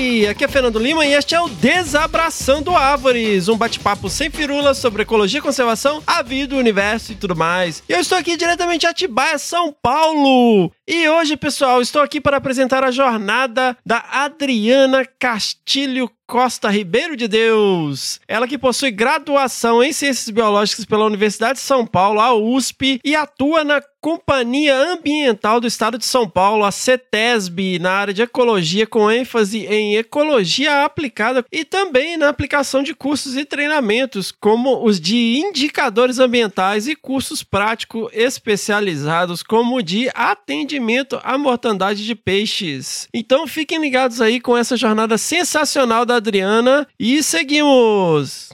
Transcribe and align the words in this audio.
Aqui 0.00 0.44
é 0.44 0.48
Fernando 0.48 0.78
Lima 0.78 1.04
e 1.04 1.12
este 1.12 1.34
é 1.34 1.40
o 1.42 1.46
Desabraçando 1.46 2.74
Árvores, 2.74 3.48
um 3.48 3.56
bate-papo 3.58 4.08
sem 4.08 4.30
firulas 4.30 4.78
sobre 4.78 5.02
ecologia, 5.02 5.42
conservação, 5.42 6.02
a 6.06 6.22
vida, 6.22 6.54
o 6.54 6.58
universo 6.58 7.12
e 7.12 7.14
tudo 7.14 7.36
mais. 7.36 7.82
E 7.86 7.92
eu 7.92 8.00
estou 8.00 8.16
aqui 8.16 8.34
diretamente 8.34 8.80
de 8.80 8.86
Atibaia, 8.86 9.36
São 9.36 9.70
Paulo. 9.70 10.72
E 10.88 11.06
hoje, 11.06 11.36
pessoal, 11.36 11.82
estou 11.82 12.00
aqui 12.00 12.18
para 12.18 12.38
apresentar 12.38 12.82
a 12.82 12.90
jornada 12.90 13.76
da 13.84 14.02
Adriana 14.10 15.04
Castilho 15.18 16.10
Costa 16.30 16.70
Ribeiro 16.70 17.16
de 17.16 17.26
Deus. 17.26 18.20
Ela 18.28 18.46
que 18.46 18.56
possui 18.56 18.92
graduação 18.92 19.82
em 19.82 19.92
Ciências 19.92 20.30
Biológicas 20.30 20.84
pela 20.84 21.04
Universidade 21.04 21.54
de 21.54 21.64
São 21.64 21.84
Paulo, 21.84 22.20
a 22.20 22.32
USP, 22.32 23.00
e 23.04 23.16
atua 23.16 23.64
na 23.64 23.82
Companhia 24.00 24.74
Ambiental 24.74 25.60
do 25.60 25.66
Estado 25.66 25.98
de 25.98 26.06
São 26.06 26.26
Paulo, 26.26 26.64
a 26.64 26.70
CETESB, 26.70 27.78
na 27.78 27.90
área 27.90 28.14
de 28.14 28.22
ecologia, 28.22 28.86
com 28.86 29.10
ênfase 29.10 29.66
em 29.66 29.96
ecologia 29.96 30.84
aplicada 30.84 31.44
e 31.52 31.66
também 31.66 32.16
na 32.16 32.30
aplicação 32.30 32.82
de 32.82 32.94
cursos 32.94 33.36
e 33.36 33.44
treinamentos, 33.44 34.32
como 34.32 34.82
os 34.86 34.98
de 34.98 35.38
indicadores 35.38 36.18
ambientais 36.18 36.88
e 36.88 36.96
cursos 36.96 37.42
práticos 37.42 38.08
especializados, 38.14 39.42
como 39.42 39.76
o 39.76 39.82
de 39.82 40.08
atendimento 40.14 41.20
à 41.22 41.36
mortandade 41.36 42.06
de 42.06 42.14
peixes. 42.14 43.06
Então 43.12 43.46
fiquem 43.46 43.78
ligados 43.78 44.22
aí 44.22 44.40
com 44.40 44.56
essa 44.56 44.78
jornada 44.78 45.18
sensacional 45.18 46.06
da 46.06 46.19
Adriana 46.20 46.86
e 46.98 47.22
seguimos! 47.22 48.50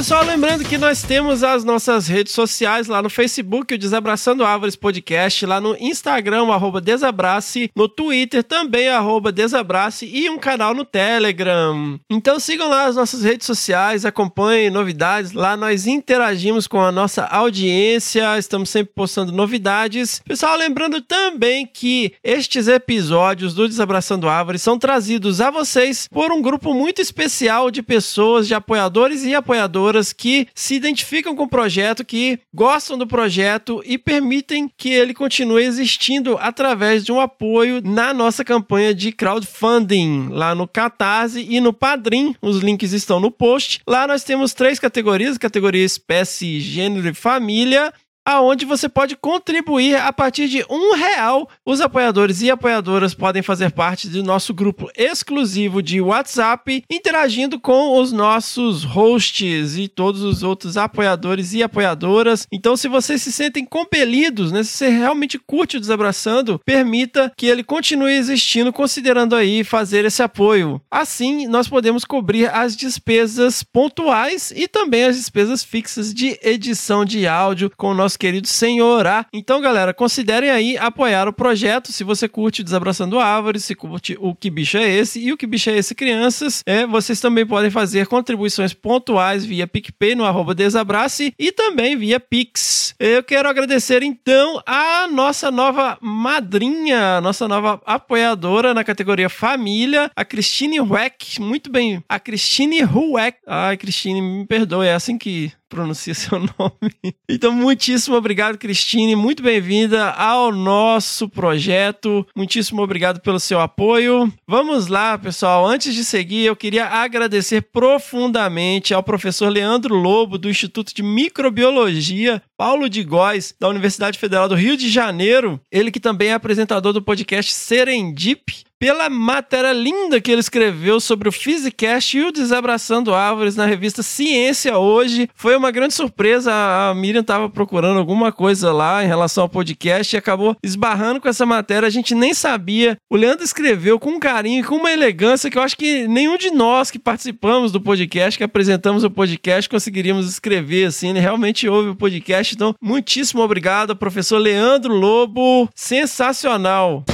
Pessoal, 0.00 0.24
lembrando 0.24 0.64
que 0.64 0.78
nós 0.78 1.02
temos 1.02 1.44
as 1.44 1.62
nossas 1.62 2.08
redes 2.08 2.32
sociais 2.32 2.86
lá 2.86 3.02
no 3.02 3.10
Facebook, 3.10 3.74
o 3.74 3.78
Desabraçando 3.78 4.46
Árvores 4.46 4.74
Podcast, 4.74 5.44
lá 5.44 5.60
no 5.60 5.76
Instagram, 5.78 6.44
o 6.44 6.80
Desabrace, 6.80 7.70
no 7.76 7.86
Twitter 7.86 8.42
também, 8.42 8.88
arroba 8.88 9.30
Desabrace, 9.30 10.06
e 10.10 10.30
um 10.30 10.38
canal 10.38 10.72
no 10.72 10.86
Telegram. 10.86 12.00
Então 12.08 12.40
sigam 12.40 12.70
lá 12.70 12.86
as 12.86 12.96
nossas 12.96 13.22
redes 13.22 13.46
sociais, 13.46 14.06
acompanhem 14.06 14.70
novidades, 14.70 15.32
lá 15.32 15.54
nós 15.54 15.86
interagimos 15.86 16.66
com 16.66 16.80
a 16.80 16.90
nossa 16.90 17.26
audiência, 17.26 18.38
estamos 18.38 18.70
sempre 18.70 18.94
postando 18.94 19.30
novidades. 19.32 20.22
Pessoal, 20.24 20.56
lembrando 20.56 21.02
também 21.02 21.66
que 21.66 22.14
estes 22.24 22.68
episódios 22.68 23.52
do 23.52 23.68
Desabraçando 23.68 24.30
Árvores 24.30 24.62
são 24.62 24.78
trazidos 24.78 25.42
a 25.42 25.50
vocês 25.50 26.08
por 26.10 26.32
um 26.32 26.40
grupo 26.40 26.72
muito 26.72 27.02
especial 27.02 27.70
de 27.70 27.82
pessoas, 27.82 28.48
de 28.48 28.54
apoiadores 28.54 29.24
e 29.24 29.34
apoiadoras 29.34 29.89
que 30.12 30.46
se 30.54 30.74
identificam 30.74 31.34
com 31.34 31.44
o 31.44 31.48
projeto, 31.48 32.04
que 32.04 32.38
gostam 32.54 32.96
do 32.96 33.06
projeto 33.06 33.82
e 33.84 33.98
permitem 33.98 34.70
que 34.76 34.90
ele 34.90 35.12
continue 35.14 35.64
existindo 35.64 36.36
através 36.40 37.04
de 37.04 37.12
um 37.12 37.20
apoio 37.20 37.80
na 37.82 38.14
nossa 38.14 38.44
campanha 38.44 38.94
de 38.94 39.12
crowdfunding, 39.12 40.28
lá 40.30 40.54
no 40.54 40.66
Catarse 40.66 41.46
e 41.48 41.60
no 41.60 41.72
Padrim. 41.72 42.34
Os 42.40 42.58
links 42.58 42.92
estão 42.92 43.20
no 43.20 43.30
post. 43.30 43.80
Lá 43.86 44.06
nós 44.06 44.24
temos 44.24 44.54
três 44.54 44.78
categorias: 44.78 45.38
categoria 45.38 45.84
espécie, 45.84 46.60
gênero 46.60 47.08
e 47.08 47.14
família 47.14 47.92
aonde 48.24 48.64
você 48.64 48.88
pode 48.88 49.16
contribuir 49.16 49.96
a 49.96 50.12
partir 50.12 50.48
de 50.48 50.64
um 50.68 50.94
real. 50.94 51.48
Os 51.64 51.80
apoiadores 51.80 52.42
e 52.42 52.50
apoiadoras 52.50 53.14
podem 53.14 53.42
fazer 53.42 53.72
parte 53.72 54.08
do 54.08 54.22
nosso 54.22 54.54
grupo 54.54 54.90
exclusivo 54.96 55.82
de 55.82 56.00
WhatsApp, 56.00 56.84
interagindo 56.90 57.58
com 57.58 58.00
os 58.00 58.12
nossos 58.12 58.84
hosts 58.84 59.76
e 59.76 59.88
todos 59.88 60.22
os 60.22 60.42
outros 60.42 60.76
apoiadores 60.76 61.52
e 61.52 61.62
apoiadoras. 61.62 62.46
Então, 62.52 62.76
se 62.76 62.88
vocês 62.88 63.22
se 63.22 63.32
sentem 63.32 63.64
compelidos, 63.64 64.52
né, 64.52 64.62
se 64.62 64.70
você 64.70 64.88
realmente 64.88 65.38
curte 65.38 65.76
o 65.76 65.80
Desabraçando, 65.80 66.60
permita 66.64 67.32
que 67.36 67.46
ele 67.46 67.64
continue 67.64 68.12
existindo, 68.12 68.72
considerando 68.72 69.34
aí 69.34 69.64
fazer 69.64 70.04
esse 70.04 70.22
apoio. 70.22 70.80
Assim, 70.90 71.46
nós 71.46 71.68
podemos 71.68 72.04
cobrir 72.04 72.50
as 72.54 72.76
despesas 72.76 73.62
pontuais 73.62 74.52
e 74.54 74.68
também 74.68 75.04
as 75.04 75.16
despesas 75.16 75.64
fixas 75.64 76.12
de 76.12 76.38
edição 76.42 77.04
de 77.04 77.26
áudio 77.26 77.70
com 77.76 77.90
o 77.90 77.94
nosso 77.94 78.18
querido 78.20 78.46
Senhorá. 78.46 79.24
Então, 79.32 79.62
galera, 79.62 79.94
considerem 79.94 80.50
aí 80.50 80.76
apoiar 80.76 81.26
o 81.26 81.32
projeto. 81.32 81.90
Se 81.90 82.04
você 82.04 82.28
curte 82.28 82.62
Desabraçando 82.62 83.18
Árvores, 83.18 83.64
se 83.64 83.74
curte 83.74 84.16
o 84.20 84.34
Que 84.34 84.50
Bicho 84.50 84.76
é 84.76 84.86
Esse 84.86 85.18
e 85.18 85.32
o 85.32 85.38
Que 85.38 85.46
Bicho 85.46 85.70
é 85.70 85.78
Esse 85.78 85.94
Crianças, 85.94 86.62
é, 86.66 86.86
vocês 86.86 87.18
também 87.18 87.46
podem 87.46 87.70
fazer 87.70 88.06
contribuições 88.06 88.74
pontuais 88.74 89.44
via 89.44 89.66
PicPay 89.66 90.14
no 90.14 90.26
arroba 90.26 90.54
Desabrace 90.54 91.32
e 91.38 91.50
também 91.50 91.96
via 91.96 92.20
Pix. 92.20 92.94
Eu 92.98 93.22
quero 93.22 93.48
agradecer 93.48 94.02
então 94.02 94.62
a 94.66 95.08
nossa 95.08 95.50
nova 95.50 95.96
madrinha, 96.02 97.20
nossa 97.22 97.48
nova 97.48 97.80
apoiadora 97.86 98.74
na 98.74 98.84
categoria 98.84 99.30
Família, 99.30 100.10
a 100.14 100.24
Cristine 100.24 100.78
Hueck. 100.80 101.40
Muito 101.40 101.70
bem, 101.70 102.04
a 102.06 102.20
Cristine 102.20 102.82
Hueck. 102.82 103.38
Ai, 103.46 103.78
Cristine, 103.78 104.20
me 104.20 104.46
perdoe, 104.46 104.86
é 104.86 104.94
assim 104.94 105.16
que 105.16 105.50
pronuncia 105.70 106.12
seu 106.14 106.38
nome. 106.38 107.14
Então, 107.28 107.52
muitíssimo 107.52 108.16
obrigado, 108.16 108.58
Cristine. 108.58 109.16
Muito 109.16 109.42
bem-vinda 109.42 110.10
ao 110.10 110.52
nosso 110.52 111.28
projeto. 111.28 112.26
Muitíssimo 112.36 112.82
obrigado 112.82 113.20
pelo 113.20 113.40
seu 113.40 113.60
apoio. 113.60 114.30
Vamos 114.46 114.88
lá, 114.88 115.16
pessoal. 115.16 115.66
Antes 115.66 115.94
de 115.94 116.04
seguir, 116.04 116.44
eu 116.44 116.56
queria 116.56 116.86
agradecer 116.86 117.62
profundamente 117.62 118.92
ao 118.92 119.02
professor 119.02 119.48
Leandro 119.48 119.94
Lobo, 119.94 120.36
do 120.36 120.50
Instituto 120.50 120.92
de 120.94 121.02
Microbiologia, 121.02 122.42
Paulo 122.58 122.88
de 122.90 123.02
Góes, 123.04 123.54
da 123.58 123.68
Universidade 123.68 124.18
Federal 124.18 124.48
do 124.48 124.56
Rio 124.56 124.76
de 124.76 124.90
Janeiro. 124.90 125.60
Ele 125.70 125.90
que 125.90 126.00
também 126.00 126.28
é 126.28 126.34
apresentador 126.34 126.92
do 126.92 127.00
podcast 127.00 127.52
Serendip 127.52 128.64
pela 128.80 129.10
matéria 129.10 129.74
linda 129.74 130.22
que 130.22 130.30
ele 130.30 130.40
escreveu 130.40 130.98
sobre 131.00 131.28
o 131.28 131.32
Physicast 131.32 132.16
e 132.16 132.24
o 132.24 132.32
Desabraçando 132.32 133.14
Árvores 133.14 133.54
na 133.54 133.66
revista 133.66 134.02
Ciência 134.02 134.78
hoje. 134.78 135.28
Foi 135.34 135.54
uma 135.54 135.70
grande 135.70 135.92
surpresa. 135.92 136.50
A 136.50 136.94
Miriam 136.94 137.20
estava 137.20 137.50
procurando 137.50 137.98
alguma 137.98 138.32
coisa 138.32 138.72
lá 138.72 139.04
em 139.04 139.06
relação 139.06 139.42
ao 139.42 139.50
podcast 139.50 140.16
e 140.16 140.18
acabou 140.18 140.56
esbarrando 140.62 141.20
com 141.20 141.28
essa 141.28 141.44
matéria. 141.44 141.86
A 141.86 141.90
gente 141.90 142.14
nem 142.14 142.32
sabia. 142.32 142.96
O 143.10 143.16
Leandro 143.16 143.44
escreveu 143.44 143.98
com 144.00 144.12
um 144.12 144.18
carinho 144.18 144.60
e 144.60 144.66
com 144.66 144.76
uma 144.76 144.90
elegância 144.90 145.50
que 145.50 145.58
eu 145.58 145.62
acho 145.62 145.76
que 145.76 146.08
nenhum 146.08 146.38
de 146.38 146.50
nós 146.50 146.90
que 146.90 146.98
participamos 146.98 147.70
do 147.70 147.82
podcast, 147.82 148.38
que 148.38 148.44
apresentamos 148.44 149.04
o 149.04 149.10
podcast, 149.10 149.68
conseguiríamos 149.68 150.26
escrever 150.26 150.86
assim. 150.86 151.10
Ele 151.10 151.20
realmente 151.20 151.68
ouve 151.68 151.90
o 151.90 151.96
podcast. 151.96 152.54
Então, 152.54 152.74
muitíssimo 152.80 153.42
obrigado, 153.42 153.94
professor 153.94 154.38
Leandro 154.38 154.94
Lobo. 154.94 155.68
Sensacional. 155.74 157.04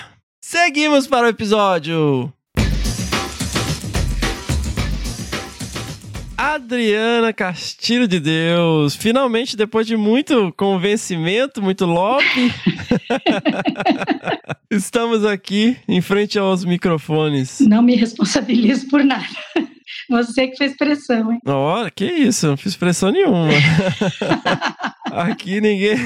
seguimos 0.43 1.07
para 1.07 1.27
o 1.27 1.31
episódio. 1.31 2.33
Adriana 6.61 7.33
Castilho 7.33 8.07
de 8.07 8.21
Deus. 8.21 8.95
Finalmente, 8.95 9.57
depois 9.57 9.87
de 9.87 9.97
muito 9.97 10.53
convencimento, 10.57 11.63
muito 11.63 11.87
lobby, 11.87 12.53
estamos 14.71 15.25
aqui 15.25 15.77
em 15.89 16.03
frente 16.03 16.39
aos 16.39 16.63
microfones. 16.63 17.61
Não 17.61 17.83
me 17.83 17.97
responsabilizo 17.97 18.89
por 18.89 19.03
nada. 19.03 19.27
Você 20.11 20.49
que 20.49 20.57
fez 20.57 20.77
pressão, 20.77 21.33
hein? 21.33 21.39
Olha, 21.47 21.89
que 21.89 22.05
isso, 22.05 22.49
não 22.49 22.57
fiz 22.57 22.75
pressão 22.75 23.13
nenhuma. 23.13 23.47
Aqui 25.07 25.61
ninguém. 25.61 25.97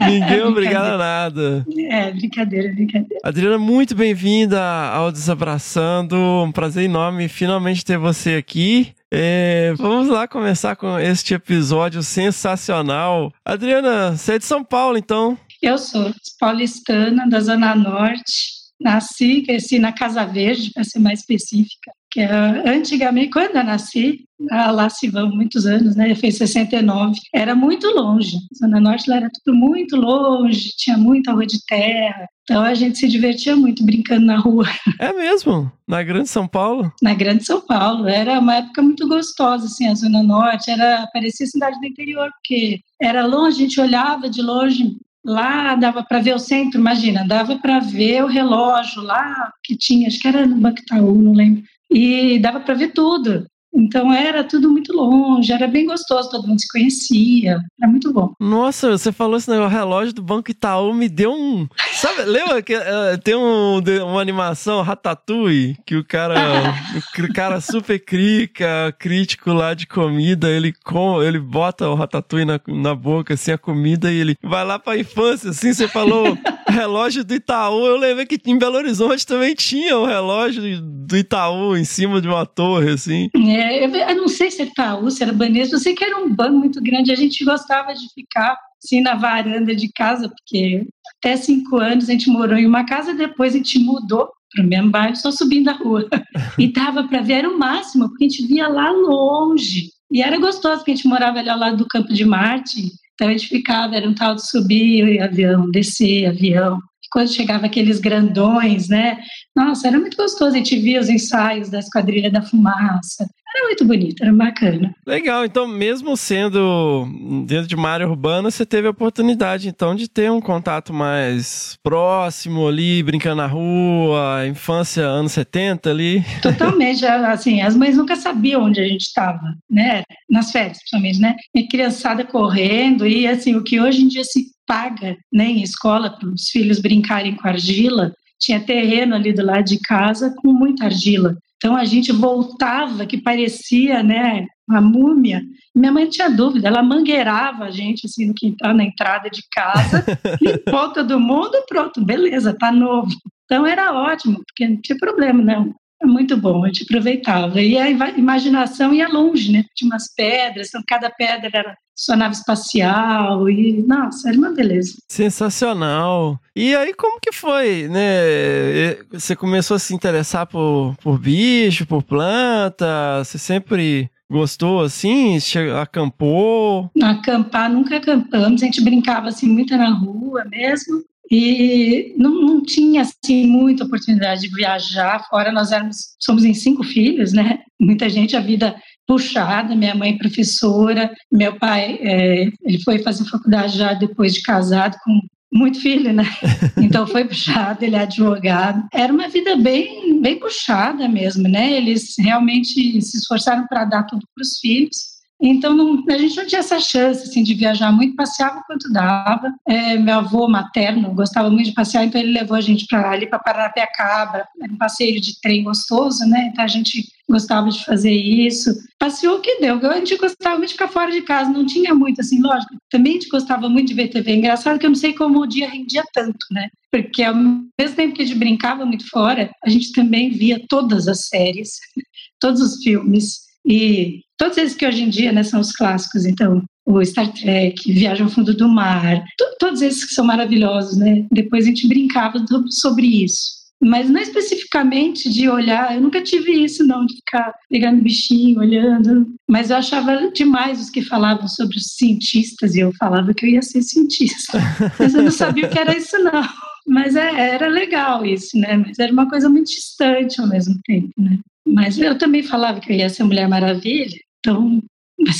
ninguém 0.00 0.38
é 0.38 0.44
obrigado 0.44 0.94
a 0.94 0.98
nada. 0.98 1.64
É, 1.88 2.10
brincadeira, 2.10 2.72
brincadeira. 2.74 3.20
Adriana, 3.22 3.58
muito 3.58 3.94
bem-vinda 3.94 4.60
ao 4.60 5.12
Desabraçando. 5.12 6.16
Um 6.16 6.50
prazer 6.50 6.84
enorme 6.84 7.28
finalmente 7.28 7.84
ter 7.84 7.96
você 7.96 8.34
aqui. 8.34 8.92
É, 9.08 9.72
vamos 9.76 10.08
lá 10.08 10.26
começar 10.26 10.74
com 10.74 10.98
este 10.98 11.34
episódio 11.34 12.02
sensacional. 12.02 13.32
Adriana, 13.44 14.16
você 14.16 14.34
é 14.34 14.38
de 14.38 14.44
São 14.44 14.64
Paulo, 14.64 14.98
então? 14.98 15.38
Eu 15.62 15.78
sou 15.78 16.12
paulistana, 16.40 17.28
da 17.28 17.38
Zona 17.38 17.72
Norte. 17.76 18.58
Nasci, 18.80 19.42
cresci 19.42 19.78
na 19.78 19.92
Casa 19.92 20.24
Verde, 20.24 20.72
para 20.72 20.82
ser 20.82 20.98
mais 20.98 21.20
específica 21.20 21.92
que 22.10 22.20
é, 22.20 22.68
antigamente, 22.68 23.30
quando 23.30 23.56
eu 23.56 23.64
nasci, 23.64 24.24
lá 24.50 24.88
se 24.88 25.08
vão 25.08 25.30
muitos 25.30 25.66
anos, 25.66 25.94
né? 25.94 26.14
Fez 26.14 26.38
69. 26.38 27.14
Era 27.32 27.54
muito 27.54 27.86
longe. 27.88 28.36
Zona 28.58 28.80
Norte 28.80 29.08
lá 29.08 29.16
era 29.16 29.30
tudo 29.30 29.56
muito 29.56 29.96
longe, 29.96 30.70
tinha 30.76 30.96
muita 30.96 31.32
rua 31.32 31.46
de 31.46 31.64
terra. 31.66 32.26
Então 32.42 32.62
a 32.62 32.74
gente 32.74 32.98
se 32.98 33.06
divertia 33.06 33.54
muito 33.54 33.84
brincando 33.84 34.26
na 34.26 34.38
rua. 34.38 34.66
É 34.98 35.12
mesmo? 35.12 35.70
Na 35.86 36.02
Grande 36.02 36.28
São 36.28 36.48
Paulo? 36.48 36.92
Na 37.00 37.14
Grande 37.14 37.44
São 37.44 37.60
Paulo. 37.60 38.08
Era 38.08 38.40
uma 38.40 38.56
época 38.56 38.82
muito 38.82 39.06
gostosa, 39.06 39.66
assim, 39.66 39.86
a 39.86 39.94
Zona 39.94 40.22
Norte. 40.22 40.70
Era, 40.70 41.06
parecia 41.12 41.46
cidade 41.46 41.78
do 41.78 41.86
interior, 41.86 42.28
porque 42.32 42.80
era 43.00 43.24
longe, 43.26 43.56
a 43.56 43.60
gente 43.60 43.80
olhava 43.80 44.28
de 44.28 44.42
longe, 44.42 44.96
Lá 45.22 45.74
dava 45.74 46.02
para 46.02 46.18
ver 46.18 46.34
o 46.34 46.38
centro, 46.38 46.80
imagina, 46.80 47.28
dava 47.28 47.58
para 47.58 47.78
ver 47.78 48.24
o 48.24 48.26
relógio 48.26 49.02
lá 49.02 49.52
que 49.62 49.76
tinha, 49.76 50.08
acho 50.08 50.18
que 50.18 50.26
era 50.26 50.46
no 50.46 50.56
Banco 50.56 50.80
Itaú, 50.80 51.20
não 51.20 51.34
lembro 51.34 51.62
e 51.90 52.38
dava 52.38 52.60
para 52.60 52.74
ver 52.74 52.92
tudo. 52.92 53.44
Então 53.72 54.12
era 54.12 54.42
tudo 54.42 54.68
muito 54.68 54.92
longe, 54.92 55.52
era 55.52 55.68
bem 55.68 55.86
gostoso, 55.86 56.30
todo 56.30 56.46
mundo 56.46 56.60
se 56.60 56.66
conhecia, 56.68 57.58
era 57.80 57.90
muito 57.90 58.12
bom. 58.12 58.32
Nossa, 58.40 58.90
você 58.90 59.12
falou 59.12 59.36
esse 59.36 59.48
negócio, 59.48 59.70
o 59.70 59.78
relógio 59.78 60.12
do 60.12 60.22
Banco 60.22 60.50
Itaú 60.50 60.92
me 60.92 61.08
deu 61.08 61.32
um. 61.32 61.68
Sabe, 61.92 62.22
lembra 62.24 62.60
que 62.62 62.74
uh, 62.74 63.16
tem 63.22 63.36
um, 63.36 63.80
uma 64.04 64.20
animação 64.20 64.82
Ratatouille 64.82 65.76
que 65.86 65.96
o 65.96 66.04
cara, 66.04 66.74
o 67.16 67.32
cara 67.32 67.60
super 67.60 68.04
crica, 68.04 68.94
crítico 68.98 69.52
lá 69.52 69.72
de 69.72 69.86
comida, 69.86 70.50
ele 70.50 70.72
com, 70.84 71.22
ele 71.22 71.38
bota 71.38 71.88
o 71.88 71.94
Ratatouille 71.94 72.44
na, 72.44 72.60
na 72.66 72.94
boca, 72.94 73.34
assim, 73.34 73.52
a 73.52 73.58
comida, 73.58 74.10
e 74.10 74.18
ele 74.18 74.36
vai 74.42 74.64
lá 74.64 74.80
pra 74.80 74.98
infância, 74.98 75.50
assim, 75.50 75.72
você 75.72 75.86
falou 75.86 76.36
relógio 76.72 77.24
do 77.24 77.34
Itaú, 77.34 77.86
eu 77.86 77.96
lembrei 77.96 78.26
que 78.26 78.38
em 78.46 78.58
Belo 78.58 78.76
Horizonte 78.76 79.26
também 79.26 79.54
tinha 79.54 79.98
o 79.98 80.06
relógio 80.06 80.80
do 80.80 81.16
Itaú 81.16 81.76
em 81.76 81.84
cima 81.84 82.20
de 82.20 82.28
uma 82.28 82.46
torre, 82.46 82.90
assim. 82.90 83.28
É 83.34 83.84
é, 83.84 84.12
eu 84.12 84.16
não 84.16 84.28
sei 84.28 84.50
se 84.50 84.62
era 84.62 84.70
Itaú, 84.70 85.10
se 85.10 85.22
era 85.22 85.32
Banespa, 85.32 85.76
eu 85.76 85.80
sei 85.80 85.94
que 85.94 86.04
era 86.04 86.18
um 86.18 86.34
banco 86.34 86.58
muito 86.58 86.80
grande, 86.82 87.12
a 87.12 87.16
gente 87.16 87.44
gostava 87.44 87.92
de 87.92 88.06
ficar 88.14 88.56
assim 88.82 89.00
na 89.00 89.14
varanda 89.14 89.74
de 89.74 89.90
casa, 89.92 90.28
porque 90.28 90.86
até 91.18 91.36
cinco 91.36 91.76
anos 91.76 92.08
a 92.08 92.12
gente 92.12 92.30
morou 92.30 92.56
em 92.56 92.66
uma 92.66 92.84
casa, 92.86 93.14
depois 93.14 93.54
a 93.54 93.58
gente 93.58 93.78
mudou 93.78 94.28
para 94.52 94.64
o 94.64 94.68
mesmo 94.68 94.90
bairro, 94.90 95.16
só 95.16 95.30
subindo 95.30 95.68
a 95.68 95.74
rua. 95.74 96.08
E 96.58 96.72
dava 96.72 97.04
para 97.04 97.22
ver, 97.22 97.34
era 97.34 97.48
o 97.48 97.58
máximo, 97.58 98.08
porque 98.08 98.24
a 98.24 98.28
gente 98.28 98.46
via 98.46 98.68
lá 98.68 98.90
longe. 98.90 99.90
E 100.10 100.22
era 100.22 100.38
gostoso, 100.38 100.78
porque 100.78 100.90
a 100.90 100.94
gente 100.94 101.08
morava 101.08 101.38
ali 101.38 101.48
ao 101.48 101.58
lado 101.58 101.76
do 101.76 101.86
Campo 101.86 102.12
de 102.12 102.24
Marte, 102.24 102.82
então 103.20 103.30
gente 103.32 103.48
ficava, 103.48 103.94
era 103.94 104.08
um 104.08 104.14
tal 104.14 104.34
de 104.34 104.48
subir 104.48 105.20
avião, 105.20 105.70
descer 105.70 106.26
avião 106.26 106.80
quando 107.12 107.28
chegava 107.28 107.66
aqueles 107.66 107.98
grandões, 107.98 108.88
né? 108.88 109.18
Nossa, 109.54 109.88
era 109.88 109.98
muito 109.98 110.16
gostoso. 110.16 110.54
A 110.54 110.56
gente 110.56 110.78
via 110.78 111.00
os 111.00 111.08
ensaios 111.08 111.68
da 111.68 111.80
Esquadrilha 111.80 112.30
da 112.30 112.40
Fumaça. 112.40 113.26
Era 113.54 113.66
muito 113.66 113.84
bonito, 113.84 114.22
era 114.22 114.32
bacana. 114.32 114.94
Legal, 115.06 115.44
então 115.44 115.66
mesmo 115.66 116.16
sendo 116.16 117.06
dentro 117.46 117.66
de 117.66 117.74
uma 117.74 117.88
área 117.88 118.08
urbana, 118.08 118.50
você 118.50 118.64
teve 118.64 118.86
a 118.86 118.92
oportunidade 118.92 119.68
então 119.68 119.94
de 119.94 120.08
ter 120.08 120.30
um 120.30 120.40
contato 120.40 120.92
mais 120.92 121.76
próximo 121.82 122.68
ali, 122.68 123.02
brincando 123.02 123.36
na 123.36 123.46
rua, 123.46 124.46
infância 124.46 125.02
anos 125.02 125.32
70 125.32 125.90
ali. 125.90 126.24
Totalmente, 126.40 127.04
assim, 127.04 127.60
as 127.60 127.74
mães 127.74 127.96
nunca 127.96 128.16
sabiam 128.16 128.62
onde 128.62 128.80
a 128.80 128.86
gente 128.86 129.02
estava, 129.02 129.54
né? 129.68 130.02
Nas 130.28 130.52
férias, 130.52 130.78
principalmente, 130.78 131.20
né? 131.20 131.34
E 131.54 131.66
criançada 131.66 132.24
correndo 132.24 133.06
e 133.06 133.26
assim, 133.26 133.56
o 133.56 133.64
que 133.64 133.80
hoje 133.80 134.02
em 134.02 134.08
dia 134.08 134.24
se 134.24 134.46
paga, 134.66 135.16
né, 135.32 135.46
em 135.46 135.62
escola 135.62 136.10
para 136.10 136.28
os 136.28 136.48
filhos 136.48 136.78
brincarem 136.78 137.34
com 137.34 137.48
argila, 137.48 138.12
tinha 138.38 138.60
terreno 138.60 139.16
ali 139.16 139.32
do 139.32 139.44
lado 139.44 139.64
de 139.64 139.80
casa 139.80 140.32
com 140.36 140.52
muita 140.52 140.84
argila. 140.84 141.36
Então 141.60 141.76
a 141.76 141.84
gente 141.84 142.10
voltava 142.10 143.04
que 143.04 143.20
parecia, 143.20 144.02
né, 144.02 144.46
uma 144.66 144.80
múmia. 144.80 145.42
Minha 145.74 145.92
mãe 145.92 146.08
tinha 146.08 146.30
dúvida, 146.30 146.68
ela 146.68 146.82
mangueirava 146.82 147.64
a 147.64 147.70
gente 147.70 148.06
assim 148.06 148.26
no 148.26 148.34
quintal, 148.34 148.72
na 148.72 148.84
entrada 148.84 149.28
de 149.28 149.42
casa, 149.52 150.04
limpou 150.40 150.90
todo 150.90 151.20
mundo, 151.20 151.52
pronto, 151.68 152.02
beleza, 152.02 152.56
tá 152.58 152.72
novo. 152.72 153.10
Então 153.44 153.66
era 153.66 153.92
ótimo, 153.92 154.40
porque 154.46 154.66
não 154.66 154.80
tinha 154.80 154.96
problema, 154.96 155.42
não. 155.42 155.74
É 156.02 156.06
muito 156.06 156.34
bom, 156.34 156.64
a 156.64 156.68
gente 156.68 156.84
aproveitava. 156.84 157.60
E 157.60 157.76
a 157.76 157.90
imaginação 157.90 158.94
ia 158.94 159.06
longe, 159.06 159.52
né? 159.52 159.66
Tinha 159.74 159.90
umas 159.90 160.14
pedras, 160.14 160.68
então 160.68 160.82
cada 160.88 161.10
pedra 161.10 161.50
era 161.52 161.76
sua 162.00 162.16
nave 162.16 162.34
espacial 162.34 163.48
e 163.50 163.84
nossa, 163.86 164.30
era 164.30 164.38
uma 164.38 164.52
beleza. 164.52 164.94
Sensacional. 165.06 166.40
E 166.56 166.74
aí 166.74 166.94
como 166.94 167.20
que 167.20 167.30
foi, 167.30 167.88
né? 167.88 168.96
Você 169.12 169.36
começou 169.36 169.74
a 169.74 169.78
se 169.78 169.94
interessar 169.94 170.46
por, 170.46 170.96
por 171.02 171.18
bicho, 171.18 171.84
por 171.86 172.02
planta? 172.02 173.22
Você 173.22 173.36
sempre 173.36 174.10
gostou 174.30 174.80
assim? 174.80 175.38
Acampou? 175.78 176.90
Acampar 177.02 177.70
nunca 177.70 177.98
acampamos, 177.98 178.62
a 178.62 178.64
gente 178.64 178.82
brincava 178.82 179.28
assim 179.28 179.46
muito 179.46 179.76
na 179.76 179.90
rua 179.90 180.42
mesmo. 180.46 181.02
E 181.30 182.12
não, 182.16 182.32
não 182.40 182.62
tinha 182.62 183.02
assim 183.02 183.46
muita 183.46 183.84
oportunidade 183.84 184.40
de 184.40 184.48
viajar 184.48 185.28
fora. 185.28 185.52
Nós 185.52 185.70
éramos, 185.70 186.16
somos 186.18 186.44
em 186.44 186.54
cinco 186.54 186.82
filhos, 186.82 187.32
né? 187.32 187.60
Muita 187.78 188.08
gente 188.08 188.34
a 188.36 188.40
vida 188.40 188.74
puxada. 189.10 189.74
Minha 189.74 189.94
mãe 189.96 190.16
professora, 190.16 191.10
meu 191.32 191.58
pai 191.58 191.98
é, 192.00 192.48
ele 192.62 192.80
foi 192.84 193.00
fazer 193.00 193.24
faculdade 193.24 193.76
já 193.76 193.92
depois 193.92 194.34
de 194.34 194.42
casado 194.42 194.96
com 195.04 195.20
muito 195.52 195.80
filho, 195.80 196.12
né? 196.12 196.24
Então 196.80 197.06
foi 197.06 197.24
puxado, 197.24 197.84
ele 197.84 197.96
é 197.96 198.00
advogado. 198.00 198.86
Era 198.92 199.12
uma 199.12 199.28
vida 199.28 199.56
bem, 199.56 200.20
bem 200.20 200.38
puxada 200.38 201.08
mesmo, 201.08 201.48
né? 201.48 201.72
Eles 201.72 202.14
realmente 202.18 203.02
se 203.02 203.18
esforçaram 203.18 203.66
para 203.66 203.84
dar 203.84 204.04
tudo 204.04 204.24
para 204.32 204.42
os 204.42 204.58
filhos. 204.58 205.10
Então, 205.42 205.74
não, 205.74 206.04
a 206.08 206.18
gente 206.18 206.36
não 206.36 206.46
tinha 206.46 206.58
essa 206.58 206.78
chance 206.78 207.22
assim, 207.22 207.42
de 207.42 207.54
viajar 207.54 207.90
muito, 207.90 208.14
passeava 208.14 208.62
quanto 208.66 208.92
dava. 208.92 209.50
É, 209.66 209.96
meu 209.96 210.18
avô 210.18 210.46
materno 210.46 211.14
gostava 211.14 211.48
muito 211.48 211.68
de 211.70 211.74
passear, 211.74 212.04
então 212.04 212.20
ele 212.20 212.32
levou 212.32 212.56
a 212.56 212.60
gente 212.60 212.86
para 212.86 213.10
ali, 213.10 213.26
para 213.26 213.38
Paranapiacaba. 213.38 214.46
Era 214.62 214.72
um 214.72 214.76
passeio 214.76 215.18
de 215.20 215.40
trem 215.40 215.64
gostoso, 215.64 216.26
né? 216.26 216.50
Então 216.52 216.62
a 216.62 216.68
gente 216.68 217.08
gostava 217.30 217.70
de 217.70 217.84
fazer 217.84 218.12
isso. 218.12 218.70
Passeou 218.98 219.36
o 219.36 219.40
que 219.40 219.60
deu. 219.60 219.78
A 219.90 219.96
gente 219.96 220.16
gostava 220.16 220.58
muito 220.58 220.68
de 220.68 220.74
ficar 220.74 220.88
fora 220.88 221.10
de 221.10 221.22
casa, 221.22 221.50
não 221.50 221.64
tinha 221.64 221.94
muito, 221.94 222.20
assim, 222.20 222.40
lógico. 222.40 222.76
Também 222.90 223.12
a 223.12 223.14
gente 223.14 223.28
gostava 223.28 223.68
muito 223.68 223.88
de 223.88 223.94
ver 223.94 224.08
TV. 224.08 224.34
Engraçado 224.34 224.78
que 224.78 224.86
eu 224.86 224.90
não 224.90 224.96
sei 224.96 225.14
como 225.14 225.40
o 225.40 225.46
dia 225.46 225.68
rendia 225.68 226.04
tanto, 226.12 226.38
né? 226.50 226.68
Porque 226.90 227.22
ao 227.22 227.34
mesmo 227.34 227.96
tempo 227.96 228.14
que 228.14 228.22
a 228.22 228.26
gente 228.26 228.38
brincava 228.38 228.84
muito 228.84 229.08
fora, 229.08 229.50
a 229.64 229.70
gente 229.70 229.92
também 229.92 230.30
via 230.30 230.62
todas 230.68 231.08
as 231.08 231.28
séries, 231.28 231.78
todos 232.40 232.60
os 232.60 232.82
filmes. 232.82 233.48
E 233.64 234.20
todos 234.38 234.56
esses 234.58 234.76
que 234.76 234.86
hoje 234.86 235.02
em 235.02 235.10
dia 235.10 235.32
né, 235.32 235.42
são 235.42 235.60
os 235.60 235.72
clássicos, 235.72 236.24
então, 236.24 236.62
o 236.86 237.04
Star 237.04 237.30
Trek, 237.32 237.92
Viagem 237.92 238.24
ao 238.24 238.30
Fundo 238.30 238.54
do 238.54 238.68
Mar, 238.68 239.22
todos 239.58 239.82
esses 239.82 240.04
que 240.04 240.14
são 240.14 240.24
maravilhosos, 240.24 240.96
né? 240.96 241.26
Depois 241.30 241.64
a 241.64 241.68
gente 241.68 241.86
brincava 241.86 242.42
sobre 242.70 243.06
isso. 243.06 243.59
Mas 243.82 244.10
não 244.10 244.20
especificamente 244.20 245.30
de 245.30 245.48
olhar, 245.48 245.94
eu 245.94 246.02
nunca 246.02 246.22
tive 246.22 246.52
isso, 246.52 246.86
não, 246.86 247.06
de 247.06 247.16
ficar 247.16 247.54
pegando 247.68 248.02
bichinho, 248.02 248.60
olhando. 248.60 249.26
Mas 249.48 249.70
eu 249.70 249.76
achava 249.76 250.30
demais 250.32 250.80
os 250.80 250.90
que 250.90 251.02
falavam 251.02 251.48
sobre 251.48 251.78
os 251.78 251.94
cientistas, 251.96 252.74
e 252.74 252.80
eu 252.80 252.92
falava 252.98 253.32
que 253.32 253.46
eu 253.46 253.50
ia 253.50 253.62
ser 253.62 253.80
cientista. 253.80 254.58
Mas 254.98 255.14
eu 255.14 255.22
não 255.22 255.30
sabia 255.30 255.66
o 255.66 255.70
que 255.70 255.78
era 255.78 255.96
isso, 255.96 256.18
não. 256.18 256.46
Mas 256.86 257.16
é, 257.16 257.54
era 257.54 257.68
legal 257.68 258.26
isso, 258.26 258.58
né? 258.58 258.76
Mas 258.76 258.98
era 258.98 259.12
uma 259.12 259.28
coisa 259.28 259.48
muito 259.48 259.70
distante 259.70 260.40
ao 260.40 260.48
mesmo 260.48 260.78
tempo, 260.84 261.12
né? 261.16 261.38
Mas 261.66 261.98
eu 261.98 262.18
também 262.18 262.42
falava 262.42 262.80
que 262.80 262.92
eu 262.92 262.96
ia 262.96 263.08
ser 263.08 263.24
Mulher 263.24 263.48
Maravilha, 263.48 264.18
então. 264.40 264.82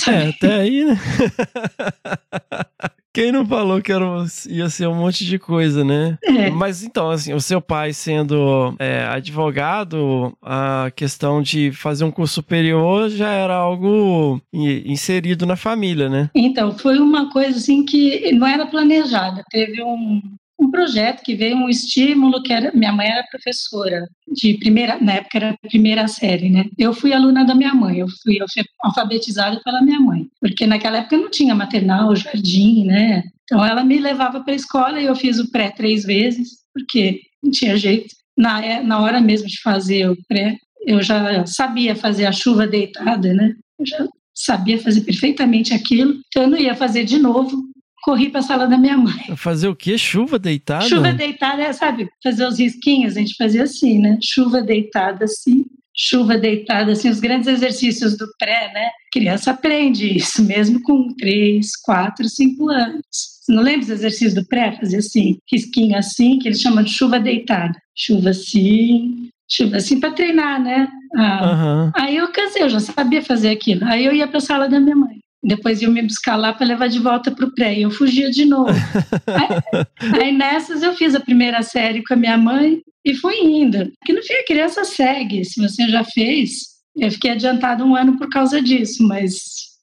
É, 0.08 0.28
até 0.28 0.60
aí, 0.60 0.84
né? 0.84 0.96
Quem 3.12 3.32
não 3.32 3.44
falou 3.44 3.82
que 3.82 3.92
era, 3.92 4.04
ia 4.48 4.68
ser 4.68 4.86
um 4.86 4.94
monte 4.94 5.24
de 5.24 5.38
coisa, 5.38 5.84
né? 5.84 6.16
É. 6.22 6.50
Mas 6.50 6.82
então, 6.84 7.10
assim, 7.10 7.32
o 7.32 7.40
seu 7.40 7.60
pai 7.60 7.92
sendo 7.92 8.74
é, 8.78 9.04
advogado, 9.04 10.36
a 10.40 10.90
questão 10.94 11.42
de 11.42 11.72
fazer 11.72 12.04
um 12.04 12.10
curso 12.10 12.34
superior 12.34 13.08
já 13.10 13.30
era 13.30 13.54
algo 13.54 14.40
inserido 14.52 15.44
na 15.44 15.56
família, 15.56 16.08
né? 16.08 16.30
Então, 16.34 16.76
foi 16.78 16.98
uma 16.98 17.30
coisa 17.30 17.58
assim 17.58 17.84
que 17.84 18.32
não 18.32 18.46
era 18.46 18.66
planejada. 18.66 19.42
Teve 19.50 19.82
um, 19.82 20.22
um 20.60 20.70
projeto 20.70 21.22
que 21.22 21.34
veio 21.34 21.56
um 21.56 21.68
estímulo 21.68 22.42
que 22.42 22.52
era 22.52 22.70
minha 22.72 22.92
mãe 22.92 23.08
era 23.08 23.26
professora 23.30 24.06
de 24.30 24.54
primeira 24.58 24.98
na 25.00 25.14
época 25.14 25.38
era 25.38 25.58
primeira 25.62 26.06
série 26.08 26.48
né? 26.48 26.64
Eu 26.78 26.92
fui 26.92 27.12
aluna 27.12 27.44
da 27.44 27.54
minha 27.54 27.74
mãe 27.74 27.98
eu 27.98 28.06
fui, 28.22 28.36
eu 28.40 28.46
fui 28.52 28.62
alfabetizada 28.82 29.60
pela 29.64 29.82
minha 29.82 30.00
mãe 30.00 30.26
porque 30.40 30.66
naquela 30.66 30.98
época 30.98 31.16
não 31.16 31.30
tinha 31.30 31.54
maternal 31.54 32.14
jardim 32.14 32.84
né? 32.84 33.24
Então 33.44 33.64
ela 33.64 33.84
me 33.84 33.98
levava 33.98 34.40
para 34.42 34.52
a 34.52 34.56
escola 34.56 35.00
e 35.00 35.06
eu 35.06 35.16
fiz 35.16 35.38
o 35.38 35.50
pré 35.50 35.70
três 35.70 36.04
vezes 36.04 36.60
porque 36.72 37.20
não 37.42 37.50
tinha 37.50 37.76
jeito. 37.76 38.14
Na 38.36 38.64
é, 38.64 38.82
na 38.82 39.00
hora 39.00 39.20
mesmo 39.20 39.48
de 39.48 39.60
fazer 39.60 40.08
o 40.08 40.16
pré 40.28 40.56
eu 40.86 41.02
já 41.02 41.44
sabia 41.46 41.94
fazer 41.94 42.26
a 42.26 42.32
chuva 42.32 42.66
deitada 42.66 43.34
né? 43.34 43.54
Eu 43.78 43.86
já 43.86 44.08
sabia 44.34 44.78
fazer 44.78 45.02
perfeitamente 45.02 45.74
aquilo. 45.74 46.14
Então 46.28 46.44
eu 46.44 46.50
não 46.50 46.58
ia 46.58 46.74
fazer 46.74 47.04
de 47.04 47.18
novo 47.18 47.69
corri 48.02 48.30
para 48.30 48.40
a 48.40 48.42
sala 48.42 48.66
da 48.66 48.78
minha 48.78 48.96
mãe. 48.96 49.36
Fazer 49.36 49.68
o 49.68 49.76
quê? 49.76 49.96
Chuva 49.98 50.38
deitada? 50.38 50.88
Chuva 50.88 51.12
deitada, 51.12 51.72
sabe? 51.72 52.08
Fazer 52.22 52.46
os 52.46 52.58
risquinhos, 52.58 53.16
a 53.16 53.20
gente 53.20 53.34
fazia 53.36 53.62
assim, 53.62 53.98
né? 53.98 54.18
Chuva 54.22 54.62
deitada 54.62 55.24
assim, 55.24 55.64
chuva 55.94 56.38
deitada, 56.38 56.92
assim, 56.92 57.10
os 57.10 57.20
grandes 57.20 57.48
exercícios 57.48 58.16
do 58.16 58.26
pré, 58.38 58.72
né? 58.72 58.88
criança 59.12 59.50
aprende 59.50 60.16
isso, 60.16 60.42
mesmo 60.44 60.80
com 60.82 61.12
três, 61.14 61.76
quatro, 61.82 62.28
cinco 62.28 62.70
anos. 62.70 63.02
Você 63.10 63.52
não 63.52 63.62
lembra 63.62 63.82
os 63.82 63.90
exercícios 63.90 64.34
do 64.34 64.46
pré? 64.46 64.72
Fazer 64.72 64.98
assim, 64.98 65.38
risquinho 65.52 65.96
assim, 65.96 66.38
que 66.38 66.48
eles 66.48 66.60
chamam 66.60 66.84
de 66.84 66.90
chuva 66.90 67.18
deitada. 67.18 67.76
Chuva 67.94 68.30
assim, 68.30 69.28
chuva 69.50 69.76
assim 69.78 69.98
para 69.98 70.12
treinar, 70.12 70.62
né? 70.62 70.88
Ah, 71.16 71.92
uhum. 71.94 72.02
Aí 72.02 72.16
eu 72.16 72.30
casei, 72.30 72.62
eu 72.62 72.68
já 72.68 72.78
sabia 72.78 73.20
fazer 73.20 73.50
aquilo. 73.50 73.84
Aí 73.84 74.04
eu 74.04 74.14
ia 74.14 74.28
para 74.28 74.38
a 74.38 74.42
sala 74.42 74.68
da 74.68 74.78
minha 74.78 74.96
mãe. 74.96 75.19
Depois 75.42 75.80
iam 75.80 75.92
me 75.92 76.02
buscar 76.02 76.36
lá 76.36 76.52
para 76.52 76.66
levar 76.66 76.88
de 76.88 76.98
volta 76.98 77.30
para 77.30 77.46
o 77.46 77.54
pré. 77.54 77.78
E 77.78 77.82
eu 77.82 77.90
fugia 77.90 78.30
de 78.30 78.44
novo. 78.44 78.70
aí, 79.26 80.22
aí, 80.22 80.32
nessas 80.32 80.82
eu 80.82 80.94
fiz 80.94 81.14
a 81.14 81.20
primeira 81.20 81.62
série 81.62 82.02
com 82.04 82.14
a 82.14 82.16
minha 82.16 82.36
mãe 82.36 82.80
e 83.04 83.14
fui 83.14 83.36
indo. 83.40 83.90
Porque 83.98 84.12
no 84.12 84.22
fim 84.22 84.34
a 84.34 84.44
criança 84.44 84.84
segue. 84.84 85.44
Se 85.44 85.60
você 85.60 85.88
já 85.88 86.04
fez, 86.04 86.70
eu 86.96 87.10
fiquei 87.10 87.30
adiantado 87.30 87.84
um 87.84 87.96
ano 87.96 88.18
por 88.18 88.28
causa 88.28 88.60
disso, 88.60 89.06
mas 89.06 89.38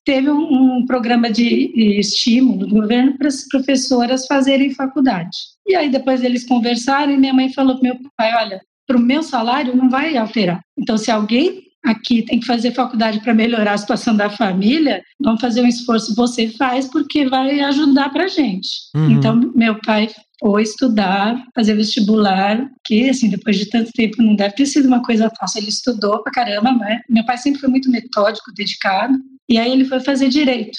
teve 0.05 0.29
um, 0.29 0.77
um 0.77 0.85
programa 0.85 1.29
de 1.29 1.99
estímulo 1.99 2.65
do 2.65 2.75
governo 2.75 3.17
para 3.17 3.27
as 3.27 3.45
professoras 3.47 4.25
fazerem 4.25 4.73
faculdade. 4.73 5.37
E 5.67 5.75
aí 5.75 5.89
depois 5.89 6.23
eles 6.23 6.47
conversaram 6.47 7.11
e 7.11 7.17
minha 7.17 7.33
mãe 7.33 7.51
falou 7.51 7.79
para 7.79 7.89
meu 7.89 7.99
pai, 8.15 8.33
olha, 8.35 8.61
para 8.87 8.95
o 8.95 9.01
meu 9.01 9.21
salário 9.21 9.75
não 9.75 9.89
vai 9.89 10.15
alterar. 10.15 10.61
Então 10.77 10.97
se 10.97 11.11
alguém 11.11 11.66
aqui 11.83 12.23
tem 12.23 12.39
que 12.39 12.45
fazer 12.45 12.73
faculdade 12.73 13.19
para 13.21 13.33
melhorar 13.33 13.73
a 13.73 13.77
situação 13.77 14.15
da 14.15 14.29
família, 14.29 15.01
vamos 15.19 15.41
fazer 15.41 15.61
um 15.61 15.67
esforço, 15.67 16.15
você 16.15 16.49
faz, 16.49 16.87
porque 16.87 17.27
vai 17.27 17.59
ajudar 17.61 18.09
para 18.09 18.25
a 18.25 18.27
gente. 18.27 18.67
Uhum. 18.95 19.11
Então, 19.11 19.51
meu 19.55 19.79
pai 19.81 20.09
foi 20.39 20.61
estudar, 20.61 21.43
fazer 21.55 21.75
vestibular, 21.75 22.69
que, 22.85 23.09
assim, 23.09 23.29
depois 23.29 23.57
de 23.57 23.69
tanto 23.69 23.91
tempo 23.91 24.21
não 24.21 24.35
deve 24.35 24.55
ter 24.55 24.65
sido 24.65 24.87
uma 24.87 25.01
coisa 25.01 25.31
fácil. 25.39 25.59
Ele 25.59 25.69
estudou 25.69 26.21
para 26.21 26.31
caramba, 26.31 26.71
né? 26.73 27.01
Meu 27.09 27.25
pai 27.25 27.37
sempre 27.37 27.59
foi 27.59 27.69
muito 27.69 27.89
metódico, 27.89 28.53
dedicado, 28.55 29.17
e 29.49 29.57
aí 29.57 29.71
ele 29.71 29.85
foi 29.85 29.99
fazer 29.99 30.29
direito. 30.29 30.77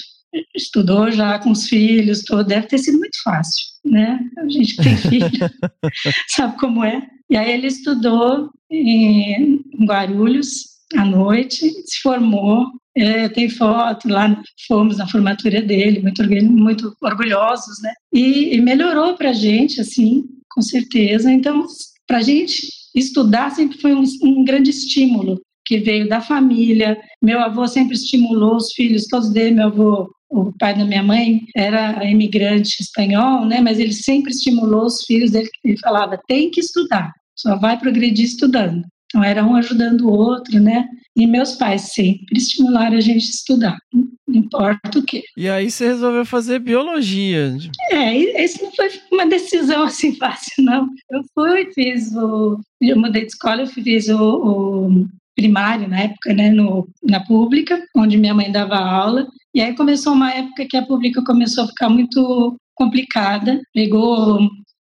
Estudou 0.55 1.11
já 1.11 1.39
com 1.39 1.51
os 1.51 1.67
filhos, 1.67 2.21
todo, 2.21 2.47
deve 2.47 2.67
ter 2.67 2.77
sido 2.77 2.99
muito 2.99 3.17
fácil, 3.23 3.65
né? 3.83 4.19
A 4.37 4.47
gente 4.47 4.75
que 4.75 4.83
tem 4.83 4.95
filho 5.09 5.29
sabe 6.27 6.55
como 6.57 6.83
é. 6.83 7.01
E 7.29 7.35
aí 7.35 7.51
ele 7.51 7.67
estudou 7.67 8.49
em 8.71 9.61
Guarulhos, 9.85 10.68
à 10.95 11.05
noite, 11.05 11.69
se 11.85 12.01
formou. 12.01 12.65
É, 12.95 13.29
tem 13.29 13.49
foto 13.49 14.09
lá, 14.09 14.41
fomos 14.67 14.97
na 14.97 15.07
formatura 15.07 15.61
dele, 15.61 16.01
muito, 16.01 16.23
muito 16.51 16.93
orgulhosos, 17.01 17.81
né? 17.81 17.93
E, 18.11 18.55
e 18.55 18.61
melhorou 18.61 19.15
para 19.15 19.29
a 19.29 19.33
gente, 19.33 19.79
assim, 19.79 20.23
com 20.49 20.61
certeza. 20.61 21.31
Então, 21.31 21.65
para 22.05 22.17
a 22.17 22.21
gente 22.21 22.67
estudar 22.95 23.51
sempre 23.51 23.77
foi 23.77 23.93
um, 23.93 24.03
um 24.23 24.43
grande 24.43 24.71
estímulo 24.71 25.39
que 25.65 25.77
veio 25.77 26.09
da 26.09 26.19
família. 26.19 26.97
Meu 27.21 27.39
avô 27.39 27.67
sempre 27.67 27.95
estimulou 27.95 28.55
os 28.55 28.73
filhos, 28.73 29.05
todos 29.05 29.29
dele, 29.29 29.55
meu 29.55 29.67
avô 29.67 30.09
o 30.29 30.53
pai 30.57 30.77
da 30.77 30.85
minha 30.85 31.01
mãe 31.01 31.41
era 31.55 32.05
imigrante 32.05 32.81
espanhol, 32.81 33.45
né? 33.45 33.61
Mas 33.61 33.79
ele 33.79 33.93
sempre 33.93 34.31
estimulou 34.31 34.85
os 34.85 35.03
filhos 35.05 35.31
dele. 35.31 35.49
Ele 35.63 35.77
falava: 35.77 36.19
tem 36.27 36.51
que 36.51 36.59
estudar, 36.59 37.11
só 37.35 37.57
vai 37.57 37.79
progredir 37.79 38.25
estudando. 38.25 38.83
Então, 39.09 39.23
era 39.23 39.43
um 39.43 39.55
ajudando 39.55 40.01
o 40.01 40.13
outro, 40.13 40.59
né? 40.59 40.87
E 41.17 41.25
meus 41.25 41.53
pais 41.55 41.93
sempre 41.93 42.37
estimularam 42.37 42.95
a 42.95 43.01
gente 43.01 43.25
a 43.25 43.29
estudar, 43.29 43.77
não 43.91 44.07
importa 44.35 44.99
o 44.99 45.03
quê. 45.03 45.23
E 45.35 45.49
aí 45.49 45.69
você 45.69 45.87
resolveu 45.87 46.23
fazer 46.23 46.59
biologia. 46.59 47.57
É, 47.91 48.15
isso 48.43 48.63
não 48.63 48.71
foi 48.71 48.89
uma 49.11 49.25
decisão 49.25 49.83
assim 49.83 50.15
fácil, 50.15 50.63
não. 50.63 50.87
Eu 51.09 51.21
fui, 51.33 51.73
fiz 51.73 52.15
o. 52.15 52.59
Eu 52.79 52.97
mudei 52.97 53.23
de 53.23 53.31
escola, 53.31 53.63
eu 53.63 53.67
fiz 53.67 54.07
o, 54.09 54.17
o 54.17 55.07
primário 55.35 55.87
na 55.87 56.01
época, 56.01 56.33
né, 56.33 56.51
no, 56.51 56.87
na 57.03 57.19
pública, 57.25 57.81
onde 57.95 58.17
minha 58.17 58.33
mãe 58.33 58.51
dava 58.51 58.77
aula. 58.77 59.27
E 59.53 59.61
aí 59.61 59.75
começou 59.75 60.13
uma 60.13 60.31
época 60.31 60.67
que 60.69 60.77
a 60.77 60.85
pública 60.85 61.23
começou 61.25 61.63
a 61.63 61.67
ficar 61.67 61.89
muito 61.89 62.55
complicada. 62.75 63.59
Pegou, 63.73 64.39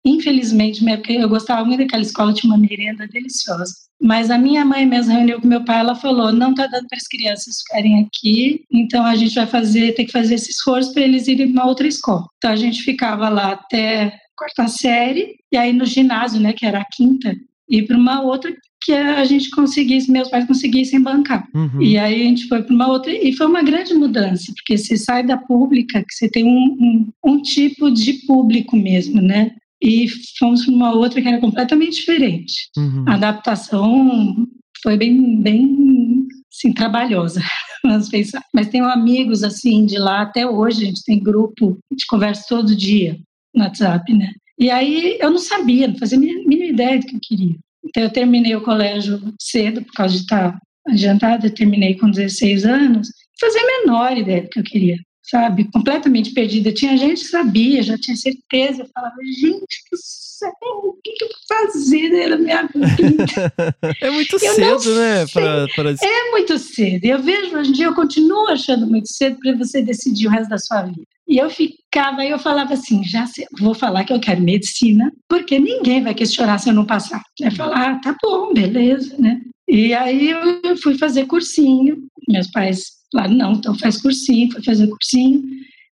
infelizmente, 0.04 0.86
época, 0.88 1.12
eu 1.12 1.28
gostava 1.28 1.64
muito 1.64 1.80
daquela 1.80 2.02
escola, 2.02 2.32
tinha 2.32 2.52
uma 2.52 2.58
merenda 2.58 3.06
deliciosa. 3.06 3.72
Mas 4.00 4.30
a 4.30 4.36
minha 4.36 4.64
mãe 4.64 4.84
mesmo 4.84 5.12
reuniu 5.12 5.40
com 5.40 5.46
meu 5.46 5.64
pai, 5.64 5.80
ela 5.80 5.94
falou: 5.94 6.32
não 6.32 6.50
está 6.50 6.66
dando 6.66 6.86
para 6.88 6.98
as 6.98 7.08
crianças 7.08 7.62
ficarem 7.62 8.00
aqui, 8.00 8.64
então 8.70 9.04
a 9.04 9.14
gente 9.14 9.34
vai 9.34 9.46
fazer, 9.46 9.94
tem 9.94 10.04
que 10.04 10.12
fazer 10.12 10.34
esse 10.34 10.50
esforço 10.50 10.92
para 10.92 11.02
eles 11.02 11.26
irem 11.26 11.52
para 11.52 11.62
uma 11.62 11.68
outra 11.68 11.86
escola. 11.86 12.26
Então 12.36 12.50
a 12.50 12.56
gente 12.56 12.82
ficava 12.82 13.28
lá 13.28 13.52
até 13.52 14.18
quarta 14.36 14.68
série, 14.68 15.36
e 15.50 15.56
aí 15.56 15.72
no 15.72 15.86
ginásio, 15.86 16.40
né, 16.40 16.52
que 16.52 16.66
era 16.66 16.80
a 16.80 16.84
quinta, 16.84 17.34
ir 17.68 17.86
para 17.86 17.96
uma 17.96 18.20
outra 18.20 18.54
que 18.82 18.92
a 18.92 19.24
gente 19.24 19.48
conseguisse, 19.50 20.10
meus 20.10 20.28
pais 20.28 20.46
conseguissem 20.46 21.00
bancar. 21.00 21.48
Uhum. 21.54 21.80
E 21.80 21.96
aí 21.96 22.20
a 22.20 22.24
gente 22.24 22.46
foi 22.48 22.62
para 22.62 22.74
uma 22.74 22.88
outra, 22.88 23.10
e 23.10 23.32
foi 23.32 23.46
uma 23.46 23.62
grande 23.62 23.94
mudança, 23.94 24.52
porque 24.54 24.76
você 24.76 24.98
sai 24.98 25.24
da 25.24 25.38
pública, 25.38 26.04
que 26.06 26.12
você 26.12 26.28
tem 26.28 26.44
um, 26.44 26.76
um, 26.78 27.12
um 27.24 27.40
tipo 27.40 27.90
de 27.90 28.12
público 28.26 28.76
mesmo, 28.76 29.22
né? 29.22 29.52
E 29.84 30.08
fomos 30.38 30.64
para 30.64 30.74
uma 30.74 30.94
outra 30.94 31.20
que 31.20 31.28
era 31.28 31.38
completamente 31.38 31.96
diferente. 31.96 32.70
Uhum. 32.76 33.04
A 33.06 33.14
adaptação 33.14 34.46
foi 34.82 34.96
bem, 34.96 35.42
bem 35.42 36.26
assim, 36.50 36.72
trabalhosa. 36.72 37.42
Mas 38.54 38.68
tenho 38.68 38.86
amigos 38.86 39.44
assim 39.44 39.84
de 39.84 39.98
lá 39.98 40.22
até 40.22 40.46
hoje, 40.46 40.84
a 40.84 40.86
gente 40.86 41.04
tem 41.04 41.22
grupo, 41.22 41.78
a 41.90 41.94
gente 41.94 42.06
conversa 42.08 42.46
todo 42.48 42.74
dia 42.74 43.18
no 43.54 43.62
WhatsApp, 43.62 44.10
né? 44.14 44.32
E 44.58 44.70
aí 44.70 45.18
eu 45.20 45.30
não 45.30 45.38
sabia, 45.38 45.88
não 45.88 45.98
fazia 45.98 46.16
a 46.16 46.20
mínima 46.20 46.64
ideia 46.64 46.98
do 46.98 47.06
que 47.06 47.16
eu 47.16 47.20
queria. 47.22 47.56
Então 47.84 48.02
eu 48.02 48.10
terminei 48.10 48.56
o 48.56 48.62
colégio 48.62 49.20
cedo, 49.38 49.82
por 49.84 49.92
causa 49.92 50.14
de 50.14 50.22
estar 50.22 50.58
adiantada, 50.88 51.46
eu 51.46 51.54
terminei 51.54 51.94
com 51.96 52.10
16 52.10 52.64
anos, 52.64 53.08
não 53.08 53.48
fazia 53.48 53.60
a 53.60 53.80
menor 53.80 54.16
ideia 54.16 54.42
do 54.42 54.48
que 54.48 54.60
eu 54.60 54.64
queria 54.64 54.96
sabe, 55.24 55.68
completamente 55.72 56.32
perdida. 56.32 56.72
Tinha 56.72 56.96
gente 56.96 57.22
que 57.22 57.28
sabia, 57.28 57.82
já 57.82 57.96
tinha 57.96 58.16
certeza. 58.16 58.82
Eu 58.82 58.88
falava, 58.94 59.16
gente 59.24 59.82
do 59.90 59.96
céu, 59.98 60.52
o 60.62 60.98
que, 61.02 61.12
que 61.12 61.24
eu 61.24 61.28
vou 61.28 61.36
fazer 61.48 62.28
na 62.28 62.36
minha 62.36 62.62
vida? 62.62 63.24
é 64.02 64.10
muito 64.10 64.36
eu 64.36 64.54
cedo, 64.54 64.94
né? 64.94 65.26
Pra, 65.32 65.66
pra... 65.74 65.90
É 65.90 66.30
muito 66.30 66.58
cedo. 66.58 67.04
Eu 67.04 67.22
vejo 67.22 67.56
hoje 67.56 67.70
em 67.70 67.72
dia, 67.72 67.86
eu 67.86 67.94
continuo 67.94 68.48
achando 68.48 68.86
muito 68.86 69.10
cedo 69.10 69.38
para 69.38 69.56
você 69.56 69.80
decidir 69.80 70.26
o 70.26 70.30
resto 70.30 70.50
da 70.50 70.58
sua 70.58 70.82
vida. 70.82 71.02
E 71.26 71.38
eu 71.38 71.48
ficava, 71.48 72.22
eu 72.24 72.38
falava 72.38 72.74
assim, 72.74 73.02
já 73.02 73.26
sei, 73.26 73.46
vou 73.58 73.74
falar 73.74 74.04
que 74.04 74.12
eu 74.12 74.20
quero 74.20 74.42
medicina, 74.42 75.10
porque 75.26 75.58
ninguém 75.58 76.02
vai 76.02 76.12
questionar 76.12 76.58
se 76.58 76.68
eu 76.68 76.74
não 76.74 76.84
passar. 76.84 77.22
Vai 77.40 77.50
falar, 77.50 77.92
ah, 77.92 77.98
tá 77.98 78.14
bom, 78.22 78.52
beleza, 78.52 79.16
né? 79.18 79.40
E 79.66 79.94
aí 79.94 80.30
eu 80.30 80.76
fui 80.82 80.98
fazer 80.98 81.24
cursinho. 81.24 82.06
Meus 82.28 82.50
pais 82.50 82.84
falaram, 83.14 83.34
não, 83.34 83.52
então 83.52 83.78
faz 83.78 84.00
cursinho, 84.00 84.50
fui 84.52 84.62
fazer 84.62 84.86
cursinho. 84.88 85.42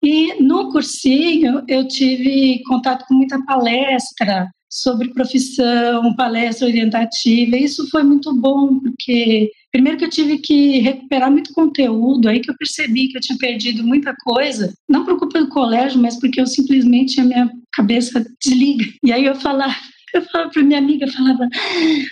E 0.02 0.42
no 0.42 0.70
cursinho 0.72 1.62
eu 1.68 1.86
tive 1.86 2.62
contato 2.66 3.04
com 3.06 3.14
muita 3.14 3.42
palestra 3.44 4.48
sobre 4.70 5.12
profissão, 5.12 6.14
palestra 6.14 6.66
orientativa. 6.66 7.56
E 7.56 7.64
isso 7.64 7.88
foi 7.90 8.02
muito 8.02 8.34
bom, 8.34 8.78
porque 8.78 9.50
primeiro 9.72 9.98
que 9.98 10.04
eu 10.04 10.10
tive 10.10 10.38
que 10.38 10.78
recuperar 10.78 11.30
muito 11.30 11.52
conteúdo, 11.52 12.28
aí 12.28 12.40
que 12.40 12.50
eu 12.50 12.56
percebi 12.56 13.08
que 13.08 13.18
eu 13.18 13.20
tinha 13.20 13.36
perdido 13.36 13.84
muita 13.84 14.14
coisa, 14.22 14.72
não 14.88 15.04
por 15.04 15.18
culpa 15.18 15.40
do 15.40 15.48
colégio, 15.48 16.00
mas 16.00 16.18
porque 16.18 16.40
eu 16.40 16.46
simplesmente 16.46 17.20
a 17.20 17.24
minha 17.24 17.50
cabeça 17.72 18.24
desliga. 18.42 18.84
E 19.04 19.12
aí 19.12 19.24
eu 19.24 19.34
falava, 19.34 19.74
eu 20.14 20.22
falava 20.22 20.50
para 20.50 20.62
minha 20.62 20.78
amiga, 20.78 21.10
falava, 21.10 21.48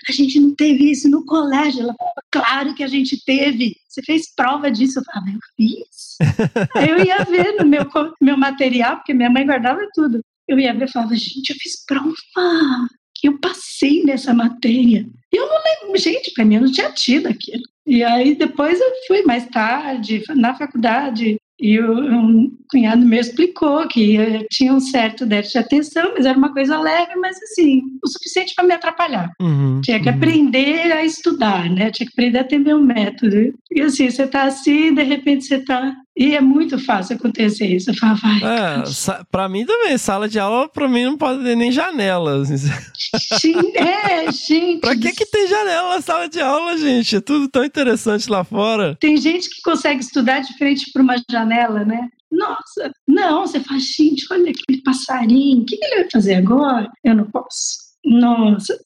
a 0.08 0.12
gente 0.12 0.40
não 0.40 0.54
teve 0.54 0.90
isso 0.90 1.08
no 1.08 1.24
colégio. 1.24 1.82
Ela 1.82 1.94
falava, 1.94 2.22
claro 2.30 2.74
que 2.74 2.82
a 2.82 2.88
gente 2.88 3.22
teve. 3.24 3.76
Você 3.88 4.02
fez 4.02 4.34
prova 4.34 4.70
disso? 4.70 4.98
Eu 4.98 5.04
falava, 5.04 5.30
eu 5.30 5.38
fiz. 5.56 6.16
Aí 6.74 6.88
eu 6.90 7.04
ia 7.04 7.24
ver 7.24 7.56
no 7.58 7.66
meu, 7.66 7.86
meu 8.20 8.36
material, 8.36 8.96
porque 8.96 9.14
minha 9.14 9.30
mãe 9.30 9.46
guardava 9.46 9.80
tudo. 9.94 10.20
Eu 10.46 10.58
ia 10.58 10.72
ver 10.72 10.88
e 10.88 10.92
falava, 10.92 11.14
gente, 11.14 11.50
eu 11.50 11.56
fiz 11.56 11.84
prova. 11.84 12.14
Eu 13.22 13.38
passei 13.38 14.04
nessa 14.04 14.32
matéria. 14.32 15.06
E 15.32 15.36
eu 15.36 15.46
não 15.46 15.56
lembro, 15.56 16.00
gente, 16.00 16.32
para 16.32 16.44
mim 16.44 16.56
eu 16.56 16.62
não 16.62 16.72
tinha 16.72 16.90
tido 16.92 17.26
aquilo. 17.26 17.62
E 17.86 18.04
aí 18.04 18.34
depois 18.34 18.80
eu 18.80 18.92
fui 19.06 19.22
mais 19.22 19.46
tarde, 19.46 20.22
na 20.36 20.54
faculdade, 20.54 21.36
e 21.60 21.80
um 21.82 22.50
cunhado 22.70 23.04
meu 23.04 23.20
explicou 23.20 23.86
que 23.88 24.14
eu 24.14 24.46
tinha 24.50 24.72
um 24.72 24.80
certo 24.80 25.26
déficit 25.26 25.58
de 25.58 25.64
atenção, 25.64 26.12
mas 26.14 26.24
era 26.24 26.38
uma 26.38 26.52
coisa 26.52 26.78
leve, 26.78 27.16
mas 27.16 27.36
assim, 27.42 27.82
o 28.02 28.08
suficiente 28.08 28.54
para 28.54 28.64
me 28.64 28.74
atrapalhar. 28.74 29.32
Uhum, 29.40 29.80
tinha 29.82 30.00
que 30.00 30.08
uhum. 30.08 30.14
aprender 30.14 30.92
a 30.92 31.04
estudar, 31.04 31.68
né? 31.68 31.90
Tinha 31.90 32.06
que 32.06 32.12
aprender 32.12 32.38
a 32.38 32.44
ter 32.44 32.58
meu 32.58 32.80
método. 32.80 33.54
E 33.70 33.80
assim, 33.80 34.10
você 34.10 34.24
está 34.24 34.44
assim, 34.44 34.94
de 34.94 35.02
repente 35.02 35.44
você 35.44 35.56
está 35.56 35.94
e 36.18 36.34
é 36.34 36.40
muito 36.40 36.76
fácil 36.80 37.14
acontecer 37.14 37.66
isso. 37.66 37.90
Eu 37.90 37.94
falo, 37.94 38.16
vai. 38.16 38.40
É, 38.42 38.82
pra 39.30 39.48
mim 39.48 39.64
também, 39.64 39.96
sala 39.96 40.28
de 40.28 40.36
aula, 40.36 40.68
pra 40.68 40.88
mim 40.88 41.04
não 41.04 41.16
pode 41.16 41.44
ter 41.44 41.54
nem 41.54 41.70
janela. 41.70 42.42
Assim. 42.42 42.56
é, 43.76 44.30
gente. 44.32 44.80
pra 44.80 44.96
que, 44.96 45.12
que 45.12 45.24
tem 45.24 45.46
janela 45.46 45.94
na 45.94 46.00
sala 46.00 46.28
de 46.28 46.40
aula, 46.40 46.76
gente? 46.76 47.14
É 47.14 47.20
tudo 47.20 47.48
tão 47.48 47.64
interessante 47.64 48.28
lá 48.28 48.42
fora. 48.42 48.96
Tem 48.98 49.16
gente 49.16 49.48
que 49.48 49.62
consegue 49.62 50.00
estudar 50.00 50.40
de 50.40 50.58
frente 50.58 50.90
por 50.92 51.02
uma 51.02 51.14
janela, 51.30 51.84
né? 51.84 52.08
Nossa, 52.32 52.90
não, 53.06 53.46
você 53.46 53.60
fala, 53.60 53.78
gente, 53.78 54.26
olha 54.30 54.50
aquele 54.50 54.82
passarinho, 54.82 55.62
o 55.62 55.64
que 55.64 55.78
ele 55.80 56.02
vai 56.02 56.10
fazer 56.10 56.34
agora? 56.34 56.90
Eu 57.04 57.14
não 57.14 57.30
posso. 57.30 57.88
Nossa, 58.04 58.78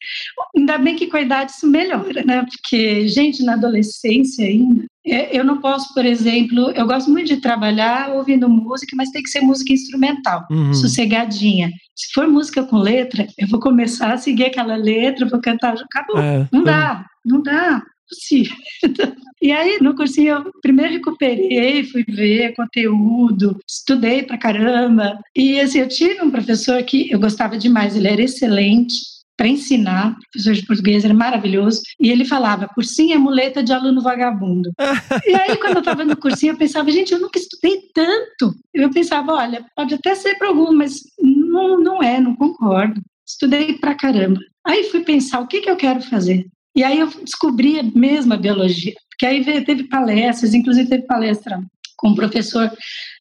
ainda 0.56 0.78
bem 0.78 0.96
que 0.96 1.06
com 1.06 1.16
a 1.16 1.22
idade 1.22 1.52
isso 1.52 1.66
melhora, 1.66 2.24
né? 2.24 2.44
Porque, 2.44 3.06
gente, 3.08 3.42
na 3.42 3.54
adolescência 3.54 4.44
ainda, 4.44 4.84
eu 5.04 5.44
não 5.44 5.60
posso, 5.60 5.92
por 5.94 6.04
exemplo, 6.04 6.70
eu 6.70 6.86
gosto 6.86 7.10
muito 7.10 7.28
de 7.28 7.38
trabalhar 7.38 8.10
ouvindo 8.10 8.48
música, 8.48 8.94
mas 8.96 9.10
tem 9.10 9.22
que 9.22 9.30
ser 9.30 9.40
música 9.40 9.72
instrumental, 9.72 10.46
uhum. 10.50 10.72
sossegadinha. 10.72 11.70
Se 11.94 12.12
for 12.12 12.28
música 12.28 12.62
com 12.62 12.76
letra, 12.76 13.26
eu 13.36 13.48
vou 13.48 13.58
começar 13.58 14.12
a 14.12 14.18
seguir 14.18 14.44
aquela 14.44 14.76
letra, 14.76 15.28
vou 15.28 15.40
cantar, 15.40 15.74
acabou. 15.74 16.18
É, 16.18 16.48
não 16.52 16.62
dá, 16.62 17.04
não 17.24 17.42
dá, 17.42 17.82
possível. 18.08 18.56
E 19.42 19.50
aí, 19.50 19.78
no 19.80 19.96
cursinho, 19.96 20.36
eu 20.36 20.52
primeiro 20.62 20.92
recuperei, 20.92 21.82
fui 21.82 22.04
ver 22.04 22.54
conteúdo, 22.54 23.58
estudei 23.68 24.22
pra 24.22 24.38
caramba. 24.38 25.18
E 25.36 25.58
assim, 25.58 25.80
eu 25.80 25.88
tive 25.88 26.22
um 26.22 26.30
professor 26.30 26.80
que 26.84 27.10
eu 27.10 27.18
gostava 27.18 27.58
demais, 27.58 27.96
ele 27.96 28.06
era 28.06 28.22
excelente, 28.22 28.94
para 29.36 29.48
ensinar, 29.48 30.16
professor 30.30 30.54
de 30.54 30.66
português, 30.66 31.04
era 31.04 31.14
maravilhoso, 31.14 31.80
e 32.00 32.10
ele 32.10 32.24
falava, 32.24 32.68
cursinho 32.74 33.14
é 33.14 33.18
muleta 33.18 33.62
de 33.62 33.72
aluno 33.72 34.02
vagabundo. 34.02 34.70
e 35.26 35.34
aí, 35.34 35.56
quando 35.56 35.76
eu 35.76 35.80
estava 35.80 36.04
no 36.04 36.16
cursinho, 36.16 36.52
eu 36.52 36.58
pensava, 36.58 36.90
gente, 36.90 37.12
eu 37.12 37.20
nunca 37.20 37.38
estudei 37.38 37.80
tanto. 37.94 38.54
Eu 38.72 38.90
pensava, 38.90 39.32
olha, 39.32 39.64
pode 39.74 39.94
até 39.94 40.14
ser 40.14 40.36
para 40.36 40.48
algum, 40.48 40.72
mas 40.72 41.00
não, 41.20 41.80
não 41.80 42.02
é, 42.02 42.20
não 42.20 42.36
concordo. 42.36 43.00
Estudei 43.26 43.74
pra 43.78 43.94
caramba. 43.94 44.38
Aí 44.66 44.84
fui 44.84 45.00
pensar, 45.00 45.40
o 45.40 45.46
que, 45.46 45.60
que 45.60 45.70
eu 45.70 45.76
quero 45.76 46.00
fazer? 46.02 46.46
E 46.74 46.82
aí 46.84 46.98
eu 46.98 47.08
descobri 47.22 47.82
mesmo 47.94 48.32
a 48.32 48.38
biologia, 48.38 48.94
porque 49.10 49.26
aí 49.26 49.44
teve 49.64 49.84
palestras, 49.84 50.54
inclusive 50.54 50.88
teve 50.88 51.06
palestra 51.06 51.60
com 51.96 52.10
um 52.10 52.14
professor 52.14 52.70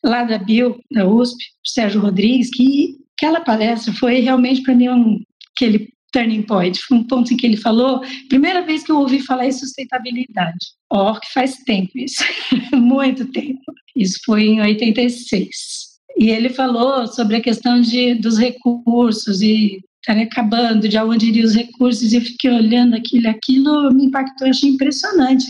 lá 0.03 0.23
da 0.23 0.37
Bio, 0.37 0.79
da 0.91 1.05
USP, 1.05 1.37
Sérgio 1.63 2.01
Rodrigues, 2.01 2.49
que 2.49 2.95
aquela 3.15 3.41
palestra 3.41 3.93
foi 3.93 4.19
realmente 4.19 4.63
para 4.63 4.73
mim 4.73 4.89
um, 4.89 5.21
aquele 5.55 5.89
turning 6.11 6.43
point, 6.43 6.79
foi 6.79 6.97
um 6.97 7.03
ponto 7.03 7.33
em 7.33 7.37
que 7.37 7.45
ele 7.45 7.57
falou, 7.57 8.01
primeira 8.29 8.61
vez 8.61 8.83
que 8.83 8.91
eu 8.91 8.99
ouvi 8.99 9.19
falar 9.19 9.47
em 9.47 9.51
sustentabilidade. 9.51 10.57
Ó, 10.91 11.11
oh, 11.11 11.19
que 11.19 11.31
faz 11.33 11.57
tempo 11.57 11.91
isso, 11.95 12.23
muito 12.73 13.25
tempo. 13.31 13.61
Isso 13.95 14.19
foi 14.25 14.43
em 14.43 14.61
86. 14.61 15.49
E 16.17 16.29
ele 16.29 16.49
falou 16.49 17.07
sobre 17.07 17.37
a 17.37 17.41
questão 17.41 17.79
de, 17.81 18.15
dos 18.15 18.37
recursos 18.37 19.41
e 19.41 19.79
estarem 20.01 20.23
acabando, 20.23 20.87
de 20.87 20.97
onde 20.97 21.27
iriam 21.27 21.45
os 21.45 21.55
recursos, 21.55 22.11
e 22.11 22.17
eu 22.17 22.21
fiquei 22.21 22.49
olhando 22.49 22.95
aquilo, 22.95 23.29
aquilo 23.29 23.93
me 23.93 24.05
impactou, 24.05 24.47
achei 24.47 24.69
impressionante. 24.69 25.45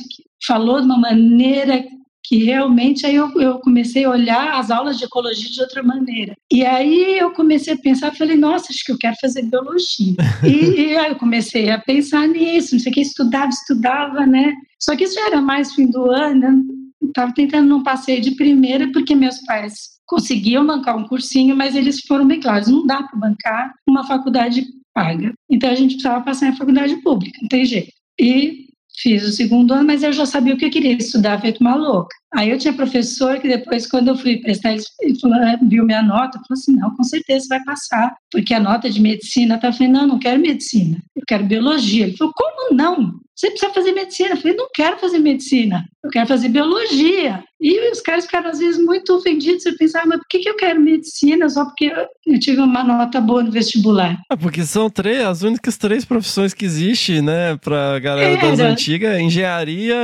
Falou 0.46 0.80
de 0.80 0.86
uma 0.86 1.00
maneira 1.00 1.84
que 2.32 2.46
realmente 2.46 3.06
aí 3.06 3.16
eu, 3.16 3.30
eu, 3.42 3.60
comecei 3.60 4.06
a 4.06 4.10
olhar 4.10 4.58
as 4.58 4.72
aulas 4.72 4.98
de 4.98 5.04
ecologia 5.04 5.50
de 5.50 5.60
outra 5.60 5.84
maneira. 5.84 6.34
E 6.50 6.66
aí 6.66 7.20
eu 7.20 7.32
comecei 7.32 7.74
a 7.74 7.78
pensar, 7.78 8.16
falei, 8.16 8.38
nossa, 8.38 8.68
acho 8.70 8.86
que 8.86 8.92
eu 8.94 8.98
quero 8.98 9.18
fazer 9.20 9.42
biologia. 9.42 10.16
e, 10.48 10.80
e, 10.80 10.98
aí 10.98 11.12
eu 11.12 11.18
comecei 11.18 11.70
a 11.70 11.78
pensar 11.78 12.30
nisso, 12.30 12.74
não 12.74 12.80
sei 12.80 12.90
o 12.90 12.96
que, 12.96 13.02
estudava, 13.02 13.50
estudava, 13.50 14.26
né? 14.26 14.54
Só 14.80 14.96
que 14.96 15.04
isso 15.04 15.16
já 15.16 15.28
era 15.28 15.42
mais 15.42 15.74
fim 15.74 15.88
do 15.88 16.10
ano, 16.10 16.64
estava 17.06 17.34
tentando 17.34 17.68
não 17.68 17.84
passeio 17.84 18.22
de 18.22 18.32
primeira, 18.32 18.90
porque 18.94 19.14
meus 19.14 19.42
pais 19.42 20.00
conseguiam 20.06 20.66
bancar 20.66 20.96
um 20.96 21.10
cursinho, 21.10 21.54
mas 21.54 21.76
eles 21.76 22.00
foram 22.08 22.26
bem 22.26 22.40
claros, 22.40 22.70
não 22.70 22.88
dá 22.88 23.04
para 23.04 23.20
bancar 23.20 23.74
uma 23.86 24.08
faculdade 24.08 24.66
paga. 24.94 25.34
Então 25.50 25.70
a 25.70 25.76
gente 25.76 25.96
precisava 25.96 26.24
passar 26.24 26.48
em 26.48 26.56
faculdade 26.56 26.96
pública, 27.02 27.38
não 27.42 27.50
tem 27.50 27.66
jeito. 27.66 27.92
E 28.18 28.71
fiz 29.02 29.24
o 29.24 29.32
segundo 29.32 29.74
ano, 29.74 29.86
mas 29.86 30.04
eu 30.04 30.14
já 30.14 30.26
sabia 30.26 30.54
o 30.54 30.58
que 30.58 30.66
eu 30.66 30.70
queria 30.70 30.94
estudar, 30.94 31.42
feito 31.42 31.62
uma 31.62 31.76
louca. 31.76 32.16
Aí 32.34 32.50
eu 32.50 32.58
tinha 32.58 32.74
professor 32.74 33.40
que 33.40 33.48
depois, 33.48 33.88
quando 33.88 34.10
eu 34.10 34.18
fui 34.18 34.38
prestar, 34.38 34.74
ele 34.74 35.20
falou, 35.20 35.38
ah, 35.38 35.60
viu 35.62 35.86
minha 35.86 36.02
nota, 36.02 36.40
falou 36.40 36.54
assim, 36.54 36.76
não, 36.76 36.96
com 36.96 37.04
certeza 37.04 37.48
vai 37.50 37.64
passar, 37.64 38.16
porque 38.32 38.54
a 38.54 38.60
nota 38.60 38.90
de 38.90 39.02
medicina 39.02 39.58
tá 39.58 39.74
falando, 39.74 39.94
não, 39.94 40.08
não 40.08 40.20
quero 40.20 40.42
medicina, 40.42 40.98
eu 41.16 41.24
quero 41.28 41.46
biologia. 41.46 42.06
Ele 42.06 42.18
falou, 42.18 42.34
como 42.36 42.76
não? 42.76 43.20
Você 43.42 43.50
precisa 43.50 43.74
fazer 43.74 43.92
medicina. 43.94 44.30
Eu 44.30 44.38
falei, 44.38 44.56
não 44.56 44.68
quero 44.72 45.00
fazer 45.00 45.18
medicina, 45.18 45.84
eu 46.04 46.12
quero 46.12 46.28
fazer 46.28 46.48
biologia. 46.48 47.44
E 47.60 47.92
os 47.92 48.00
caras 48.00 48.26
ficaram, 48.26 48.52
às 48.52 48.60
vezes, 48.60 48.80
muito 48.80 49.16
ofendidos. 49.16 49.66
Eu 49.66 49.76
pensava, 49.78 50.06
mas 50.06 50.20
por 50.20 50.28
que, 50.30 50.40
que 50.40 50.50
eu 50.50 50.56
quero 50.56 50.80
medicina 50.80 51.50
só 51.50 51.66
porque 51.66 51.92
eu 52.28 52.40
tive 52.40 52.62
uma 52.62 52.84
nota 52.84 53.20
boa 53.20 53.42
no 53.42 53.52
vestibular? 53.52 54.16
Ah, 54.30 54.38
porque 54.38 54.64
são 54.64 54.92
três, 54.92 55.22
as 55.22 55.42
únicas 55.42 55.76
três 55.76 56.06
profissões 56.06 56.54
que 56.54 56.66
existem, 56.66 57.24
né, 57.24 57.58
pra 57.58 57.98
galera 57.98 58.30
Era. 58.30 58.50
das 58.52 58.60
antigas: 58.60 59.20
engenharia, 59.20 59.98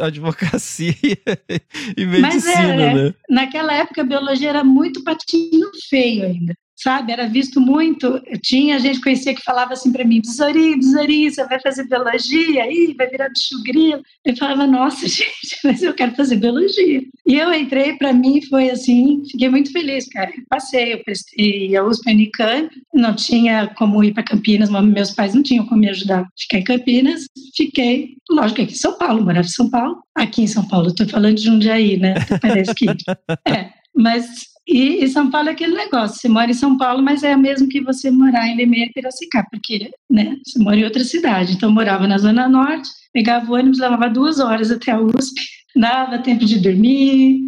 advocacia 0.00 0.94
e 1.98 2.06
medicina, 2.06 2.22
mas 2.22 2.46
era, 2.46 2.94
né? 2.94 3.14
Naquela 3.28 3.74
época, 3.74 4.00
a 4.00 4.04
biologia 4.04 4.48
era 4.48 4.64
muito 4.64 5.04
patinho 5.04 5.68
feio 5.90 6.24
ainda 6.24 6.54
sabe? 6.82 7.12
Era 7.12 7.28
visto 7.28 7.60
muito. 7.60 8.20
Tinha 8.42 8.78
gente 8.78 9.00
conhecia 9.00 9.34
que 9.34 9.42
falava 9.42 9.72
assim 9.72 9.92
para 9.92 10.04
mim: 10.04 10.20
Besourinho, 10.20 10.78
Besourinho, 10.78 11.32
você 11.32 11.44
vai 11.46 11.60
fazer 11.60 11.88
biologia? 11.88 12.64
Aí 12.64 12.94
vai 12.96 13.08
virar 13.08 13.28
bicho 13.28 13.62
grilo. 13.62 14.02
Eu 14.24 14.36
falava: 14.36 14.66
Nossa, 14.66 15.06
gente, 15.08 15.58
mas 15.64 15.82
eu 15.82 15.94
quero 15.94 16.14
fazer 16.14 16.36
biologia. 16.36 17.02
E 17.26 17.34
eu 17.34 17.52
entrei, 17.52 17.96
para 17.96 18.12
mim 18.12 18.40
foi 18.48 18.70
assim, 18.70 19.22
fiquei 19.30 19.48
muito 19.48 19.70
feliz, 19.72 20.08
cara. 20.08 20.30
Eu 20.30 20.44
passei, 20.48 20.94
eu 20.94 21.04
prestei 21.04 21.76
a 21.76 21.84
USP 21.84 22.10
Unicamp, 22.10 22.68
não 22.92 23.14
tinha 23.14 23.68
como 23.76 24.02
ir 24.02 24.12
para 24.12 24.22
Campinas, 24.22 24.70
meus 24.70 25.12
pais 25.12 25.34
não 25.34 25.42
tinham 25.42 25.66
como 25.66 25.80
me 25.80 25.88
ajudar. 25.90 26.26
Fiquei 26.38 26.60
em 26.60 26.64
Campinas, 26.64 27.26
fiquei, 27.56 28.16
lógico, 28.30 28.62
aqui 28.62 28.72
em 28.72 28.76
São 28.76 28.96
Paulo, 28.98 29.24
morava 29.24 29.46
em 29.46 29.50
São 29.50 29.70
Paulo. 29.70 30.02
Aqui 30.16 30.42
em 30.42 30.46
São 30.46 30.66
Paulo, 30.66 30.88
estou 30.88 31.08
falando 31.08 31.36
de 31.36 31.44
Jundiaí, 31.44 31.98
né? 31.98 32.14
Parece 32.40 32.74
que. 32.74 32.86
É, 33.46 33.70
mas 33.94 34.49
e, 34.66 35.04
e, 35.04 35.08
São 35.08 35.30
Paulo 35.30 35.48
é 35.48 35.52
aquele 35.52 35.74
negócio, 35.74 36.20
você 36.20 36.28
mora 36.28 36.50
em 36.50 36.54
São 36.54 36.76
Paulo, 36.76 37.02
mas 37.02 37.22
é 37.22 37.34
o 37.34 37.38
mesmo 37.38 37.68
que 37.68 37.80
você 37.80 38.10
morar 38.10 38.46
em 38.46 38.56
Limeira 38.56 38.90
e 38.90 38.92
Piracicaba, 38.92 39.48
porque 39.50 39.90
né, 40.08 40.36
você 40.44 40.58
mora 40.58 40.76
em 40.76 40.84
outra 40.84 41.02
cidade. 41.02 41.54
Então, 41.54 41.70
eu 41.70 41.74
morava 41.74 42.06
na 42.06 42.18
Zona 42.18 42.48
Norte, 42.48 42.88
pegava 43.12 43.50
o 43.50 43.54
ônibus, 43.54 43.78
levava 43.78 44.08
duas 44.08 44.38
horas 44.38 44.70
até 44.70 44.92
a 44.92 45.00
USP, 45.00 45.40
dava 45.74 46.18
tempo 46.18 46.44
de 46.44 46.58
dormir, 46.58 47.40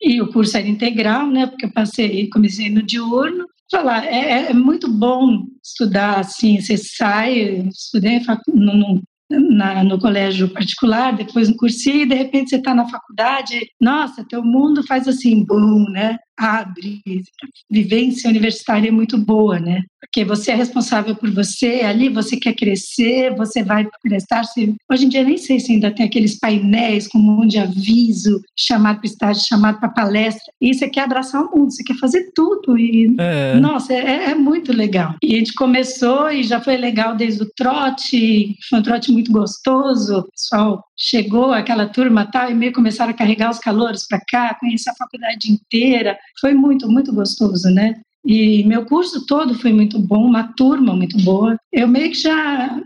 e 0.00 0.20
o 0.20 0.32
curso 0.32 0.56
era 0.56 0.66
integral, 0.66 1.26
né, 1.28 1.46
porque 1.46 1.66
eu 1.66 1.72
passei, 1.72 2.28
comecei 2.28 2.70
no 2.70 2.82
diurno. 2.82 3.46
Falar, 3.70 4.04
é, 4.04 4.18
é, 4.18 4.50
é 4.50 4.52
muito 4.52 4.90
bom 4.92 5.44
estudar 5.64 6.20
assim, 6.20 6.60
você 6.60 6.76
sai, 6.76 7.68
estudei 7.68 8.20
no, 8.48 9.02
na, 9.30 9.82
no 9.82 9.98
colégio 9.98 10.48
particular, 10.48 11.16
depois 11.16 11.48
no 11.48 11.56
cursinho, 11.56 12.02
e 12.02 12.06
de 12.06 12.14
repente 12.14 12.50
você 12.50 12.56
está 12.56 12.74
na 12.74 12.88
faculdade, 12.88 13.66
nossa, 13.80 14.26
teu 14.28 14.42
mundo 14.42 14.86
faz 14.86 15.08
assim, 15.08 15.44
boom, 15.44 15.84
né? 15.90 16.18
Abre. 16.38 17.00
A 17.06 17.46
vivência 17.70 18.28
universitária 18.28 18.88
é 18.88 18.92
muito 18.92 19.18
boa, 19.18 19.58
né? 19.58 19.82
Porque 20.00 20.24
você 20.24 20.50
é 20.50 20.54
responsável 20.54 21.14
por 21.14 21.30
você, 21.30 21.82
ali 21.84 22.08
você 22.08 22.36
quer 22.36 22.54
crescer, 22.54 23.34
você 23.36 23.62
vai 23.62 23.86
prestar. 24.02 24.44
-se. 24.44 24.74
Hoje 24.90 25.06
em 25.06 25.08
dia 25.08 25.24
nem 25.24 25.38
sei 25.38 25.60
se 25.60 25.72
ainda 25.72 25.90
tem 25.90 26.06
aqueles 26.06 26.38
painéis 26.38 27.06
com 27.06 27.18
um 27.18 27.22
monte 27.22 27.52
de 27.52 27.58
aviso, 27.58 28.42
chamado 28.58 28.98
para 28.98 29.06
estágio, 29.06 29.44
chamado 29.46 29.78
para 29.78 29.88
palestra. 29.88 30.52
E 30.60 30.74
você 30.74 30.88
quer 30.88 31.02
abraçar 31.02 31.42
o 31.42 31.56
mundo, 31.56 31.70
você 31.70 31.84
quer 31.84 31.96
fazer 31.98 32.30
tudo. 32.34 32.78
E, 32.78 33.14
é. 33.18 33.54
nossa, 33.60 33.92
é, 33.92 34.30
é 34.30 34.34
muito 34.34 34.72
legal. 34.72 35.14
E 35.22 35.34
a 35.34 35.38
gente 35.38 35.54
começou 35.54 36.30
e 36.30 36.42
já 36.42 36.60
foi 36.60 36.76
legal 36.76 37.14
desde 37.16 37.42
o 37.42 37.50
trote, 37.56 38.56
foi 38.68 38.78
um 38.78 38.82
trote 38.82 39.12
muito 39.12 39.30
gostoso. 39.30 40.20
O 40.20 40.30
pessoal 40.30 40.84
chegou, 40.96 41.52
aquela 41.52 41.86
turma 41.86 42.30
tal, 42.30 42.50
e 42.50 42.54
meio 42.54 42.72
começaram 42.72 43.10
a 43.10 43.16
carregar 43.16 43.50
os 43.50 43.58
calores 43.58 44.06
para 44.06 44.20
cá, 44.28 44.56
conhecer 44.58 44.90
a 44.90 44.94
faculdade 44.94 45.50
inteira. 45.50 46.18
Foi 46.40 46.54
muito, 46.54 46.88
muito 46.90 47.12
gostoso, 47.12 47.68
né? 47.70 47.94
E 48.24 48.64
meu 48.64 48.84
curso 48.84 49.26
todo 49.26 49.54
foi 49.54 49.72
muito 49.72 49.98
bom, 49.98 50.26
uma 50.26 50.52
turma 50.52 50.94
muito 50.94 51.18
boa. 51.18 51.56
Eu 51.72 51.88
meio 51.88 52.10
que 52.10 52.18
já 52.22 52.80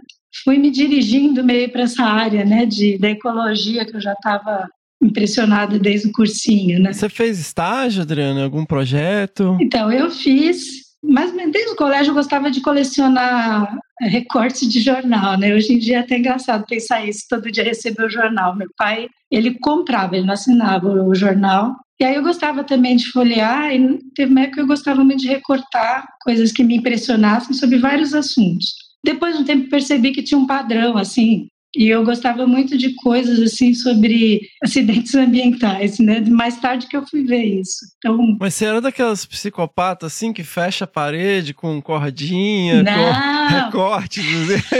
fui 0.44 0.58
me 0.58 0.70
dirigindo 0.70 1.44
meio 1.44 1.70
para 1.70 1.82
essa 1.82 2.04
área, 2.04 2.44
né, 2.44 2.66
de 2.66 2.98
da 2.98 3.10
ecologia 3.10 3.84
que 3.84 3.96
eu 3.96 4.00
já 4.00 4.12
estava 4.12 4.66
impressionada 5.02 5.78
desde 5.78 6.08
o 6.08 6.12
cursinho, 6.12 6.80
né? 6.80 6.92
Você 6.92 7.08
fez 7.08 7.38
estágio, 7.38 8.02
Adriana, 8.02 8.44
algum 8.44 8.64
projeto? 8.64 9.56
Então, 9.60 9.92
eu 9.92 10.10
fiz 10.10 10.85
mas 11.08 11.32
desde 11.32 11.70
o 11.70 11.76
colégio 11.76 12.10
eu 12.10 12.14
gostava 12.14 12.50
de 12.50 12.60
colecionar 12.60 13.78
eh, 14.02 14.08
recortes 14.08 14.68
de 14.68 14.80
jornal, 14.80 15.38
né? 15.38 15.54
Hoje 15.54 15.74
em 15.74 15.78
dia 15.78 15.98
é 15.98 16.00
até 16.00 16.18
engraçado 16.18 16.66
pensar 16.66 17.06
isso, 17.06 17.24
todo 17.28 17.50
dia 17.50 17.64
receber 17.64 18.04
o 18.04 18.10
jornal. 18.10 18.56
Meu 18.56 18.68
pai, 18.76 19.08
ele 19.30 19.58
comprava, 19.58 20.16
ele 20.16 20.26
não 20.26 20.34
assinava 20.34 20.88
o 20.88 21.14
jornal. 21.14 21.74
E 21.98 22.04
aí 22.04 22.14
eu 22.14 22.22
gostava 22.22 22.62
também 22.62 22.96
de 22.96 23.10
folhear, 23.10 23.74
e 23.74 23.98
teve 24.14 24.30
uma 24.30 24.42
época 24.42 24.56
que 24.56 24.62
eu 24.62 24.66
gostava 24.66 25.02
muito 25.02 25.20
de 25.20 25.28
recortar 25.28 26.06
coisas 26.22 26.52
que 26.52 26.62
me 26.62 26.76
impressionassem 26.76 27.54
sobre 27.54 27.78
vários 27.78 28.12
assuntos. 28.12 28.74
Depois 29.02 29.36
de 29.36 29.42
um 29.42 29.46
tempo 29.46 29.70
percebi 29.70 30.12
que 30.12 30.22
tinha 30.22 30.38
um 30.38 30.46
padrão, 30.46 30.98
assim, 30.98 31.46
e 31.76 31.88
eu 31.88 32.02
gostava 32.04 32.46
muito 32.46 32.76
de 32.78 32.94
coisas 32.94 33.38
assim 33.40 33.74
sobre 33.74 34.40
acidentes 34.64 35.14
ambientais, 35.14 35.98
né? 35.98 36.20
Mais 36.20 36.58
tarde 36.58 36.86
que 36.86 36.96
eu 36.96 37.06
fui 37.06 37.22
ver 37.24 37.44
isso. 37.44 37.76
Então, 37.98 38.36
Mas 38.40 38.54
você 38.54 38.64
era 38.64 38.80
daquelas 38.80 39.26
psicopatas 39.26 40.12
assim 40.12 40.32
que 40.32 40.42
fecha 40.42 40.84
a 40.84 40.88
parede 40.88 41.52
com 41.52 41.80
cordinha, 41.82 42.82
não. 42.82 42.92
com 42.94 43.46
recortes, 43.66 44.24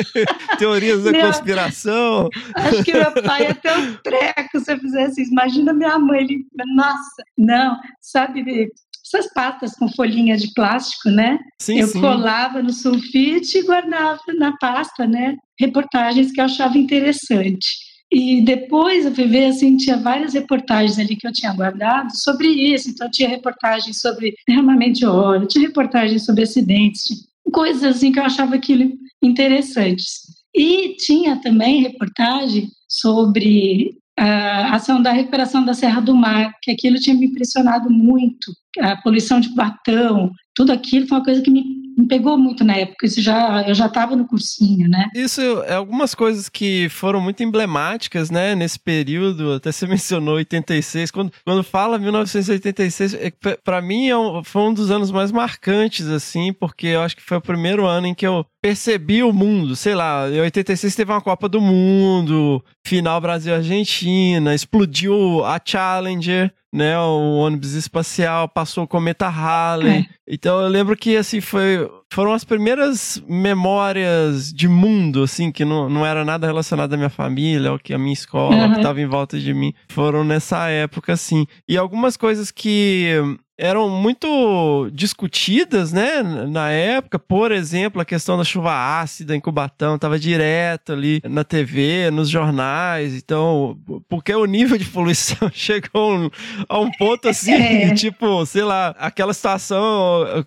teorias 0.59 1.04
da 1.04 1.12
meu, 1.12 1.26
conspiração? 1.26 2.30
Acho 2.54 2.82
que 2.82 2.92
meu 2.92 3.12
pai 3.22 3.42
ia 3.42 3.54
ter 3.54 3.76
um 3.76 3.94
treco 3.96 4.61
se 4.61 4.72
eu 4.72 4.78
fizesse 4.78 5.22
isso. 5.22 5.32
Imagina 5.32 5.72
minha 5.74 5.98
mãe, 5.98 6.22
ele, 6.22 6.46
nossa, 6.74 7.22
não, 7.37 7.76
sabe, 8.00 8.70
essas 9.06 9.32
pastas 9.32 9.72
com 9.74 9.88
folhinha 9.88 10.36
de 10.36 10.52
plástico, 10.52 11.08
né? 11.10 11.38
Sim, 11.60 11.78
eu 11.78 11.86
sim. 11.86 12.00
colava 12.00 12.60
no 12.62 12.72
sulfite 12.72 13.58
e 13.58 13.62
guardava 13.62 14.20
na 14.36 14.56
pasta, 14.58 15.06
né? 15.06 15.36
Reportagens 15.58 16.32
que 16.32 16.40
eu 16.40 16.44
achava 16.44 16.76
interessante. 16.76 17.86
E 18.10 18.40
depois 18.40 19.04
eu 19.04 19.14
fui 19.14 19.26
ver, 19.26 19.46
assim, 19.46 19.76
tinha 19.76 19.96
várias 19.96 20.34
reportagens 20.34 20.98
ali 20.98 21.16
que 21.16 21.26
eu 21.26 21.32
tinha 21.32 21.52
guardado 21.52 22.10
sobre 22.16 22.48
isso. 22.48 22.88
Então, 22.90 23.10
tinha 23.10 23.28
reportagens 23.28 24.00
sobre 24.00 24.34
derramamento 24.46 25.00
de 25.00 25.06
óleo, 25.06 25.46
tinha 25.46 25.66
reportagens 25.66 26.24
sobre 26.24 26.42
acidentes, 26.42 27.26
coisas 27.52 27.82
assim 27.96 28.12
que 28.12 28.18
eu 28.18 28.24
achava 28.24 28.54
aquilo 28.54 28.92
interessantes. 29.22 30.22
E 30.54 30.94
tinha 30.96 31.36
também 31.40 31.82
reportagem 31.82 32.68
sobre 32.88 33.96
a 34.18 34.74
ação 34.74 35.02
da 35.02 35.12
recuperação 35.12 35.64
da 35.64 35.74
Serra 35.74 36.00
do 36.00 36.14
Mar, 36.14 36.55
que 36.62 36.70
aquilo 36.70 36.98
tinha 36.98 37.14
me 37.14 37.26
impressionado 37.26 37.90
muito, 37.90 38.52
a 38.81 38.96
poluição 38.96 39.40
de 39.40 39.55
Batão, 39.55 40.33
tudo 40.55 40.72
aquilo 40.72 41.07
foi 41.07 41.18
uma 41.18 41.24
coisa 41.24 41.42
que 41.42 41.50
me, 41.50 41.75
me 41.96 42.06
pegou 42.06 42.37
muito 42.37 42.62
na 42.62 42.76
época. 42.76 43.06
Isso 43.06 43.22
já 43.22 43.66
eu 43.66 43.74
já 43.74 43.87
estava 43.87 44.14
no 44.14 44.26
cursinho, 44.26 44.88
né? 44.88 45.09
Isso 45.14 45.40
é 45.66 45.74
algumas 45.74 46.14
coisas 46.14 46.48
que 46.48 46.88
foram 46.90 47.20
muito 47.20 47.42
emblemáticas, 47.42 48.30
né? 48.30 48.54
Nesse 48.54 48.78
período, 48.78 49.54
até 49.54 49.72
você 49.72 49.87
mencionou 49.88 50.35
86. 50.35 51.11
Quando, 51.11 51.32
quando 51.44 51.64
fala 51.64 51.98
1986, 51.98 53.14
é, 53.14 53.32
para 53.64 53.80
mim 53.80 54.09
é 54.09 54.16
um, 54.16 54.44
foi 54.44 54.62
um 54.62 54.74
dos 54.74 54.90
anos 54.90 55.11
mais 55.11 55.32
marcantes, 55.32 56.06
assim, 56.09 56.52
porque 56.52 56.88
eu 56.88 57.00
acho 57.00 57.16
que 57.16 57.22
foi 57.22 57.38
o 57.38 57.42
primeiro 57.42 57.87
ano 57.87 58.06
em 58.06 58.14
que 58.14 58.26
eu 58.26 58.44
percebi 58.61 59.22
o 59.22 59.32
mundo. 59.32 59.74
Sei 59.74 59.94
lá, 59.94 60.28
em 60.28 60.40
86 60.40 60.94
teve 60.94 61.12
uma 61.12 61.20
Copa 61.20 61.48
do 61.48 61.61
Mundo, 61.61 62.62
final 62.87 63.20
Brasil-Argentina, 63.20 64.54
explodiu 64.54 65.44
a 65.44 65.61
Challenger 65.64 66.52
né? 66.72 66.98
O 66.98 67.37
ônibus 67.38 67.72
espacial 67.72 68.48
passou 68.48 68.85
o 68.85 68.88
cometa 68.88 69.29
Halley. 69.29 70.00
É. 70.00 70.07
Então 70.29 70.61
eu 70.61 70.68
lembro 70.68 70.96
que 70.96 71.16
assim 71.16 71.40
foi 71.40 71.88
foram 72.12 72.33
as 72.33 72.44
primeiras 72.44 73.22
memórias 73.29 74.52
de 74.52 74.68
mundo 74.68 75.22
assim 75.22 75.52
que 75.52 75.64
não, 75.64 75.88
não 75.88 76.05
era 76.05 76.24
nada 76.24 76.46
relacionado 76.46 76.92
à 76.92 76.96
minha 76.96 77.11
família, 77.11 77.72
ou 77.72 77.79
que 77.79 77.94
a 77.94 77.98
minha 77.98 78.12
escola, 78.12 78.57
uhum. 78.57 78.72
que 78.72 78.76
estava 78.79 79.00
em 79.00 79.07
volta 79.07 79.38
de 79.38 79.55
mim, 79.55 79.72
foram 79.88 80.24
nessa 80.24 80.68
época 80.68 81.12
assim. 81.12 81.46
E 81.68 81.76
algumas 81.76 82.16
coisas 82.16 82.50
que 82.50 83.37
eram 83.58 83.88
muito 83.88 84.90
discutidas, 84.92 85.92
né, 85.92 86.22
na 86.22 86.70
época. 86.70 87.18
Por 87.18 87.52
exemplo, 87.52 88.00
a 88.00 88.04
questão 88.04 88.36
da 88.36 88.44
chuva 88.44 89.00
ácida 89.00 89.34
em 89.34 89.40
Cubatão 89.40 89.96
estava 89.96 90.18
direto 90.18 90.92
ali 90.92 91.20
na 91.24 91.44
TV, 91.44 92.10
nos 92.10 92.28
jornais. 92.28 93.14
Então, 93.14 93.78
porque 94.08 94.34
o 94.34 94.44
nível 94.44 94.76
de 94.76 94.84
poluição 94.84 95.50
chegou 95.52 96.30
a 96.68 96.78
um 96.78 96.90
ponto 96.92 97.28
assim, 97.28 97.52
é. 97.54 97.94
tipo, 97.94 98.44
sei 98.46 98.62
lá, 98.62 98.94
aquela 98.98 99.32
situação 99.32 100.46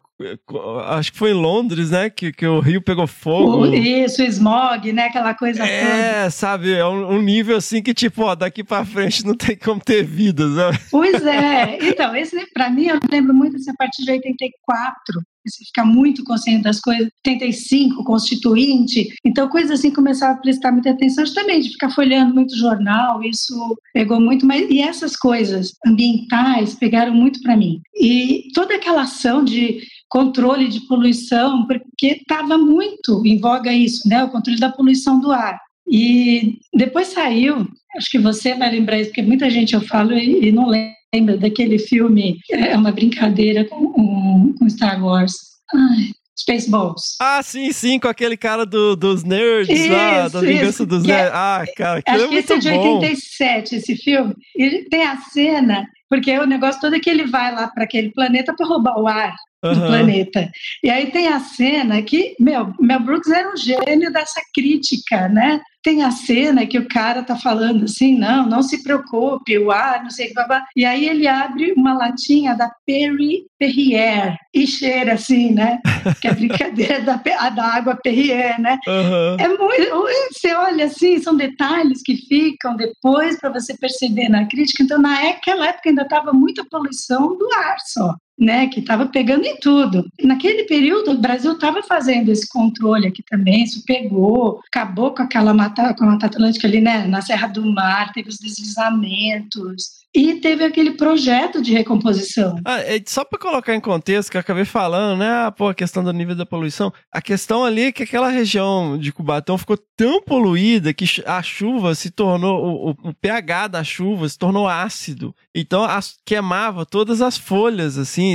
acho 0.87 1.13
que 1.13 1.17
foi 1.17 1.31
em 1.31 1.35
Londres, 1.35 1.91
né, 1.91 2.09
que, 2.09 2.31
que 2.31 2.45
o 2.45 2.59
rio 2.59 2.81
pegou 2.81 3.07
fogo. 3.07 3.65
Isso, 3.67 4.21
smog, 4.23 4.91
né, 4.91 5.05
aquela 5.05 5.33
coisa 5.33 5.63
é, 5.63 5.79
toda. 5.79 5.93
É, 5.93 6.29
sabe, 6.29 6.73
é 6.73 6.85
um, 6.85 7.15
um, 7.15 7.21
nível 7.21 7.55
assim 7.55 7.81
que 7.81 7.93
tipo, 7.93 8.23
ó, 8.23 8.35
daqui 8.35 8.63
para 8.63 8.85
frente 8.85 9.25
não 9.25 9.35
tem 9.35 9.55
como 9.55 9.79
ter 9.79 10.03
vida, 10.03 10.49
sabe? 10.53 10.79
Pois 10.91 11.25
é. 11.25 11.77
Então, 11.81 12.15
esse 12.15 12.45
para 12.53 12.69
mim 12.69 12.87
eu 12.87 12.99
lembro 13.09 13.33
muito 13.33 13.55
assim, 13.55 13.71
a 13.71 13.75
partir 13.75 14.03
de 14.03 14.11
84, 14.11 15.21
você 15.45 15.65
fica 15.65 15.85
muito 15.85 16.23
consciente 16.23 16.63
das 16.63 16.79
coisas, 16.79 17.09
85, 17.25 18.03
constituinte, 18.03 19.07
então 19.25 19.47
coisas 19.47 19.79
assim 19.79 19.91
começava 19.91 20.33
a 20.33 20.41
prestar 20.41 20.71
muita 20.71 20.91
atenção 20.91 21.23
também, 21.33 21.61
de 21.61 21.69
ficar 21.69 21.89
folheando 21.89 22.33
muito 22.33 22.55
jornal, 22.55 23.23
isso 23.23 23.77
pegou 23.93 24.19
muito, 24.19 24.45
mas 24.45 24.69
e 24.69 24.81
essas 24.81 25.15
coisas 25.15 25.73
ambientais 25.85 26.75
pegaram 26.75 27.13
muito 27.13 27.41
para 27.41 27.57
mim. 27.57 27.81
E 27.95 28.49
toda 28.53 28.75
aquela 28.75 29.03
ação 29.03 29.43
de 29.43 29.81
controle 30.09 30.67
de 30.67 30.81
poluição, 30.81 31.65
porque 31.67 32.17
estava 32.19 32.57
muito 32.57 33.21
em 33.25 33.39
voga 33.39 33.71
isso, 33.71 34.07
né? 34.09 34.23
O 34.23 34.29
controle 34.29 34.59
da 34.59 34.71
poluição 34.71 35.19
do 35.19 35.31
ar. 35.31 35.59
E 35.87 36.59
depois 36.73 37.07
saiu, 37.07 37.67
acho 37.95 38.09
que 38.09 38.19
você 38.19 38.55
vai 38.55 38.71
lembrar 38.71 38.99
isso, 38.99 39.09
porque 39.09 39.21
muita 39.21 39.49
gente 39.49 39.73
eu 39.73 39.81
falo 39.81 40.13
e, 40.13 40.51
não 40.51 40.67
lembra 41.13 41.37
daquele 41.37 41.79
filme, 41.79 42.39
é 42.51 42.75
uma 42.75 42.91
brincadeira 42.91 43.65
com, 43.65 44.53
com 44.53 44.69
Star 44.69 45.03
Wars. 45.03 45.33
Ai, 45.73 46.11
Spaceballs. 46.39 47.17
Ah, 47.19 47.43
sim, 47.43 47.71
sim, 47.71 47.99
com 47.99 48.07
aquele 48.07 48.37
cara 48.37 48.65
do, 48.65 48.95
dos 48.95 49.23
nerds 49.23 49.77
isso, 49.77 49.91
lá, 49.91 50.27
da 50.27 50.39
vingança 50.39 50.85
dos 50.85 51.03
é 51.03 51.07
nerds. 51.07 51.31
ah, 51.33 51.65
cara, 51.75 52.01
que 52.01 52.09
acho 52.09 52.23
é 52.23 52.27
que 52.27 52.35
esse 52.35 52.53
é 52.53 52.57
de 52.57 52.69
87, 52.69 53.75
esse 53.75 53.95
filme. 53.97 54.33
E 54.55 54.85
tem 54.89 55.03
a 55.03 55.17
cena, 55.17 55.85
porque 56.07 56.37
o 56.39 56.45
negócio 56.45 56.79
todo 56.79 56.95
é 56.95 56.99
que 56.99 57.09
ele 57.09 57.27
vai 57.27 57.53
lá 57.53 57.67
para 57.67 57.83
aquele 57.83 58.11
planeta 58.11 58.55
para 58.55 58.65
roubar 58.65 58.97
o 58.99 59.07
ar 59.07 59.35
do 59.61 59.81
planeta. 59.81 60.49
E 60.83 60.89
aí 60.89 61.11
tem 61.11 61.27
a 61.27 61.39
cena 61.39 62.01
que, 62.01 62.35
meu, 62.39 62.73
Mel 62.79 62.99
Brooks 63.01 63.29
era 63.29 63.51
um 63.51 63.57
gênio 63.57 64.11
dessa 64.11 64.41
crítica, 64.53 65.27
né? 65.27 65.61
Tem 65.81 66.03
a 66.03 66.11
cena 66.11 66.65
que 66.65 66.77
o 66.77 66.87
cara 66.87 67.23
tá 67.23 67.37
falando 67.37 67.85
assim, 67.85 68.17
não, 68.17 68.45
não 68.45 68.61
se 68.61 68.83
preocupe, 68.83 69.57
o 69.57 69.71
ar, 69.71 70.03
não 70.03 70.09
sei 70.09 70.25
o 70.25 70.29
que, 70.29 70.33
babá. 70.35 70.65
E 70.75 70.85
aí 70.85 71.07
ele 71.07 71.25
abre 71.25 71.71
uma 71.73 71.93
latinha 71.93 72.53
da 72.53 72.69
Perry 72.85 73.45
Perrier 73.57 74.35
e 74.53 74.67
cheira 74.67 75.13
assim, 75.13 75.53
né? 75.53 75.79
Que 76.21 76.27
é 76.27 76.33
brincadeira 76.33 76.99
da, 77.01 77.15
da 77.49 77.65
água 77.65 77.95
Perrier, 77.95 78.59
né? 78.59 78.77
Uhum. 78.85 79.37
É 79.39 79.47
muito, 79.47 80.33
você 80.33 80.53
olha 80.53 80.85
assim, 80.85 81.21
são 81.21 81.35
detalhes 81.35 82.01
que 82.03 82.15
ficam 82.15 82.75
depois 82.75 83.39
para 83.39 83.49
você 83.49 83.75
perceber 83.77 84.27
na 84.27 84.47
crítica. 84.47 84.83
Então, 84.83 85.01
naquela 85.01 85.67
época 85.67 85.89
ainda 85.89 86.03
estava 86.03 86.33
muita 86.33 86.65
poluição 86.69 87.37
do 87.37 87.53
ar 87.53 87.77
só 87.85 88.15
né, 88.39 88.67
que 88.67 88.79
estava 88.79 89.07
pegando 89.07 89.45
em 89.45 89.57
tudo. 89.57 90.07
Naquele 90.23 90.63
período, 90.63 91.11
o 91.11 91.17
Brasil 91.17 91.51
estava 91.51 91.83
fazendo 91.83 92.29
esse 92.29 92.47
controle 92.47 93.07
aqui 93.07 93.21
também, 93.23 93.63
isso 93.63 93.83
pegou, 93.85 94.61
acabou 94.67 95.13
com 95.13 95.23
aquela 95.23 95.53
mata, 95.53 95.93
com 95.93 96.05
a 96.05 96.07
Mata 96.07 96.27
Atlântica 96.27 96.67
ali, 96.67 96.79
né, 96.79 97.05
na 97.05 97.21
Serra 97.21 97.47
do 97.47 97.65
Mar, 97.65 98.13
teve 98.13 98.29
os 98.29 98.37
deslizamentos, 98.37 99.99
e 100.13 100.35
teve 100.35 100.63
aquele 100.63 100.91
projeto 100.91 101.61
de 101.61 101.71
recomposição. 101.71 102.55
Ah, 102.65 102.79
só 103.05 103.23
para 103.23 103.37
colocar 103.37 103.75
em 103.75 103.79
contexto, 103.79 104.31
que 104.31 104.37
eu 104.37 104.41
acabei 104.41 104.65
falando, 104.65 105.19
né? 105.19 105.29
Ah, 105.29 105.51
pô, 105.51 105.69
a 105.69 105.75
questão 105.75 106.03
do 106.03 106.11
nível 106.11 106.35
da 106.35 106.47
poluição. 106.47 106.91
A 107.11 107.21
questão 107.21 107.63
ali 107.63 107.83
é 107.83 107.91
que 107.91 108.03
aquela 108.03 108.29
região 108.29 108.97
de 108.97 109.11
Cubatão 109.11 109.57
ficou 109.57 109.77
tão 109.95 110.21
poluída 110.21 110.93
que 110.93 111.05
a 111.25 111.43
chuva 111.43 111.93
se 111.93 112.09
tornou. 112.09 112.89
O, 113.03 113.09
o 113.09 113.13
pH 113.13 113.67
da 113.67 113.83
chuva 113.83 114.27
se 114.27 114.37
tornou 114.37 114.67
ácido. 114.67 115.35
Então 115.53 115.83
as, 115.83 116.15
queimava 116.25 116.87
todas 116.87 117.21
as 117.21 117.37
folhas, 117.37 117.97
assim, 117.97 118.28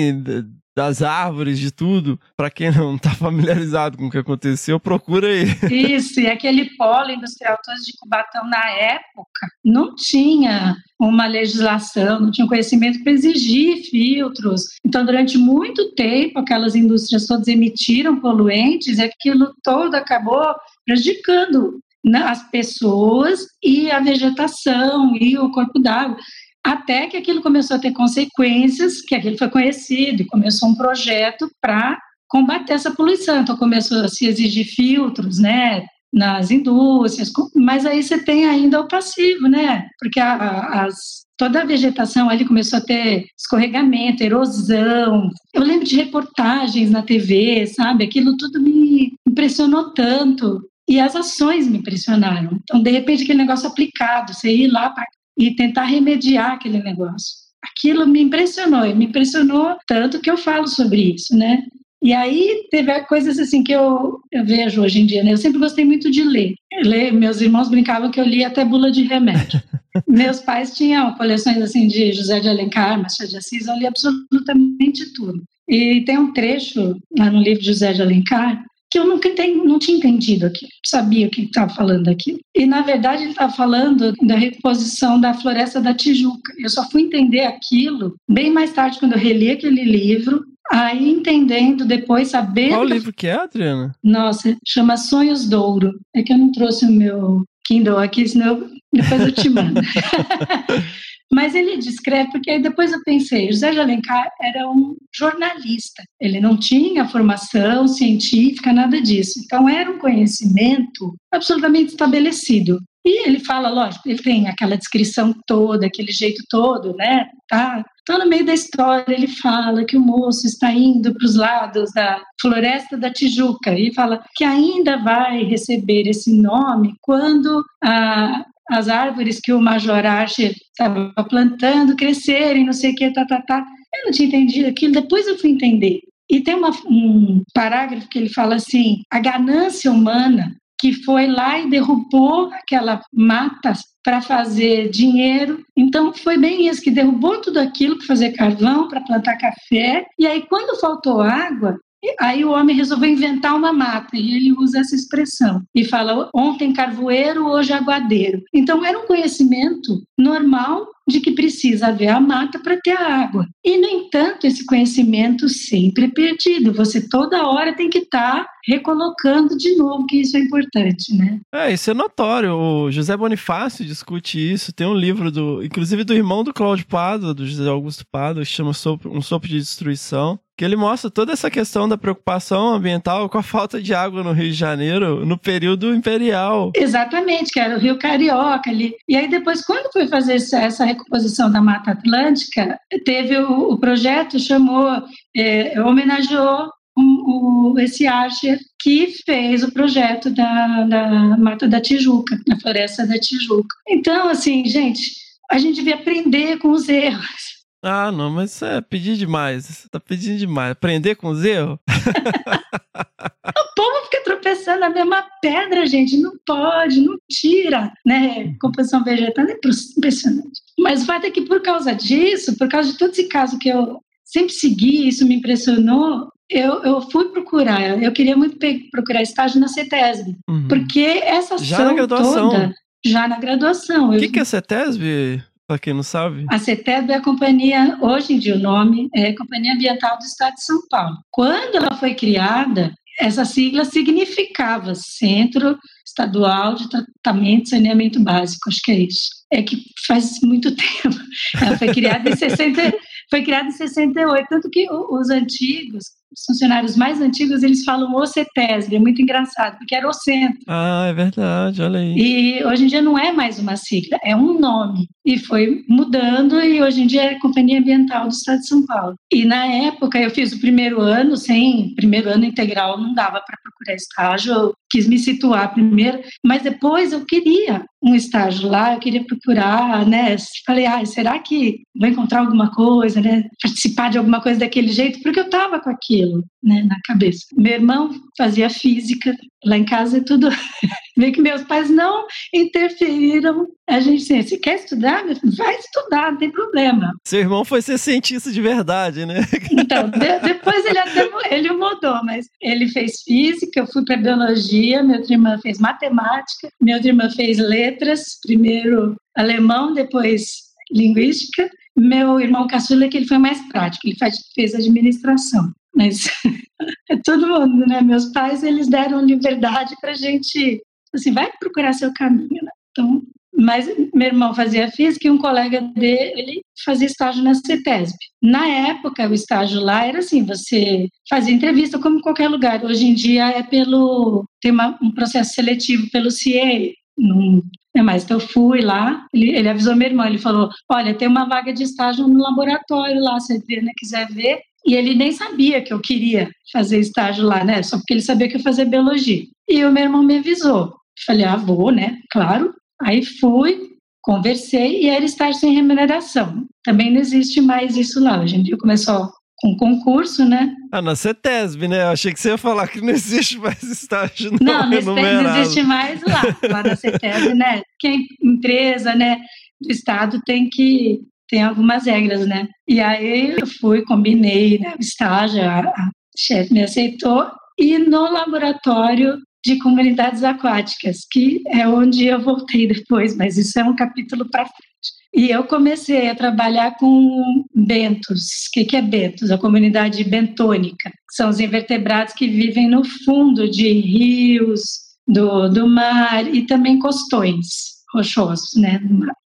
das 0.77 1.03
árvores, 1.03 1.59
de 1.59 1.71
tudo. 1.71 2.19
Para 2.37 2.51
quem 2.51 2.71
não 2.71 2.97
está 2.97 3.11
familiarizado 3.11 3.97
com 3.97 4.07
o 4.07 4.11
que 4.11 4.19
aconteceu, 4.19 4.81
procura 4.81 5.29
aí. 5.29 5.45
Isso, 5.71 6.21
e 6.21 6.27
aquele 6.27 6.71
polo 6.77 7.11
industrial 7.11 7.59
todo 7.65 7.77
de 7.77 7.93
Cubatão 7.99 8.49
na 8.49 8.71
época 8.71 9.47
não 9.65 9.95
tinha 9.95 10.77
uma 10.99 11.27
legislação, 11.27 12.21
não 12.21 12.31
tinha 12.31 12.47
conhecimento 12.47 13.03
para 13.03 13.13
exigir 13.13 13.85
filtros. 13.89 14.63
Então, 14.85 15.05
durante 15.05 15.39
muito 15.39 15.95
tempo, 15.95 16.39
aquelas 16.39 16.75
indústrias 16.75 17.27
todas 17.27 17.47
emitiram 17.47 18.21
poluentes 18.21 18.99
e 18.99 19.03
aquilo 19.03 19.55
todo 19.63 19.95
acabou 19.95 20.55
prejudicando 20.85 21.81
né, 22.05 22.23
as 22.23 22.49
pessoas 22.51 23.47
e 23.63 23.91
a 23.91 23.99
vegetação 23.99 25.17
e 25.17 25.39
o 25.39 25.51
corpo 25.51 25.79
d'água 25.79 26.17
até 26.65 27.07
que 27.07 27.17
aquilo 27.17 27.43
começou 27.43 27.77
a 27.77 27.81
ter 27.81 27.93
consequências, 27.93 29.03
que 29.03 29.15
aquilo 29.15 29.37
foi 29.37 29.51
conhecido 29.51 30.23
e 30.23 30.27
começou 30.27 30.71
um 30.71 30.75
projeto 30.75 31.51
para 31.61 31.99
combater 32.27 32.73
essa 32.73 32.91
poluição. 32.91 33.43
Então 33.43 33.57
começou 33.57 34.03
a 34.03 34.09
se 34.09 34.27
exigir 34.27 34.67
filtros, 34.67 35.39
né, 35.39 35.85
nas 36.11 36.51
indústrias, 36.51 37.31
mas 37.55 37.85
aí 37.85 38.03
você 38.03 38.19
tem 38.19 38.47
ainda 38.47 38.81
o 38.81 38.89
passivo, 38.89 39.49
né, 39.49 39.89
porque 39.99 40.19
a, 40.19 40.85
as, 40.85 41.25
toda 41.37 41.61
a 41.61 41.67
vegetação 41.67 42.31
ali 42.31 42.45
começou 42.47 42.79
a 42.79 42.83
ter 42.83 43.27
escorregamento, 43.39 44.23
erosão. 44.23 45.29
Eu 45.53 45.63
lembro 45.63 45.85
de 45.85 45.97
reportagens 45.97 46.91
na 46.91 47.03
TV, 47.03 47.67
sabe, 47.67 48.05
aquilo 48.05 48.37
tudo 48.37 48.61
me 48.61 49.13
impressionou 49.29 49.93
tanto. 49.93 50.61
E 50.87 51.01
as 51.01 51.17
ações 51.17 51.67
me 51.67 51.79
impressionaram. 51.79 52.59
Então, 52.63 52.83
de 52.83 52.91
repente, 52.91 53.23
aquele 53.23 53.39
negócio 53.39 53.67
aplicado, 53.67 54.35
você 54.35 54.55
ir 54.55 54.69
lá 54.69 54.91
para 54.91 55.07
e 55.39 55.55
tentar 55.55 55.85
remediar 55.85 56.53
aquele 56.53 56.83
negócio. 56.83 57.45
Aquilo 57.63 58.07
me 58.07 58.21
impressionou, 58.21 58.85
e 58.87 58.95
me 58.95 59.07
impressionou 59.07 59.77
tanto 59.87 60.21
que 60.21 60.31
eu 60.31 60.37
falo 60.37 60.67
sobre 60.67 61.15
isso, 61.15 61.37
né? 61.37 61.63
E 62.03 62.13
aí 62.13 62.69
teve 62.71 63.01
coisas 63.05 63.39
assim 63.39 63.65
que 63.65 63.73
eu, 63.73 64.21
eu 64.31 64.45
vejo 64.45 64.83
hoje 64.83 65.01
em 65.01 65.07
dia, 65.07 65.25
né? 65.25 65.33
Eu 65.33 65.39
sempre 65.39 65.59
gostei 65.59 65.87
muito 65.87 66.11
de 66.11 66.23
ler. 66.23 66.55
ler. 66.83 67.11
Meus 67.13 67.41
irmãos 67.41 67.71
brincavam 67.71 68.11
que 68.11 68.21
eu 68.21 68.27
lia 68.27 68.49
até 68.49 68.63
bula 68.63 68.93
de 68.93 69.05
remédio. 69.05 69.63
Meus 70.07 70.41
pais 70.41 70.75
tinham 70.75 71.15
coleções 71.15 71.63
assim 71.63 71.89
de 71.89 72.13
José 72.13 72.41
de 72.41 72.49
Alencar, 72.51 73.01
Machado 73.01 73.31
de 73.31 73.39
Assis, 73.39 73.67
eu 73.67 73.77
li 73.79 73.87
absolutamente 73.87 75.15
tudo. 75.15 75.43
E 75.67 76.03
tem 76.03 76.19
um 76.19 76.33
trecho 76.35 76.99
lá 77.19 77.31
no 77.31 77.41
livro 77.41 77.61
de 77.61 77.69
José 77.69 77.95
de 77.95 78.03
Alencar 78.03 78.63
que 78.95 78.99
eu 79.01 79.05
nunca 79.09 79.29
entendi, 79.29 79.67
não 79.67 79.77
tinha 79.77 79.97
entendido 79.97 80.47
aqui, 80.47 80.69
sabia 80.87 81.27
o 81.27 81.31
que 81.31 81.43
estava 81.43 81.75
falando 81.75 82.07
aqui. 82.07 82.39
E, 82.55 82.65
na 82.65 82.81
verdade, 82.83 83.25
ele 83.25 83.33
estava 83.33 83.53
falando 83.53 84.13
da 84.23 84.37
reposição 84.37 85.21
da 85.21 85.35
floresta 85.35 85.81
da 85.81 85.93
Tijuca. 85.93 86.53
Eu 86.57 86.71
só 86.71 86.89
fui 86.89 87.03
entender 87.03 87.41
aquilo 87.41 88.15
bem 88.31 88.53
mais 88.53 88.73
tarde, 88.73 89.01
quando 89.01 89.15
eu 89.15 89.19
reli 89.19 89.51
aquele 89.51 89.83
livro, 89.83 90.45
aí 90.71 91.11
entendendo 91.11 91.85
depois, 91.85 92.29
sabendo... 92.29 92.75
Qual 92.75 92.85
livro 92.85 93.13
que 93.13 93.27
é, 93.27 93.33
Adriana? 93.33 93.97
Nossa, 94.01 94.57
chama 94.65 94.97
Sonhos 94.97 95.49
Douro. 95.49 95.99
É 96.15 96.23
que 96.23 96.33
eu 96.33 96.39
não 96.39 96.53
trouxe 96.53 96.85
o 96.85 96.93
meu 96.93 97.43
Kindle 97.67 97.99
aqui, 97.99 98.29
senão 98.29 98.71
depois 98.93 99.23
eu 99.23 99.33
te 99.33 99.49
mando. 99.49 99.81
Mas 101.35 101.53
ele 101.53 101.77
descreve, 101.79 102.31
porque 102.31 102.49
aí 102.49 102.63
depois 102.63 102.93
eu 102.93 103.03
pensei, 103.03 103.51
José 103.51 103.73
de 103.73 103.81
Alencar 103.81 104.31
era 104.41 104.71
um 104.71 104.95
jornalista, 105.13 106.05
ele 106.21 106.39
não 106.39 106.57
tinha 106.57 107.09
formação 107.09 107.89
científica, 107.89 108.73
nada 108.73 109.03
disso. 109.03 109.41
Então 109.45 109.69
era 109.69 109.91
um 109.91 109.99
conhecimento 109.99 111.17
absolutamente 111.33 111.91
estabelecido. 111.91 112.79
E 113.05 113.29
ele 113.29 113.41
fala, 113.41 113.69
lógico, 113.69 114.09
ele 114.09 114.23
tem 114.23 114.49
aquela 114.49 114.79
descrição 114.79 115.35
toda, 115.47 115.87
aquele 115.87 116.13
jeito 116.13 116.43
todo, 116.49 116.95
né? 116.95 117.27
Tá, 117.49 117.85
então, 118.05 118.19
no 118.19 118.29
meio 118.29 118.47
da 118.47 118.55
história, 118.55 119.15
ele 119.15 119.27
fala 119.27 119.85
que 119.85 119.97
o 119.97 120.01
moço 120.01 120.47
está 120.47 120.71
indo 120.71 121.13
para 121.15 121.25
os 121.25 121.35
lados 121.35 121.91
da 121.93 122.23
Floresta 122.41 122.97
da 122.97 123.11
Tijuca 123.11 123.79
e 123.79 123.93
fala 123.93 124.23
que 124.37 124.45
ainda 124.45 125.03
vai 125.03 125.43
receber 125.43 126.07
esse 126.07 126.35
nome 126.35 126.95
quando 127.03 127.65
a, 127.83 128.45
as 128.71 128.89
árvores 128.89 129.41
que 129.41 129.53
o 129.53 129.61
Major 129.61 130.05
Archer 130.05 130.53
estava 130.53 131.13
plantando 131.29 131.97
crescerem, 131.97 132.65
não 132.65 132.73
sei 132.73 132.93
o 132.93 132.95
que, 132.95 133.13
tá, 133.13 133.25
tá, 133.27 133.43
tá. 133.43 133.65
Eu 133.95 134.07
não 134.07 134.13
tinha 134.13 134.29
entendido 134.29 134.69
aquilo, 134.69 134.93
depois 134.93 135.27
eu 135.27 135.39
fui 135.39 135.51
entender. 135.51 136.01
E 136.31 136.41
tem 136.41 136.55
uma, 136.55 136.71
um 136.87 137.43
parágrafo 137.53 138.09
que 138.09 138.19
ele 138.19 138.29
fala 138.31 138.57
assim: 138.57 139.03
a 139.11 139.21
ganância 139.21 139.91
humana 139.91 140.57
que 140.81 140.93
foi 140.93 141.27
lá 141.27 141.59
e 141.59 141.71
derrubou 141.71 142.51
aquela 142.53 143.01
mata 143.11 143.73
para 144.05 144.21
fazer 144.21 144.91
dinheiro. 144.91 145.65
Então 145.75 146.13
foi 146.13 146.37
bem 146.37 146.69
isso 146.69 146.83
que 146.83 146.91
derrubou 146.91 147.41
tudo 147.41 147.59
aquilo 147.59 147.97
para 147.97 148.07
fazer 148.07 148.33
carvão, 148.33 148.87
para 148.89 149.01
plantar 149.01 149.39
café. 149.39 150.05
E 150.19 150.27
aí 150.27 150.45
quando 150.47 150.79
faltou 150.79 151.23
água, 151.23 151.79
Aí 152.21 152.45
o 152.45 152.51
homem 152.51 152.77
resolveu 152.77 153.11
inventar 153.11 153.55
uma 153.55 153.73
mata 153.73 154.17
e 154.17 154.37
ele 154.37 154.53
usa 154.53 154.81
essa 154.81 154.95
expressão 154.95 155.63
e 155.75 155.85
fala 155.85 156.31
ontem 156.35 156.73
carvoeiro, 156.73 157.47
hoje 157.47 157.73
aguadeiro. 157.73 158.43
Então 158.53 158.85
era 158.85 158.99
um 158.99 159.07
conhecimento 159.07 160.03
normal 160.19 160.87
de 161.07 161.21
que 161.21 161.33
precisa 161.33 161.89
haver 161.89 162.09
a 162.09 162.21
mata 162.21 162.59
para 162.59 162.81
ter 162.81 162.93
a 162.93 163.23
água. 163.23 163.47
E, 163.65 163.77
no 163.79 163.87
entanto, 163.87 164.47
esse 164.47 164.65
conhecimento 164.65 165.49
sempre 165.49 166.05
é 166.05 166.09
perdido. 166.09 166.73
Você 166.73 167.09
toda 167.09 167.47
hora 167.47 167.75
tem 167.75 167.91
que 167.91 167.99
estar 167.99 168.45
tá 168.45 168.51
recolocando 168.67 169.57
de 169.57 169.77
novo 169.77 170.07
que 170.07 170.21
isso 170.21 170.37
é 170.37 170.41
importante, 170.41 171.15
né? 171.15 171.41
É, 171.53 171.73
isso 171.73 171.91
é 171.91 171.95
notório. 171.95 172.55
O 172.55 172.91
José 172.91 173.17
Bonifácio 173.17 173.85
discute 173.85 174.39
isso. 174.39 174.73
Tem 174.73 174.87
um 174.87 174.95
livro, 174.95 175.31
do, 175.31 175.63
inclusive 175.63 176.05
do 176.05 176.15
irmão 176.15 176.43
do 176.43 176.55
Cláudio 176.55 176.87
Pado, 176.87 177.35
do 177.35 177.47
José 177.47 177.69
Augusto 177.69 178.05
Pado, 178.11 178.41
que 178.41 178.47
chama 178.47 178.71
Um 178.71 179.21
Sopro 179.21 179.49
de 179.49 179.59
Destruição, 179.59 180.39
que 180.57 180.65
ele 180.65 180.77
mostra 180.77 181.11
toda 181.11 181.33
essa 181.33 181.51
questão 181.51 181.89
da 181.89 181.99
preocupação 181.99 182.75
ambiental 182.75 183.29
com 183.29 183.39
a 183.39 183.43
falta 183.43 183.83
de 183.83 183.93
água 183.93 184.23
no 184.23 184.33
Rio 184.33 184.51
de 184.51 184.53
Janeiro 184.53 185.27
no 185.27 185.37
período 185.37 185.93
imperial. 185.93 186.73
Exatamente, 186.77 187.51
que 187.53 187.59
era 187.59 187.77
o 187.77 187.81
Rio 187.81 187.99
Carioca 187.99 188.71
ali. 188.71 188.95
E 189.09 189.17
aí 189.17 189.29
depois, 189.29 189.65
quando 189.65 189.93
foi 189.93 190.07
fazer 190.07 190.35
essa 190.35 190.85
recomposição 190.95 191.51
da 191.51 191.61
Mata 191.61 191.93
Atlântica, 191.93 192.79
teve 193.05 193.37
o, 193.39 193.73
o 193.73 193.79
projeto, 193.79 194.39
chamou, 194.39 195.03
é, 195.37 195.81
homenageou 195.81 196.69
o, 196.97 197.73
o, 197.73 197.79
esse 197.79 198.07
Archer 198.07 198.59
que 198.81 199.13
fez 199.25 199.63
o 199.63 199.73
projeto 199.73 200.31
da, 200.31 200.85
da 200.85 201.37
Mata 201.39 201.69
da 201.69 201.81
Tijuca, 201.81 202.39
na 202.47 202.59
Floresta 202.59 203.07
da 203.07 203.19
Tijuca. 203.19 203.75
Então, 203.89 204.29
assim, 204.29 204.65
gente, 204.65 205.13
a 205.51 205.59
gente 205.59 205.77
devia 205.77 205.97
aprender 205.97 206.59
com 206.59 206.71
os 206.71 206.89
erros. 206.89 207.64
Ah, 207.87 208.11
não, 208.11 208.31
mas 208.31 208.55
isso 208.55 208.65
é 208.65 208.81
pedir 208.81 209.15
demais. 209.15 209.67
Você 209.67 209.87
tá 209.91 210.01
pedindo 210.01 210.39
demais. 210.39 210.73
Aprender 210.73 211.17
com 211.17 211.29
os 211.29 211.45
erros? 211.45 211.79
o 211.87 213.75
povo 213.77 214.05
fica 214.07 214.25
tropeçando 214.25 214.81
na 214.81 214.89
mesma 214.89 215.23
pedra, 215.43 215.87
gente. 215.87 216.17
Não 216.17 216.33
pode, 216.47 217.03
não 217.03 217.19
tira, 217.31 217.93
né? 218.05 218.55
Composição 218.59 219.05
vegetal 219.05 219.45
é 219.45 219.53
impressionante. 219.53 220.63
Mas 220.79 221.03
o 221.03 221.07
fato 221.07 221.27
é 221.27 221.31
que 221.31 221.43
por 221.43 221.61
causa 221.61 221.93
disso, 221.93 222.57
por 222.57 222.69
causa 222.69 222.91
de 222.91 222.97
todo 222.97 223.11
esse 223.11 223.29
caso 223.29 223.59
que 223.59 223.69
eu 223.69 224.01
sempre 224.25 224.55
segui, 224.55 225.07
isso 225.07 225.27
me 225.29 225.35
impressionou, 225.35 226.33
eu, 226.49 226.83
eu 226.85 227.03
fui 227.11 227.29
procurar. 227.29 228.03
Eu 228.03 228.13
queria 228.13 228.35
muito 228.35 228.57
procurar 228.91 229.21
estágio 229.21 229.61
na 229.61 229.69
CETESB. 229.69 230.35
Uhum. 230.49 230.69
Porque 230.69 231.01
essa 231.01 231.57
ação 231.57 231.67
Já 231.67 231.85
na 231.85 231.93
graduação. 231.93 232.49
toda... 232.49 232.75
Já 233.07 233.29
na 233.29 233.39
graduação. 233.39 234.09
O 234.09 234.19
que, 234.19 234.25
eu... 234.25 234.33
que 234.33 234.41
é 234.41 234.45
CETESB? 234.45 235.45
Pra 235.67 235.79
quem 235.79 235.95
não 235.95 236.03
sabe. 236.03 236.45
A 236.51 236.59
CETESB 236.59 237.13
é 237.13 237.17
a 237.17 237.23
companhia, 237.23 237.97
hoje 238.01 238.35
em 238.35 238.39
dia 238.39 238.55
o 238.55 238.59
nome 238.59 239.09
é 239.15 239.33
Companhia 239.33 239.73
Ambiental 239.73 240.19
do 240.19 240.25
Estado 240.25 240.55
de 240.55 240.63
São 240.63 240.87
Paulo. 240.91 241.17
Quando 241.31 241.77
ela 241.77 241.95
foi 241.97 242.15
criada, 242.15 242.93
essa 243.19 243.45
sigla 243.47 243.85
significava 243.85 244.95
Centro 244.95 245.79
Estadual 246.07 246.75
de 246.75 246.89
Tratamento 246.91 247.67
e 247.67 247.71
Saneamento 247.71 248.21
Básico, 248.21 248.69
acho 248.69 248.81
que 248.85 248.93
é 248.93 248.99
isso. 249.01 249.29
É 249.51 249.63
que 249.63 249.83
faz 250.07 250.39
muito 250.43 250.71
tempo. 250.77 251.17
Ela 251.61 251.79
foi 251.79 251.89
criada 251.95 252.29
em 252.29 252.37
60, 252.37 252.93
foi 253.31 253.43
criada 253.43 253.69
em 253.69 253.73
68, 253.73 254.47
tanto 254.49 254.69
que 254.71 254.87
os 254.91 255.31
antigos, 255.31 256.05
os 256.35 256.45
funcionários 256.47 256.97
mais 256.97 257.21
antigos, 257.21 257.63
eles 257.63 257.85
falam 257.85 258.15
o 258.15 258.27
CETESB, 258.27 258.97
é 258.97 258.99
muito 258.99 259.23
engraçado, 259.23 259.79
porque 259.79 259.95
era 259.95 260.09
o 260.09 260.13
centro. 260.13 260.61
Ah, 260.67 261.07
é 261.09 261.13
verdade, 261.13 261.83
olha 261.83 262.01
aí. 262.01 262.15
E 262.17 262.65
hoje 262.65 262.85
em 262.85 262.87
dia 262.89 263.03
não 263.03 263.19
é 263.19 263.33
mais 263.33 263.59
uma 263.59 263.77
sigla, 263.77 264.19
é 264.23 264.35
um 264.35 264.59
nome. 264.59 265.09
E 265.25 265.39
foi 265.39 265.85
mudando 265.89 266.61
e 266.61 266.83
hoje 266.83 267.03
em 267.03 267.07
dia 267.07 267.23
é 267.23 267.39
Companhia 267.39 267.79
Ambiental 267.79 268.29
do 268.29 268.33
Estado 268.35 268.61
de 268.61 268.69
São 268.69 268.85
Paulo. 268.85 269.15
E 269.33 269.45
na 269.45 269.67
época 269.67 270.19
eu 270.19 270.31
fiz 270.31 270.53
o 270.53 270.61
primeiro 270.61 271.01
ano, 271.01 271.37
sem 271.37 271.95
primeiro 271.95 272.29
ano 272.29 272.45
integral 272.45 273.01
não 273.01 273.15
dava 273.15 273.41
para 273.41 273.59
procurar 273.63 273.95
estágio, 273.95 274.53
eu 274.53 274.75
quis 274.91 275.09
me 275.09 275.19
situar 275.19 275.73
primeiro, 275.73 276.21
mas 276.45 276.63
depois 276.63 277.13
eu 277.13 277.25
queria 277.25 277.85
um 278.03 278.15
estágio 278.15 278.69
lá, 278.69 278.95
eu 278.95 279.01
queria 279.01 279.25
procurar, 279.25 280.07
né? 280.07 280.37
Falei, 280.67 280.87
ah, 280.87 281.05
será 281.07 281.39
que 281.39 281.81
vou 281.99 282.09
encontrar 282.09 282.41
alguma 282.41 282.71
coisa, 282.71 283.21
né? 283.21 283.45
Participar 283.63 284.11
de 284.11 284.19
alguma 284.19 284.43
coisa 284.43 284.61
daquele 284.61 284.89
jeito, 284.89 285.21
porque 285.23 285.41
eu 285.41 285.49
tava 285.49 285.81
com 285.81 285.89
aquilo, 285.89 286.24
né, 286.63 286.83
na 286.83 286.97
cabeça. 287.05 287.47
Meu 287.57 287.75
irmão 287.75 288.11
fazia 288.37 288.69
física, 288.71 289.35
lá 289.65 289.77
em 289.77 289.85
casa 289.85 290.19
é 290.19 290.21
tudo. 290.21 290.49
Meio 291.17 291.33
que 291.33 291.41
meus 291.41 291.63
pais 291.63 291.89
não 291.89 292.27
interferiram. 292.53 293.67
A 293.89 294.01
gente 294.01 294.23
assim, 294.23 294.43
você 294.43 294.57
quer 294.57 294.77
estudar? 294.77 295.25
Vai 295.57 295.77
estudar, 295.77 296.33
não 296.33 296.39
tem 296.39 296.51
problema. 296.51 297.13
Seu 297.25 297.41
irmão 297.41 297.65
foi 297.65 297.81
ser 297.83 297.99
cientista 297.99 298.51
de 298.51 298.61
verdade, 298.61 299.25
né? 299.25 299.41
Então, 299.71 300.11
de, 300.11 300.39
depois 300.41 300.85
ele 300.85 300.99
até 300.99 301.29
ele 301.51 301.73
mudou, 301.73 302.25
mas 302.25 302.47
ele 302.61 302.89
fez 302.89 303.23
física, 303.23 303.81
eu 303.81 303.87
fui 303.87 304.05
para 304.05 304.17
biologia, 304.17 305.03
minha 305.03 305.19
outra 305.19 305.35
irmã 305.35 305.59
fez 305.59 305.79
matemática, 305.79 306.69
minha 306.81 306.97
outra 306.97 307.11
irmã 307.11 307.31
fez 307.31 307.59
letras, 307.59 308.39
primeiro 308.43 309.15
alemão, 309.37 309.93
depois 309.93 310.65
linguística. 310.91 311.69
Meu 311.97 312.41
irmão 312.41 312.67
caçula 312.67 313.09
que 313.09 313.17
ele 313.17 313.27
foi 313.27 313.39
mais 313.39 313.61
prático, 313.69 314.07
ele 314.07 314.17
faz, 314.17 314.37
fez 314.55 314.75
administração. 314.75 315.73
Mas 315.95 316.29
é 317.09 317.17
todo 317.25 317.47
mundo, 317.47 317.87
né? 317.87 318.01
Meus 318.01 318.27
pais, 318.27 318.63
eles 318.63 318.89
deram 318.89 319.25
liberdade 319.25 319.95
para 320.01 320.15
gente, 320.15 320.83
assim, 321.15 321.33
vai 321.33 321.51
procurar 321.59 321.93
seu 321.93 322.13
caminho, 322.13 322.63
né? 322.63 322.71
Então, 322.91 323.23
mas 323.57 323.87
meu 324.13 324.27
irmão 324.27 324.53
fazia 324.53 324.91
física 324.91 325.29
e 325.29 325.31
um 325.31 325.39
colega 325.39 325.81
dele 325.81 326.63
fazia 326.85 327.07
estágio 327.07 327.43
na 327.43 327.55
CETESB. 327.55 328.17
Na 328.43 328.67
época, 328.67 329.29
o 329.29 329.35
estágio 329.35 329.81
lá 329.81 330.05
era 330.05 330.19
assim, 330.19 330.45
você 330.45 331.09
fazia 331.29 331.55
entrevista 331.55 331.99
como 331.99 332.19
em 332.19 332.23
qualquer 332.23 332.49
lugar. 332.49 332.85
Hoje 332.85 333.07
em 333.07 333.15
dia 333.15 333.49
é 333.51 333.63
pelo 333.63 334.45
tem 334.61 334.73
uma, 334.73 334.99
um 335.01 335.13
processo 335.13 335.55
seletivo 335.55 336.11
pelo 336.11 336.33
CIE, 336.33 336.95
não 337.17 337.63
é 337.97 338.03
mais. 338.03 338.25
Então 338.25 338.39
eu 338.39 338.49
fui 338.49 338.81
lá, 338.81 339.25
ele, 339.33 339.57
ele 339.57 339.69
avisou 339.69 339.95
meu 339.95 340.09
irmão, 340.09 340.27
ele 340.27 340.39
falou, 340.39 340.69
olha, 340.91 341.15
tem 341.15 341.29
uma 341.29 341.49
vaga 341.49 341.73
de 341.73 341.85
estágio 341.85 342.27
no 342.27 342.43
laboratório 342.43 343.23
lá, 343.23 343.39
se 343.39 343.63
ele 343.69 343.83
né, 343.83 343.93
quiser 343.97 344.27
ver. 344.33 344.61
E 344.87 344.95
ele 344.95 345.15
nem 345.15 345.33
sabia 345.33 345.83
que 345.83 345.93
eu 345.93 346.01
queria 346.01 346.51
fazer 346.73 346.99
estágio 346.99 347.45
lá, 347.45 347.65
né? 347.65 347.83
Só 347.83 347.97
porque 347.97 348.13
ele 348.13 348.21
sabia 348.21 348.49
que 348.49 348.55
eu 348.55 348.59
ia 348.59 348.65
fazer 348.65 348.85
biologia. 348.85 349.43
E 349.69 349.85
o 349.85 349.91
meu 349.91 350.05
irmão 350.05 350.23
me 350.23 350.39
avisou. 350.39 350.95
Falei, 351.27 351.45
ah, 351.45 351.57
vou, 351.57 351.91
né? 351.91 352.19
Claro. 352.31 352.73
Aí 353.03 353.25
fui, 353.25 353.79
conversei 354.23 355.03
e 355.03 355.09
era 355.09 355.25
estágio 355.25 355.61
sem 355.61 355.75
remuneração. 355.75 356.67
Também 356.85 357.11
não 357.11 357.21
existe 357.21 357.61
mais 357.61 357.97
isso 357.97 358.23
lá. 358.23 358.45
Em 358.45 358.63
dia 358.63 358.77
começou 358.77 359.31
com 359.57 359.77
concurso, 359.77 360.45
né? 360.45 360.75
Ah, 360.93 361.01
na 361.01 361.17
CETESB, 361.17 361.89
né? 361.89 362.03
Eu 362.03 362.09
achei 362.09 362.33
que 362.33 362.41
você 362.41 362.51
ia 362.51 362.59
falar 362.59 362.89
que 362.89 363.01
não 363.01 363.11
existe 363.11 363.59
mais 363.59 363.83
estágio 363.83 364.51
não, 364.61 364.91
não 364.91 365.15
não 365.15 365.59
existe 365.59 365.83
mais 365.83 366.21
lá. 366.23 366.43
Lá 366.71 366.83
na 366.83 366.97
CETESB, 366.97 367.55
né? 367.55 367.83
Quem 367.99 368.27
empresa, 368.43 369.15
né, 369.15 369.39
do 369.81 369.91
estado 369.91 370.41
tem 370.45 370.69
que 370.69 371.21
tem 371.55 371.63
algumas 371.63 372.05
regras, 372.05 372.45
né? 372.49 372.69
E 372.89 373.01
aí 373.01 373.53
eu 373.53 373.67
fui, 373.81 374.03
combinei 374.03 374.77
né, 374.81 374.93
o 374.99 375.01
estágio, 375.01 375.63
a, 375.63 375.83
a 375.83 376.11
chefe 376.37 376.75
me 376.75 376.83
aceitou 376.83 377.49
e 377.79 377.97
no 377.97 378.23
laboratório 378.23 379.39
de 379.65 379.79
comunidades 379.79 380.43
aquáticas, 380.43 381.19
que 381.31 381.63
é 381.69 381.87
onde 381.87 382.27
eu 382.27 382.41
voltei 382.41 382.89
depois, 382.93 383.37
mas 383.37 383.57
isso 383.57 383.79
é 383.79 383.85
um 383.85 383.95
capítulo 383.95 384.51
para 384.51 384.65
frente. 384.65 384.85
E 385.33 385.51
eu 385.51 385.63
comecei 385.63 386.29
a 386.29 386.35
trabalhar 386.35 386.97
com 386.97 387.65
bentos. 387.73 388.41
O 388.41 388.73
que, 388.73 388.85
que 388.85 388.97
é 388.97 389.03
bentos? 389.03 389.53
A 389.53 389.59
comunidade 389.59 390.25
bentônica. 390.25 391.13
São 391.31 391.49
os 391.51 391.61
invertebrados 391.61 392.35
que 392.35 392.49
vivem 392.49 392.89
no 392.89 393.05
fundo 393.25 393.71
de 393.71 393.93
rios, 393.93 394.81
do, 395.27 395.69
do 395.69 395.89
mar 395.89 396.53
e 396.53 396.67
também 396.67 396.99
costões 396.99 397.67
rochosos, 398.13 398.75
né? 398.77 399.01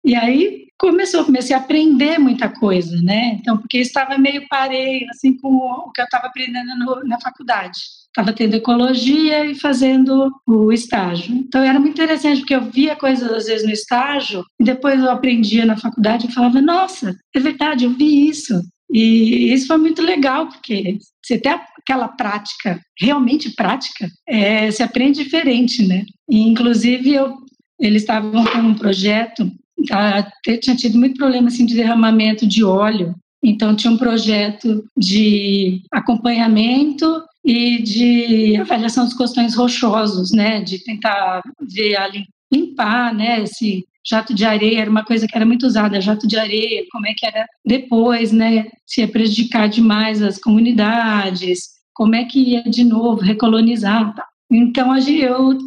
E 0.05 0.15
aí 0.15 0.68
começou, 0.79 1.25
comecei 1.25 1.53
a 1.55 1.59
aprender 1.59 2.17
muita 2.17 2.47
coisa, 2.47 2.99
né? 3.01 3.37
Então, 3.39 3.57
porque 3.57 3.79
estava 3.79 4.17
meio 4.17 4.47
parei, 4.47 5.05
assim, 5.09 5.37
com 5.37 5.49
o 5.49 5.91
que 5.91 6.01
eu 6.01 6.05
estava 6.05 6.27
aprendendo 6.27 6.73
no, 6.79 7.03
na 7.03 7.19
faculdade. 7.19 7.77
Estava 8.07 8.33
tendo 8.33 8.55
ecologia 8.55 9.45
e 9.45 9.53
fazendo 9.53 10.31
o 10.47 10.71
estágio. 10.71 11.35
Então, 11.35 11.61
era 11.61 11.79
muito 11.79 11.93
interessante, 11.93 12.39
porque 12.39 12.55
eu 12.55 12.71
via 12.71 12.95
coisas, 12.95 13.29
às 13.29 13.45
vezes, 13.45 13.65
no 13.65 13.73
estágio, 13.73 14.43
e 14.59 14.63
depois 14.63 14.99
eu 14.99 15.11
aprendia 15.11 15.65
na 15.65 15.77
faculdade 15.77 16.27
e 16.27 16.31
falava, 16.31 16.61
nossa, 16.61 17.15
é 17.35 17.39
verdade, 17.39 17.83
eu 17.83 17.91
vi 17.91 18.29
isso. 18.29 18.59
E 18.91 19.53
isso 19.53 19.67
foi 19.67 19.77
muito 19.77 20.01
legal, 20.01 20.47
porque 20.47 20.97
você 21.23 21.37
tem 21.37 21.51
aquela 21.77 22.07
prática, 22.07 22.79
realmente 22.99 23.51
prática, 23.51 24.09
é, 24.27 24.71
se 24.71 24.81
aprende 24.81 25.23
diferente, 25.23 25.85
né? 25.85 26.05
E, 26.29 26.39
inclusive, 26.47 27.13
eu, 27.13 27.35
eles 27.79 28.01
estavam 28.01 28.45
com 28.45 28.59
um 28.59 28.75
projeto 28.75 29.51
Tá, 29.87 30.31
tinha 30.61 30.75
tido 30.75 30.97
muito 30.97 31.17
problema 31.17 31.47
assim, 31.47 31.65
de 31.65 31.75
derramamento 31.75 32.45
de 32.45 32.63
óleo. 32.63 33.15
Então, 33.43 33.75
tinha 33.75 33.91
um 33.91 33.97
projeto 33.97 34.83
de 34.97 35.81
acompanhamento 35.91 37.23
e 37.43 37.81
de 37.81 38.57
avaliação 38.57 39.05
dos 39.05 39.13
costões 39.13 39.55
rochosos, 39.55 40.31
né? 40.31 40.61
De 40.61 40.83
tentar 40.83 41.41
ver 41.61 41.95
ali, 41.95 42.25
limpar, 42.51 43.13
né? 43.13 43.41
Esse 43.41 43.85
jato 44.05 44.33
de 44.33 44.43
areia 44.43 44.81
era 44.81 44.91
uma 44.91 45.05
coisa 45.05 45.27
que 45.27 45.35
era 45.35 45.45
muito 45.45 45.65
usada, 45.65 46.01
jato 46.01 46.27
de 46.27 46.37
areia, 46.37 46.85
como 46.91 47.07
é 47.07 47.13
que 47.15 47.25
era 47.25 47.45
depois, 47.65 48.31
né? 48.31 48.67
Se 48.85 49.01
ia 49.01 49.07
prejudicar 49.07 49.69
demais 49.69 50.21
as 50.21 50.37
comunidades, 50.37 51.79
como 51.93 52.15
é 52.15 52.25
que 52.25 52.39
ia 52.39 52.63
de 52.63 52.83
novo 52.83 53.21
recolonizar, 53.21 54.13
tá? 54.15 54.25
Então, 54.51 54.97
eu, 54.97 55.57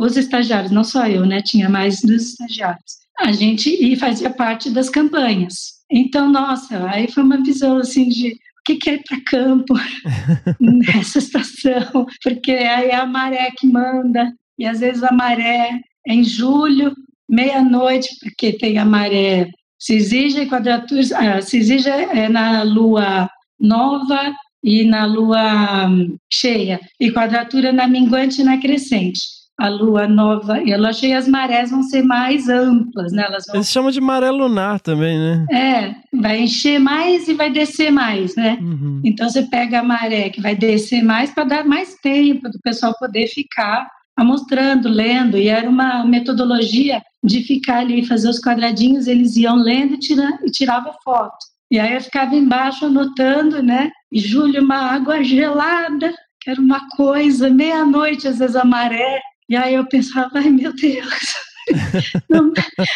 os 0.00 0.16
estagiários, 0.16 0.72
não 0.72 0.82
só 0.82 1.06
eu, 1.06 1.24
né? 1.24 1.40
Tinha 1.40 1.68
mais 1.68 2.00
dos 2.00 2.30
estagiários 2.30 3.01
a 3.20 3.32
gente 3.32 3.70
e 3.70 3.96
fazia 3.96 4.30
parte 4.30 4.70
das 4.70 4.88
campanhas. 4.88 5.82
Então, 5.90 6.30
nossa, 6.30 6.88
aí 6.90 7.10
foi 7.10 7.22
uma 7.22 7.42
visão 7.42 7.78
assim 7.78 8.08
de 8.08 8.32
o 8.32 8.64
que, 8.64 8.76
que 8.76 8.90
é 8.90 8.94
ir 8.94 9.02
para 9.02 9.20
campo 9.26 9.74
nessa 10.60 11.18
estação, 11.18 12.06
porque 12.22 12.52
aí 12.52 12.88
é 12.88 12.94
a 12.94 13.06
maré 13.06 13.50
que 13.56 13.66
manda, 13.66 14.32
e 14.58 14.64
às 14.64 14.80
vezes 14.80 15.02
a 15.02 15.12
maré 15.12 15.80
é 16.06 16.14
em 16.14 16.22
julho, 16.22 16.94
meia-noite, 17.28 18.08
porque 18.20 18.52
tem 18.52 18.78
a 18.78 18.84
maré 18.84 19.50
se 19.82 19.94
exige 19.96 20.46
quadratura, 20.46 21.02
ah, 21.16 21.42
se 21.42 21.56
exige 21.58 21.88
é 21.88 22.28
na 22.28 22.62
lua 22.62 23.28
nova 23.58 24.32
e 24.62 24.84
na 24.84 25.04
lua 25.04 25.88
hum, 25.88 26.16
cheia, 26.32 26.80
e 27.00 27.10
quadratura 27.10 27.72
na 27.72 27.88
minguante 27.88 28.42
e 28.42 28.44
na 28.44 28.58
crescente 28.58 29.41
a 29.62 29.68
lua 29.68 30.08
nova 30.08 30.60
e 30.60 30.74
a 30.74 30.76
lua 30.76 30.92
cheia, 30.92 31.16
as 31.16 31.28
marés 31.28 31.70
vão 31.70 31.84
ser 31.84 32.02
mais 32.02 32.48
amplas, 32.48 33.12
né? 33.12 33.22
Elas 33.28 33.44
vão... 33.46 33.54
Eles 33.54 33.70
chamam 33.70 33.92
de 33.92 34.00
maré 34.00 34.28
lunar 34.28 34.80
também, 34.80 35.16
né? 35.16 35.46
É, 35.52 35.94
vai 36.12 36.40
encher 36.40 36.80
mais 36.80 37.28
e 37.28 37.34
vai 37.34 37.48
descer 37.48 37.92
mais, 37.92 38.34
né? 38.34 38.58
Uhum. 38.60 39.00
Então 39.04 39.28
você 39.28 39.44
pega 39.44 39.78
a 39.78 39.84
maré 39.84 40.30
que 40.30 40.40
vai 40.40 40.56
descer 40.56 41.04
mais 41.04 41.30
para 41.30 41.44
dar 41.44 41.64
mais 41.64 41.94
tempo 41.94 42.50
do 42.50 42.58
pessoal 42.58 42.92
poder 42.98 43.28
ficar 43.28 43.88
mostrando, 44.18 44.88
lendo, 44.88 45.38
e 45.38 45.46
era 45.46 45.68
uma 45.70 46.04
metodologia 46.04 47.00
de 47.22 47.42
ficar 47.42 47.78
ali, 47.78 48.04
fazer 48.04 48.28
os 48.28 48.40
quadradinhos, 48.40 49.06
eles 49.06 49.36
iam 49.36 49.56
lendo 49.56 49.94
e, 49.94 49.98
tira, 49.98 50.38
e 50.44 50.50
tirava 50.50 50.92
foto. 51.04 51.38
E 51.70 51.78
aí 51.78 51.94
eu 51.94 52.00
ficava 52.00 52.34
embaixo 52.34 52.86
anotando, 52.86 53.62
né? 53.62 53.92
E 54.10 54.18
Júlio, 54.18 54.60
uma 54.62 54.92
água 54.92 55.22
gelada, 55.22 56.12
que 56.40 56.50
era 56.50 56.60
uma 56.60 56.88
coisa, 56.96 57.48
meia-noite, 57.48 58.26
às 58.26 58.40
vezes 58.40 58.56
a 58.56 58.64
maré, 58.64 59.20
e 59.52 59.56
aí 59.56 59.74
eu 59.74 59.86
pensava, 59.86 60.30
ai 60.38 60.48
meu 60.48 60.74
Deus, 60.74 61.34
Não, 62.30 62.50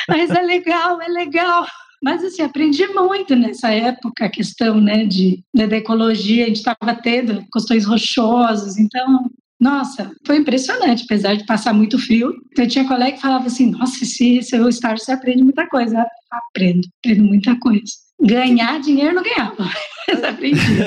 mas 0.09 0.31
é 0.31 0.41
legal, 0.41 1.03
é 1.03 1.07
legal. 1.07 1.67
Mas 2.03 2.25
assim, 2.25 2.41
aprendi 2.41 2.87
muito 2.89 3.37
nessa 3.37 3.71
época 3.71 4.25
a 4.25 4.31
questão 4.31 4.81
né, 4.81 5.05
de, 5.05 5.45
né, 5.55 5.67
da 5.67 5.77
ecologia, 5.77 6.45
a 6.45 6.49
gente 6.49 6.57
estava 6.57 6.95
tendo 6.95 7.45
questões 7.53 7.85
rochosas, 7.85 8.79
então 8.79 9.31
Nossa, 9.61 10.11
foi 10.27 10.39
impressionante, 10.39 11.05
apesar 11.05 11.35
de 11.37 11.45
passar 11.45 11.75
muito 11.75 11.99
frio. 11.99 12.33
Eu 12.57 12.67
tinha 12.67 12.89
colega 12.89 13.13
que 13.13 13.21
falava 13.21 13.47
assim: 13.49 13.71
Nossa, 13.71 14.05
se, 14.07 14.43
se 14.43 14.57
eu 14.57 14.67
estágio 14.67 15.05
você 15.05 15.13
aprende 15.13 15.43
muita 15.45 15.69
coisa. 15.69 15.99
Eu 15.99 16.05
aprendo, 16.39 16.89
aprendo 16.99 17.25
muita 17.25 17.59
coisa. 17.59 17.93
Ganhar 18.21 18.81
dinheiro 18.81 19.15
não 19.15 19.23
ganhava, 19.23 19.57
mas 20.09 20.25
aprendia. 20.25 20.87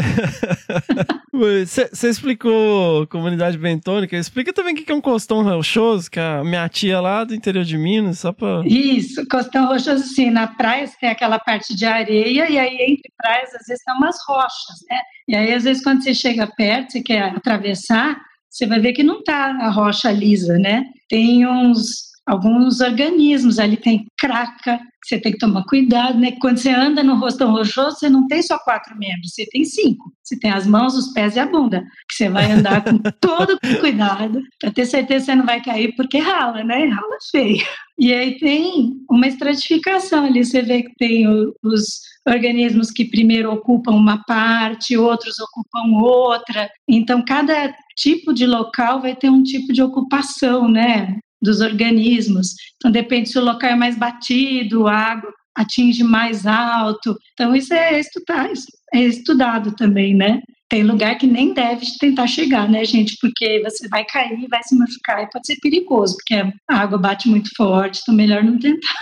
Você 1.32 2.10
explicou 2.10 3.06
comunidade 3.06 3.56
bentônica, 3.58 4.18
explica 4.18 4.52
também 4.52 4.74
o 4.74 4.78
que 4.78 4.92
é 4.92 4.96
um 4.96 5.00
costão 5.00 5.44
rochoso, 5.44 6.10
que 6.10 6.20
a 6.20 6.43
minha 6.43 6.68
tia 6.68 6.99
lá 6.99 7.24
do 7.24 7.36
interior 7.36 7.64
de 7.64 7.78
Minas, 7.78 8.20
só 8.20 8.32
pra... 8.32 8.64
Isso, 8.66 9.26
costão 9.28 9.68
rochoso, 9.68 10.03
sim, 10.06 10.32
na 10.32 10.47
praia 10.47 10.89
tem 10.99 11.10
aquela 11.10 11.38
parte 11.38 11.76
de 11.76 11.86
areia, 11.86 12.49
e 12.49 12.58
aí 12.58 12.78
entre 12.82 13.12
praias 13.16 13.53
às 13.53 13.68
vezes 13.68 13.84
tem 13.84 13.93
umas 13.93 14.18
rochas, 14.28 14.84
né? 14.89 14.99
E 15.28 15.36
aí 15.36 15.53
às 15.53 15.64
vezes 15.64 15.84
quando 15.84 16.03
você 16.03 16.16
chega 16.16 16.47
perto, 16.47 16.93
você 16.93 17.01
quer 17.01 17.22
atravessar, 17.36 18.20
você 18.49 18.66
vai 18.66 18.80
ver 18.80 18.93
que 18.93 19.03
não 19.03 19.24
tá 19.24 19.56
a 19.62 19.70
rocha 19.70 20.12
lisa, 20.12 20.58
né? 20.58 20.86
Tem 21.08 21.45
uns 21.45 22.09
alguns 22.30 22.80
organismos, 22.80 23.57
ali 23.57 23.75
tem 23.75 24.05
craca, 24.17 24.80
você 25.03 25.19
tem 25.19 25.32
que 25.32 25.39
tomar 25.39 25.63
cuidado, 25.63 26.19
né? 26.19 26.34
Quando 26.39 26.57
você 26.57 26.69
anda 26.69 27.01
no 27.01 27.15
rostão 27.15 27.51
rochoso, 27.51 27.97
você 27.97 28.09
não 28.09 28.27
tem 28.27 28.43
só 28.43 28.59
quatro 28.59 28.95
membros, 28.95 29.34
você 29.34 29.47
tem 29.47 29.65
cinco. 29.65 30.11
Você 30.23 30.38
tem 30.38 30.51
as 30.51 30.67
mãos, 30.67 30.95
os 30.95 31.11
pés 31.11 31.36
e 31.36 31.39
a 31.39 31.47
bunda, 31.47 31.82
que 32.07 32.15
você 32.15 32.30
vai 32.30 32.51
andar 32.51 32.84
com 32.84 32.99
todo 33.19 33.59
cuidado, 33.80 34.43
para 34.59 34.69
ter 34.69 34.86
certeza 34.86 35.25
que 35.25 35.32
você 35.32 35.36
não 35.36 35.45
vai 35.45 35.63
cair, 35.63 35.95
porque 35.95 36.19
rala, 36.19 36.63
né? 36.63 36.86
Rala 36.86 37.17
feio. 37.32 37.65
E 37.97 38.13
aí 38.13 38.38
tem 38.38 38.93
uma 39.09 39.27
estratificação 39.27 40.25
ali, 40.25 40.45
você 40.45 40.61
vê 40.61 40.84
que 40.84 40.93
tem 40.99 41.27
os 41.63 42.01
organismos 42.27 42.91
que 42.91 43.05
primeiro 43.05 43.51
ocupam 43.51 43.93
uma 43.93 44.23
parte, 44.25 44.95
outros 44.95 45.39
ocupam 45.39 45.97
outra. 45.99 46.69
Então, 46.88 47.25
cada 47.25 47.73
tipo 47.97 48.34
de 48.34 48.45
local 48.45 49.01
vai 49.01 49.15
ter 49.15 49.30
um 49.32 49.41
tipo 49.41 49.73
de 49.73 49.82
ocupação, 49.82 50.69
né? 50.69 51.17
Dos 51.42 51.62
organismos. 51.62 52.54
Então, 52.78 52.92
depende 52.92 53.30
se 53.30 53.38
o 53.38 53.44
local 53.44 53.72
é 53.72 53.76
mais 53.76 53.98
batido, 53.98 54.88
a 54.88 54.94
água 54.94 55.34
atinge 55.56 56.04
mais 56.04 56.46
alto. 56.46 57.18
Então, 57.34 57.56
isso 57.56 57.74
é, 57.74 58.00
estudar, 58.00 58.50
é 58.94 59.02
estudado 59.02 59.76
também, 59.76 60.16
né? 60.16 60.42
Tem 60.70 60.84
lugar 60.84 61.18
que 61.18 61.26
nem 61.26 61.52
deve 61.52 61.86
tentar 62.00 62.28
chegar, 62.28 62.70
né, 62.70 62.86
gente? 62.86 63.18
Porque 63.20 63.60
você 63.64 63.88
vai 63.88 64.06
cair, 64.06 64.48
vai 64.48 64.62
se 64.64 64.78
machucar 64.78 65.24
e 65.24 65.30
pode 65.30 65.48
ser 65.48 65.58
perigoso, 65.60 66.16
porque 66.16 66.36
a 66.36 66.54
água 66.70 66.98
bate 66.98 67.28
muito 67.28 67.50
forte, 67.58 68.00
então 68.02 68.14
melhor 68.14 68.44
não 68.44 68.60
tentar. 68.60 68.96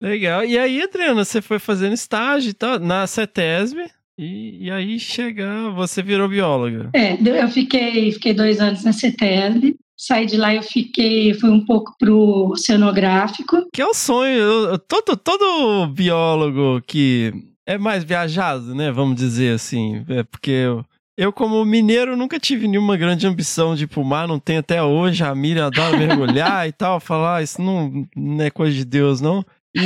Legal. 0.00 0.44
E 0.44 0.58
aí, 0.58 0.82
Adriana, 0.82 1.22
você 1.22 1.42
foi 1.42 1.58
fazendo 1.58 1.92
estágio 1.92 2.54
tá, 2.54 2.78
na 2.78 3.06
CETESB, 3.06 3.86
e, 4.16 4.66
e, 4.66 4.70
aí 4.70 4.98
chega, 4.98 5.70
você 5.70 6.02
virou 6.02 6.28
bióloga. 6.28 6.90
É, 6.94 7.16
eu 7.42 7.48
fiquei, 7.48 8.12
fiquei 8.12 8.34
dois 8.34 8.60
anos 8.60 8.84
na 8.84 8.92
CETESB, 8.92 9.76
Saí 10.00 10.24
de 10.24 10.38
lá, 10.38 10.54
eu 10.54 10.62
fiquei, 10.62 11.34
fui 11.34 11.50
um 11.50 11.62
pouco 11.62 11.94
pro 11.98 12.48
oceanográfico. 12.52 13.68
Que 13.70 13.82
é 13.82 13.86
o 13.86 13.92
sonho, 13.92 14.78
todo, 14.88 15.14
todo 15.14 15.88
biólogo 15.88 16.80
que 16.86 17.34
é 17.66 17.76
mais 17.76 18.02
viajado, 18.02 18.74
né, 18.74 18.90
vamos 18.90 19.16
dizer 19.16 19.56
assim, 19.56 20.02
é 20.08 20.22
porque 20.22 20.50
eu, 20.52 20.82
eu 21.18 21.30
como 21.30 21.62
mineiro 21.66 22.16
nunca 22.16 22.40
tive 22.40 22.66
nenhuma 22.66 22.96
grande 22.96 23.26
ambição 23.26 23.74
de 23.74 23.84
ir 23.84 23.88
pro 23.88 24.02
mar, 24.02 24.26
não 24.26 24.40
tenho 24.40 24.60
até 24.60 24.82
hoje, 24.82 25.22
a 25.22 25.34
Miriam 25.34 25.66
adora 25.66 25.94
mergulhar 25.94 26.64
e 26.66 26.72
tal, 26.72 26.98
falar, 26.98 27.36
ah, 27.36 27.42
isso 27.42 27.60
não, 27.60 28.08
não 28.16 28.42
é 28.42 28.48
coisa 28.48 28.74
de 28.74 28.86
Deus, 28.86 29.20
não. 29.20 29.44
E 29.76 29.80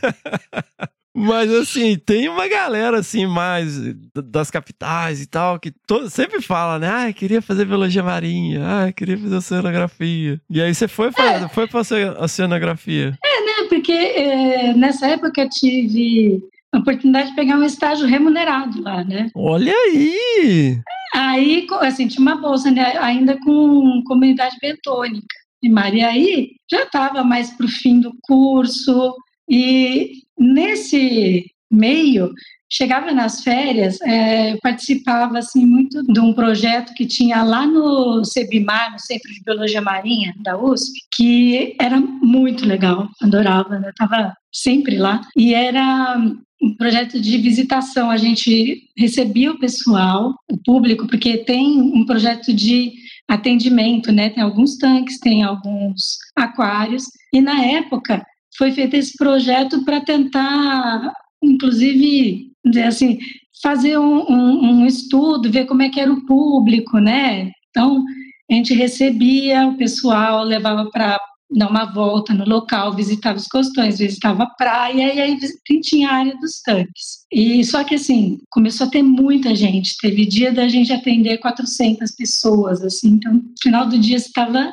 Mas 1.14 1.52
assim, 1.52 1.96
tem 1.96 2.28
uma 2.28 2.46
galera 2.46 2.98
assim 2.98 3.26
mais 3.26 3.76
das 4.14 4.50
capitais 4.50 5.20
e 5.20 5.26
tal 5.26 5.58
que 5.58 5.72
sempre 6.08 6.40
fala, 6.40 6.78
né? 6.78 6.88
Ah, 6.88 7.12
queria 7.12 7.42
fazer 7.42 7.64
biologia 7.64 8.02
marinha, 8.02 8.60
ah, 8.64 8.92
queria 8.92 9.18
fazer 9.18 9.36
oceanografia. 9.36 10.40
E 10.48 10.60
aí 10.60 10.72
você 10.72 10.86
foi 10.86 11.10
para 11.10 11.32
é. 11.32 11.48
foi 11.48 11.66
para 11.66 11.80
oceanografia. 12.20 13.18
É, 13.24 13.44
né? 13.44 13.68
Porque 13.68 13.92
é, 13.92 14.74
nessa 14.74 15.08
época 15.08 15.42
eu 15.42 15.48
tive 15.50 16.40
a 16.72 16.78
oportunidade 16.78 17.30
de 17.30 17.34
pegar 17.34 17.56
um 17.56 17.64
estágio 17.64 18.06
remunerado 18.06 18.80
lá, 18.80 19.02
né? 19.02 19.30
Olha 19.34 19.74
aí! 19.74 20.80
Aí, 21.12 21.66
assim, 21.80 22.06
tinha 22.06 22.22
uma 22.22 22.36
bolsa, 22.36 22.70
né? 22.70 22.96
Ainda 22.98 23.36
com 23.40 24.00
comunidade 24.06 24.56
bentônica. 24.62 25.26
E 25.60 25.68
Maria 25.68 26.06
aí 26.06 26.52
já 26.70 26.84
estava 26.84 27.24
mais 27.24 27.50
para 27.50 27.66
o 27.66 27.68
fim 27.68 28.00
do 28.00 28.12
curso, 28.22 29.14
e 29.50 30.22
nesse 30.40 31.52
meio, 31.70 32.32
chegava 32.68 33.12
nas 33.12 33.42
férias, 33.42 34.00
é, 34.00 34.56
participava 34.62 35.38
assim 35.38 35.66
muito 35.66 36.02
de 36.02 36.20
um 36.20 36.32
projeto 36.32 36.94
que 36.94 37.06
tinha 37.06 37.42
lá 37.42 37.66
no 37.66 38.24
CEBIMAR, 38.24 38.92
no 38.92 38.98
Centro 38.98 39.32
de 39.32 39.42
Biologia 39.42 39.80
Marinha 39.80 40.34
da 40.38 40.56
USP, 40.56 41.00
que 41.14 41.76
era 41.80 42.00
muito 42.00 42.64
legal, 42.64 43.08
adorava, 43.20 43.78
né? 43.78 43.92
Tava 43.96 44.34
sempre 44.52 44.96
lá 44.96 45.20
e 45.36 45.52
era 45.52 46.16
um 46.62 46.74
projeto 46.76 47.20
de 47.20 47.38
visitação. 47.38 48.10
A 48.10 48.16
gente 48.16 48.82
recebia 48.96 49.52
o 49.52 49.58
pessoal, 49.58 50.34
o 50.50 50.56
público, 50.56 51.06
porque 51.06 51.38
tem 51.38 51.80
um 51.80 52.04
projeto 52.04 52.52
de 52.52 52.92
atendimento, 53.28 54.12
né? 54.12 54.30
Tem 54.30 54.42
alguns 54.42 54.76
tanques, 54.76 55.18
tem 55.18 55.42
alguns 55.42 56.18
aquários 56.36 57.04
e 57.32 57.40
na 57.40 57.64
época 57.64 58.24
foi 58.60 58.72
feito 58.72 58.94
esse 58.94 59.16
projeto 59.16 59.82
para 59.86 60.02
tentar, 60.02 61.10
inclusive, 61.42 62.52
dizer 62.62 62.82
assim, 62.82 63.18
fazer 63.62 63.96
um, 63.96 64.20
um, 64.30 64.82
um, 64.82 64.86
estudo, 64.86 65.50
ver 65.50 65.64
como 65.64 65.80
é 65.80 65.88
que 65.88 65.98
era 65.98 66.12
o 66.12 66.26
público, 66.26 66.98
né? 66.98 67.50
Então, 67.70 68.04
a 68.50 68.54
gente 68.54 68.74
recebia 68.74 69.66
o 69.66 69.78
pessoal, 69.78 70.44
levava 70.44 70.90
para 70.90 71.18
dar 71.50 71.68
uma 71.68 71.84
volta 71.84 72.32
no 72.32 72.44
local, 72.44 72.94
visitava 72.94 73.36
os 73.36 73.46
costões, 73.46 73.98
visitava 73.98 74.44
a 74.44 74.50
praia 74.50 75.14
e 75.14 75.20
aí 75.20 75.38
tinha 75.82 76.08
a 76.08 76.14
área 76.14 76.36
dos 76.38 76.60
tanques. 76.62 77.20
E 77.32 77.64
só 77.64 77.84
que 77.84 77.94
assim, 77.94 78.38
começou 78.50 78.86
a 78.86 78.90
ter 78.90 79.02
muita 79.02 79.54
gente. 79.54 79.96
Teve 80.00 80.26
dia 80.26 80.52
da 80.52 80.68
gente 80.68 80.92
atender 80.92 81.38
400 81.38 82.10
pessoas, 82.14 82.82
assim. 82.82 83.10
Então, 83.10 83.34
no 83.34 83.42
final 83.62 83.86
do 83.86 83.98
dia 83.98 84.18
você 84.18 84.26
estava 84.26 84.72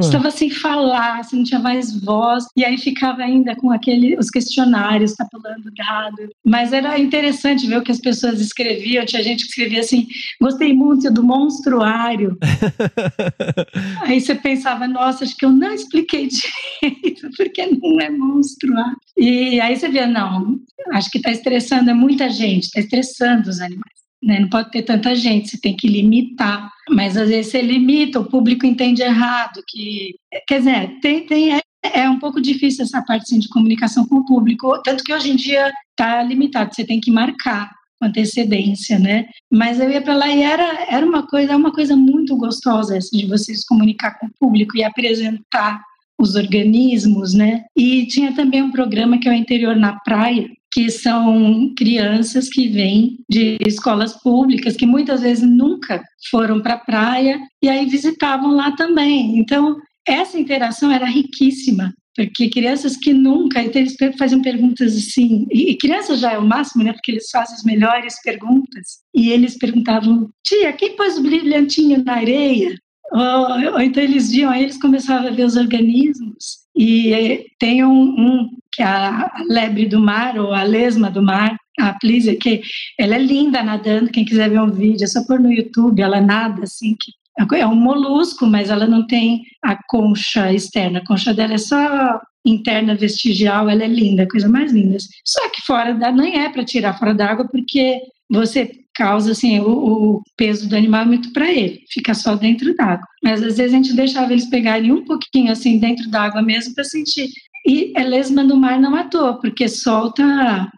estava 0.00 0.30
sem 0.30 0.50
falar, 0.50 1.22
você 1.22 1.36
não 1.36 1.44
tinha 1.44 1.60
mais 1.60 1.92
voz. 2.00 2.44
E 2.56 2.64
aí 2.64 2.78
ficava 2.78 3.22
ainda 3.22 3.54
com 3.56 3.70
aquele 3.70 4.16
os 4.16 4.30
questionários, 4.30 5.14
tá 5.14 5.26
pulando 5.30 5.70
dado. 5.76 6.28
Mas 6.44 6.72
era 6.72 6.98
interessante 6.98 7.66
ver 7.66 7.78
o 7.78 7.82
que 7.82 7.92
as 7.92 8.00
pessoas 8.00 8.40
escreviam. 8.40 9.04
Tinha 9.04 9.22
gente 9.22 9.44
que 9.44 9.50
escrevia 9.50 9.80
assim: 9.80 10.06
"Gostei 10.40 10.72
muito 10.72 11.12
do 11.12 11.22
monstruário". 11.22 12.36
aí 14.02 14.20
você 14.20 14.34
pensava: 14.34 14.86
"Nossa, 14.86 15.24
acho 15.24 15.36
que 15.36 15.44
eu 15.44 15.50
não 15.50 15.72
expliquei 15.72 16.07
direito, 16.80 17.28
porque 17.36 17.66
não 17.66 18.00
é 18.00 18.08
monstruário". 18.08 18.96
E 19.16 19.60
aí 19.60 19.76
você 19.76 19.88
via, 19.88 20.06
não, 20.06 20.58
acho 20.92 21.10
que 21.10 21.18
está 21.18 21.30
estressando 21.30 21.90
é 21.90 21.94
muita 21.94 22.30
gente, 22.30 22.64
está 22.64 22.80
estressando 22.80 23.48
os 23.50 23.60
animais. 23.60 23.98
Né? 24.22 24.40
Não 24.40 24.48
pode 24.48 24.70
ter 24.70 24.82
tanta 24.82 25.14
gente, 25.14 25.48
você 25.48 25.60
tem 25.60 25.76
que 25.76 25.88
limitar. 25.88 26.70
Mas 26.90 27.16
às 27.16 27.28
vezes 27.28 27.52
você 27.52 27.62
limita, 27.62 28.20
o 28.20 28.28
público 28.28 28.66
entende 28.66 29.02
errado. 29.02 29.62
Que, 29.68 30.14
quer 30.46 30.58
dizer, 30.58 30.98
tem, 31.00 31.26
tem, 31.26 31.54
é, 31.54 31.60
é 31.82 32.08
um 32.08 32.18
pouco 32.18 32.40
difícil 32.40 32.84
essa 32.84 33.02
parte 33.02 33.22
assim, 33.22 33.38
de 33.38 33.48
comunicação 33.48 34.06
com 34.06 34.16
o 34.16 34.24
público, 34.24 34.80
tanto 34.82 35.04
que 35.04 35.12
hoje 35.12 35.30
em 35.30 35.36
dia 35.36 35.72
está 35.90 36.22
limitado, 36.22 36.74
você 36.74 36.84
tem 36.84 37.00
que 37.00 37.10
marcar 37.10 37.70
com 38.00 38.06
antecedência, 38.06 38.98
né? 38.98 39.26
Mas 39.50 39.80
eu 39.80 39.90
ia 39.90 40.00
para 40.00 40.14
lá 40.14 40.28
e 40.28 40.42
era, 40.42 40.86
era 40.88 41.04
uma 41.04 41.26
coisa, 41.26 41.56
uma 41.56 41.72
coisa 41.72 41.96
muito 41.96 42.36
gostosa 42.36 42.96
essa 42.96 43.16
de 43.16 43.26
vocês 43.26 43.64
comunicar 43.64 44.18
com 44.18 44.26
o 44.26 44.32
público 44.38 44.76
e 44.76 44.84
apresentar 44.84 45.82
os 46.20 46.34
organismos, 46.34 47.34
né? 47.34 47.64
E 47.76 48.06
tinha 48.06 48.34
também 48.34 48.62
um 48.62 48.72
programa 48.72 49.18
que 49.18 49.28
é 49.28 49.32
o 49.32 49.34
Interior 49.34 49.76
na 49.76 49.98
Praia, 50.00 50.48
que 50.72 50.90
são 50.90 51.72
crianças 51.76 52.48
que 52.48 52.68
vêm 52.68 53.18
de 53.28 53.56
escolas 53.66 54.20
públicas, 54.20 54.76
que 54.76 54.86
muitas 54.86 55.22
vezes 55.22 55.48
nunca 55.48 56.02
foram 56.30 56.60
para 56.60 56.74
a 56.74 56.78
praia 56.78 57.40
e 57.62 57.68
aí 57.68 57.86
visitavam 57.86 58.52
lá 58.54 58.72
também. 58.72 59.38
Então, 59.38 59.76
essa 60.06 60.38
interação 60.38 60.90
era 60.90 61.06
riquíssima, 61.06 61.94
porque 62.14 62.48
crianças 62.50 62.96
que 62.96 63.12
nunca, 63.14 63.62
então 63.62 63.80
eles 63.80 63.96
faziam 64.18 64.42
perguntas 64.42 64.96
assim, 64.96 65.46
e 65.50 65.76
crianças 65.76 66.20
já 66.20 66.32
é 66.32 66.38
o 66.38 66.46
máximo, 66.46 66.82
né, 66.82 66.92
porque 66.92 67.12
eles 67.12 67.30
fazem 67.30 67.54
as 67.54 67.62
melhores 67.62 68.20
perguntas, 68.22 68.98
e 69.14 69.30
eles 69.30 69.56
perguntavam, 69.56 70.28
tia, 70.44 70.72
quem 70.72 70.96
pôs 70.96 71.16
o 71.16 71.22
brilhantinho 71.22 72.02
na 72.04 72.14
areia? 72.14 72.74
Ou, 73.10 73.80
então 73.80 74.02
eles 74.02 74.30
viam, 74.30 74.50
aí 74.50 74.62
eles 74.62 74.80
começavam 74.80 75.28
a 75.28 75.32
ver 75.32 75.44
os 75.44 75.56
organismos. 75.56 76.58
E 76.76 77.46
tem 77.58 77.84
um, 77.84 77.90
um 77.90 78.50
que 78.72 78.82
é 78.82 78.86
a 78.86 79.30
lebre 79.48 79.86
do 79.86 79.98
mar, 79.98 80.38
ou 80.38 80.52
a 80.52 80.62
lesma 80.62 81.10
do 81.10 81.22
mar, 81.22 81.56
a 81.78 81.94
Plísia, 81.94 82.36
que 82.36 82.60
ela 82.98 83.14
é 83.14 83.18
linda 83.18 83.62
nadando, 83.62 84.10
quem 84.10 84.24
quiser 84.24 84.50
ver 84.50 84.60
um 84.60 84.70
vídeo, 84.70 85.04
é 85.04 85.06
só 85.06 85.24
pôr 85.24 85.40
no 85.40 85.52
YouTube, 85.52 86.00
ela 86.00 86.20
nada 86.20 86.62
assim, 86.62 86.94
que 87.00 87.12
é 87.56 87.66
um 87.66 87.74
molusco, 87.74 88.46
mas 88.46 88.68
ela 88.68 88.86
não 88.86 89.06
tem 89.06 89.42
a 89.64 89.78
concha 89.88 90.52
externa, 90.52 90.98
a 90.98 91.04
concha 91.04 91.32
dela 91.32 91.54
é 91.54 91.58
só 91.58 92.20
interna 92.44 92.94
vestigial, 92.94 93.68
ela 93.68 93.84
é 93.84 93.88
linda, 93.88 94.28
coisa 94.28 94.48
mais 94.48 94.72
linda. 94.72 94.98
Só 95.24 95.48
que 95.50 95.62
fora 95.62 95.94
da, 95.94 96.10
nem 96.10 96.40
é 96.40 96.48
para 96.48 96.64
tirar 96.64 96.98
fora 96.98 97.14
da 97.14 97.26
água, 97.26 97.46
porque 97.48 98.00
você 98.30 98.70
causa 98.98 99.30
assim 99.30 99.60
o, 99.60 99.70
o 99.70 100.22
peso 100.36 100.68
do 100.68 100.76
animal 100.76 101.02
é 101.02 101.06
muito 101.06 101.32
para 101.32 101.50
ele, 101.50 101.84
fica 101.88 102.12
só 102.14 102.34
dentro 102.34 102.74
d'água. 102.74 103.06
Mas 103.22 103.42
às 103.42 103.56
vezes 103.56 103.72
a 103.72 103.76
gente 103.76 103.94
deixava 103.94 104.32
eles 104.32 104.50
pegarem 104.50 104.92
um 104.92 105.04
pouquinho 105.04 105.52
assim 105.52 105.78
dentro 105.78 106.10
d'água 106.10 106.42
mesmo 106.42 106.74
para 106.74 106.84
sentir. 106.84 107.28
E 107.68 107.92
a 107.94 108.02
lesma 108.02 108.42
no 108.42 108.56
mar 108.56 108.80
não 108.80 108.90
matou, 108.90 109.34
porque 109.40 109.68
solta 109.68 110.24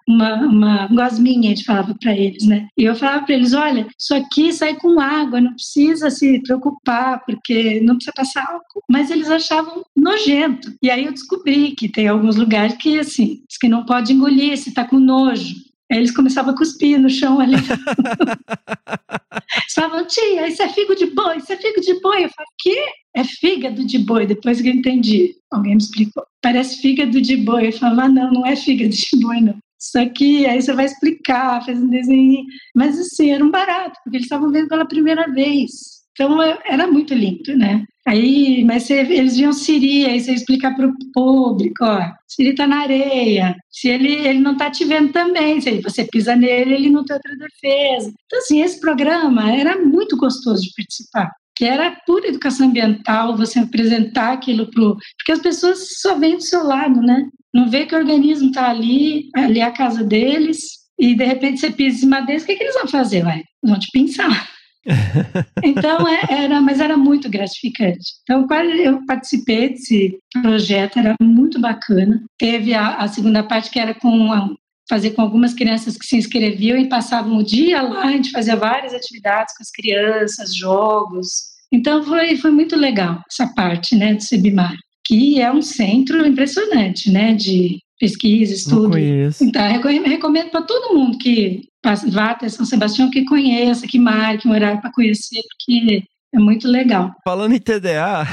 uma, 0.09 0.35
uma 0.47 0.87
gosminha, 0.89 1.53
a 1.53 1.55
gente 1.55 1.65
falava 1.65 1.95
para 1.95 2.17
eles, 2.17 2.45
né? 2.45 2.67
E 2.77 2.83
eu 2.83 2.97
falava 2.97 3.25
para 3.25 3.35
eles: 3.37 3.53
olha, 3.53 3.87
isso 3.97 4.13
aqui 4.13 4.53
sai 4.53 4.75
com 4.75 4.99
água, 4.99 5.41
não 5.41 5.55
precisa 5.55 6.11
se 6.11 6.41
preocupar, 6.43 7.25
porque 7.25 7.81
não 7.81 7.95
precisa 7.95 8.13
passar 8.17 8.45
álcool. 8.45 8.83
Mas 8.91 9.09
eles 9.09 9.31
achavam 9.31 9.85
nojento. 9.97 10.73
E 10.83 10.91
aí 10.91 11.05
eu 11.05 11.13
descobri 11.13 11.77
que 11.77 11.89
tem 11.89 12.09
alguns 12.09 12.35
lugares 12.35 12.75
que, 12.77 12.99
assim, 12.99 13.41
que 13.61 13.69
não 13.69 13.85
pode 13.85 14.13
engolir 14.13 14.57
se 14.57 14.75
tá 14.75 14.85
com 14.85 14.99
nojo. 14.99 15.70
Aí 15.91 15.99
eles 15.99 16.11
começavam 16.11 16.55
a 16.55 16.57
cuspir 16.57 17.01
no 17.01 17.11
chão 17.11 17.41
ali. 17.41 17.55
Eles 17.55 17.67
falavam, 19.75 20.07
tia, 20.07 20.47
isso 20.47 20.63
é 20.63 20.69
figo 20.69 20.95
de 20.95 21.07
boi, 21.07 21.39
isso 21.39 21.53
é 21.53 21.57
figo 21.57 21.81
de 21.81 22.01
boi. 22.01 22.25
Eu 22.25 22.31
falei, 22.31 22.49
quê? 22.59 22.85
É 23.15 23.25
fígado 23.25 23.85
de 23.85 23.99
boi. 23.99 24.27
Depois 24.27 24.61
que 24.61 24.69
eu 24.69 24.75
entendi, 24.75 25.35
alguém 25.51 25.73
me 25.73 25.83
explicou. 25.83 26.25
Parece 26.41 26.81
fígado 26.81 27.21
de 27.21 27.37
boi. 27.37 27.69
Eu 27.69 27.73
falava, 27.73 28.03
ah, 28.03 28.09
não, 28.09 28.31
não 28.31 28.47
é 28.47 28.55
fígado 28.55 28.95
de 28.95 29.21
boi, 29.21 29.41
não. 29.41 29.59
Isso 29.81 29.99
aqui, 29.99 30.47
aí 30.47 30.61
você 30.61 30.75
vai 30.75 30.85
explicar, 30.85 31.65
faz 31.65 31.81
um 31.81 31.89
desenho. 31.89 32.45
Mas 32.75 32.99
assim, 32.99 33.31
era 33.31 33.45
um 33.45 33.51
barato, 33.51 33.99
porque 34.05 34.19
eles 34.19 34.27
estavam 34.27 34.51
vendo 34.51 34.69
pela 34.69 34.87
primeira 34.87 35.27
vez. 35.33 35.71
Então 36.13 36.41
era 36.43 36.87
muito 36.87 37.15
lindo, 37.15 37.57
né? 37.57 37.85
Aí, 38.11 38.65
mas 38.65 38.83
você, 38.83 39.03
eles 39.03 39.37
viam 39.37 39.53
Siri, 39.53 40.05
aí 40.05 40.19
você 40.19 40.33
explica 40.33 40.75
para 40.75 40.89
o 40.89 40.95
público, 41.15 41.85
ó, 41.85 42.11
Siri 42.27 42.49
está 42.51 42.67
na 42.67 42.81
areia, 42.81 43.55
se 43.71 43.89
ele, 43.89 44.13
ele 44.13 44.41
não 44.41 44.55
está 44.55 44.69
te 44.69 44.85
vendo 44.85 45.13
também, 45.13 45.61
se 45.61 45.81
você 45.81 46.03
pisa 46.03 46.35
nele, 46.35 46.75
ele 46.75 46.91
não 46.91 47.05
tem 47.05 47.15
outra 47.15 47.37
defesa. 47.37 48.13
Então, 48.27 48.41
assim, 48.41 48.63
esse 48.63 48.81
programa 48.81 49.53
era 49.53 49.79
muito 49.79 50.17
gostoso 50.17 50.61
de 50.61 50.73
participar, 50.77 51.31
que 51.55 51.65
era 51.65 51.97
pura 52.05 52.27
educação 52.27 52.67
ambiental, 52.67 53.37
você 53.37 53.61
apresentar 53.61 54.33
aquilo 54.33 54.69
pro... 54.73 54.97
Porque 55.17 55.31
as 55.31 55.41
pessoas 55.41 56.01
só 56.01 56.19
vêm 56.19 56.35
do 56.35 56.43
seu 56.43 56.65
lado, 56.65 57.01
né? 57.01 57.29
Não 57.55 57.71
vê 57.71 57.87
que 57.87 57.95
o 57.95 57.99
organismo 57.99 58.49
está 58.49 58.71
ali, 58.71 59.29
ali 59.37 59.61
é 59.61 59.63
a 59.63 59.71
casa 59.71 60.03
deles, 60.03 60.81
e 60.99 61.15
de 61.15 61.25
repente 61.25 61.61
você 61.61 61.71
pisa 61.71 61.99
em 61.99 62.01
cima 62.01 62.23
deles, 62.23 62.43
o 62.43 62.47
que, 62.47 62.57
que 62.57 62.65
eles 62.65 62.75
vão 62.75 62.89
fazer? 62.89 63.23
Vai? 63.23 63.45
Vão 63.63 63.79
te 63.79 63.89
pensar. 63.93 64.50
Então 65.63 66.09
é, 66.09 66.45
era, 66.45 66.61
mas 66.61 66.81
era 66.81 66.97
muito 66.97 67.29
gratificante. 67.29 68.15
Então 68.23 68.47
eu 68.83 69.05
participei 69.07 69.71
desse 69.71 70.19
projeto, 70.43 70.99
era 70.99 71.15
muito 71.21 71.61
bacana. 71.61 72.23
Teve 72.39 72.75
a, 72.75 72.97
a 72.97 73.09
segunda 73.09 73.43
parte 73.43 73.71
que 73.71 73.79
era 73.79 73.95
com 73.95 74.33
a, 74.33 74.49
fazer 74.91 75.11
com 75.11 75.23
algumas 75.23 75.55
crianças 75.55 75.97
que 75.97 76.05
se 76.05 76.17
inscreviam 76.17 76.77
e 76.77 76.89
passavam 76.89 77.39
o 77.39 77.45
dia 77.45 77.81
lá, 77.81 78.03
a 78.03 78.11
gente 78.11 78.33
fazia 78.33 78.57
várias 78.57 78.93
atividades 78.93 79.57
com 79.57 79.63
as 79.63 79.71
crianças, 79.71 80.55
jogos. 80.55 81.51
Então 81.73 82.03
foi, 82.03 82.37
foi 82.37 82.51
muito 82.51 82.75
legal 82.75 83.23
essa 83.31 83.47
parte, 83.55 83.95
né, 83.95 84.15
do 84.15 84.23
Sebimar, 84.23 84.75
que 85.07 85.41
é 85.41 85.53
um 85.53 85.63
centro 85.63 86.27
impressionante, 86.27 87.09
né, 87.09 87.33
de 87.35 87.79
pesquisa, 88.01 88.55
estudo. 88.55 88.97
Então, 89.41 89.63
recomendo 89.69 90.51
para 90.51 90.63
todo 90.63 90.97
mundo 90.97 91.19
que 91.19 91.69
vá 92.11 92.31
até 92.31 92.49
São 92.49 92.65
Sebastião, 92.65 93.11
que 93.11 93.25
conheça, 93.27 93.87
que 93.87 93.99
marque 93.99 94.49
um 94.49 94.53
horário 94.53 94.81
para 94.81 94.91
conhecer, 94.91 95.43
porque 95.43 96.03
é 96.33 96.39
muito 96.39 96.69
legal. 96.69 97.13
Falando 97.25 97.55
em 97.55 97.59
TDA 97.59 98.25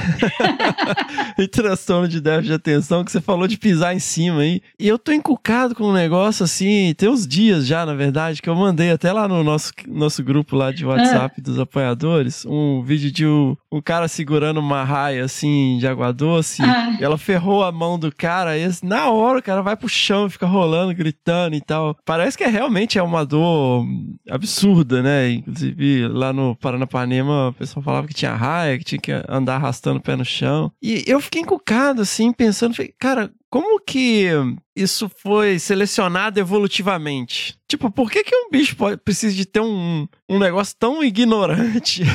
e 1.37 1.47
transtorno 1.47 2.07
de 2.07 2.21
déficit 2.21 2.47
de 2.47 2.53
atenção, 2.53 3.03
que 3.03 3.11
você 3.11 3.19
falou 3.19 3.47
de 3.47 3.57
pisar 3.57 3.95
em 3.95 3.99
cima 3.99 4.41
aí. 4.41 4.61
E 4.79 4.87
eu 4.87 4.99
tô 4.99 5.11
encucado 5.11 5.73
com 5.73 5.85
um 5.85 5.93
negócio 5.93 6.43
assim, 6.43 6.93
tem 6.95 7.09
uns 7.09 7.27
dias 7.27 7.65
já, 7.65 7.85
na 7.85 7.95
verdade, 7.95 8.41
que 8.41 8.49
eu 8.49 8.55
mandei 8.55 8.91
até 8.91 9.11
lá 9.11 9.27
no 9.27 9.43
nosso, 9.43 9.73
nosso 9.87 10.23
grupo 10.23 10.55
lá 10.55 10.71
de 10.71 10.85
WhatsApp 10.85 11.35
ah. 11.37 11.41
dos 11.41 11.59
apoiadores, 11.59 12.45
um 12.45 12.83
vídeo 12.83 13.11
de 13.11 13.25
um, 13.25 13.57
um, 13.71 13.81
cara 13.81 14.07
segurando 14.07 14.59
uma 14.59 14.83
raia 14.83 15.25
assim 15.25 15.77
de 15.79 15.87
água 15.87 16.13
doce. 16.13 16.61
Ah. 16.61 16.97
E 16.99 17.03
ela 17.03 17.17
ferrou 17.17 17.63
a 17.63 17.71
mão 17.71 17.97
do 17.97 18.13
cara, 18.13 18.57
e 18.57 18.69
na 18.83 19.09
hora 19.09 19.39
o 19.39 19.43
cara 19.43 19.61
vai 19.61 19.75
pro 19.75 19.89
chão 19.89 20.29
fica 20.29 20.45
rolando, 20.45 20.93
gritando 20.93 21.55
e 21.55 21.61
tal. 21.61 21.97
Parece 22.05 22.37
que 22.37 22.43
é, 22.43 22.47
realmente 22.47 22.99
é 22.99 23.03
uma 23.03 23.25
dor 23.25 23.85
absurda, 24.29 25.01
né? 25.01 25.31
Inclusive 25.31 26.07
lá 26.07 26.31
no 26.31 26.55
Paranapanema, 26.55 27.49
o 27.49 27.53
pessoal 27.53 27.86
falava 27.87 28.07
que 28.07 28.13
tinha 28.13 28.35
raia, 28.35 28.77
que 28.77 28.83
tinha 28.83 28.99
que 28.99 29.13
andar 29.29 29.55
arrastando 29.55 29.99
o 29.99 30.01
pé 30.01 30.17
no 30.17 30.25
chão. 30.25 30.69
E 30.81 31.05
eu 31.07 31.21
fiquei 31.21 31.41
encucado, 31.41 32.01
assim, 32.01 32.33
pensando, 32.33 32.75
falei, 32.75 32.93
cara, 32.99 33.31
como 33.49 33.79
que 33.79 34.27
isso 34.75 35.09
foi 35.21 35.57
selecionado 35.57 36.37
evolutivamente? 36.37 37.57
Tipo, 37.65 37.89
por 37.89 38.11
que, 38.11 38.25
que 38.25 38.35
um 38.35 38.49
bicho 38.51 38.75
pode, 38.75 38.97
precisa 38.97 39.33
de 39.33 39.45
ter 39.45 39.61
um, 39.61 40.05
um 40.27 40.37
negócio 40.37 40.75
tão 40.77 41.01
ignorante? 41.01 42.03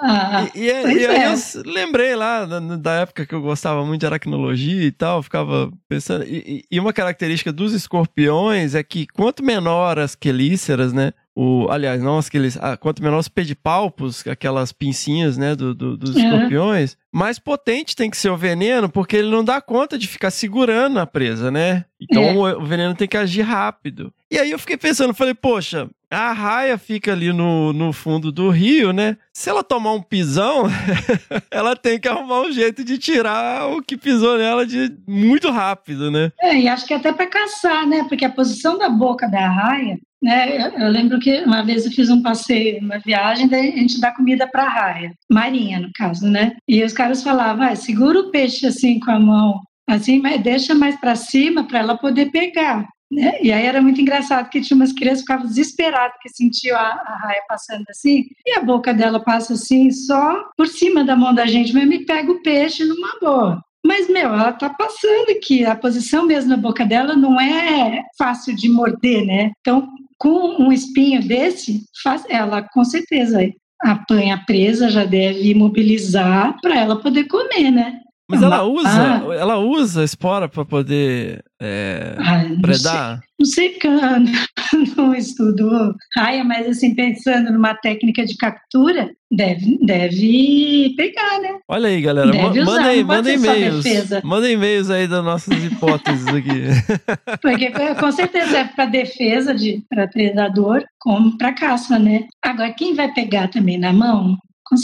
Ah, 0.00 0.48
e, 0.54 0.60
e, 0.60 0.70
e 0.70 1.06
aí 1.06 1.22
é. 1.22 1.32
eu 1.32 1.36
lembrei 1.64 2.14
lá 2.14 2.44
da, 2.44 2.60
da, 2.60 2.92
época 3.00 3.26
que 3.26 3.34
eu 3.34 3.42
gostava 3.42 3.84
muito 3.84 4.00
de 4.00 4.06
aracnologia 4.06 4.84
e 4.84 4.92
tal, 4.92 5.22
ficava 5.22 5.72
pensando. 5.88 6.24
E, 6.24 6.64
e, 6.70 6.78
uma 6.78 6.92
característica 6.92 7.52
dos 7.52 7.72
escorpiões 7.72 8.76
é 8.76 8.82
que 8.84 9.08
quanto 9.08 9.42
menor 9.42 9.98
as 9.98 10.14
quelíceras, 10.14 10.92
né? 10.92 11.12
O, 11.40 11.70
aliás, 11.70 12.02
não 12.02 12.18
aqueles. 12.18 12.58
Ah, 12.60 12.76
quanto 12.76 13.00
menor 13.00 13.18
os 13.18 13.28
pedipalpos, 13.28 14.26
aquelas 14.26 14.72
pincinhas, 14.72 15.38
né, 15.38 15.54
do, 15.54 15.72
do 15.72 15.96
dos 15.96 16.16
uhum. 16.16 16.24
escorpiões, 16.24 16.96
mais 17.12 17.38
potente 17.38 17.94
tem 17.94 18.10
que 18.10 18.16
ser 18.16 18.30
o 18.30 18.36
veneno, 18.36 18.88
porque 18.88 19.18
ele 19.18 19.30
não 19.30 19.44
dá 19.44 19.60
conta 19.60 19.96
de 19.96 20.08
ficar 20.08 20.32
segurando 20.32 20.98
a 20.98 21.06
presa, 21.06 21.48
né? 21.48 21.84
Então 22.00 22.24
é. 22.24 22.32
o, 22.32 22.60
o, 22.60 22.66
veneno 22.66 22.92
tem 22.92 23.06
que 23.06 23.16
agir 23.16 23.42
rápido. 23.42 24.12
E 24.28 24.36
aí 24.36 24.50
eu 24.50 24.58
fiquei 24.58 24.76
pensando, 24.76 25.14
falei, 25.14 25.32
poxa, 25.32 25.88
a 26.10 26.32
raia 26.32 26.78
fica 26.78 27.12
ali 27.12 27.32
no, 27.32 27.72
no 27.72 27.92
fundo 27.92 28.32
do 28.32 28.50
rio, 28.50 28.92
né? 28.92 29.16
Se 29.32 29.50
ela 29.50 29.62
tomar 29.62 29.92
um 29.92 30.02
pisão, 30.02 30.64
ela 31.50 31.76
tem 31.76 31.98
que 32.00 32.08
arrumar 32.08 32.42
um 32.42 32.52
jeito 32.52 32.82
de 32.82 32.98
tirar 32.98 33.68
o 33.68 33.82
que 33.82 33.96
pisou 33.96 34.38
nela 34.38 34.66
de 34.66 34.96
muito 35.06 35.50
rápido, 35.50 36.10
né? 36.10 36.32
É, 36.40 36.58
e 36.58 36.68
acho 36.68 36.86
que 36.86 36.94
até 36.94 37.12
para 37.12 37.26
caçar, 37.26 37.86
né? 37.86 38.04
Porque 38.08 38.24
a 38.24 38.30
posição 38.30 38.78
da 38.78 38.88
boca 38.88 39.28
da 39.28 39.48
raia 39.48 39.98
né? 40.22 40.72
Eu 40.76 40.88
lembro 40.88 41.18
que 41.18 41.42
uma 41.44 41.62
vez 41.62 41.86
eu 41.86 41.92
fiz 41.92 42.10
um 42.10 42.22
passeio, 42.22 42.80
uma 42.80 42.98
viagem, 42.98 43.48
daí 43.48 43.72
a 43.72 43.76
gente 43.76 44.00
dá 44.00 44.12
comida 44.12 44.46
para 44.46 44.68
raia, 44.68 45.12
marinha 45.30 45.78
no 45.78 45.90
caso, 45.94 46.28
né? 46.28 46.56
E 46.66 46.82
os 46.82 46.92
caras 46.92 47.22
falavam, 47.22 47.64
ah, 47.64 47.76
segura 47.76 48.18
o 48.18 48.30
peixe 48.30 48.66
assim 48.66 48.98
com 48.98 49.10
a 49.10 49.20
mão, 49.20 49.60
assim, 49.88 50.20
mas 50.20 50.42
deixa 50.42 50.74
mais 50.74 50.98
para 50.98 51.14
cima 51.14 51.66
para 51.66 51.78
ela 51.78 51.96
poder 51.96 52.30
pegar. 52.30 52.86
Né? 53.10 53.38
E 53.42 53.50
aí 53.50 53.64
era 53.64 53.80
muito 53.80 54.00
engraçado 54.00 54.50
que 54.50 54.60
tinha 54.60 54.76
umas 54.76 54.92
crianças 54.92 55.20
que 55.20 55.26
ficavam 55.26 55.46
desesperadas 55.46 56.12
porque 56.12 56.28
sentiam 56.28 56.76
a, 56.76 56.88
a 56.88 57.18
raia 57.22 57.42
passando 57.48 57.84
assim, 57.88 58.26
e 58.46 58.58
a 58.58 58.62
boca 58.62 58.92
dela 58.92 59.18
passa 59.18 59.54
assim, 59.54 59.90
só 59.90 60.44
por 60.56 60.66
cima 60.66 61.02
da 61.02 61.16
mão 61.16 61.34
da 61.34 61.46
gente, 61.46 61.72
mas 61.72 61.88
me 61.88 62.04
pega 62.04 62.30
o 62.30 62.42
peixe 62.42 62.84
numa 62.84 63.18
boa. 63.20 63.62
Mas, 63.86 64.08
meu, 64.08 64.34
ela 64.34 64.52
tá 64.52 64.68
passando 64.68 65.30
aqui, 65.30 65.64
a 65.64 65.74
posição 65.74 66.26
mesmo 66.26 66.50
na 66.50 66.56
boca 66.56 66.84
dela 66.84 67.16
não 67.16 67.40
é 67.40 68.02
fácil 68.18 68.54
de 68.54 68.68
morder, 68.68 69.24
né? 69.24 69.52
Então, 69.60 69.88
com 70.18 70.62
um 70.62 70.72
espinho 70.72 71.26
desse, 71.26 71.84
faz, 72.02 72.24
ela 72.28 72.60
com 72.62 72.84
certeza 72.84 73.38
apanha 73.80 74.42
presa, 74.44 74.90
já 74.90 75.04
deve 75.04 75.50
imobilizar 75.50 76.60
para 76.60 76.76
ela 76.76 77.00
poder 77.00 77.24
comer, 77.24 77.70
né? 77.70 78.00
Mas 78.30 78.42
ela 78.42 78.62
usa, 78.62 78.88
ah. 78.88 79.34
ela 79.34 79.58
usa 79.58 80.04
espora 80.04 80.50
para 80.50 80.62
poder 80.62 81.42
é, 81.58 82.14
ah, 82.18 82.44
predar? 82.60 83.20
Não 83.38 83.46
sei, 83.46 83.70
porque 83.70 83.88
não 84.96 85.14
estudo 85.14 85.94
raia, 86.14 86.44
mas 86.44 86.66
assim, 86.66 86.94
pensando 86.94 87.50
numa 87.50 87.74
técnica 87.74 88.26
de 88.26 88.36
captura, 88.36 89.10
deve, 89.30 89.78
deve 89.82 90.94
pegar, 90.94 91.40
né? 91.40 91.58
Olha 91.66 91.88
aí, 91.88 92.02
galera. 92.02 92.30
Deve 92.30 92.42
manda 92.42 92.60
usar, 92.60 92.86
aí, 92.88 93.02
manda 93.02 93.32
e-mails. 93.32 93.84
Manda 94.22 94.50
e-mails 94.50 94.90
aí 94.90 95.08
das 95.08 95.24
nossas 95.24 95.64
hipóteses 95.64 96.26
aqui. 96.26 96.64
Porque 97.40 97.72
com 97.98 98.12
certeza 98.12 98.58
é 98.58 98.64
para 98.64 98.84
defesa 98.84 99.54
de 99.54 99.82
para 99.88 100.06
predador, 100.06 100.84
como 100.98 101.38
para 101.38 101.54
caça, 101.54 101.98
né? 101.98 102.26
Agora, 102.44 102.74
quem 102.74 102.94
vai 102.94 103.10
pegar 103.14 103.48
também 103.48 103.78
na 103.78 103.92
mão, 103.92 104.36
com, 104.64 104.76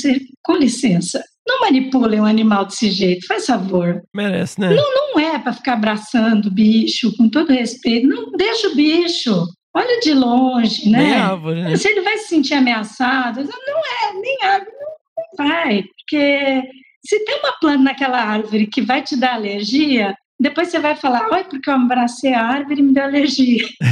com 0.42 0.56
licença, 0.56 1.22
não 1.46 1.60
manipulem 1.60 2.20
um 2.20 2.24
animal 2.24 2.64
desse 2.64 2.90
jeito, 2.90 3.26
faz 3.26 3.46
favor. 3.46 4.02
Merece, 4.14 4.60
né? 4.60 4.70
Não, 4.74 4.94
não 4.94 5.20
é 5.20 5.38
para 5.38 5.52
ficar 5.52 5.74
abraçando 5.74 6.46
o 6.46 6.50
bicho, 6.50 7.14
com 7.16 7.28
todo 7.28 7.52
respeito. 7.52 8.06
Não 8.06 8.32
deixa 8.32 8.68
o 8.68 8.74
bicho. 8.74 9.46
Olha 9.76 10.00
de 10.00 10.14
longe, 10.14 10.88
né? 10.88 10.98
Nem 10.98 11.14
árvore, 11.14 11.62
né? 11.62 11.76
Se 11.76 11.88
ele 11.88 12.00
vai 12.00 12.16
se 12.18 12.28
sentir 12.28 12.54
ameaçado, 12.54 13.42
não 13.42 13.78
é, 13.78 14.12
nem 14.20 14.38
árvore, 14.42 14.70
não 15.16 15.46
vai. 15.46 15.82
Porque 15.82 16.62
se 17.04 17.24
tem 17.24 17.38
uma 17.40 17.52
planta 17.60 17.82
naquela 17.82 18.22
árvore 18.22 18.66
que 18.66 18.80
vai 18.80 19.02
te 19.02 19.16
dar 19.16 19.34
alergia, 19.34 20.14
depois 20.38 20.68
você 20.68 20.78
vai 20.78 20.94
falar, 20.94 21.28
olha, 21.30 21.44
porque 21.44 21.68
eu 21.68 21.74
abracei 21.74 22.32
a 22.32 22.46
árvore 22.46 22.80
e 22.80 22.82
me 22.82 22.94
deu 22.94 23.04
alergia. 23.04 23.66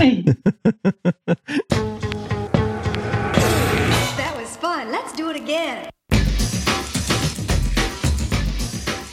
That 4.17 4.37
was 4.37 4.57
fun. 4.57 4.91
Let's 4.91 5.13
do 5.13 5.29
it 5.29 5.37
again. 5.37 5.89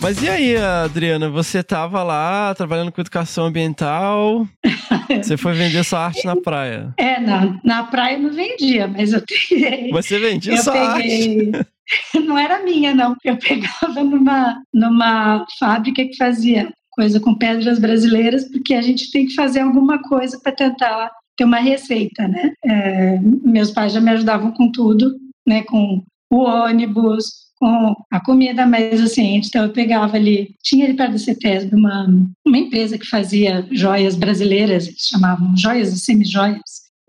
Mas 0.01 0.23
e 0.23 0.29
aí, 0.29 0.55
Adriana, 0.55 1.29
você 1.29 1.61
tava 1.61 2.01
lá 2.03 2.55
trabalhando 2.55 2.91
com 2.91 3.01
educação 3.01 3.45
ambiental, 3.45 4.47
você 5.21 5.35
foi 5.35 5.53
vender 5.53 5.83
sua 5.83 6.05
arte 6.05 6.25
na 6.25 6.37
praia. 6.37 6.93
É, 6.97 7.19
na, 7.19 7.59
na 7.63 7.83
praia 7.83 8.15
eu 8.15 8.21
não 8.21 8.31
vendia, 8.31 8.87
mas 8.87 9.11
eu 9.11 9.21
peguei. 9.21 9.91
Você 9.91 10.17
vendia 10.17 10.53
eu 10.53 10.57
sua 10.57 10.73
peguei, 10.73 11.51
arte? 11.53 11.67
Não 12.23 12.37
era 12.37 12.63
minha, 12.63 12.93
não. 12.93 13.15
Eu 13.25 13.35
pegava 13.37 14.03
numa, 14.03 14.61
numa 14.71 15.43
fábrica 15.57 16.05
que 16.05 16.15
fazia 16.15 16.71
coisa 16.91 17.19
com 17.19 17.33
pedras 17.33 17.79
brasileiras, 17.79 18.47
porque 18.51 18.75
a 18.75 18.81
gente 18.83 19.09
tem 19.09 19.25
que 19.25 19.33
fazer 19.33 19.61
alguma 19.61 19.99
coisa 20.03 20.39
para 20.39 20.51
tentar 20.51 21.09
ter 21.35 21.45
uma 21.45 21.57
receita, 21.57 22.27
né? 22.27 22.53
É, 22.63 23.19
meus 23.43 23.71
pais 23.71 23.91
já 23.91 23.99
me 23.99 24.11
ajudavam 24.11 24.51
com 24.51 24.71
tudo, 24.71 25.15
né? 25.47 25.63
Com 25.63 26.03
o 26.31 26.43
ônibus, 26.43 27.48
com 27.59 27.95
a 28.09 28.19
comida, 28.23 28.65
mas 28.65 29.01
assim, 29.01 29.35
então 29.35 29.65
eu 29.65 29.73
pegava 29.73 30.15
ali, 30.15 30.55
tinha 30.63 30.85
ali 30.85 30.95
perto 30.95 31.11
da 31.11 31.17
CETESB 31.17 31.75
uma, 31.75 32.07
uma 32.45 32.57
empresa 32.57 32.97
que 32.97 33.05
fazia 33.05 33.67
joias 33.71 34.15
brasileiras, 34.15 34.87
eles 34.87 35.07
chamavam 35.07 35.55
joias 35.57 35.93
e 35.93 35.99
semi-joias, 35.99 36.61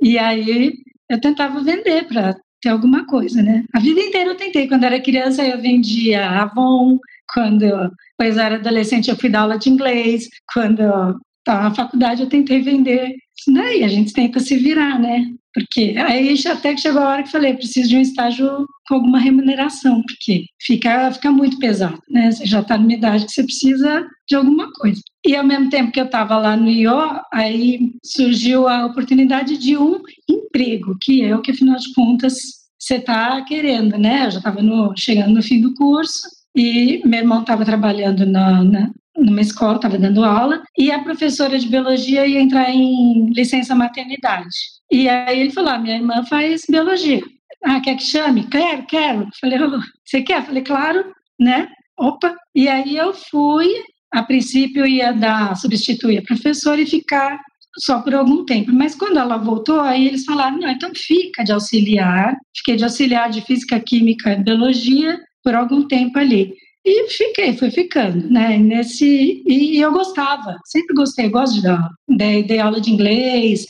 e 0.03 0.19
aí 0.19 0.75
eu 1.09 1.21
tentava 1.21 1.63
vender 1.63 2.07
para 2.09 2.37
ter 2.61 2.69
alguma 2.69 3.07
coisa, 3.07 3.43
né? 3.43 3.65
A 3.73 3.79
vida 3.79 4.01
inteira 4.01 4.31
eu 4.31 4.37
tentei, 4.37 4.67
quando 4.67 4.85
era 4.85 5.01
criança 5.01 5.45
eu 5.45 5.61
vendia 5.61 6.29
Avon, 6.29 6.99
quando 7.33 7.63
eu, 7.63 7.91
era 8.21 8.57
adolescente 8.57 9.09
eu 9.09 9.17
fui 9.17 9.31
dar 9.31 9.43
aula 9.43 9.59
de 9.59 9.71
inglês, 9.71 10.29
quando 10.53 10.81
eu 10.81 11.17
estava 11.39 11.63
na 11.69 11.75
faculdade 11.75 12.23
eu 12.23 12.29
tentei 12.29 12.61
vender 12.61 13.15
daí, 13.49 13.85
a 13.85 13.89
gente 13.89 14.13
tenta 14.13 14.41
se 14.41 14.57
virar, 14.57 14.99
né? 14.99 15.27
Porque 15.53 15.95
aí 15.99 16.35
até 16.47 16.75
que 16.75 16.81
chegou 16.81 17.03
a 17.03 17.09
hora 17.09 17.23
que 17.23 17.31
falei, 17.31 17.55
preciso 17.55 17.89
de 17.89 17.97
um 17.97 18.01
estágio 18.01 18.67
com 18.87 18.95
alguma 18.95 19.19
remuneração, 19.19 20.03
porque 20.03 20.45
fica, 20.61 21.11
fica 21.13 21.31
muito 21.31 21.59
pesado, 21.59 21.99
né? 22.09 22.31
Você 22.31 22.47
já 22.47 22.61
está 22.61 22.79
numa 22.79 22.93
idade 22.93 23.27
que 23.27 23.33
você 23.33 23.43
precisa 23.43 24.07
de 24.29 24.37
alguma 24.37 24.71
coisa. 24.73 25.01
E 25.27 25.35
ao 25.35 25.45
mesmo 25.45 25.69
tempo 25.69 25.91
que 25.91 26.01
eu 26.01 26.05
estava 26.05 26.37
lá 26.39 26.57
no 26.57 26.69
IO, 26.69 27.21
aí 27.33 27.93
surgiu 28.05 28.69
a 28.69 28.87
oportunidade 28.87 29.59
de 29.59 29.77
um 29.77 30.01
emprego, 30.29 30.97
que 31.01 31.23
é 31.23 31.35
o 31.35 31.43
que 31.43 31.51
afinal 31.51 31.77
de 31.77 31.93
contas 31.95 32.61
você 32.79 32.95
está 32.95 33.45
querendo, 33.45 33.99
né? 33.99 34.27
Eu 34.27 34.31
já 34.31 34.39
estava 34.39 34.61
chegando 34.97 35.35
no 35.35 35.43
fim 35.43 35.61
do 35.61 35.75
curso 35.75 36.21
e 36.57 37.03
meu 37.05 37.21
irmão 37.21 37.41
estava 37.43 37.65
trabalhando 37.65 38.25
na, 38.25 38.65
na, 38.65 38.91
numa 39.21 39.41
escola, 39.41 39.77
estava 39.77 39.99
dando 39.99 40.25
aula, 40.25 40.63
e 40.79 40.91
a 40.91 41.03
professora 41.03 41.59
de 41.59 41.69
biologia 41.69 42.27
ia 42.27 42.41
entrar 42.41 42.71
em 42.71 43.31
licença 43.33 43.75
maternidade. 43.75 44.49
E 44.91 45.09
aí 45.09 45.41
ele 45.41 45.51
falou: 45.51 45.71
ah, 45.71 45.79
minha 45.79 45.97
irmã 45.97 46.25
faz 46.25 46.63
biologia. 46.69 47.23
Ah, 47.65 47.81
quer 47.81 47.97
que 47.97 48.03
chame? 48.03 48.45
Quero, 48.45 48.87
quero. 48.87 49.29
Falei, 49.41 49.59
você 50.05 50.23
quer? 50.23 50.45
Falei, 50.45 50.63
claro, 50.63 51.05
né? 51.39 51.69
Opa. 51.99 52.35
E 52.55 52.69
aí 52.69 52.97
eu 52.97 53.13
fui, 53.13 53.69
a 54.11 54.23
princípio 54.23 54.87
ia 54.87 55.13
dar, 55.13 55.55
substituir 55.57 56.19
a 56.19 56.23
professora 56.23 56.81
e 56.81 56.87
ficar 56.87 57.39
só 57.79 58.01
por 58.01 58.15
algum 58.15 58.45
tempo. 58.45 58.73
Mas 58.73 58.95
quando 58.95 59.19
ela 59.19 59.37
voltou, 59.37 59.81
aí 59.81 60.07
eles 60.07 60.25
falaram, 60.25 60.59
não, 60.59 60.71
então 60.71 60.91
fica 60.95 61.45
de 61.45 61.53
auxiliar. 61.53 62.35
Fiquei 62.57 62.77
de 62.77 62.85
auxiliar 62.85 63.31
de 63.31 63.43
Física, 63.43 63.79
Química 63.79 64.33
e 64.33 64.43
Biologia 64.43 65.21
por 65.45 65.55
algum 65.55 65.87
tempo 65.87 66.19
ali. 66.19 66.55
E 66.85 67.09
fiquei, 67.09 67.57
fui 67.57 67.71
ficando, 67.71 68.29
né? 68.31 68.57
Nesse, 68.57 69.43
e 69.47 69.79
eu 69.79 69.93
gostava, 69.93 70.57
sempre 70.65 70.95
gostei, 70.95 71.29
gosto 71.29 71.57
de 71.57 71.63
dar. 71.63 71.89
Dei, 72.09 72.43
dei 72.43 72.59
aula 72.59 72.81
de 72.81 72.91
inglês, 72.91 73.67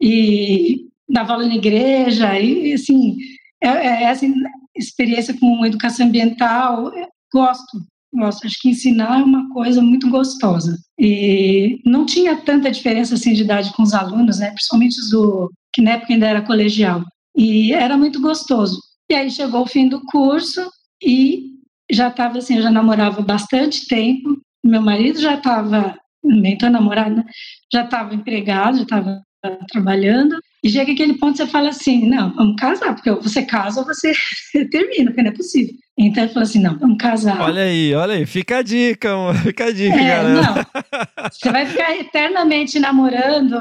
e 0.00 0.86
dava 1.08 1.34
aula 1.34 1.46
na 1.46 1.56
igreja, 1.56 2.38
e 2.38 2.72
assim, 2.72 3.16
é, 3.62 3.68
é, 3.68 4.02
essa 4.04 4.26
experiência 4.76 5.38
com 5.38 5.64
educação 5.66 6.06
ambiental, 6.06 6.92
gosto, 7.32 7.78
gosto. 8.14 8.46
Acho 8.46 8.60
que 8.60 8.70
ensinar 8.70 9.20
é 9.20 9.24
uma 9.24 9.48
coisa 9.52 9.80
muito 9.80 10.08
gostosa. 10.10 10.76
E 10.98 11.80
não 11.84 12.06
tinha 12.06 12.36
tanta 12.36 12.70
diferença 12.70 13.14
assim 13.14 13.32
de 13.32 13.42
idade 13.42 13.72
com 13.74 13.82
os 13.82 13.94
alunos, 13.94 14.38
né? 14.38 14.50
Principalmente 14.50 15.00
os 15.00 15.10
do 15.10 15.50
que 15.72 15.82
na 15.82 15.92
época 15.92 16.12
ainda 16.12 16.26
era 16.26 16.42
colegial. 16.42 17.02
E 17.36 17.72
era 17.72 17.96
muito 17.96 18.20
gostoso. 18.20 18.78
E 19.10 19.14
aí 19.14 19.30
chegou 19.30 19.62
o 19.62 19.66
fim 19.66 19.88
do 19.88 20.02
curso 20.06 20.70
e 21.02 21.51
já 21.92 22.08
estava 22.08 22.38
assim, 22.38 22.56
eu 22.56 22.62
já 22.62 22.70
namorava 22.70 23.22
bastante 23.22 23.86
tempo. 23.86 24.40
Meu 24.64 24.80
marido 24.80 25.20
já 25.20 25.34
estava, 25.34 25.98
nem 26.24 26.56
tô 26.56 26.68
namorada, 26.68 27.16
né? 27.16 27.24
já 27.72 27.84
estava 27.84 28.14
empregado, 28.14 28.78
já 28.78 28.82
estava 28.82 29.22
trabalhando, 29.70 30.38
e 30.62 30.70
chega 30.70 30.92
aquele 30.92 31.14
ponto 31.14 31.32
que 31.32 31.38
você 31.38 31.46
fala 31.46 31.70
assim, 31.70 32.08
não, 32.08 32.32
vamos 32.34 32.56
casar, 32.56 32.94
porque 32.94 33.10
você 33.10 33.42
casa 33.42 33.80
ou 33.80 33.86
você 33.86 34.12
termina, 34.70 35.10
porque 35.10 35.22
não 35.22 35.30
é 35.30 35.34
possível. 35.34 35.74
Então 35.98 36.22
ele 36.22 36.32
falou 36.32 36.44
assim, 36.44 36.62
não, 36.62 36.78
vamos 36.78 36.98
casar. 36.98 37.40
Olha 37.40 37.62
aí, 37.62 37.94
olha 37.94 38.14
aí, 38.14 38.24
fica 38.24 38.58
a 38.58 38.62
dica, 38.62 39.10
fica 39.42 39.64
a 39.66 39.72
dica, 39.72 39.96
é, 39.96 40.06
galera. 40.06 40.42
Não, 40.42 40.54
você 41.32 41.50
vai 41.50 41.66
ficar 41.66 41.96
eternamente 41.96 42.78
namorando, 42.78 43.58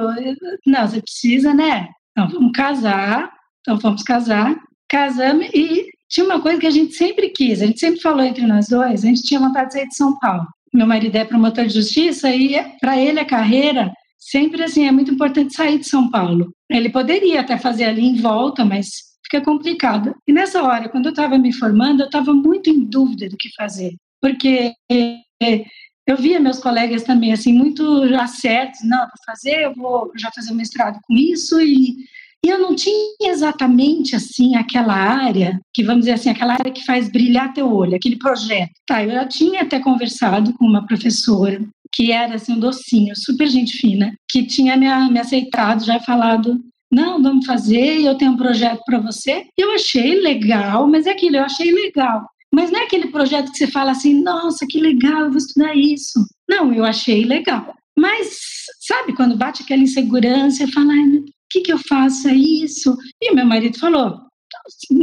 não, 0.65 0.87
você 0.87 1.01
precisa, 1.01 1.53
né? 1.53 1.89
Não, 2.15 2.27
vamos 2.29 2.51
casar, 2.51 3.31
então 3.61 3.77
vamos 3.77 4.03
casar, 4.03 4.55
casamos 4.87 5.47
e 5.53 5.87
tinha 6.11 6.25
uma 6.25 6.41
coisa 6.41 6.59
que 6.59 6.67
a 6.67 6.71
gente 6.71 6.93
sempre 6.93 7.29
quis, 7.29 7.61
a 7.61 7.65
gente 7.65 7.79
sempre 7.79 8.01
falou 8.01 8.21
entre 8.21 8.45
nós 8.45 8.67
dois, 8.67 9.03
a 9.03 9.07
gente 9.07 9.23
tinha 9.23 9.39
vontade 9.39 9.67
de 9.69 9.73
sair 9.73 9.87
de 9.87 9.95
São 9.95 10.19
Paulo. 10.19 10.45
Meu 10.73 10.85
marido 10.85 11.15
é 11.15 11.23
promotor 11.23 11.65
de 11.65 11.73
justiça 11.73 12.29
e 12.29 12.61
para 12.79 12.99
ele 12.99 13.19
a 13.19 13.25
carreira 13.25 13.91
sempre 14.19 14.63
assim, 14.63 14.85
é 14.85 14.91
muito 14.91 15.11
importante 15.11 15.55
sair 15.55 15.79
de 15.79 15.87
São 15.87 16.11
Paulo. 16.11 16.53
Ele 16.69 16.89
poderia 16.89 17.41
até 17.41 17.57
fazer 17.57 17.85
ali 17.85 18.05
em 18.05 18.21
volta, 18.21 18.63
mas 18.63 18.89
fica 19.23 19.43
complicado. 19.43 20.13
E 20.27 20.33
nessa 20.33 20.61
hora, 20.61 20.89
quando 20.89 21.05
eu 21.05 21.11
estava 21.11 21.37
me 21.37 21.53
formando, 21.53 22.01
eu 22.01 22.05
estava 22.05 22.33
muito 22.33 22.69
em 22.69 22.83
dúvida 22.83 23.29
do 23.29 23.37
que 23.37 23.49
fazer, 23.55 23.95
porque 24.21 24.73
é, 24.91 25.65
eu 26.05 26.17
via 26.17 26.39
meus 26.39 26.59
colegas 26.59 27.03
também 27.03 27.31
assim 27.31 27.53
muito 27.53 28.07
já 28.09 28.27
certos, 28.27 28.81
não, 28.83 28.99
vou 28.99 29.09
fazer, 29.25 29.63
eu 29.63 29.73
vou 29.73 30.11
já 30.17 30.29
fazer 30.35 30.51
o 30.51 30.55
mestrado 30.55 30.99
com 31.03 31.15
isso 31.15 31.59
e 31.61 31.95
e 32.43 32.49
eu 32.49 32.59
não 32.59 32.75
tinha 32.75 33.15
exatamente 33.21 34.15
assim 34.15 34.55
aquela 34.55 34.93
área, 34.93 35.59
que 35.73 35.83
vamos 35.83 36.01
dizer 36.01 36.13
assim, 36.13 36.29
aquela 36.29 36.53
área 36.53 36.71
que 36.71 36.83
faz 36.83 37.09
brilhar 37.11 37.53
teu 37.53 37.71
olho, 37.71 37.95
aquele 37.95 38.17
projeto. 38.17 38.71
Tá, 38.87 39.03
eu 39.03 39.11
já 39.11 39.25
tinha 39.25 39.61
até 39.61 39.79
conversado 39.79 40.53
com 40.53 40.65
uma 40.65 40.85
professora 40.85 41.61
que 41.93 42.11
era 42.11 42.35
assim 42.35 42.53
um 42.53 42.59
docinho, 42.59 43.13
super 43.15 43.47
gente 43.47 43.77
fina, 43.77 44.13
que 44.29 44.43
tinha 44.43 44.77
me, 44.77 44.87
me 45.09 45.19
aceitado, 45.19 45.83
já 45.83 45.99
falado 45.99 46.57
não, 46.91 47.23
vamos 47.23 47.45
fazer, 47.45 48.01
eu 48.01 48.15
tenho 48.15 48.33
um 48.33 48.37
projeto 48.37 48.81
para 48.85 48.99
você. 48.99 49.45
Eu 49.57 49.71
achei 49.71 50.19
legal, 50.19 50.85
mas 50.87 51.07
é 51.07 51.11
aquilo, 51.11 51.37
eu 51.37 51.43
achei 51.43 51.71
legal. 51.71 52.27
Mas 52.53 52.69
não 52.69 52.81
é 52.81 52.83
aquele 52.83 53.07
projeto 53.07 53.49
que 53.49 53.57
você 53.57 53.67
fala 53.67 53.91
assim, 53.91 54.21
nossa, 54.21 54.65
que 54.69 54.77
legal, 54.77 55.21
eu 55.21 55.29
vou 55.29 55.37
estudar 55.37 55.73
isso. 55.73 56.19
Não, 56.49 56.73
eu 56.73 56.83
achei 56.83 57.23
legal. 57.23 57.73
Mas, 57.97 58.65
sabe, 58.81 59.15
quando 59.15 59.37
bate 59.37 59.63
aquela 59.63 59.81
insegurança, 59.81 60.63
eu 60.63 60.67
falo, 60.67 60.91
ai, 60.91 61.23
que, 61.51 61.61
que 61.61 61.73
eu 61.73 61.77
faço? 61.77 62.27
É 62.27 62.33
isso? 62.33 62.95
E 63.21 63.33
meu 63.33 63.45
marido 63.45 63.77
falou, 63.77 64.19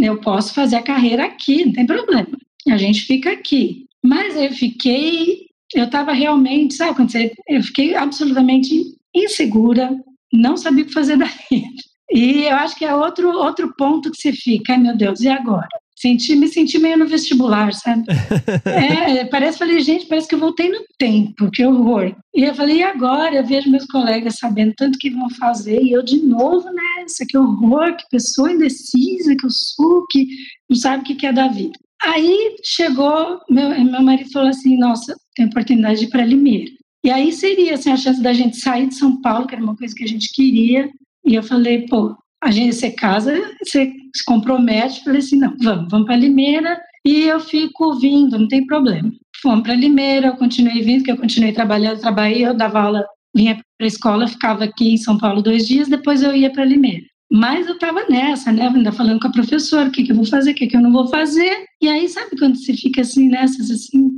eu 0.02 0.20
posso 0.20 0.54
fazer 0.54 0.76
a 0.76 0.82
carreira 0.82 1.24
aqui, 1.24 1.64
não 1.64 1.72
tem 1.72 1.86
problema. 1.86 2.28
A 2.68 2.76
gente 2.76 3.02
fica 3.02 3.30
aqui. 3.30 3.86
Mas 4.04 4.36
eu 4.36 4.52
fiquei 4.52 5.48
eu 5.74 5.84
estava 5.84 6.12
realmente, 6.12 6.74
sabe 6.74 6.96
quando 6.96 7.12
você, 7.12 7.34
eu 7.46 7.62
fiquei 7.62 7.94
absolutamente 7.94 8.96
insegura, 9.14 9.94
não 10.32 10.56
sabia 10.56 10.84
o 10.84 10.86
que 10.86 10.92
fazer 10.92 11.16
da 11.18 11.26
vida. 11.26 11.82
E 12.10 12.44
eu 12.44 12.56
acho 12.56 12.76
que 12.76 12.84
é 12.84 12.94
outro, 12.94 13.28
outro 13.30 13.74
ponto 13.76 14.10
que 14.10 14.16
você 14.16 14.32
fica, 14.32 14.72
ai 14.72 14.78
meu 14.78 14.96
Deus, 14.96 15.20
e 15.20 15.28
agora? 15.28 15.68
Senti, 16.00 16.36
me 16.36 16.46
senti 16.46 16.78
meio 16.78 16.96
no 16.96 17.08
vestibular, 17.08 17.72
sabe? 17.72 18.04
é, 18.64 19.24
parece, 19.24 19.58
falei, 19.58 19.80
gente, 19.80 20.06
parece 20.06 20.28
que 20.28 20.34
eu 20.36 20.38
voltei 20.38 20.68
no 20.68 20.84
tempo, 20.96 21.50
que 21.50 21.64
horror. 21.64 22.14
E 22.32 22.44
eu 22.44 22.54
falei, 22.54 22.76
e 22.76 22.82
agora? 22.84 23.34
Eu 23.34 23.44
vejo 23.44 23.68
meus 23.68 23.84
colegas 23.86 24.36
sabendo 24.38 24.74
tanto 24.76 24.96
que 24.96 25.10
vão 25.10 25.28
fazer, 25.30 25.82
e 25.82 25.90
eu 25.90 26.04
de 26.04 26.24
novo 26.24 26.68
nessa, 26.70 27.26
que 27.28 27.36
horror, 27.36 27.96
que 27.96 28.04
pessoa 28.12 28.52
indecisa 28.52 29.34
que 29.36 29.44
eu 29.44 29.50
sou, 29.50 30.06
que 30.08 30.28
não 30.70 30.76
sabe 30.76 31.02
o 31.02 31.16
que 31.16 31.26
é 31.26 31.32
da 31.32 31.48
vida. 31.48 31.76
Aí 32.00 32.56
chegou, 32.64 33.40
meu, 33.50 33.70
meu 33.84 34.02
marido 34.02 34.30
falou 34.30 34.50
assim: 34.50 34.78
Nossa, 34.78 35.16
tem 35.34 35.46
oportunidade 35.46 35.98
de 35.98 36.04
ir 36.06 36.10
para 36.10 36.24
Limeira. 36.24 36.70
E 37.04 37.10
aí 37.10 37.32
seria 37.32 37.74
assim, 37.74 37.90
a 37.90 37.96
chance 37.96 38.22
da 38.22 38.32
gente 38.32 38.56
sair 38.56 38.86
de 38.86 38.94
São 38.94 39.20
Paulo, 39.20 39.48
que 39.48 39.54
era 39.56 39.64
uma 39.64 39.76
coisa 39.76 39.94
que 39.94 40.04
a 40.04 40.08
gente 40.08 40.32
queria. 40.32 40.88
E 41.26 41.34
eu 41.34 41.42
falei: 41.42 41.86
Pô, 41.88 42.14
a 42.42 42.50
gente, 42.50 42.74
você 42.74 42.90
casa, 42.90 43.34
você 43.62 43.92
se 44.14 44.24
compromete. 44.24 45.02
Falei 45.04 45.20
assim: 45.20 45.38
Não, 45.38 45.54
vamos, 45.60 45.90
vamos 45.90 46.06
para 46.06 46.16
Limeira 46.16 46.80
e 47.04 47.22
eu 47.22 47.40
fico 47.40 47.98
vindo, 47.98 48.38
não 48.38 48.48
tem 48.48 48.66
problema. 48.66 49.10
Fomos 49.40 49.62
para 49.62 49.74
Limeira, 49.74 50.28
eu 50.28 50.36
continuei 50.36 50.82
vindo, 50.82 51.04
que 51.04 51.12
eu 51.12 51.16
continuei 51.16 51.52
trabalhando, 51.52 52.00
trabalhei, 52.00 52.44
eu 52.44 52.54
dava 52.54 52.80
aula, 52.80 53.06
vinha 53.34 53.54
para 53.54 53.86
a 53.86 53.86
escola, 53.86 54.28
ficava 54.28 54.64
aqui 54.64 54.94
em 54.94 54.96
São 54.96 55.16
Paulo 55.16 55.42
dois 55.42 55.66
dias, 55.66 55.88
depois 55.88 56.22
eu 56.22 56.34
ia 56.34 56.50
para 56.50 56.64
Limeira. 56.64 57.04
Mas 57.30 57.66
eu 57.66 57.74
estava 57.74 58.04
nessa, 58.08 58.50
né? 58.50 58.68
Ainda 58.68 58.90
falando 58.90 59.20
com 59.20 59.28
a 59.28 59.32
professora, 59.32 59.88
o 59.88 59.92
que, 59.92 60.02
que 60.02 60.12
eu 60.12 60.16
vou 60.16 60.24
fazer, 60.24 60.52
o 60.52 60.54
que, 60.54 60.66
que 60.66 60.76
eu 60.76 60.80
não 60.80 60.90
vou 60.90 61.08
fazer. 61.08 61.64
E 61.80 61.88
aí, 61.88 62.08
sabe 62.08 62.36
quando 62.38 62.56
você 62.56 62.72
fica 62.72 63.02
assim, 63.02 63.28
nessas, 63.28 63.70
assim, 63.70 64.10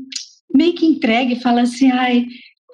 meio 0.54 0.74
que 0.74 0.86
entregue 0.86 1.40
fala 1.40 1.62
assim, 1.62 1.90
ai, 1.90 2.26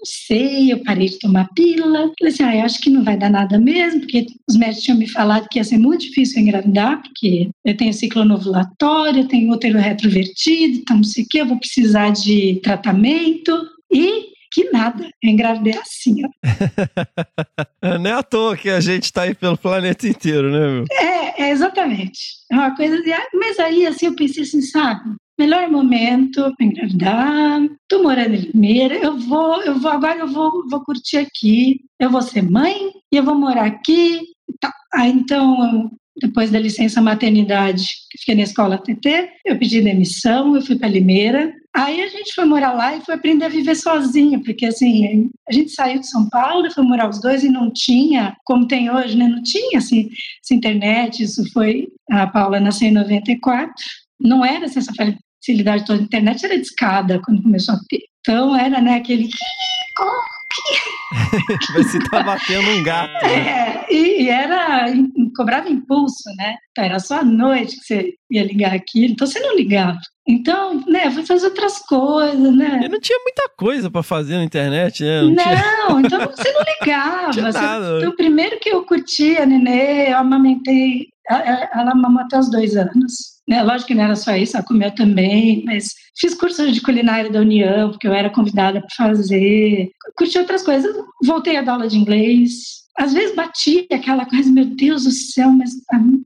sei, 0.06 0.72
eu 0.72 0.82
parei 0.82 1.08
de 1.08 1.18
tomar 1.18 1.48
pílula. 1.54 2.10
Falei 2.18 2.32
assim, 2.32 2.42
ah, 2.42 2.56
eu 2.56 2.64
acho 2.64 2.80
que 2.80 2.90
não 2.90 3.04
vai 3.04 3.16
dar 3.16 3.30
nada 3.30 3.58
mesmo, 3.58 4.00
porque 4.00 4.26
os 4.48 4.56
médicos 4.56 4.84
tinham 4.84 4.98
me 4.98 5.08
falado 5.08 5.48
que 5.50 5.58
ia 5.58 5.64
ser 5.64 5.78
muito 5.78 6.02
difícil 6.02 6.40
engravidar, 6.40 7.02
porque 7.02 7.50
eu 7.64 7.76
tenho 7.76 7.92
ciclo 7.92 8.24
novulatório, 8.24 9.22
eu 9.22 9.28
tenho 9.28 9.50
útero 9.50 9.78
retrovertido, 9.78 10.78
então 10.78 10.96
não 10.96 11.04
sei 11.04 11.24
o 11.24 11.26
que, 11.28 11.38
eu 11.38 11.46
vou 11.46 11.58
precisar 11.58 12.10
de 12.10 12.60
tratamento. 12.62 13.52
E 13.92 14.36
que 14.56 14.70
nada, 14.70 15.06
eu 15.22 15.30
engravidei 15.30 15.76
assim, 15.76 16.22
ó. 16.24 16.28
Não 17.98 18.10
é 18.10 18.14
à 18.14 18.22
toa 18.22 18.56
que 18.56 18.70
a 18.70 18.80
gente 18.80 19.12
tá 19.12 19.22
aí 19.22 19.34
pelo 19.34 19.58
planeta 19.58 20.08
inteiro, 20.08 20.50
né, 20.50 20.58
meu? 20.58 20.84
É, 20.90 21.42
é 21.42 21.50
exatamente. 21.50 22.18
É 22.50 22.54
uma 22.54 22.74
coisa 22.74 22.96
de. 23.02 23.10
Mas 23.34 23.58
aí, 23.58 23.86
assim, 23.86 24.06
eu 24.06 24.16
pensei 24.16 24.44
assim, 24.44 24.62
sabe? 24.62 25.14
Melhor 25.38 25.70
momento 25.70 26.54
para 26.56 26.66
engravidar. 26.66 27.60
Tô 27.88 28.02
morando 28.02 28.34
em 28.34 28.38
Limeira. 28.38 28.94
Eu 28.96 29.18
vou, 29.18 29.62
eu 29.62 29.78
vou 29.78 29.90
agora 29.90 30.18
eu 30.18 30.28
vou, 30.28 30.66
vou 30.68 30.84
curtir 30.84 31.18
aqui. 31.18 31.84
Eu 31.98 32.10
vou 32.10 32.22
ser 32.22 32.42
mãe 32.42 32.92
e 33.12 33.16
eu 33.16 33.22
vou 33.22 33.34
morar 33.34 33.66
aqui. 33.66 34.22
Tá. 34.60 34.72
Então 35.06 35.90
depois 36.20 36.50
da 36.50 36.58
licença 36.58 37.02
maternidade, 37.02 37.88
que 38.10 38.18
fiquei 38.18 38.34
na 38.34 38.42
escola 38.42 38.78
TT, 38.78 39.30
eu 39.44 39.58
pedi 39.58 39.82
demissão, 39.82 40.56
eu 40.56 40.62
fui 40.62 40.76
para 40.76 40.88
Limeira. 40.88 41.52
Aí 41.74 42.00
a 42.00 42.08
gente 42.08 42.34
foi 42.34 42.46
morar 42.46 42.72
lá 42.72 42.96
e 42.96 43.02
foi 43.02 43.14
aprender 43.14 43.44
a 43.44 43.50
viver 43.50 43.74
sozinho, 43.74 44.42
porque 44.42 44.64
assim, 44.64 45.28
a 45.46 45.52
gente 45.52 45.72
saiu 45.72 46.00
de 46.00 46.08
São 46.08 46.26
Paulo, 46.30 46.70
foi 46.70 46.84
morar 46.84 47.10
os 47.10 47.20
dois 47.20 47.44
e 47.44 47.50
não 47.50 47.70
tinha, 47.70 48.34
como 48.44 48.66
tem 48.66 48.90
hoje, 48.90 49.14
né? 49.14 49.28
Não 49.28 49.42
tinha 49.42 49.78
assim, 49.78 50.08
essa 50.42 50.54
internet, 50.54 51.22
isso 51.22 51.44
foi 51.52 51.88
a 52.10 52.26
Paula 52.26 52.60
nasceu 52.60 52.88
em 52.88 52.92
94. 52.92 53.74
Não 54.18 54.42
era 54.42 54.64
essa 54.64 54.80
facilidade 55.44 55.84
toda, 55.84 56.00
a 56.00 56.04
internet 56.04 56.44
era 56.44 56.58
discada 56.58 57.20
quando 57.24 57.42
começou 57.42 57.74
a 57.74 57.78
ter. 57.88 58.00
Então 58.20 58.56
era, 58.56 58.80
né, 58.80 58.96
aquele 58.96 59.28
se 61.90 61.98
tá 62.10 62.22
batendo 62.22 62.70
um 62.70 62.82
gato. 62.82 63.12
Né? 63.24 63.48
É, 63.48 63.86
e, 63.90 64.24
e, 64.24 64.28
era, 64.28 64.86
cobrava 65.36 65.68
impulso, 65.68 66.24
né? 66.36 66.56
Então, 66.70 66.84
era 66.84 66.98
só 66.98 67.20
à 67.20 67.24
noite 67.24 67.76
que 67.76 67.84
você 67.84 68.14
ia 68.30 68.44
ligar 68.44 68.74
aquilo, 68.74 69.12
então 69.12 69.26
você 69.26 69.38
não 69.40 69.54
ligava. 69.54 69.98
Então, 70.28 70.82
né, 70.88 71.10
fui 71.10 71.24
fazer 71.24 71.46
outras 71.46 71.78
coisas, 71.80 72.54
né? 72.54 72.80
E 72.82 72.88
não 72.88 73.00
tinha 73.00 73.18
muita 73.22 73.48
coisa 73.56 73.90
para 73.90 74.02
fazer 74.02 74.36
na 74.36 74.44
internet, 74.44 75.04
né? 75.04 75.22
Não, 75.22 75.30
não 75.30 76.02
tinha... 76.02 76.04
então 76.04 76.20
você 76.20 76.52
não 76.52 76.62
ligava. 76.80 77.42
Nada. 77.52 78.00
Você, 78.00 78.06
o 78.06 78.16
primeiro 78.16 78.58
que 78.58 78.70
eu 78.70 78.84
curti 78.84 79.36
a 79.36 79.46
Nenê, 79.46 80.12
eu 80.12 80.18
amamentei, 80.18 81.06
ela, 81.28 81.70
ela 81.74 81.94
mamou 81.94 82.22
até 82.22 82.38
os 82.38 82.50
dois 82.50 82.76
anos. 82.76 83.35
Né? 83.48 83.62
Lógico 83.62 83.88
que 83.88 83.94
não 83.94 84.04
era 84.04 84.16
só 84.16 84.34
isso, 84.34 84.56
ela 84.56 84.66
comeu 84.66 84.90
também, 84.90 85.62
mas 85.64 85.88
fiz 86.18 86.34
curso 86.34 86.70
de 86.70 86.80
culinária 86.80 87.30
da 87.30 87.40
União, 87.40 87.90
porque 87.90 88.08
eu 88.08 88.12
era 88.12 88.30
convidada 88.30 88.80
para 88.80 89.06
fazer, 89.08 89.90
curti 90.16 90.38
outras 90.38 90.62
coisas, 90.62 90.94
voltei 91.24 91.56
a 91.56 91.62
dar 91.62 91.74
aula 91.74 91.88
de 91.88 91.96
inglês. 91.96 92.84
Às 92.98 93.12
vezes 93.12 93.36
batia 93.36 93.86
aquela 93.92 94.24
coisa, 94.24 94.50
meu 94.50 94.64
Deus 94.64 95.04
do 95.04 95.10
céu, 95.10 95.50
mas 95.50 95.70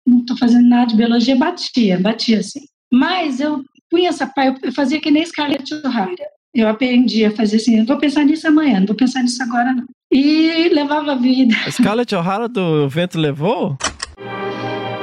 não 0.06 0.20
estou 0.20 0.36
fazendo 0.36 0.68
nada 0.68 0.86
de 0.86 0.96
biologia, 0.96 1.36
batia, 1.36 1.98
batia 1.98 2.38
assim. 2.38 2.60
Mas 2.92 3.40
eu 3.40 3.62
punha 3.90 4.08
essa 4.08 4.26
pai, 4.26 4.54
eu 4.62 4.72
fazia 4.72 5.00
que 5.00 5.10
nem 5.10 5.26
Scarlett 5.26 5.74
O'Hara. 5.74 6.14
Eu 6.54 6.68
aprendi 6.68 7.24
a 7.24 7.30
fazer 7.30 7.56
assim, 7.56 7.76
não 7.76 7.86
vou 7.86 7.98
pensar 7.98 8.24
nisso 8.24 8.46
amanhã, 8.46 8.80
não 8.80 8.86
vou 8.86 8.96
pensar 8.96 9.22
nisso 9.22 9.42
agora 9.42 9.72
não. 9.72 9.84
E 10.12 10.68
levava 10.68 11.12
a 11.12 11.14
vida. 11.16 11.54
Scarlett 11.70 12.14
O'Hara 12.14 12.48
do 12.48 12.88
Vento 12.88 13.18
Levou? 13.18 13.76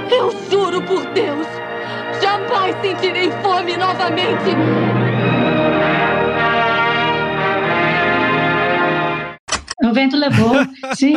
Eu 0.09 0.32
juro 0.49 0.82
por 0.84 1.05
Deus, 1.13 1.47
jamais 2.22 2.76
sentirei 2.82 3.32
fome 3.41 3.78
novamente. 3.78 4.55
O 9.84 9.93
vento 9.93 10.18
levou, 10.18 10.55
sim. 10.95 11.14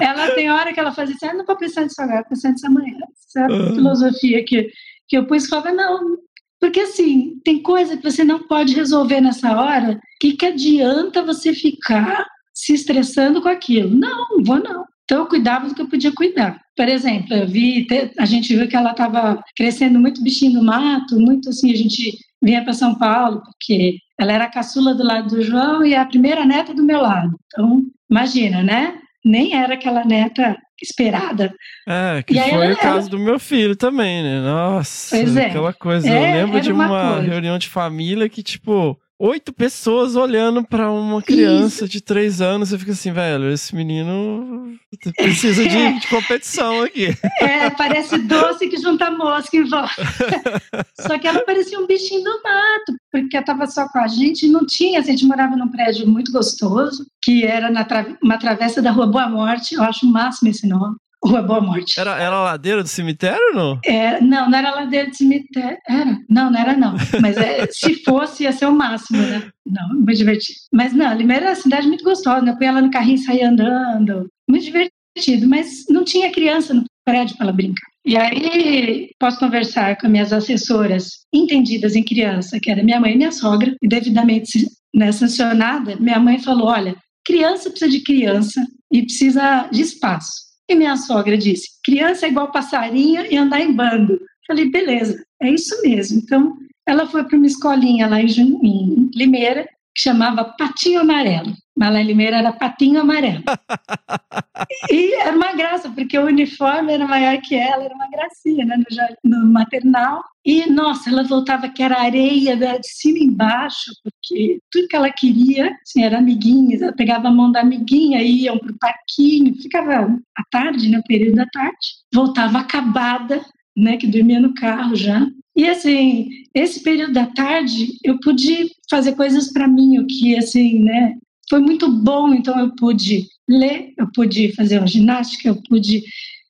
Ela 0.00 0.30
tem 0.30 0.50
hora 0.50 0.72
que 0.72 0.80
ela 0.80 0.92
faz 0.92 1.10
assim, 1.10 1.26
ah, 1.26 1.34
não 1.34 1.44
vou 1.44 1.56
pensar 1.56 1.82
nisso 1.82 2.00
agora, 2.00 2.20
vou 2.20 2.30
pensar 2.30 2.50
nisso 2.50 2.66
amanhã. 2.66 2.96
Essa 3.12 3.40
é 3.40 3.44
a 3.44 3.74
filosofia 3.74 4.44
que, 4.44 4.70
que 5.08 5.18
eu 5.18 5.26
pus, 5.26 5.46
falava, 5.46 5.72
não, 5.72 6.16
porque 6.60 6.80
assim, 6.80 7.40
tem 7.44 7.62
coisa 7.62 7.96
que 7.96 8.02
você 8.02 8.24
não 8.24 8.46
pode 8.46 8.74
resolver 8.74 9.20
nessa 9.20 9.58
hora, 9.58 10.00
que 10.20 10.32
que 10.32 10.46
adianta 10.46 11.22
você 11.22 11.52
ficar 11.52 12.26
se 12.52 12.74
estressando 12.74 13.40
com 13.40 13.48
aquilo? 13.48 13.94
Não, 13.94 14.42
vou 14.44 14.58
não. 14.58 14.84
Então 15.08 15.20
eu 15.20 15.26
cuidava 15.26 15.66
do 15.66 15.74
que 15.74 15.80
eu 15.80 15.88
podia 15.88 16.12
cuidar. 16.12 16.60
Por 16.76 16.86
exemplo, 16.86 17.34
eu 17.34 17.48
vi, 17.48 17.86
a 18.18 18.26
gente 18.26 18.54
viu 18.54 18.68
que 18.68 18.76
ela 18.76 18.90
estava 18.90 19.42
crescendo 19.56 19.98
muito 19.98 20.22
bichinho 20.22 20.60
do 20.60 20.62
mato, 20.62 21.18
muito 21.18 21.48
assim, 21.48 21.72
a 21.72 21.76
gente 21.76 22.18
vinha 22.42 22.62
para 22.62 22.74
São 22.74 22.94
Paulo, 22.94 23.40
porque 23.42 23.96
ela 24.20 24.32
era 24.34 24.44
a 24.44 24.50
caçula 24.50 24.94
do 24.94 25.02
lado 25.02 25.34
do 25.34 25.42
João 25.42 25.82
e 25.82 25.94
a 25.94 26.04
primeira 26.04 26.44
neta 26.44 26.74
do 26.74 26.82
meu 26.84 27.00
lado. 27.00 27.34
Então, 27.46 27.80
imagina, 28.10 28.62
né? 28.62 28.98
Nem 29.24 29.54
era 29.56 29.74
aquela 29.74 30.04
neta 30.04 30.54
esperada. 30.80 31.54
É, 31.88 32.22
que 32.22 32.38
foi 32.38 32.72
o 32.72 32.76
caso 32.76 33.08
do 33.08 33.18
meu 33.18 33.38
filho 33.38 33.74
também, 33.74 34.22
né? 34.22 34.42
Nossa, 34.42 35.16
é. 35.16 35.46
aquela 35.46 35.72
coisa. 35.72 36.06
É, 36.06 36.42
eu 36.42 36.44
lembro 36.44 36.60
de 36.60 36.70
uma, 36.70 36.86
uma 36.86 37.20
reunião 37.20 37.58
de 37.58 37.66
família 37.66 38.28
que, 38.28 38.42
tipo, 38.42 39.00
oito 39.18 39.52
pessoas 39.52 40.14
olhando 40.14 40.62
para 40.62 40.90
uma 40.90 41.20
criança 41.20 41.84
Isso. 41.84 41.88
de 41.88 42.00
três 42.00 42.40
anos. 42.40 42.68
Você 42.68 42.78
fica 42.78 42.92
assim, 42.92 43.12
velho, 43.12 43.50
esse 43.50 43.74
menino 43.74 44.78
precisa 45.16 45.62
de, 45.66 45.92
de, 46.00 46.06
competição 46.06 46.82
aqui. 46.82 47.08
É, 47.40 47.68
parece 47.70 48.18
doce 48.18 48.68
que 48.68 48.76
junta 48.76 49.10
mosca 49.10 49.56
em 49.56 49.64
volta. 49.64 50.02
só 51.00 51.18
que 51.18 51.26
ela 51.26 51.44
parecia 51.44 51.78
um 51.78 51.86
bichinho 51.86 52.22
do 52.22 52.42
mato, 52.42 52.96
porque 53.10 53.36
ela 53.36 53.42
estava 53.42 53.66
só 53.66 53.88
com 53.88 53.98
a 53.98 54.06
gente 54.06 54.46
e 54.46 54.50
não 54.50 54.64
tinha. 54.64 55.00
A 55.00 55.02
gente 55.02 55.26
morava 55.26 55.56
num 55.56 55.68
prédio 55.68 56.06
muito 56.06 56.30
gostoso, 56.30 57.06
que 57.22 57.44
era 57.44 57.70
na 57.70 57.84
tra 57.84 58.06
uma 58.22 58.38
travessa 58.38 58.80
da 58.80 58.90
Rua 58.90 59.06
Boa 59.06 59.28
Morte. 59.28 59.74
Eu 59.74 59.82
acho 59.82 60.06
o 60.06 60.10
máximo 60.10 60.50
esse 60.50 60.66
nome. 60.66 60.96
Rua 61.24 61.42
Boa 61.42 61.60
Morte. 61.60 61.98
Era, 61.98 62.20
era 62.20 62.40
ladeira 62.42 62.82
do 62.82 62.88
cemitério 62.88 63.54
não? 63.54 63.80
É, 63.84 64.20
não, 64.20 64.48
não 64.48 64.58
era 64.58 64.70
ladeira 64.70 65.08
do 65.08 65.16
cemitério. 65.16 65.76
Era? 65.88 66.18
Não, 66.28 66.50
não 66.50 66.60
era 66.60 66.76
não. 66.76 66.94
Mas 67.20 67.36
é, 67.36 67.66
se 67.72 68.02
fosse, 68.04 68.44
ia 68.44 68.52
ser 68.52 68.66
o 68.66 68.72
máximo, 68.72 69.18
né? 69.18 69.48
Não, 69.66 69.88
muito 69.88 70.16
divertido. 70.16 70.58
Mas 70.72 70.92
não, 70.92 71.14
Limeira 71.14 71.46
é 71.46 71.48
uma 71.50 71.54
cidade 71.54 71.86
muito 71.86 72.04
gostosa, 72.04 72.42
né? 72.42 72.52
Eu 72.52 72.56
punha 72.56 72.70
ela 72.70 72.82
no 72.82 72.90
carrinho 72.90 73.16
e 73.16 73.24
saía 73.24 73.48
andando. 73.48 74.28
Muito 74.48 74.64
divertido, 74.64 75.48
mas 75.48 75.84
não 75.88 76.04
tinha 76.04 76.32
criança 76.32 76.72
no 76.72 76.84
prédio 77.04 77.36
para 77.36 77.46
ela 77.46 77.52
brincar. 77.52 77.88
E 78.04 78.16
aí, 78.16 79.10
posso 79.18 79.38
conversar 79.38 79.98
com 79.98 80.08
minhas 80.08 80.32
assessoras 80.32 81.10
entendidas 81.32 81.94
em 81.94 82.02
criança, 82.02 82.58
que 82.58 82.70
era 82.70 82.82
minha 82.82 82.98
mãe 82.98 83.12
e 83.12 83.16
minha 83.16 83.32
sogra, 83.32 83.74
e 83.82 83.88
devidamente 83.88 84.66
né, 84.94 85.12
sancionada, 85.12 85.96
minha 85.96 86.18
mãe 86.18 86.38
falou, 86.38 86.68
olha, 86.68 86.96
criança 87.24 87.68
precisa 87.68 87.90
de 87.90 88.00
criança 88.00 88.66
e 88.90 89.02
precisa 89.02 89.68
de 89.70 89.82
espaço. 89.82 90.47
E 90.68 90.74
minha 90.74 90.96
sogra 90.96 91.36
disse: 91.36 91.70
criança 91.82 92.26
é 92.26 92.28
igual 92.28 92.52
passarinho 92.52 93.24
e 93.30 93.36
andar 93.36 93.60
em 93.60 93.72
bando. 93.72 94.20
Falei, 94.46 94.70
beleza, 94.70 95.24
é 95.40 95.50
isso 95.50 95.80
mesmo. 95.82 96.18
Então, 96.18 96.56
ela 96.86 97.06
foi 97.06 97.24
para 97.24 97.36
uma 97.36 97.46
escolinha 97.46 98.06
lá 98.06 98.20
em, 98.20 98.26
em 98.28 99.10
Limeira, 99.14 99.68
que 99.98 100.02
chamava 100.02 100.44
Patinho 100.44 101.00
Amarelo. 101.00 101.52
Em 101.76 102.04
Limeira 102.04 102.38
era 102.38 102.52
Patinho 102.52 103.00
Amarelo. 103.00 103.42
e 104.90 105.14
era 105.14 105.36
uma 105.36 105.52
graça, 105.52 105.90
porque 105.90 106.16
o 106.16 106.26
uniforme 106.26 106.92
era 106.92 107.06
maior 107.06 107.40
que 107.40 107.56
ela, 107.56 107.82
era 107.82 107.94
uma 107.94 108.08
gracinha, 108.08 108.64
né, 108.64 108.76
no, 109.24 109.38
no 109.38 109.52
maternal. 109.52 110.22
E, 110.44 110.70
nossa, 110.70 111.10
ela 111.10 111.24
voltava 111.24 111.68
que 111.68 111.82
era 111.82 112.00
areia 112.00 112.56
de 112.56 112.88
cima 112.88 113.18
e 113.18 113.24
embaixo, 113.24 113.90
porque 114.02 114.60
tudo 114.70 114.88
que 114.88 114.96
ela 114.96 115.10
queria, 115.10 115.76
assim, 115.82 116.04
era 116.04 116.18
amiguinhas, 116.18 116.80
ela 116.80 116.92
pegava 116.92 117.28
a 117.28 117.32
mão 117.32 117.50
da 117.50 117.60
amiguinha, 117.60 118.22
iam 118.22 118.58
para 118.58 118.72
o 118.72 118.78
parquinho, 118.78 119.54
ficava 119.60 120.16
à 120.36 120.42
tarde, 120.50 120.88
né, 120.88 121.02
período 121.06 121.36
da 121.36 121.46
tarde, 121.46 121.76
voltava 122.14 122.58
acabada, 122.58 123.44
né, 123.78 123.96
que 123.96 124.06
dormia 124.06 124.40
no 124.40 124.54
carro 124.54 124.94
já. 124.96 125.26
E 125.56 125.68
assim, 125.68 126.28
esse 126.54 126.82
período 126.82 127.12
da 127.12 127.26
tarde 127.26 127.98
eu 128.04 128.18
pude 128.20 128.70
fazer 128.90 129.14
coisas 129.14 129.52
para 129.52 129.66
mim, 129.66 129.98
o 129.98 130.06
que 130.06 130.36
assim, 130.36 130.80
né, 130.80 131.16
foi 131.48 131.60
muito 131.60 131.90
bom. 131.90 132.34
Então 132.34 132.58
eu 132.58 132.74
pude 132.74 133.26
ler, 133.48 133.92
eu 133.96 134.10
pude 134.12 134.52
fazer 134.54 134.78
uma 134.78 134.86
ginástica, 134.86 135.48
eu 135.48 135.62
pude 135.68 136.02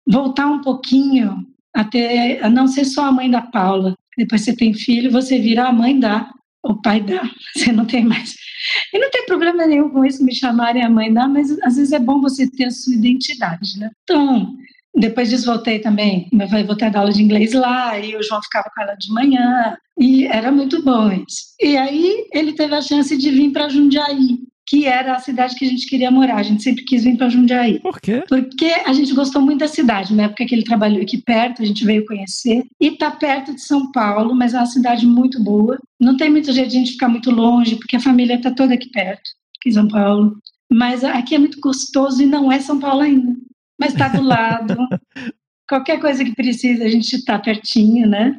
voltar 0.06 0.46
um 0.46 0.60
pouquinho 0.60 1.46
até 1.74 2.42
a 2.42 2.50
não 2.50 2.66
ser 2.66 2.84
só 2.84 3.06
a 3.06 3.12
mãe 3.12 3.30
da 3.30 3.42
Paula. 3.42 3.94
Depois 4.16 4.42
você 4.42 4.54
tem 4.54 4.74
filho, 4.74 5.12
você 5.12 5.38
vira 5.38 5.68
a 5.68 5.72
mãe 5.72 5.98
da, 5.98 6.28
o 6.62 6.80
pai 6.80 7.00
da, 7.00 7.22
você 7.54 7.70
não 7.72 7.84
tem 7.84 8.04
mais. 8.04 8.34
E 8.92 8.98
não 8.98 9.10
tem 9.10 9.24
problema 9.26 9.66
nenhum 9.66 9.88
com 9.88 10.04
isso, 10.04 10.24
me 10.24 10.34
chamarem 10.34 10.82
a 10.82 10.90
mãe 10.90 11.12
da, 11.12 11.28
mas 11.28 11.50
às 11.62 11.76
vezes 11.76 11.92
é 11.92 11.98
bom 11.98 12.20
você 12.20 12.50
ter 12.50 12.64
a 12.64 12.70
sua 12.70 12.94
identidade, 12.94 13.78
né? 13.78 13.90
Então, 14.02 14.56
depois 14.94 15.28
disso 15.28 15.46
voltei 15.46 15.78
também, 15.78 16.28
voltei 16.66 16.88
a 16.88 16.90
dar 16.90 17.00
aula 17.00 17.12
de 17.12 17.22
inglês 17.22 17.52
lá, 17.52 17.98
e 17.98 18.16
o 18.16 18.22
João 18.22 18.42
ficava 18.42 18.70
com 18.74 18.82
ela 18.82 18.94
de 18.94 19.12
manhã, 19.12 19.76
e 19.98 20.26
era 20.26 20.50
muito 20.50 20.82
bom 20.82 21.10
isso. 21.12 21.54
E 21.60 21.76
aí 21.76 22.26
ele 22.32 22.52
teve 22.52 22.74
a 22.74 22.82
chance 22.82 23.16
de 23.16 23.30
vir 23.30 23.52
para 23.52 23.68
Jundiaí, 23.68 24.38
que 24.68 24.84
era 24.84 25.14
a 25.14 25.18
cidade 25.18 25.54
que 25.56 25.64
a 25.64 25.68
gente 25.68 25.86
queria 25.86 26.10
morar. 26.10 26.36
A 26.36 26.42
gente 26.42 26.62
sempre 26.62 26.84
quis 26.84 27.02
vir 27.02 27.16
para 27.16 27.30
Jundiaí. 27.30 27.80
Por 27.80 27.98
quê? 28.00 28.22
Porque 28.28 28.66
a 28.84 28.92
gente 28.92 29.14
gostou 29.14 29.40
muito 29.40 29.60
da 29.60 29.68
cidade. 29.68 30.14
Na 30.14 30.24
época 30.24 30.44
que 30.44 30.54
ele 30.54 30.62
trabalhou 30.62 31.00
aqui 31.00 31.16
perto, 31.18 31.62
a 31.62 31.64
gente 31.64 31.84
veio 31.84 32.04
conhecer. 32.04 32.64
E 32.78 32.88
está 32.88 33.10
perto 33.10 33.54
de 33.54 33.62
São 33.62 33.90
Paulo, 33.90 34.34
mas 34.34 34.52
é 34.52 34.58
uma 34.58 34.66
cidade 34.66 35.06
muito 35.06 35.42
boa. 35.42 35.78
Não 35.98 36.16
tem 36.16 36.30
muito 36.30 36.52
jeito 36.52 36.70
de 36.70 36.76
a 36.76 36.80
gente 36.80 36.92
ficar 36.92 37.08
muito 37.08 37.30
longe, 37.30 37.76
porque 37.76 37.96
a 37.96 38.00
família 38.00 38.34
está 38.34 38.50
toda 38.50 38.74
aqui 38.74 38.90
perto. 38.90 39.22
em 39.66 39.72
São 39.72 39.88
Paulo. 39.88 40.36
Mas 40.70 41.02
aqui 41.02 41.34
é 41.34 41.38
muito 41.38 41.58
gostoso 41.60 42.22
e 42.22 42.26
não 42.26 42.52
é 42.52 42.60
São 42.60 42.78
Paulo 42.78 43.00
ainda. 43.00 43.34
Mas 43.78 43.92
está 43.92 44.08
do 44.08 44.22
lado. 44.22 44.76
Qualquer 45.68 46.00
coisa 46.00 46.24
que 46.24 46.34
precisa, 46.34 46.84
a 46.84 46.88
gente 46.88 47.14
está 47.14 47.38
pertinho, 47.38 48.08
né? 48.08 48.36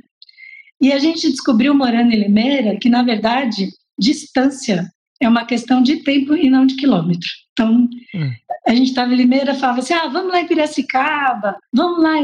E 0.82 0.92
a 0.92 1.00
gente 1.00 1.30
descobriu 1.30 1.74
morando 1.74 2.12
em 2.12 2.20
Limeira 2.20 2.78
que, 2.80 2.90
na 2.90 3.04
verdade, 3.04 3.70
distância 3.98 4.90
é 5.22 5.28
uma 5.28 5.46
questão 5.46 5.82
de 5.82 5.98
tempo 5.98 6.36
e 6.36 6.50
não 6.50 6.66
de 6.66 6.76
quilômetro. 6.76 7.30
Então, 7.52 7.88
hum. 8.16 8.32
a 8.66 8.74
gente 8.74 8.90
estava 8.90 9.14
em 9.14 9.18
Limeira, 9.18 9.54
falava 9.54 9.80
assim: 9.80 9.94
ah, 9.94 10.08
vamos 10.08 10.32
lá 10.32 10.42
em 10.42 10.48
Piracicaba, 10.48 11.58
vamos 11.74 12.02
lá. 12.02 12.16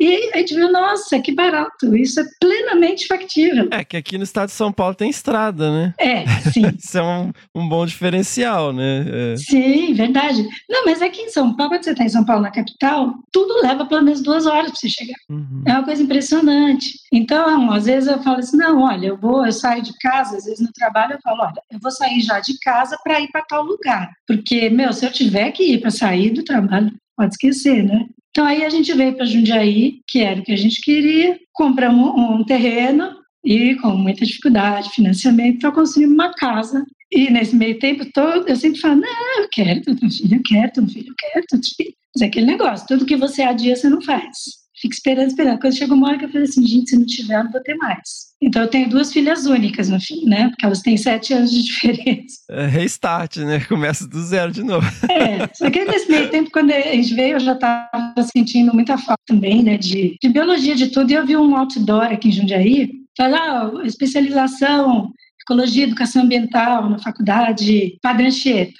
E 0.00 0.30
a 0.32 0.38
gente 0.38 0.54
viu, 0.54 0.72
nossa, 0.72 1.20
que 1.20 1.34
barato, 1.34 1.94
isso 1.94 2.18
é 2.20 2.24
plenamente 2.40 3.06
factível. 3.06 3.68
É, 3.70 3.84
que 3.84 3.98
aqui 3.98 4.16
no 4.16 4.24
estado 4.24 4.48
de 4.48 4.54
São 4.54 4.72
Paulo 4.72 4.94
tem 4.94 5.10
estrada, 5.10 5.70
né? 5.70 5.94
É, 5.98 6.26
sim. 6.50 6.62
isso 6.82 6.96
é 6.96 7.02
um, 7.02 7.30
um 7.54 7.68
bom 7.68 7.84
diferencial, 7.84 8.72
né? 8.72 9.34
É. 9.34 9.36
Sim, 9.36 9.92
verdade. 9.92 10.48
Não, 10.70 10.86
mas 10.86 11.02
aqui 11.02 11.20
em 11.20 11.28
São 11.28 11.54
Paulo, 11.54 11.72
quando 11.72 11.84
você 11.84 11.90
está 11.90 12.02
em 12.02 12.08
São 12.08 12.24
Paulo, 12.24 12.42
na 12.42 12.50
capital, 12.50 13.12
tudo 13.30 13.60
leva 13.62 13.84
pelo 13.84 14.02
menos 14.02 14.22
duas 14.22 14.46
horas 14.46 14.70
para 14.70 14.80
você 14.80 14.88
chegar. 14.88 15.18
Uhum. 15.28 15.64
É 15.66 15.72
uma 15.72 15.84
coisa 15.84 16.02
impressionante. 16.02 16.94
Então, 17.12 17.70
às 17.70 17.84
vezes 17.84 18.08
eu 18.08 18.22
falo 18.22 18.38
assim, 18.38 18.56
não, 18.56 18.80
olha, 18.80 19.08
eu 19.08 19.18
vou, 19.18 19.44
eu 19.44 19.52
saio 19.52 19.82
de 19.82 19.92
casa, 19.98 20.38
às 20.38 20.46
vezes 20.46 20.60
no 20.60 20.72
trabalho 20.72 21.12
eu 21.12 21.20
falo, 21.22 21.42
olha, 21.42 21.60
eu 21.70 21.78
vou 21.78 21.90
sair 21.90 22.22
já 22.22 22.40
de 22.40 22.58
casa 22.60 22.96
para 23.04 23.20
ir 23.20 23.28
para 23.28 23.42
tal 23.42 23.64
lugar. 23.64 24.10
Porque, 24.26 24.70
meu, 24.70 24.94
se 24.94 25.04
eu 25.04 25.12
tiver 25.12 25.50
que 25.52 25.62
ir 25.62 25.80
para 25.80 25.90
sair 25.90 26.30
do 26.30 26.42
trabalho, 26.42 26.90
pode 27.14 27.34
esquecer, 27.34 27.82
né? 27.82 28.06
Então 28.30 28.46
aí 28.46 28.64
a 28.64 28.70
gente 28.70 28.92
veio 28.92 29.16
para 29.16 29.26
Jundiaí, 29.26 30.00
que 30.06 30.20
era 30.20 30.40
o 30.40 30.44
que 30.44 30.52
a 30.52 30.56
gente 30.56 30.80
queria, 30.80 31.38
compramos 31.52 32.14
um, 32.16 32.44
terreno 32.44 33.16
e 33.44 33.74
com 33.76 33.90
muita 33.90 34.24
dificuldade, 34.24 34.90
financiamento, 34.90 35.58
para 35.58 35.72
construir 35.72 36.06
uma 36.06 36.32
casa. 36.34 36.84
E 37.10 37.28
nesse 37.28 37.56
meio 37.56 37.78
tempo 37.78 38.04
todo, 38.12 38.48
eu 38.48 38.54
sempre 38.54 38.80
falo, 38.80 39.00
não, 39.00 39.42
eu 39.42 39.48
quero 39.50 39.82
ter 39.82 39.90
um 39.90 40.10
filho, 40.10 40.36
eu 40.36 40.42
quero 40.44 40.72
ter 40.72 40.80
um 40.80 40.88
filho, 40.88 41.08
eu 41.08 41.14
quero 41.18 41.46
ter 41.46 41.56
um 41.56 41.62
filho. 41.62 41.94
Mas 42.14 42.22
é 42.22 42.26
aquele 42.26 42.46
negócio, 42.46 42.86
tudo 42.86 43.06
que 43.06 43.16
você 43.16 43.42
adia, 43.42 43.74
você 43.74 43.88
não 43.88 44.00
faz 44.02 44.59
fica 44.80 44.94
esperando, 44.94 45.28
esperando. 45.28 45.60
Quando 45.60 45.76
chegou 45.76 45.96
uma 45.96 46.08
hora 46.08 46.18
que 46.18 46.24
eu 46.24 46.30
falei 46.30 46.44
assim, 46.44 46.66
gente, 46.66 46.90
se 46.90 46.96
não 46.96 47.06
tiver, 47.06 47.36
eu 47.36 47.44
não 47.44 47.52
vou 47.52 47.62
ter 47.62 47.74
mais. 47.74 48.30
Então 48.42 48.62
eu 48.62 48.68
tenho 48.68 48.88
duas 48.88 49.12
filhas 49.12 49.46
únicas 49.46 49.88
no 49.88 50.00
fim, 50.00 50.24
né? 50.24 50.48
Porque 50.48 50.64
elas 50.64 50.80
têm 50.80 50.96
sete 50.96 51.34
anos 51.34 51.50
de 51.50 51.62
diferença. 51.64 52.38
É 52.50 52.66
restart, 52.66 53.36
né? 53.38 53.60
Começa 53.60 54.08
do 54.08 54.22
zero 54.22 54.50
de 54.50 54.62
novo. 54.62 54.86
É, 55.10 55.48
só 55.52 55.70
que 55.70 55.84
nesse 55.84 56.10
meio 56.10 56.30
tempo, 56.30 56.50
quando 56.50 56.70
a 56.70 56.80
gente 56.80 57.14
veio, 57.14 57.34
eu 57.34 57.40
já 57.40 57.52
estava 57.52 58.14
sentindo 58.34 58.72
muita 58.72 58.96
falta 58.96 59.22
também, 59.26 59.62
né? 59.62 59.76
De, 59.76 60.16
de 60.20 60.28
biologia, 60.28 60.74
de 60.74 60.88
tudo. 60.88 61.10
E 61.10 61.14
eu 61.14 61.26
vi 61.26 61.36
um 61.36 61.56
outdoor 61.56 62.04
aqui 62.04 62.28
em 62.28 62.32
Jundiaí, 62.32 62.88
falar 63.16 63.66
ah, 63.66 63.86
especialização, 63.86 65.12
ecologia, 65.42 65.84
educação 65.84 66.22
ambiental 66.22 66.88
na 66.88 66.98
faculdade 66.98 67.98
Padre 68.00 68.28
Anchieta, 68.28 68.72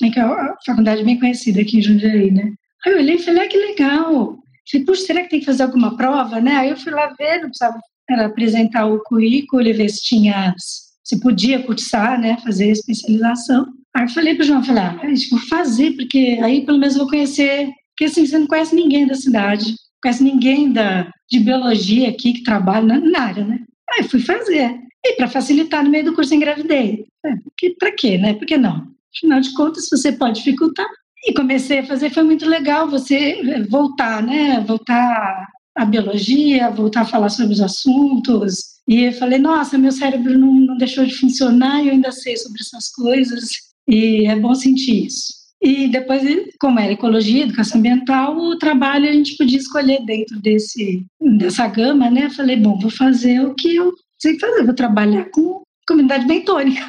né? 0.00 0.10
que 0.10 0.20
é 0.20 0.24
uma 0.24 0.54
faculdade 0.64 1.02
bem 1.02 1.18
conhecida 1.18 1.60
aqui 1.60 1.78
em 1.78 1.82
Jundiaí, 1.82 2.30
né? 2.30 2.52
Aí 2.86 2.92
eu 2.92 2.98
olhei 2.98 3.16
e 3.16 3.22
falei, 3.22 3.44
ah, 3.44 3.48
que 3.48 3.56
legal, 3.56 4.38
Falei, 4.70 4.86
puxa, 4.86 5.02
será 5.02 5.22
que 5.22 5.30
tem 5.30 5.40
que 5.40 5.46
fazer 5.46 5.62
alguma 5.62 5.96
prova, 5.96 6.40
né? 6.40 6.56
Aí 6.56 6.70
eu 6.70 6.76
fui 6.76 6.92
lá 6.92 7.14
ver, 7.18 7.40
não 7.40 7.48
precisava 7.48 7.78
apresentar 8.24 8.86
o 8.86 9.02
currículo 9.02 9.62
e 9.62 9.72
ver 9.72 9.88
se 9.88 10.02
tinha, 10.02 10.54
se 10.58 11.20
podia 11.20 11.62
cursar, 11.62 12.20
né? 12.20 12.36
Fazer 12.44 12.70
especialização. 12.70 13.66
Aí 13.94 14.04
eu 14.04 14.08
falei 14.10 14.34
para 14.34 14.44
o 14.44 14.46
João, 14.46 14.64
falei, 14.64 14.82
ah, 14.82 15.00
vou 15.30 15.40
fazer, 15.48 15.92
porque 15.92 16.38
aí 16.42 16.64
pelo 16.64 16.78
menos 16.78 16.96
vou 16.96 17.08
conhecer, 17.08 17.70
porque 17.90 18.04
assim, 18.04 18.26
você 18.26 18.38
não 18.38 18.46
conhece 18.46 18.74
ninguém 18.74 19.06
da 19.06 19.14
cidade, 19.14 19.70
não 19.70 19.76
conhece 20.02 20.22
ninguém 20.22 20.72
da, 20.72 21.10
de 21.28 21.40
biologia 21.40 22.08
aqui 22.08 22.34
que 22.34 22.42
trabalha 22.42 22.86
na, 22.86 23.00
na 23.00 23.20
área, 23.20 23.44
né? 23.44 23.60
Aí 23.90 24.04
fui 24.04 24.20
fazer. 24.20 24.78
E 25.04 25.14
para 25.14 25.28
facilitar, 25.28 25.82
no 25.82 25.90
meio 25.90 26.04
do 26.04 26.14
curso 26.14 26.34
engravidei. 26.34 27.06
É, 27.24 27.30
para 27.78 27.92
quê, 27.92 28.18
né? 28.18 28.34
Por 28.34 28.46
que 28.46 28.56
não? 28.56 28.86
Afinal 29.16 29.40
de 29.40 29.52
contas, 29.54 29.88
se 29.88 29.96
você 29.96 30.12
pode 30.12 30.38
dificultar, 30.38 30.86
e 31.26 31.32
comecei 31.32 31.80
a 31.80 31.86
fazer, 31.86 32.10
foi 32.10 32.22
muito 32.22 32.46
legal 32.46 32.88
você 32.88 33.66
voltar, 33.68 34.22
né? 34.22 34.64
Voltar 34.66 35.46
à 35.76 35.84
biologia, 35.84 36.70
voltar 36.70 37.02
a 37.02 37.06
falar 37.06 37.28
sobre 37.28 37.54
os 37.54 37.60
assuntos. 37.60 38.78
E 38.86 39.04
eu 39.04 39.12
falei, 39.12 39.38
nossa, 39.38 39.76
meu 39.76 39.92
cérebro 39.92 40.38
não, 40.38 40.52
não 40.52 40.76
deixou 40.76 41.04
de 41.04 41.14
funcionar 41.14 41.82
e 41.82 41.88
eu 41.88 41.92
ainda 41.92 42.12
sei 42.12 42.36
sobre 42.36 42.60
essas 42.60 42.88
coisas. 42.90 43.48
E 43.88 44.26
é 44.26 44.36
bom 44.36 44.54
sentir 44.54 45.06
isso. 45.06 45.38
E 45.60 45.88
depois, 45.88 46.22
como 46.60 46.78
era 46.78 46.92
ecologia, 46.92 47.42
educação 47.42 47.78
ambiental, 47.78 48.36
o 48.36 48.56
trabalho 48.56 49.08
a 49.08 49.12
gente 49.12 49.36
podia 49.36 49.58
escolher 49.58 50.04
dentro 50.04 50.40
desse, 50.40 51.04
dessa 51.20 51.66
gama, 51.66 52.08
né? 52.08 52.30
Falei, 52.30 52.56
bom, 52.56 52.78
vou 52.78 52.90
fazer 52.90 53.40
o 53.40 53.54
que 53.54 53.74
eu 53.74 53.92
sei 54.18 54.38
fazer, 54.38 54.64
vou 54.64 54.74
trabalhar 54.74 55.26
com 55.30 55.62
comunidade 55.86 56.26
bentônica. 56.26 56.80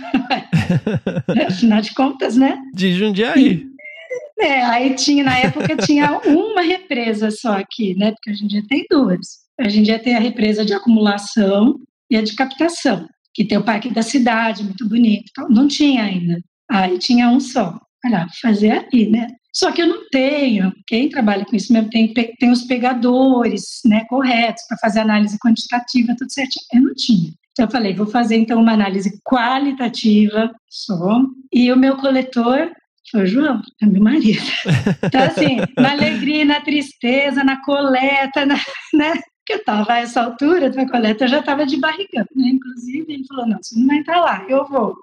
Afinal 1.48 1.82
de 1.82 1.94
contas, 1.94 2.36
né? 2.36 2.60
De 2.74 2.94
Jundiaí. 2.94 3.69
É, 4.40 4.62
aí 4.64 4.96
tinha, 4.96 5.24
na 5.24 5.38
época 5.38 5.76
tinha 5.78 6.20
uma 6.26 6.62
represa 6.62 7.30
só 7.30 7.58
aqui, 7.58 7.94
né? 7.96 8.12
Porque 8.12 8.32
hoje 8.32 8.46
em 8.46 8.48
dia 8.48 8.64
tem 8.68 8.86
duas. 8.90 9.40
Hoje 9.60 9.80
em 9.80 9.84
dia 9.84 10.00
tem 10.00 10.16
a 10.16 10.20
represa 10.20 10.64
de 10.64 10.74
acumulação 10.74 11.76
e 12.10 12.16
a 12.16 12.22
de 12.22 12.34
captação, 12.36 13.06
que 13.34 13.44
tem 13.44 13.58
o 13.58 13.64
Parque 13.64 13.94
da 13.94 14.02
Cidade, 14.02 14.64
muito 14.64 14.88
bonito. 14.88 15.30
Não 15.50 15.68
tinha 15.68 16.04
ainda. 16.04 16.42
Aí 16.72 16.98
tinha 16.98 17.30
um 17.30 17.40
só. 17.40 17.78
Olha, 18.06 18.28
fazer 18.42 18.72
ali, 18.72 19.10
né? 19.10 19.28
Só 19.54 19.72
que 19.72 19.82
eu 19.82 19.88
não 19.88 20.08
tenho, 20.10 20.72
quem 20.88 21.10
trabalha 21.10 21.44
com 21.44 21.56
isso 21.56 21.74
mesmo 21.74 21.90
tem, 21.90 22.14
tem 22.14 22.52
os 22.52 22.64
pegadores 22.64 23.82
né, 23.84 24.06
corretos 24.08 24.64
para 24.68 24.78
fazer 24.78 25.00
análise 25.00 25.38
quantitativa, 25.40 26.16
tudo 26.18 26.32
certinho. 26.32 26.66
Eu 26.74 26.82
não 26.84 26.94
tinha. 26.94 27.32
Então 27.52 27.66
eu 27.66 27.72
falei, 27.72 27.94
vou 27.94 28.06
fazer 28.06 28.38
então 28.38 28.62
uma 28.62 28.72
análise 28.72 29.20
qualitativa 29.22 30.50
só. 30.70 31.20
E 31.52 31.72
o 31.74 31.78
meu 31.78 31.98
coletor 31.98 32.72
Falei, 33.12 33.28
João, 33.28 33.62
é 33.82 33.86
meu 33.86 34.02
marido. 34.02 34.42
Então, 35.04 35.22
assim, 35.22 35.58
na 35.78 35.92
alegria, 35.92 36.46
na 36.46 36.62
tristeza, 36.62 37.44
na 37.44 37.62
coleta, 37.64 38.46
na, 38.46 38.56
né? 38.94 39.14
Que 39.46 39.54
eu 39.54 39.58
estava 39.58 39.94
a 39.94 40.00
essa 40.00 40.22
altura 40.22 40.70
da 40.70 40.88
coleta, 40.88 41.24
eu 41.24 41.30
já 41.30 41.40
estava 41.40 41.66
de 41.66 41.78
barrigão, 41.78 42.26
né? 42.36 42.50
Inclusive, 42.50 43.12
ele 43.12 43.26
falou: 43.28 43.48
não, 43.48 43.58
você 43.62 43.80
não 43.80 43.88
vai 43.88 43.98
entrar 43.98 44.20
lá, 44.22 44.46
eu 44.48 44.66
vou. 44.68 44.96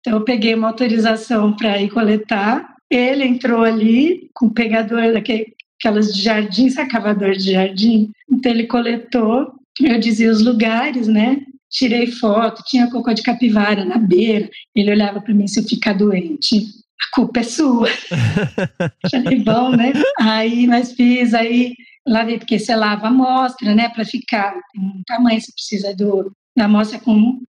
Então, 0.00 0.18
eu 0.18 0.24
peguei 0.24 0.54
uma 0.54 0.68
autorização 0.68 1.54
para 1.54 1.80
ir 1.80 1.90
coletar. 1.90 2.74
Ele 2.90 3.24
entrou 3.24 3.64
ali 3.64 4.30
com 4.34 4.46
o 4.46 4.54
pegador 4.54 5.12
daquelas 5.12 6.14
de 6.14 6.22
jardim, 6.22 6.68
sacavador 6.70 7.32
de 7.32 7.52
jardim. 7.52 8.10
Então, 8.30 8.52
ele 8.52 8.66
coletou, 8.66 9.52
eu 9.80 9.98
dizia 9.98 10.30
os 10.30 10.42
lugares, 10.42 11.06
né? 11.08 11.40
Tirei 11.70 12.06
foto, 12.06 12.62
tinha 12.66 12.90
cocô 12.90 13.12
de 13.12 13.22
capivara 13.22 13.84
na 13.84 13.98
beira. 13.98 14.48
Ele 14.74 14.90
olhava 14.90 15.20
para 15.20 15.34
mim 15.34 15.46
se 15.46 15.60
eu 15.60 15.64
ficar 15.64 15.92
doente 15.92 16.78
a 17.00 17.14
culpa 17.14 17.40
é 17.40 17.42
sua. 17.42 17.88
Falei, 19.10 19.42
bom, 19.42 19.70
né? 19.70 19.92
Aí, 20.20 20.66
mas 20.66 20.92
fiz, 20.92 21.34
aí 21.34 21.74
lavei, 22.08 22.38
porque 22.38 22.58
você 22.58 22.74
lava 22.74 23.06
a 23.06 23.10
amostra, 23.10 23.74
né, 23.74 23.88
para 23.90 24.04
ficar, 24.04 24.52
tem 24.72 24.82
um 24.82 25.02
tamanho, 25.06 25.40
você 25.40 25.52
precisa 25.52 25.94
do, 25.94 26.32
da 26.56 26.64
amostra 26.64 26.98
com, 26.98 27.40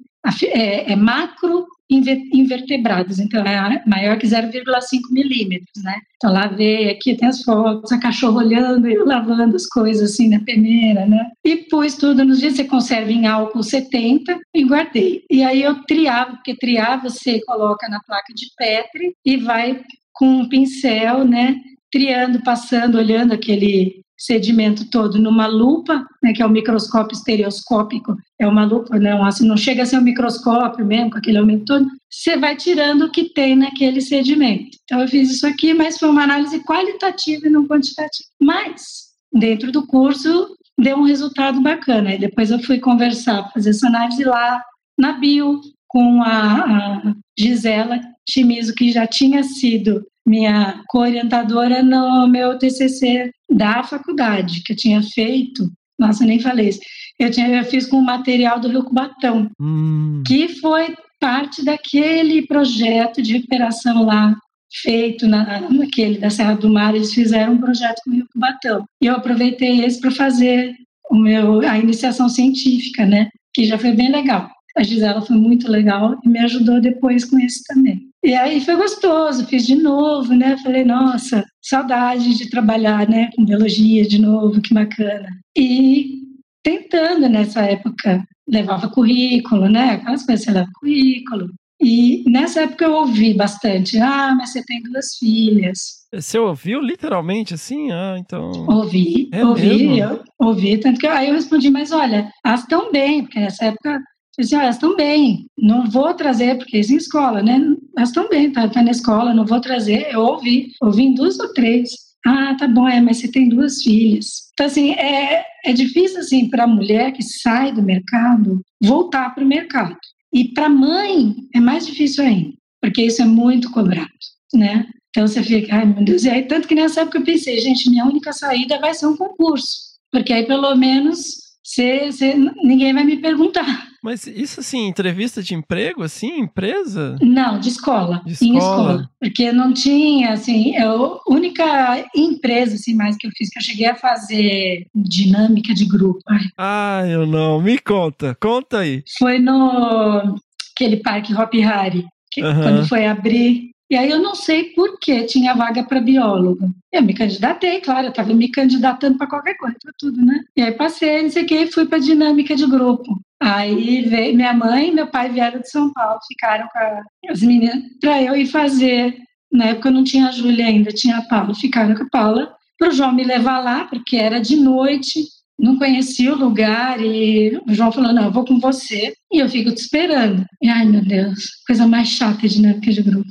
é, 0.43 0.91
é 0.91 0.95
macro 0.95 1.66
invertebrados, 1.89 3.19
então 3.19 3.43
é 3.43 3.83
maior 3.87 4.17
que 4.17 4.27
0,5 4.27 4.63
milímetros, 5.11 5.83
né? 5.83 5.99
Então 6.15 6.31
lavei, 6.31 6.89
aqui 6.89 7.15
tem 7.15 7.27
as 7.27 7.41
fotos, 7.41 7.91
a 7.91 7.99
cachorro 7.99 8.37
olhando 8.37 8.87
e 8.87 8.95
lavando 8.97 9.55
as 9.55 9.65
coisas 9.65 10.11
assim 10.11 10.29
na 10.29 10.39
peneira, 10.41 11.05
né? 11.05 11.31
E 11.43 11.57
pus 11.57 11.95
tudo 11.95 12.23
nos 12.23 12.39
dias, 12.39 12.55
você 12.55 12.63
conserva 12.63 13.11
em 13.11 13.25
álcool 13.25 13.63
70 13.63 14.39
e 14.53 14.63
guardei. 14.65 15.23
E 15.31 15.43
aí 15.43 15.63
eu 15.63 15.83
triava, 15.85 16.33
porque 16.33 16.55
triar 16.55 17.01
você 17.01 17.41
coloca 17.41 17.89
na 17.89 17.99
placa 18.01 18.33
de 18.35 18.45
Petri 18.55 19.15
e 19.25 19.37
vai 19.37 19.81
com 20.13 20.41
um 20.41 20.49
pincel, 20.49 21.25
né? 21.25 21.55
Triando, 21.91 22.43
passando, 22.43 22.99
olhando 22.99 23.33
aquele 23.33 24.03
sedimento 24.20 24.89
todo 24.89 25.17
numa 25.17 25.47
lupa, 25.47 26.05
né, 26.22 26.34
que 26.34 26.41
é 26.41 26.45
o 26.45 26.49
microscópio 26.49 27.15
estereoscópico, 27.15 28.17
é 28.39 28.45
uma 28.45 28.65
lupa, 28.65 28.99
não, 28.99 29.24
assim, 29.24 29.47
não 29.47 29.55
chega 29.55 29.84
a 29.84 29.86
ser 29.86 29.97
um 29.97 30.03
microscópio 30.03 30.86
mesmo, 30.86 31.11
com 31.11 31.17
aquele 31.17 31.38
aumento 31.38 31.65
todo, 31.65 31.88
você 32.09 32.38
vai 32.38 32.55
tirando 32.55 33.03
o 33.03 33.11
que 33.11 33.34
tem 33.34 33.55
naquele 33.55 34.01
sedimento. 34.01 34.78
Então, 34.84 34.99
eu 35.01 35.07
fiz 35.07 35.32
isso 35.32 35.47
aqui, 35.47 35.74
mas 35.74 35.97
foi 35.97 36.09
uma 36.09 36.24
análise 36.24 36.59
qualitativa 36.63 37.47
e 37.47 37.49
não 37.49 37.65
quantitativa. 37.65 38.30
Mas, 38.41 39.09
dentro 39.34 39.72
do 39.72 39.88
curso, 39.88 40.55
deu 40.78 40.97
um 40.97 41.03
resultado 41.03 41.61
bacana. 41.61 42.13
E 42.13 42.20
depois 42.20 42.51
eu 42.51 42.59
fui 42.59 42.80
conversar, 42.80 43.49
fazer 43.53 43.70
essa 43.70 43.88
análise 43.88 44.24
lá 44.24 44.61
na 44.97 45.13
bio, 45.13 45.61
com 45.88 46.22
a, 46.22 46.63
a 46.63 47.15
Gisela 47.38 47.99
Chimizo, 48.30 48.76
que 48.76 48.91
já 48.91 49.07
tinha 49.07 49.43
sido 49.43 50.05
minha 50.30 50.82
co-orientadora 50.88 51.82
no 51.82 52.27
meu 52.27 52.57
TCC 52.57 53.32
da 53.49 53.84
faculdade, 53.84 54.61
que 54.63 54.73
eu 54.73 54.77
tinha 54.77 55.01
feito. 55.01 55.67
Nossa, 55.97 56.23
nem 56.23 56.39
falei 56.39 56.69
isso. 56.69 56.80
Eu, 57.19 57.32
tinha, 57.32 57.47
eu 57.47 57.63
fiz 57.65 57.88
com 57.88 57.97
o 57.97 58.05
material 58.05 58.59
do 58.59 58.69
Rio 58.69 58.84
Cubatão, 58.84 59.49
hum. 59.59 60.23
que 60.25 60.47
foi 60.47 60.95
parte 61.19 61.65
daquele 61.65 62.45
projeto 62.45 63.21
de 63.21 63.34
recuperação 63.34 64.05
lá 64.05 64.36
feito 64.84 65.27
na, 65.27 65.61
naquele 65.69 66.19
da 66.19 66.30
Serra 66.30 66.53
do 66.53 66.69
Mar, 66.69 66.95
eles 66.95 67.13
fizeram 67.13 67.53
um 67.53 67.57
projeto 67.57 68.01
com 68.03 68.11
o 68.11 68.13
Rio 68.13 68.27
Cubatão. 68.32 68.86
E 69.01 69.07
eu 69.07 69.15
aproveitei 69.15 69.84
esse 69.84 69.99
para 69.99 70.11
fazer 70.11 70.75
o 71.09 71.15
meu, 71.15 71.67
a 71.67 71.77
iniciação 71.77 72.30
científica, 72.30 73.05
né? 73.05 73.30
Que 73.53 73.65
já 73.65 73.80
foi 73.80 73.93
bem 73.93 74.11
legal. 74.11 74.47
A 74.77 74.84
Gisela 74.84 75.21
foi 75.21 75.36
muito 75.36 75.69
legal 75.69 76.19
e 76.23 76.30
me 76.30 76.39
ajudou 76.39 76.80
depois 76.80 77.25
com 77.25 77.39
esse 77.39 77.63
também. 77.63 78.09
E 78.24 78.34
aí 78.36 78.59
foi 78.61 78.76
gostoso, 78.76 79.45
fiz 79.47 79.65
de 79.65 79.76
novo, 79.76 80.34
né? 80.34 80.57
Falei, 80.61 80.84
nossa, 80.84 81.43
saudade 81.61 82.38
de 82.38 82.49
trabalhar, 82.49 83.07
né, 83.07 83.30
com 83.36 83.45
biologia 83.45 84.05
de 84.05 84.20
novo, 84.20 84.61
que 84.61 84.74
bacana. 84.74 85.30
E 85.57 86.20
tentando 86.61 87.30
nessa 87.30 87.61
época, 87.61 88.24
levava 88.47 88.89
currículo, 88.89 89.70
né? 89.70 89.91
Aquelas 89.91 90.26
coisas, 90.26 90.43
você 90.45 90.51
leva 90.51 90.70
currículo. 90.80 91.47
E 91.82 92.30
nessa 92.30 92.63
época 92.63 92.84
eu 92.84 92.93
ouvi 92.93 93.34
bastante, 93.34 93.97
ah, 93.99 94.36
mas 94.38 94.51
você 94.51 94.61
tem 94.65 94.84
duas 94.84 95.15
filhas. 95.17 95.99
Você 96.13 96.38
ouviu 96.38 96.82
literalmente 96.82 97.53
assim? 97.53 97.89
Ah, 97.89 98.17
então. 98.20 98.51
Ouvi, 98.67 99.30
É 99.32 99.45
ouvi, 99.45 99.99
eu, 99.99 100.22
ouvi, 100.38 100.78
tanto 100.78 100.99
que 100.99 101.07
aí 101.07 101.30
eu 101.30 101.36
respondi, 101.36 101.70
mas 101.70 101.93
olha, 101.93 102.30
elas 102.45 102.61
estão 102.61 102.91
bem, 102.91 103.22
porque 103.22 103.39
nessa 103.39 103.65
época 103.65 103.91
eu 104.38 104.43
disse, 104.43 104.55
olha, 104.55 104.63
elas 104.63 104.76
estão 104.76 104.95
bem, 104.95 105.45
não 105.57 105.89
vou 105.89 106.13
trazer, 106.13 106.57
porque 106.57 106.80
isso 106.80 106.93
em 106.93 106.97
escola, 106.97 107.41
né? 107.41 107.61
Estão 108.04 108.30
bem, 108.30 108.52
tá, 108.52 108.68
tá 108.68 108.82
na 108.82 108.91
escola, 108.91 109.34
não 109.34 109.45
vou 109.45 109.60
trazer. 109.60 110.08
Eu 110.12 110.22
ouvi, 110.22 110.72
ouvi 110.82 111.04
em 111.04 111.14
duas 111.14 111.39
ou 111.39 111.54
três. 111.54 111.91
Ah, 112.26 112.56
tá 112.58 112.68
bom, 112.68 112.88
é, 112.88 113.00
mas 113.00 113.18
você 113.18 113.32
tem 113.32 113.47
duas 113.47 113.82
filhas. 113.82 114.50
Então, 114.54 114.66
assim, 114.66 114.91
é, 114.91 115.43
é 115.66 115.74
difícil, 115.74 116.20
assim, 116.20 116.50
para 116.50 116.66
a 116.66 116.68
mulher 116.68 117.14
que 117.14 117.24
sai 117.24 117.72
do 117.72 117.82
mercado 117.82 118.62
voltar 118.82 119.34
para 119.34 119.43
o 119.43 119.47
mercado. 119.47 119.95
E 120.34 120.54
para 120.54 120.68
a 120.68 120.70
mãe 120.70 121.36
é 121.56 121.60
mais 121.60 121.88
difícil 121.88 122.24
ainda, 122.24 122.54
porque 122.82 123.02
isso 123.04 123.22
é 123.22 123.26
muito 123.26 123.72
cobrado, 123.72 124.10
né? 124.54 124.86
Então 125.10 125.28
você 125.28 125.41
fica, 125.41 125.76
ai 125.76 125.86
meu 125.86 126.04
Deus, 126.04 126.24
e 126.24 126.30
aí 126.30 126.43
tanto 126.43 126.68
que 126.68 126.76
nessa 126.76 127.02
época 127.02 127.18
eu 127.18 127.24
pensei, 127.24 127.60
gente, 127.60 127.89
minha 127.89 128.06
única 128.06 128.32
saída 128.32 128.80
vai 128.80 128.93
ser 128.93 129.08
um 129.08 129.18
concurso, 129.18 129.97
porque 130.12 130.32
aí 130.32 130.45
pelo 130.45 130.76
menos 130.76 131.49
cê, 131.74 132.11
cê- 132.11 132.36
ninguém 132.63 132.93
vai 132.93 133.03
me 133.03 133.17
perguntar. 133.17 133.88
Mas 134.01 134.26
isso 134.26 134.61
assim, 134.61 134.88
entrevista 134.88 135.43
de 135.43 135.53
emprego, 135.53 136.03
assim, 136.03 136.39
empresa? 136.39 137.17
Não, 137.22 137.59
de 137.59 137.67
escola, 137.70 138.22
De 138.26 138.32
em 138.32 138.57
escola. 138.57 138.57
escola, 138.93 139.09
porque 139.20 139.51
não 139.51 139.74
tinha, 139.74 140.32
assim, 140.32 140.74
é 140.76 140.84
a 140.84 140.95
única 141.28 142.05
empresa, 142.15 142.76
assim, 142.76 142.93
mais 142.95 143.17
que 143.17 143.28
eu 143.28 143.32
fiz, 143.38 143.49
que 143.49 143.59
eu 143.59 143.63
cheguei 143.63 143.88
a 143.88 143.95
fazer 143.95 144.86
dinâmica 144.95 145.74
de 145.74 145.86
grupo, 145.86 146.22
ai, 146.30 146.45
Ah, 146.57 147.01
eu 147.07 147.28
não. 147.28 147.61
Me 147.61 147.78
conta, 147.78 148.36
conta 148.39 148.80
aí. 148.80 149.03
foi 149.17 149.38
no 149.38 150.36
aquele 150.76 150.97
parque 150.97 151.34
Hop 151.34 151.53
Hari, 151.61 152.05
que 152.32 152.41
Aham. 152.41 152.63
quando 152.63 152.88
foi 152.88 153.05
abrir. 153.05 153.70
E 153.89 153.95
aí 153.95 154.09
eu 154.09 154.21
não 154.21 154.35
sei 154.35 154.65
por 154.75 154.99
que 154.99 155.23
tinha 155.23 155.55
vaga 155.55 155.83
para 155.83 155.99
biólogo. 155.99 156.69
Eu 156.91 157.01
me 157.01 157.13
candidatei, 157.13 157.81
claro, 157.81 158.07
eu 158.07 158.09
estava 158.11 158.33
me 158.33 158.49
candidatando 158.49 159.17
para 159.17 159.27
qualquer 159.27 159.55
coisa, 159.55 159.77
pra 159.81 159.91
tudo, 159.97 160.23
né? 160.23 160.41
E 160.55 160.61
aí 160.61 160.71
passei, 160.71 161.23
não 161.23 161.29
sei 161.29 161.43
o 161.43 161.45
que, 161.47 161.67
fui 161.67 161.85
para 161.87 161.97
dinâmica 161.97 162.55
de 162.55 162.67
grupo. 162.67 163.19
Aí 163.41 164.01
veio 164.01 164.35
minha 164.35 164.53
mãe 164.53 164.89
e 164.89 164.93
meu 164.93 165.07
pai 165.07 165.29
vieram 165.29 165.59
de 165.59 165.69
São 165.69 165.91
Paulo, 165.93 166.19
ficaram 166.27 166.67
com 166.67 167.31
as 167.31 167.41
meninas 167.41 167.81
para 167.99 168.21
eu 168.21 168.35
ir 168.35 168.45
fazer. 168.45 169.17
Na 169.51 169.65
época 169.65 169.89
eu 169.89 169.93
não 169.93 170.03
tinha 170.03 170.27
a 170.27 170.31
Júlia 170.31 170.67
ainda, 170.67 170.91
tinha 170.91 171.17
a 171.17 171.21
Paula. 171.23 171.55
Ficaram 171.55 171.95
com 171.95 172.03
a 172.03 172.09
Paula 172.09 172.53
para 172.77 172.89
o 172.89 172.91
João 172.91 173.11
me 173.11 173.23
levar 173.23 173.59
lá, 173.59 173.85
porque 173.85 174.17
era 174.17 174.39
de 174.39 174.55
noite, 174.55 175.23
não 175.57 175.77
conhecia 175.77 176.33
o 176.33 176.37
lugar 176.37 177.01
e 177.01 177.59
o 177.67 177.73
João 177.73 177.91
falou: 177.91 178.13
Não, 178.13 178.25
eu 178.25 178.31
vou 178.31 178.45
com 178.45 178.59
você. 178.59 179.13
E 179.32 179.39
eu 179.39 179.47
fico 179.47 179.71
te 179.71 179.82
esperando. 179.82 180.43
E 180.61 180.67
ai 180.67 180.86
meu 180.86 181.01
Deus, 181.01 181.39
coisa 181.67 181.88
mais 181.88 182.07
chata 182.07 182.47
de 182.47 182.55
dinâmica 182.55 182.91
de 182.91 183.03
grupo. 183.03 183.30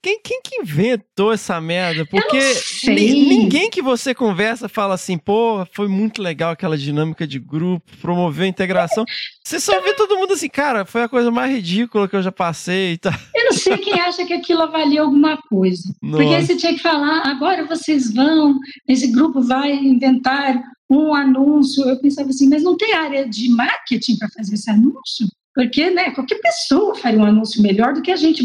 Quem, 0.00 0.20
quem 0.22 0.40
que 0.42 0.60
inventou 0.60 1.32
essa 1.32 1.60
merda? 1.60 2.06
Porque 2.06 2.38
ninguém 2.86 3.68
que 3.68 3.82
você 3.82 4.14
conversa 4.14 4.68
fala 4.68 4.94
assim, 4.94 5.18
pô, 5.18 5.66
foi 5.72 5.88
muito 5.88 6.22
legal 6.22 6.52
aquela 6.52 6.78
dinâmica 6.78 7.26
de 7.26 7.40
grupo, 7.40 7.90
promoveu 8.00 8.44
a 8.44 8.48
integração. 8.48 9.04
Você 9.44 9.58
só 9.58 9.80
vê 9.80 9.92
todo 9.94 10.16
mundo 10.16 10.34
assim, 10.34 10.48
cara, 10.48 10.84
foi 10.84 11.02
a 11.02 11.08
coisa 11.08 11.30
mais 11.30 11.52
ridícula 11.52 12.08
que 12.08 12.14
eu 12.14 12.22
já 12.22 12.30
passei 12.30 12.92
e 12.92 12.98
tal. 12.98 13.12
Eu 13.34 13.44
não 13.46 13.52
sei 13.52 13.76
quem 13.78 14.00
acha 14.00 14.24
que 14.24 14.32
aquilo 14.32 14.62
avalia 14.62 15.02
alguma 15.02 15.36
coisa. 15.36 15.92
Porque 16.00 16.22
aí 16.22 16.40
Nossa. 16.40 16.46
você 16.46 16.56
tinha 16.56 16.74
que 16.74 16.80
falar, 16.80 17.26
agora 17.26 17.66
vocês 17.66 18.12
vão, 18.12 18.56
esse 18.86 19.08
grupo 19.08 19.40
vai 19.42 19.74
inventar 19.74 20.62
um 20.88 21.14
anúncio. 21.14 21.88
Eu 21.88 22.00
pensava 22.00 22.28
assim, 22.30 22.48
mas 22.48 22.62
não 22.62 22.76
tem 22.76 22.92
área 22.92 23.28
de 23.28 23.48
marketing 23.50 24.16
para 24.16 24.28
fazer 24.28 24.54
esse 24.54 24.70
anúncio? 24.70 25.26
Porque 25.54 25.90
né, 25.90 26.10
qualquer 26.12 26.40
pessoa 26.40 26.94
faria 26.94 27.18
um 27.18 27.24
anúncio 27.24 27.62
melhor 27.62 27.92
do 27.92 28.02
que 28.02 28.10
a 28.10 28.16
gente 28.16 28.42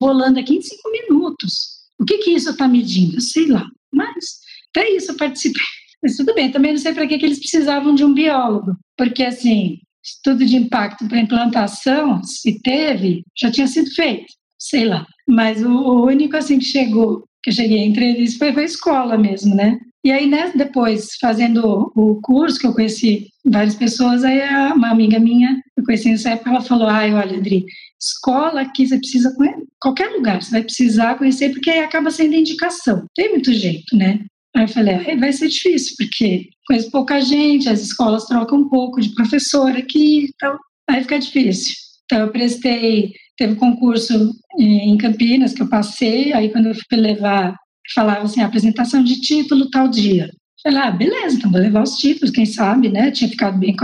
bolando 0.00 0.38
aqui 0.38 0.56
em 0.56 0.62
cinco 0.62 0.90
minutos. 0.90 1.78
O 2.00 2.04
que, 2.04 2.18
que 2.18 2.30
isso 2.30 2.50
está 2.50 2.68
medindo? 2.68 3.20
Sei 3.20 3.46
lá. 3.46 3.64
Mas 3.92 4.38
até 4.70 4.90
isso 4.90 5.12
eu 5.12 5.16
participei. 5.16 5.62
Mas 6.02 6.16
tudo 6.16 6.32
bem, 6.34 6.50
também 6.50 6.72
não 6.72 6.78
sei 6.78 6.92
para 6.92 7.06
que, 7.06 7.18
que 7.18 7.26
eles 7.26 7.40
precisavam 7.40 7.94
de 7.94 8.04
um 8.04 8.14
biólogo. 8.14 8.76
Porque, 8.96 9.24
assim, 9.24 9.78
estudo 10.04 10.46
de 10.46 10.56
impacto 10.56 11.08
para 11.08 11.18
implantação, 11.18 12.22
se 12.22 12.60
teve, 12.62 13.24
já 13.36 13.50
tinha 13.50 13.66
sido 13.66 13.90
feito 13.90 14.38
sei 14.58 14.84
lá. 14.84 15.06
Mas 15.26 15.62
o, 15.62 16.04
único 16.04 16.36
assim 16.36 16.58
que 16.58 16.64
chegou, 16.64 17.24
que 17.42 17.50
eu 17.50 17.54
cheguei 17.54 17.82
a 17.82 17.86
entrevista 17.86 18.52
foi 18.52 18.62
a 18.62 18.66
escola 18.66 19.16
mesmo, 19.16 19.54
né? 19.54 19.78
E 20.08 20.10
aí, 20.10 20.26
né, 20.26 20.50
depois, 20.54 21.16
fazendo 21.20 21.92
o 21.94 22.18
curso, 22.22 22.58
que 22.58 22.66
eu 22.66 22.72
conheci 22.72 23.26
várias 23.44 23.74
pessoas, 23.74 24.24
aí 24.24 24.40
uma 24.72 24.88
amiga 24.88 25.18
minha, 25.18 25.60
eu 25.76 25.84
conheci 25.84 26.10
nessa 26.10 26.30
época, 26.30 26.48
ela 26.48 26.62
falou, 26.62 26.88
ai, 26.88 27.12
olha, 27.12 27.36
Adri, 27.36 27.66
escola 28.00 28.62
aqui 28.62 28.86
você 28.86 28.96
precisa, 28.96 29.36
qualquer 29.78 30.08
lugar, 30.12 30.42
você 30.42 30.50
vai 30.50 30.62
precisar 30.62 31.18
conhecer, 31.18 31.50
porque 31.50 31.68
aí 31.68 31.80
acaba 31.80 32.10
sendo 32.10 32.34
indicação. 32.34 33.04
Tem 33.14 33.32
muito 33.32 33.52
jeito, 33.52 33.94
né? 33.94 34.24
Aí 34.56 34.64
eu 34.64 34.68
falei, 34.68 34.94
"Ai, 34.94 35.18
vai 35.18 35.30
ser 35.30 35.48
difícil, 35.48 35.94
porque 35.98 36.48
conheço 36.66 36.90
pouca 36.90 37.20
gente, 37.20 37.68
as 37.68 37.82
escolas 37.82 38.24
trocam 38.24 38.60
um 38.60 38.68
pouco 38.70 39.02
de 39.02 39.14
professor 39.14 39.72
aqui, 39.76 40.30
então 40.34 40.56
aí 40.88 41.02
fica 41.02 41.18
difícil. 41.18 41.74
Então 42.06 42.20
eu 42.20 42.32
prestei 42.32 43.12
teve 43.36 43.54
concurso 43.54 44.32
em 44.58 44.96
Campinas 44.98 45.52
que 45.52 45.62
eu 45.62 45.68
passei, 45.68 46.32
aí 46.32 46.50
quando 46.50 46.66
eu 46.68 46.74
fui 46.74 46.98
levar, 46.98 47.54
falava 47.94 48.24
assim, 48.24 48.40
apresentação 48.40 49.02
de 49.02 49.20
título 49.20 49.70
tal 49.70 49.88
dia. 49.88 50.30
Falei, 50.62 50.78
ah, 50.78 50.90
beleza, 50.90 51.36
então 51.36 51.50
vou 51.50 51.60
levar 51.60 51.82
os 51.82 51.96
títulos, 51.96 52.30
quem 52.30 52.44
sabe, 52.44 52.88
né? 52.88 53.10
Tinha 53.10 53.30
ficado 53.30 53.58
bem, 53.58 53.76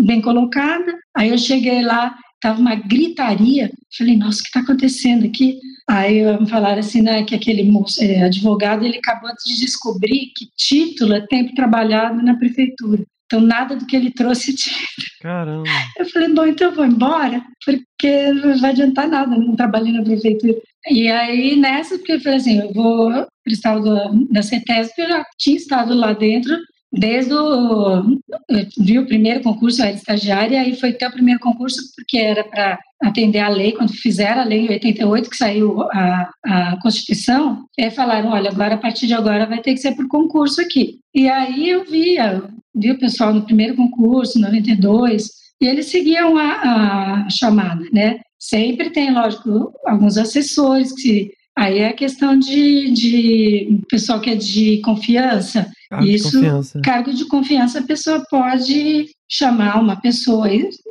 bem 0.00 0.20
colocada. 0.20 0.94
Aí 1.14 1.28
eu 1.28 1.38
cheguei 1.38 1.82
lá, 1.82 2.16
tava 2.40 2.60
uma 2.60 2.74
gritaria. 2.74 3.70
Falei, 3.96 4.16
nossa, 4.16 4.40
o 4.40 4.42
que 4.42 4.48
está 4.48 4.60
acontecendo 4.60 5.26
aqui? 5.26 5.58
Aí 5.88 6.22
falaram 6.48 6.78
assim, 6.78 7.02
né, 7.02 7.22
que 7.24 7.34
aquele 7.34 7.64
moço, 7.64 8.02
é, 8.02 8.22
advogado, 8.22 8.84
ele 8.84 8.98
acabou 8.98 9.30
de 9.44 9.60
descobrir 9.60 10.32
que 10.34 10.46
título 10.56 11.12
é 11.12 11.20
tempo 11.26 11.54
trabalhado 11.54 12.22
na 12.22 12.36
prefeitura. 12.36 13.04
Então, 13.26 13.40
nada 13.40 13.76
do 13.76 13.86
que 13.86 13.96
ele 13.96 14.10
trouxe 14.10 14.50
é 14.50 14.54
título. 14.54 14.86
Caramba. 15.20 15.68
Eu 15.98 16.06
falei, 16.06 16.28
bom, 16.28 16.46
então 16.46 16.68
eu 16.68 16.74
vou 16.74 16.84
embora, 16.84 17.42
porque 17.64 18.32
não 18.32 18.58
vai 18.58 18.70
adiantar 18.70 19.08
nada, 19.08 19.36
não 19.36 19.54
trabalhei 19.54 19.92
na 19.92 20.02
prefeitura. 20.02 20.54
E 20.88 21.08
aí, 21.08 21.56
nessa, 21.56 21.96
porque 21.96 22.12
eu 22.12 22.20
falei 22.20 22.38
assim, 22.38 22.58
eu 22.58 22.72
vou 22.72 23.26
prestar 23.44 23.76
o 23.76 23.80
da, 23.80 24.10
da 24.30 24.42
CETESP, 24.42 25.00
eu 25.00 25.08
já 25.08 25.24
tinha 25.38 25.56
estado 25.56 25.94
lá 25.94 26.12
dentro 26.12 26.56
desde 26.92 27.32
o... 27.32 28.20
Eu 28.48 28.66
vi 28.78 28.98
o 28.98 29.06
primeiro 29.06 29.42
concurso, 29.42 29.80
eu 29.80 29.86
era 29.86 29.96
estagiária, 29.96 30.60
aí 30.60 30.76
foi 30.76 30.90
até 30.90 31.08
o 31.08 31.12
primeiro 31.12 31.40
concurso, 31.40 31.80
porque 31.96 32.18
era 32.18 32.44
para 32.44 32.78
atender 33.02 33.40
a 33.40 33.48
lei, 33.48 33.72
quando 33.72 33.92
fizeram 33.92 34.42
a 34.42 34.44
lei 34.44 34.66
em 34.66 34.70
88, 34.70 35.30
que 35.30 35.36
saiu 35.36 35.82
a, 35.90 36.30
a 36.44 36.78
Constituição, 36.82 37.64
aí 37.80 37.90
falaram, 37.90 38.30
olha, 38.30 38.50
agora, 38.50 38.74
a 38.74 38.78
partir 38.78 39.06
de 39.06 39.14
agora, 39.14 39.46
vai 39.46 39.60
ter 39.60 39.72
que 39.72 39.80
ser 39.80 39.96
por 39.96 40.06
concurso 40.06 40.60
aqui. 40.60 40.98
E 41.14 41.28
aí 41.28 41.70
eu 41.70 41.84
via, 41.84 42.44
vi 42.74 42.90
o 42.90 42.98
pessoal 42.98 43.32
no 43.32 43.42
primeiro 43.44 43.74
concurso, 43.74 44.38
92, 44.38 45.28
e 45.60 45.66
eles 45.66 45.86
seguiam 45.86 46.36
a, 46.36 47.24
a 47.24 47.30
chamada, 47.30 47.84
né? 47.92 48.20
Sempre 48.42 48.90
tem, 48.90 49.14
lógico, 49.14 49.72
alguns 49.86 50.18
assessores 50.18 50.92
que 50.92 51.30
aí 51.56 51.78
é 51.78 51.92
questão 51.92 52.36
de, 52.36 52.90
de 52.90 53.80
pessoal 53.88 54.20
que 54.20 54.30
é 54.30 54.34
de 54.34 54.80
confiança. 54.80 55.70
Cargo 55.88 56.04
de 56.04 56.14
Isso, 56.14 56.32
confiança. 56.32 56.80
cargo 56.80 57.14
de 57.14 57.24
confiança, 57.26 57.78
a 57.78 57.84
pessoa 57.84 58.26
pode 58.28 59.10
chamar 59.30 59.80
uma 59.80 59.94
pessoa, 59.94 60.48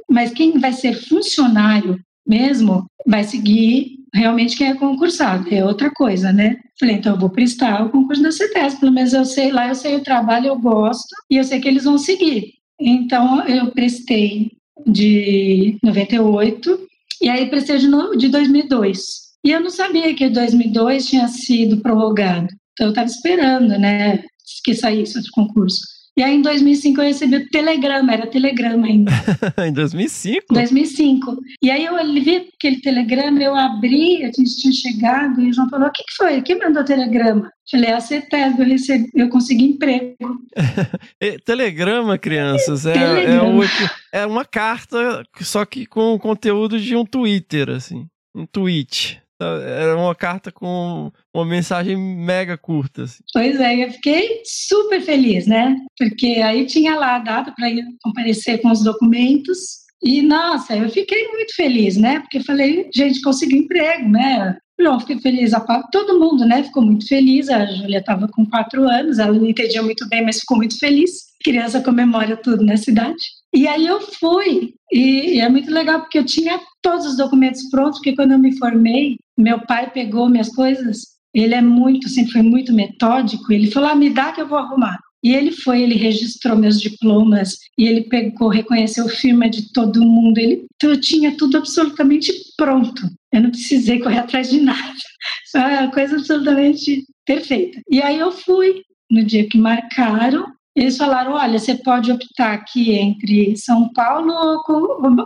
mas 0.10 0.32
quem 0.32 0.60
vai 0.60 0.72
ser 0.72 0.94
funcionário 0.94 2.00
mesmo 2.26 2.86
vai 3.06 3.26
seguir 3.26 3.98
realmente 4.14 4.56
quem 4.56 4.68
é 4.68 4.74
concursado, 4.74 5.54
é 5.54 5.66
outra 5.66 5.92
coisa, 5.92 6.32
né? 6.32 6.58
Falei, 6.80 6.96
então 6.96 7.16
eu 7.16 7.20
vou 7.20 7.30
prestar 7.30 7.86
o 7.86 7.90
concurso 7.90 8.24
da 8.24 8.32
CETES, 8.32 8.76
pelo 8.76 8.94
menos 8.94 9.12
eu 9.12 9.26
sei 9.26 9.52
lá, 9.52 9.68
eu 9.68 9.76
sei 9.76 9.98
o 9.98 10.04
trabalho, 10.04 10.48
eu 10.48 10.58
gosto 10.58 11.14
e 11.30 11.36
eu 11.36 11.44
sei 11.44 11.60
que 11.60 11.68
eles 11.68 11.84
vão 11.84 11.98
seguir. 11.98 12.54
Então 12.80 13.46
eu 13.46 13.72
prestei 13.72 14.52
de 14.88 15.78
98 15.84 16.91
e 17.22 17.30
aí 17.30 17.50
prestei 17.50 17.78
de, 17.78 17.88
no- 17.88 18.16
de 18.18 18.28
2002. 18.30 19.00
E 19.44 19.52
eu 19.52 19.60
não 19.60 19.70
sabia 19.70 20.14
que 20.16 20.30
2002 20.30 21.06
tinha 21.08 21.28
sido 21.28 21.78
prorrogado. 21.82 22.48
Então 22.74 22.88
eu 22.88 22.90
estava 22.92 23.08
esperando, 23.08 23.78
né, 23.78 24.24
que 24.64 24.74
saísse 24.76 25.18
outro 25.18 25.32
concurso. 25.34 25.80
E 26.18 26.22
aí 26.22 26.36
em 26.36 26.42
2005 26.42 27.00
eu 27.00 27.06
recebi 27.06 27.38
o 27.38 27.50
telegrama, 27.50 28.12
era 28.14 28.28
telegrama 28.28 28.86
ainda. 28.86 29.12
em 29.66 29.72
2005? 29.72 30.54
2005. 30.54 31.38
E 31.64 31.72
aí 31.72 31.86
eu 31.86 31.96
vi 32.22 32.50
aquele 32.54 32.82
telegrama, 32.82 33.42
eu 33.42 33.56
abri, 33.56 34.24
a 34.24 34.28
gente 34.28 34.58
tinha 34.60 34.74
chegado, 34.74 35.42
e 35.42 35.50
o 35.50 35.54
João 35.54 35.70
falou: 35.70 35.88
o 35.88 35.92
que, 35.92 36.04
que 36.04 36.14
foi? 36.16 36.42
Quem 36.42 36.60
mandou 36.60 36.82
o 36.82 36.86
telegrama? 36.86 37.50
Falei, 37.70 37.92
a 37.92 38.02
CETESB, 38.02 38.62
eu, 38.62 38.68
recebi, 38.68 39.10
eu 39.16 39.30
consegui 39.30 39.64
emprego. 39.64 40.16
Telegrama, 41.46 42.18
crianças, 42.18 42.86
é, 42.86 42.92
é, 42.92 42.94
Telegrama. 42.94 43.50
o 43.60 43.64
equi- 43.64 43.90
é 44.12 44.26
uma 44.26 44.44
carta, 44.44 45.24
só 45.40 45.64
que 45.64 45.86
com 45.86 46.14
o 46.14 46.20
conteúdo 46.20 46.78
de 46.78 46.96
um 46.96 47.06
Twitter, 47.06 47.70
assim. 47.70 48.06
Um 48.36 48.46
tweet. 48.46 49.21
Era 49.46 49.98
uma 49.98 50.16
carta 50.16 50.52
com 50.52 51.12
uma 51.34 51.46
mensagem 51.46 51.98
mega 51.98 52.58
curta. 52.58 53.04
Assim. 53.04 53.24
Pois 53.34 53.60
é, 53.60 53.86
eu 53.86 53.92
fiquei 53.92 54.42
super 54.46 55.02
feliz, 55.02 55.48
né? 55.48 55.76
Porque 55.98 56.42
aí 56.44 56.66
tinha 56.66 56.96
lá 56.96 57.16
a 57.16 57.20
data 57.20 57.54
para 57.56 57.70
ir 57.70 57.84
comparecer 58.02 58.62
com 58.62 58.72
os 58.72 58.84
documentos. 58.84 59.82
E, 60.04 60.22
nossa, 60.22 60.76
eu 60.76 60.90
fiquei 60.90 61.28
muito 61.28 61.56
feliz, 61.56 61.96
né? 61.96 62.20
Porque 62.22 62.44
falei, 62.44 62.90
gente, 62.94 63.22
consegui 63.22 63.58
emprego, 63.58 64.10
né? 64.10 64.58
Não, 64.80 65.00
fiquei 65.00 65.20
feliz. 65.20 65.52
Todo 65.92 66.20
mundo, 66.20 66.44
né? 66.44 66.64
Ficou 66.64 66.84
muito 66.84 67.08
feliz. 67.08 67.50
A 67.50 67.66
Júlia 67.66 68.00
estava 68.00 68.28
com 68.28 68.46
quatro 68.46 68.84
anos, 68.90 69.20
ela 69.20 69.34
não 69.34 69.46
entendia 69.46 69.84
muito 69.84 70.08
bem, 70.10 70.24
mas 70.24 70.40
ficou 70.40 70.58
muito 70.58 70.78
feliz. 70.80 71.12
Criança 71.44 71.82
comemora 71.82 72.36
tudo 72.36 72.66
na 72.66 72.78
cidade. 72.78 73.22
E 73.54 73.68
aí 73.68 73.86
eu 73.86 74.00
fui. 74.02 74.74
E, 74.92 75.36
e 75.36 75.40
é 75.40 75.50
muito 75.50 75.72
legal 75.72 76.02
porque 76.02 76.20
eu 76.20 76.26
tinha 76.26 76.60
todos 76.82 77.06
os 77.06 77.18
documentos 77.18 77.70
prontos, 77.70 78.00
porque 78.00 78.16
quando 78.16 78.32
eu 78.32 78.40
me 78.40 78.58
formei, 78.58 79.18
meu 79.38 79.60
pai 79.66 79.92
pegou 79.92 80.30
minhas 80.30 80.50
coisas. 80.50 81.12
Ele 81.34 81.56
é 81.56 81.62
muito, 81.62 82.10
sempre 82.10 82.34
foi 82.34 82.42
muito 82.42 82.74
metódico. 82.74 83.52
Ele 83.52 83.72
falou: 83.72 83.90
ah, 83.90 83.96
me 83.96 84.10
dá 84.10 84.32
que 84.32 84.42
eu 84.42 84.48
vou 84.48 84.58
arrumar. 84.58 84.98
E 85.24 85.36
ele 85.36 85.52
foi, 85.52 85.84
ele 85.84 85.96
registrou 85.96 86.58
meus 86.58 86.82
diplomas 86.82 87.58
e 87.78 87.88
ele 87.88 88.02
pegou, 88.06 88.48
reconheceu 88.48 89.08
firma 89.08 89.48
de 89.50 89.72
todo 89.72 90.04
mundo. 90.04 90.40
Ele, 90.40 90.66
então 90.76 90.90
eu 90.90 91.00
tinha 91.00 91.38
tudo 91.38 91.58
absolutamente 91.58 92.34
pronto. 92.58 93.08
Eu 93.32 93.42
não 93.42 93.52
precisei 93.52 94.00
correr 94.00 94.18
atrás 94.18 94.50
de 94.50 94.60
nada. 94.60 94.96
Foi 95.52 95.62
uma 95.62 95.92
coisa 95.92 96.16
absolutamente 96.16 97.06
perfeita. 97.26 97.80
E 97.90 98.02
aí 98.02 98.18
eu 98.18 98.32
fui 98.32 98.82
no 99.10 99.24
dia 99.24 99.48
que 99.48 99.58
marcaram. 99.58 100.46
Eles 100.76 100.98
falaram: 100.98 101.34
olha, 101.34 101.60
você 101.60 101.76
pode 101.76 102.12
optar 102.12 102.54
aqui 102.54 102.94
entre 102.94 103.56
São 103.58 103.92
Paulo 103.94 104.34
ou 104.34 104.64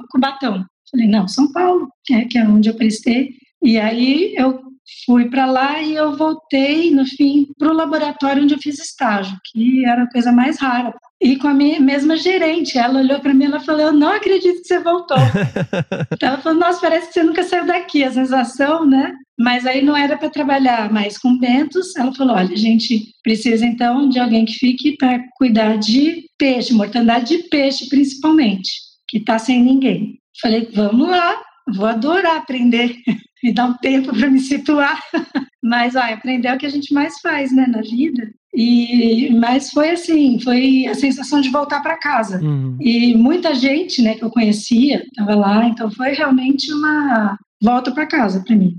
Cubatão. 0.10 0.66
Falei: 0.92 1.08
não, 1.08 1.28
São 1.28 1.52
Paulo, 1.52 1.90
que 2.04 2.14
é, 2.14 2.26
que 2.26 2.38
é 2.38 2.44
onde 2.44 2.70
eu 2.70 2.76
prestei. 2.76 3.30
E 3.62 3.78
aí 3.78 4.34
eu 4.38 4.62
fui 5.06 5.30
para 5.30 5.46
lá 5.46 5.82
e 5.82 5.96
eu 5.96 6.16
voltei, 6.16 6.92
no 6.92 7.06
fim, 7.06 7.48
para 7.58 7.70
o 7.70 7.76
laboratório 7.76 8.44
onde 8.44 8.54
eu 8.54 8.60
fiz 8.60 8.80
estágio, 8.80 9.38
que 9.46 9.86
era 9.86 10.04
a 10.04 10.12
coisa 10.12 10.32
mais 10.32 10.60
rara. 10.60 10.94
E 11.22 11.38
com 11.38 11.48
a 11.48 11.54
minha 11.54 11.80
mesma 11.80 12.18
gerente, 12.18 12.78
ela 12.78 13.00
olhou 13.00 13.20
para 13.20 13.34
mim 13.34 13.46
e 13.46 13.60
falou: 13.62 13.82
Eu 13.82 13.94
não 13.94 14.10
acredito 14.10 14.62
que 14.62 14.68
você 14.68 14.80
voltou. 14.80 15.18
então, 16.12 16.30
ela 16.30 16.38
falou: 16.40 16.60
Nossa, 16.60 16.82
parece 16.82 17.08
que 17.08 17.14
você 17.14 17.24
nunca 17.24 17.44
saiu 17.44 17.66
daqui, 17.66 18.04
a 18.04 18.12
sensação, 18.12 18.86
né? 18.86 19.14
Mas 19.40 19.66
aí 19.66 19.84
não 19.84 19.96
era 19.96 20.18
para 20.18 20.30
trabalhar 20.30 20.92
mais 20.92 21.18
com 21.18 21.38
bentos. 21.38 21.96
Ela 21.96 22.14
falou: 22.14 22.36
Olha, 22.36 22.54
a 22.54 22.58
gente 22.58 23.12
precisa 23.24 23.66
então 23.66 24.10
de 24.10 24.20
alguém 24.20 24.46
que 24.46 24.54
fique 24.54 24.98
para 24.98 25.24
cuidar 25.36 25.78
de 25.78 26.26
peixe, 26.38 26.74
mortandade 26.74 27.38
de 27.38 27.44
peixe 27.50 27.88
principalmente, 27.88 28.72
que 29.08 29.18
está 29.18 29.40
sem 29.40 29.64
ninguém. 29.64 30.20
Falei: 30.42 30.70
Vamos 30.74 31.10
lá, 31.10 31.42
vou 31.74 31.86
adorar 31.86 32.38
aprender 32.38 32.96
me 33.46 33.54
dá 33.54 33.66
um 33.66 33.74
tempo 33.76 34.12
para 34.12 34.30
me 34.30 34.40
situar. 34.40 35.00
Mas, 35.64 35.96
ah, 35.96 36.14
aprender 36.14 36.48
é 36.48 36.56
o 36.56 36.58
que 36.58 36.66
a 36.66 36.70
gente 36.70 36.94
mais 36.94 37.20
faz, 37.20 37.56
né, 37.56 37.66
na 37.68 37.82
vida. 37.82 38.32
E, 38.56 39.30
mas 39.34 39.70
foi 39.70 39.92
assim, 39.92 40.40
foi 40.40 40.86
a 40.88 40.96
sensação 40.96 41.42
de 41.42 41.50
voltar 41.50 41.82
para 41.82 41.98
casa. 41.98 42.40
Uhum. 42.42 42.78
E 42.80 43.16
muita 43.16 43.54
gente, 43.54 44.02
né, 44.02 44.16
que 44.16 44.24
eu 44.24 44.30
conhecia, 44.30 45.04
estava 45.04 45.36
lá, 45.36 45.68
então 45.68 45.92
foi 45.92 46.12
realmente 46.14 46.72
uma 46.72 47.38
volta 47.62 47.92
para 47.92 48.06
casa 48.06 48.44
para 48.46 48.56
mim. 48.56 48.78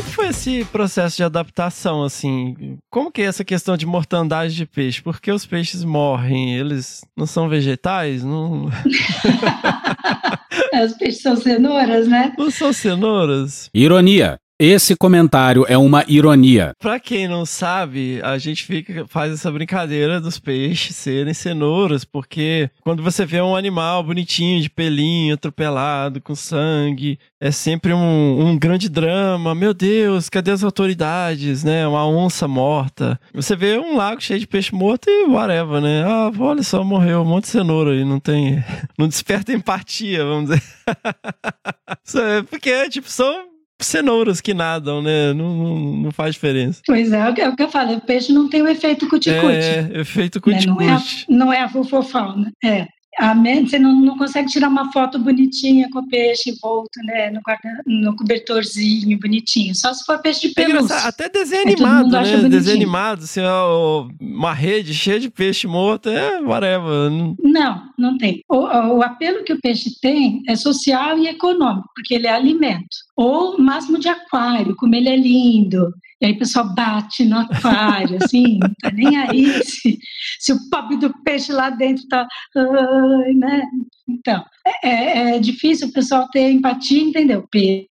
É 0.00 0.02
que 0.02 0.10
foi 0.10 0.28
esse 0.28 0.64
processo 0.66 1.16
de 1.16 1.24
adaptação, 1.24 2.02
assim? 2.02 2.78
Como 2.90 3.12
que 3.12 3.20
é 3.20 3.26
essa 3.26 3.44
questão 3.44 3.76
de 3.76 3.84
mortandade 3.84 4.54
de 4.54 4.64
peixe? 4.64 5.02
Por 5.02 5.20
que 5.20 5.30
os 5.30 5.44
peixes 5.44 5.84
morrem? 5.84 6.56
Eles 6.56 7.04
não 7.16 7.26
são 7.26 7.48
vegetais? 7.48 8.24
Não... 8.24 8.66
os 10.84 10.94
peixes 10.94 11.20
são 11.20 11.36
cenouras, 11.36 12.08
né? 12.08 12.32
Não 12.38 12.50
são 12.50 12.72
cenouras? 12.72 13.68
Ironia. 13.74 14.38
Esse 14.62 14.94
comentário 14.94 15.64
é 15.66 15.78
uma 15.78 16.04
ironia. 16.06 16.74
Pra 16.78 17.00
quem 17.00 17.26
não 17.26 17.46
sabe, 17.46 18.20
a 18.22 18.36
gente 18.36 18.62
fica, 18.62 19.06
faz 19.08 19.32
essa 19.32 19.50
brincadeira 19.50 20.20
dos 20.20 20.38
peixes 20.38 20.94
serem 20.96 21.32
cenouras, 21.32 22.04
porque 22.04 22.68
quando 22.82 23.02
você 23.02 23.24
vê 23.24 23.40
um 23.40 23.56
animal 23.56 24.04
bonitinho, 24.04 24.60
de 24.60 24.68
pelinho, 24.68 25.32
atropelado, 25.32 26.20
com 26.20 26.34
sangue, 26.34 27.18
é 27.40 27.50
sempre 27.50 27.94
um, 27.94 28.48
um 28.48 28.58
grande 28.58 28.90
drama. 28.90 29.54
Meu 29.54 29.72
Deus, 29.72 30.28
cadê 30.28 30.50
as 30.50 30.62
autoridades, 30.62 31.64
né? 31.64 31.88
Uma 31.88 32.06
onça 32.06 32.46
morta. 32.46 33.18
Você 33.32 33.56
vê 33.56 33.78
um 33.78 33.96
lago 33.96 34.20
cheio 34.20 34.40
de 34.40 34.46
peixe 34.46 34.74
morto 34.74 35.08
e 35.08 35.24
whatever, 35.24 35.80
né? 35.80 36.04
Ah, 36.04 36.30
olha 36.38 36.62
só, 36.62 36.84
morreu 36.84 37.22
um 37.22 37.24
monte 37.24 37.44
de 37.44 37.50
cenoura 37.52 37.92
aí, 37.92 38.04
não 38.04 38.20
tem... 38.20 38.62
Não 38.98 39.08
desperta 39.08 39.54
empatia, 39.54 40.22
vamos 40.22 40.50
dizer. 40.50 40.62
porque, 42.50 42.90
tipo, 42.90 43.08
são 43.08 43.49
cenouras 43.86 44.40
que 44.40 44.54
nadam, 44.54 45.02
né? 45.02 45.32
Não, 45.32 45.54
não, 45.54 45.78
não, 45.78 46.12
faz 46.12 46.34
diferença. 46.34 46.82
Pois 46.86 47.12
é, 47.12 47.18
é 47.38 47.48
o 47.48 47.56
que 47.56 47.62
eu 47.62 47.68
falo, 47.68 47.94
o 47.94 48.00
peixe 48.00 48.32
não 48.32 48.48
tem 48.48 48.62
o 48.62 48.68
efeito 48.68 49.08
cuticute. 49.08 49.46
É, 49.46 50.00
efeito 50.00 50.40
cuticute. 50.40 50.68
Né? 50.68 50.74
Não 50.74 50.82
é 50.82 50.92
a, 50.92 51.02
não 51.28 51.52
é 51.52 51.60
a 51.62 51.68
fofofauna, 51.68 52.52
é 52.64 52.86
a 53.20 53.34
mente, 53.34 53.70
você 53.70 53.78
não, 53.78 53.94
não 54.00 54.16
consegue 54.16 54.48
tirar 54.48 54.68
uma 54.68 54.90
foto 54.92 55.18
bonitinha 55.18 55.88
com 55.90 55.98
o 55.98 56.08
peixe 56.08 56.50
envolto, 56.50 56.98
né, 57.04 57.30
no, 57.30 57.40
no 57.86 58.16
cobertorzinho 58.16 59.18
bonitinho, 59.18 59.74
só 59.74 59.92
se 59.92 60.04
for 60.06 60.18
peixe 60.22 60.48
de 60.48 60.58
é 60.58 60.64
pelúcia. 60.64 60.94
É 60.94 61.06
até 61.06 61.28
desenho 61.28 61.62
animado, 61.62 62.10
né, 62.10 62.48
desenho 62.48 62.76
animado, 62.76 63.24
assim, 63.24 63.40
uma 64.18 64.54
rede 64.54 64.94
cheia 64.94 65.20
de 65.20 65.28
peixe 65.28 65.66
morto, 65.66 66.08
é 66.08 66.40
whatever. 66.40 67.10
Não, 67.42 67.82
não 67.98 68.16
tem. 68.16 68.42
O, 68.48 68.56
o 68.56 69.02
apelo 69.02 69.44
que 69.44 69.52
o 69.52 69.60
peixe 69.60 69.90
tem 70.00 70.42
é 70.48 70.56
social 70.56 71.18
e 71.18 71.28
econômico, 71.28 71.90
porque 71.94 72.14
ele 72.14 72.26
é 72.26 72.32
alimento. 72.32 72.96
Ou 73.14 73.58
máximo 73.58 73.98
de 73.98 74.08
aquário, 74.08 74.74
como 74.76 74.94
ele 74.94 75.10
é 75.10 75.16
lindo, 75.16 75.92
e 76.20 76.26
aí 76.26 76.32
o 76.32 76.38
pessoal 76.38 76.74
bate 76.74 77.24
no 77.24 77.38
aquário, 77.38 78.18
assim, 78.22 78.58
não 78.58 78.70
tá 78.80 78.90
nem 78.90 79.16
aí 79.16 79.46
se, 79.64 79.98
se 80.38 80.52
o 80.52 80.70
pobre 80.70 80.98
do 80.98 81.12
peixe 81.22 81.50
lá 81.50 81.70
dentro 81.70 82.06
tá. 82.08 82.28
Uh, 82.54 83.38
né? 83.38 83.62
Então, 84.06 84.44
é, 84.66 84.88
é, 84.88 85.36
é, 85.36 85.38
difícil 85.38 85.88
o 85.88 85.92
pessoal 85.92 86.28
ter 86.30 86.50
empatia, 86.50 87.02
entendeu? 87.02 87.46
Peixe 87.50 87.88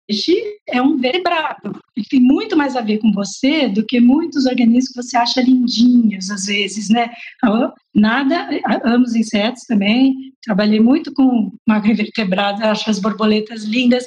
é 0.69 0.81
um 0.81 0.97
vertebrado. 0.97 1.79
Ele 1.95 2.07
tem 2.09 2.21
muito 2.21 2.57
mais 2.57 2.77
a 2.77 2.81
ver 2.81 2.99
com 2.99 3.13
você 3.13 3.69
do 3.69 3.85
que 3.85 4.01
muitos 4.01 4.47
organismos 4.47 4.89
que 4.89 5.03
você 5.03 5.17
acha 5.19 5.43
lindinhos, 5.43 6.31
às 6.31 6.47
vezes, 6.47 6.89
né? 6.89 7.11
Nada, 7.95 8.49
amo 8.85 9.05
os 9.05 9.15
insetos 9.15 9.65
também. 9.65 10.33
Trabalhei 10.43 10.81
muito 10.81 11.13
com 11.13 11.53
macroinvertebrados, 11.67 12.63
acho 12.63 12.89
as 12.89 12.99
borboletas 12.99 13.65
lindas. 13.65 14.07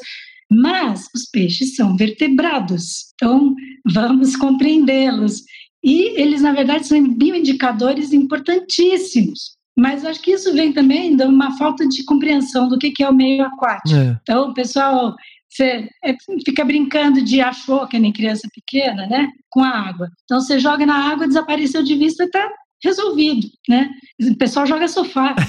Mas 0.52 1.08
os 1.14 1.26
peixes 1.30 1.76
são 1.76 1.96
vertebrados, 1.98 3.14
então 3.16 3.54
vamos 3.92 4.36
compreendê-los. 4.36 5.44
E 5.84 6.20
eles, 6.20 6.42
na 6.42 6.54
verdade, 6.54 6.88
são 6.88 7.16
bioindicadores 7.16 8.14
importantíssimos. 8.14 9.58
Mas 9.78 10.04
acho 10.04 10.22
que 10.22 10.32
isso 10.32 10.54
vem 10.54 10.74
também 10.74 11.16
de 11.16 11.24
uma 11.24 11.56
falta 11.58 11.88
de 11.88 12.04
compreensão 12.04 12.68
do 12.68 12.80
que 12.80 13.04
é 13.04 13.10
o 13.10 13.14
meio 13.14 13.44
aquático. 13.44 13.96
É. 13.96 14.18
Então, 14.24 14.54
pessoal 14.54 15.16
você 15.50 15.90
é, 16.04 16.16
fica 16.46 16.64
brincando 16.64 17.22
de 17.22 17.42
achou, 17.42 17.88
que 17.88 17.98
nem 17.98 18.12
criança 18.12 18.48
pequena, 18.54 19.08
né? 19.08 19.28
Com 19.50 19.64
a 19.64 19.70
água. 19.70 20.10
Então, 20.24 20.40
você 20.40 20.60
joga 20.60 20.86
na 20.86 21.10
água, 21.10 21.28
desapareceu 21.28 21.84
de 21.84 21.96
vista, 21.96 22.26
está 22.26 22.48
resolvido, 22.84 23.48
né? 23.68 23.90
O 24.22 24.36
pessoal 24.36 24.66
joga 24.66 24.88
sofá. 24.88 25.36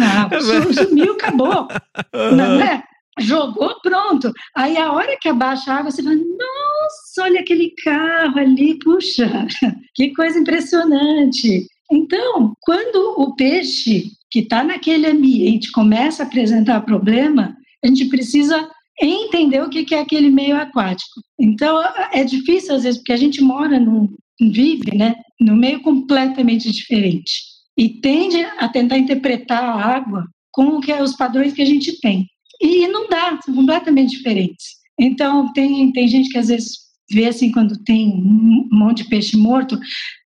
Ah, 0.00 0.28
sumiu, 0.72 1.12
acabou. 1.12 1.68
Não 2.12 2.60
é? 2.60 2.82
Jogou, 3.18 3.80
pronto. 3.80 4.32
Aí 4.56 4.76
a 4.76 4.92
hora 4.92 5.16
que 5.20 5.28
abaixa 5.28 5.72
a 5.72 5.76
água, 5.76 5.90
você 5.90 6.02
fala, 6.02 6.16
nossa, 6.16 7.22
olha 7.22 7.40
aquele 7.40 7.72
carro 7.82 8.38
ali, 8.38 8.78
puxa, 8.78 9.46
que 9.94 10.12
coisa 10.14 10.38
impressionante. 10.38 11.66
Então, 11.90 12.52
quando 12.60 13.14
o 13.16 13.34
peixe 13.34 14.10
que 14.30 14.40
está 14.40 14.62
naquele 14.62 15.06
ambiente 15.06 15.72
começa 15.72 16.22
a 16.22 16.26
apresentar 16.26 16.82
problema, 16.82 17.56
a 17.82 17.88
gente 17.88 18.06
precisa 18.06 18.68
entender 19.00 19.62
o 19.62 19.70
que 19.70 19.94
é 19.94 20.00
aquele 20.00 20.30
meio 20.30 20.56
aquático. 20.56 21.20
Então, 21.40 21.80
é 22.12 22.24
difícil 22.24 22.74
às 22.74 22.82
vezes, 22.82 22.98
porque 22.98 23.12
a 23.12 23.16
gente 23.16 23.40
mora 23.40 23.78
num, 23.78 24.08
vive, 24.40 24.96
né, 24.96 25.14
num 25.40 25.56
meio 25.56 25.80
completamente 25.80 26.70
diferente 26.70 27.48
e 27.76 27.88
tende 28.00 28.42
a 28.58 28.68
tentar 28.68 28.98
interpretar 28.98 29.62
a 29.62 29.96
água 29.96 30.24
com 30.50 30.80
que, 30.80 30.92
os 30.92 31.14
padrões 31.14 31.52
que 31.52 31.62
a 31.62 31.66
gente 31.66 32.00
tem. 32.00 32.26
E 32.60 32.88
não 32.88 33.08
dá, 33.08 33.40
são 33.40 33.54
completamente 33.54 34.16
diferentes. 34.16 34.78
Então, 34.98 35.52
tem, 35.52 35.92
tem 35.92 36.08
gente 36.08 36.28
que 36.30 36.38
às 36.38 36.48
vezes 36.48 36.88
vê 37.10 37.26
assim, 37.26 37.52
quando 37.52 37.82
tem 37.84 38.08
um 38.08 38.68
monte 38.70 39.02
de 39.02 39.08
peixe 39.08 39.36
morto, 39.36 39.78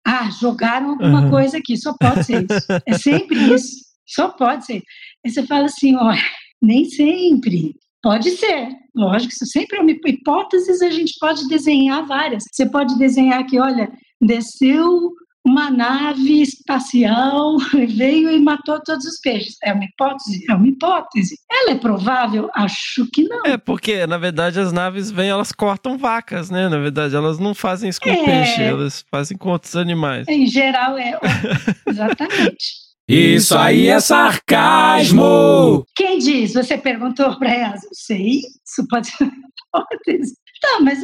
ah, 0.05 0.29
jogaram 0.31 0.91
alguma 0.91 1.25
uhum. 1.25 1.29
coisa 1.29 1.57
aqui, 1.57 1.77
só 1.77 1.93
pode 1.99 2.23
ser 2.23 2.43
isso. 2.43 2.67
É 2.87 2.97
sempre 2.97 3.37
isso, 3.53 3.83
só 4.07 4.29
pode 4.29 4.65
ser. 4.65 4.81
Aí 5.25 5.31
você 5.31 5.45
fala 5.45 5.65
assim, 5.65 5.95
ó, 5.95 6.13
nem 6.61 6.85
sempre. 6.85 7.75
Pode 8.03 8.31
ser, 8.31 8.69
lógico, 8.95 9.31
isso 9.31 9.45
sempre 9.45 9.77
é 9.77 9.81
uma 9.81 9.91
hipótese, 9.91 10.83
a 10.83 10.89
gente 10.89 11.13
pode 11.19 11.47
desenhar 11.47 12.03
várias. 12.07 12.45
Você 12.51 12.67
pode 12.67 12.97
desenhar 12.97 13.45
que, 13.45 13.59
olha, 13.59 13.91
desceu 14.19 15.13
uma 15.45 15.71
nave 15.71 16.41
espacial 16.41 17.57
veio 17.95 18.31
e 18.31 18.39
matou 18.39 18.79
todos 18.83 19.05
os 19.05 19.19
peixes. 19.19 19.55
É 19.63 19.73
uma 19.73 19.83
hipótese? 19.85 20.45
É 20.49 20.53
uma 20.53 20.67
hipótese. 20.67 21.35
Ela 21.51 21.71
é 21.71 21.75
provável? 21.75 22.49
Acho 22.53 23.07
que 23.11 23.23
não. 23.23 23.45
É, 23.45 23.57
porque, 23.57 24.05
na 24.05 24.17
verdade, 24.17 24.59
as 24.59 24.71
naves 24.71 25.09
vêm, 25.11 25.29
elas 25.29 25.51
cortam 25.51 25.97
vacas, 25.97 26.49
né? 26.49 26.69
Na 26.69 26.77
verdade, 26.77 27.15
elas 27.15 27.39
não 27.39 27.53
fazem 27.55 27.89
isso 27.89 27.99
com 28.01 28.09
É. 28.09 28.23
peixe, 28.23 28.61
elas 28.61 29.03
fazem 29.09 29.37
com 29.37 29.49
outros 29.49 29.75
animais. 29.75 30.27
Em 30.27 30.45
geral, 30.45 30.97
é. 30.97 31.17
Exatamente. 31.87 32.81
Isso 33.07 33.57
aí 33.57 33.87
é 33.87 33.99
sarcasmo! 33.99 35.85
Quem 35.95 36.17
diz? 36.19 36.53
Você 36.53 36.77
perguntou 36.77 37.37
para 37.37 37.53
ela? 37.53 37.75
Eu 37.75 37.89
sei, 37.93 38.37
isso 38.65 38.87
pode 38.89 39.07
ser 39.07 39.23
uma 39.23 39.33
hipótese. 39.33 40.33
Tá, 40.61 40.79
mas 40.81 40.99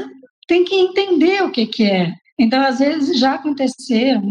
tem 0.47 0.63
que 0.63 0.75
entender 0.75 1.43
o 1.43 1.51
que, 1.51 1.65
que 1.65 1.83
é. 1.83 2.13
Então, 2.39 2.61
às 2.61 2.79
vezes, 2.79 3.19
já 3.19 3.33
aconteceu, 3.35 4.21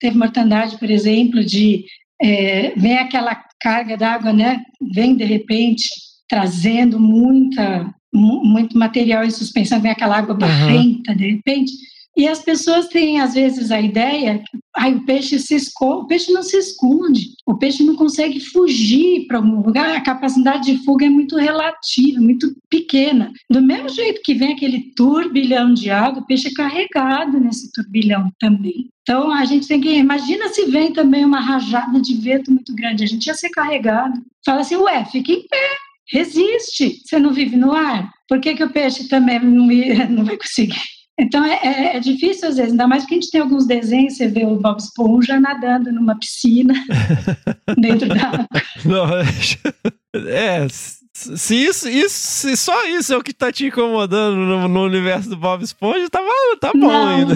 teve 0.00 0.16
mortandade, 0.18 0.76
por 0.78 0.90
exemplo, 0.90 1.44
de 1.44 1.84
é, 2.20 2.72
vem 2.76 2.98
aquela 2.98 3.34
carga 3.60 3.96
d'água, 3.96 4.32
né? 4.32 4.62
Vem 4.92 5.16
de 5.16 5.24
repente 5.24 5.88
trazendo 6.28 6.98
muita, 7.00 7.92
mu- 8.12 8.44
muito 8.44 8.76
material 8.76 9.24
em 9.24 9.30
suspensão, 9.30 9.80
vem 9.80 9.90
aquela 9.92 10.16
água 10.18 10.34
barrenta 10.34 11.14
de 11.14 11.30
repente. 11.30 11.72
E 12.18 12.26
as 12.26 12.40
pessoas 12.42 12.88
têm, 12.88 13.20
às 13.20 13.34
vezes, 13.34 13.70
a 13.70 13.80
ideia 13.80 14.40
que 14.40 14.58
ai, 14.76 14.92
o 14.92 15.04
peixe 15.06 15.38
se 15.38 15.54
esconde. 15.54 16.02
O 16.02 16.06
peixe 16.08 16.32
não 16.32 16.42
se 16.42 16.56
esconde. 16.56 17.28
O 17.46 17.56
peixe 17.56 17.84
não 17.84 17.94
consegue 17.94 18.40
fugir 18.40 19.24
para 19.28 19.36
algum 19.38 19.60
lugar. 19.60 19.96
A 19.96 20.00
capacidade 20.00 20.64
de 20.72 20.84
fuga 20.84 21.06
é 21.06 21.08
muito 21.08 21.36
relativa, 21.36 22.20
muito 22.20 22.52
pequena. 22.68 23.32
Do 23.48 23.62
mesmo 23.62 23.88
jeito 23.88 24.20
que 24.24 24.34
vem 24.34 24.52
aquele 24.52 24.92
turbilhão 24.96 25.72
de 25.72 25.90
água, 25.90 26.20
o 26.20 26.26
peixe 26.26 26.48
é 26.48 26.52
carregado 26.54 27.38
nesse 27.38 27.70
turbilhão 27.70 28.28
também. 28.40 28.88
Então, 29.02 29.30
a 29.30 29.44
gente 29.44 29.68
tem 29.68 29.80
que... 29.80 29.88
Imagina 29.88 30.48
se 30.48 30.64
vem 30.64 30.92
também 30.92 31.24
uma 31.24 31.40
rajada 31.40 32.00
de 32.00 32.14
vento 32.14 32.50
muito 32.50 32.74
grande. 32.74 33.04
A 33.04 33.06
gente 33.06 33.26
ia 33.28 33.34
ser 33.34 33.50
carregado. 33.50 34.20
Fala 34.44 34.62
assim, 34.62 34.74
ué, 34.74 35.04
fica 35.04 35.30
em 35.30 35.46
pé. 35.46 35.68
Resiste. 36.10 37.00
Você 37.04 37.16
não 37.20 37.32
vive 37.32 37.56
no 37.56 37.70
ar. 37.70 38.10
Por 38.28 38.40
que, 38.40 38.54
que 38.56 38.64
o 38.64 38.70
peixe 38.70 39.06
também 39.08 39.38
não, 39.38 39.70
ia- 39.70 40.08
não 40.10 40.24
vai 40.24 40.36
conseguir? 40.36 40.97
Então 41.20 41.44
é, 41.44 41.58
é- 41.62 41.96
é 41.96 42.00
difícil 42.00 42.48
às 42.48 42.56
vezes, 42.56 42.70
ainda 42.72 42.86
mais 42.86 43.02
porque 43.02 43.14
a 43.16 43.20
gente 43.20 43.30
tem 43.30 43.40
alguns 43.40 43.66
desenhos, 43.66 44.16
você 44.16 44.28
vê 44.28 44.44
o 44.46 44.56
Bob 44.56 44.78
Esponja 44.78 45.40
nadando 45.40 45.90
numa 45.92 46.16
piscina 46.18 46.74
dentro 47.78 48.08
da 48.08 48.28
água. 48.28 48.46
Não, 48.84 49.06
é, 50.28 50.66
se 51.12 51.56
isso, 51.56 51.88
isso, 51.88 52.14
se 52.16 52.56
só 52.56 52.84
isso 52.86 53.12
é 53.12 53.16
o 53.16 53.22
que 53.22 53.32
tá 53.34 53.50
te 53.50 53.66
incomodando 53.66 54.36
no, 54.36 54.68
no 54.68 54.84
universo 54.84 55.28
do 55.28 55.36
Bob 55.36 55.62
Esponja, 55.64 56.08
tá, 56.08 56.20
bom- 56.20 56.58
tá 56.60 56.72
bom 56.72 56.78
Não. 56.86 57.08
ainda. 57.08 57.34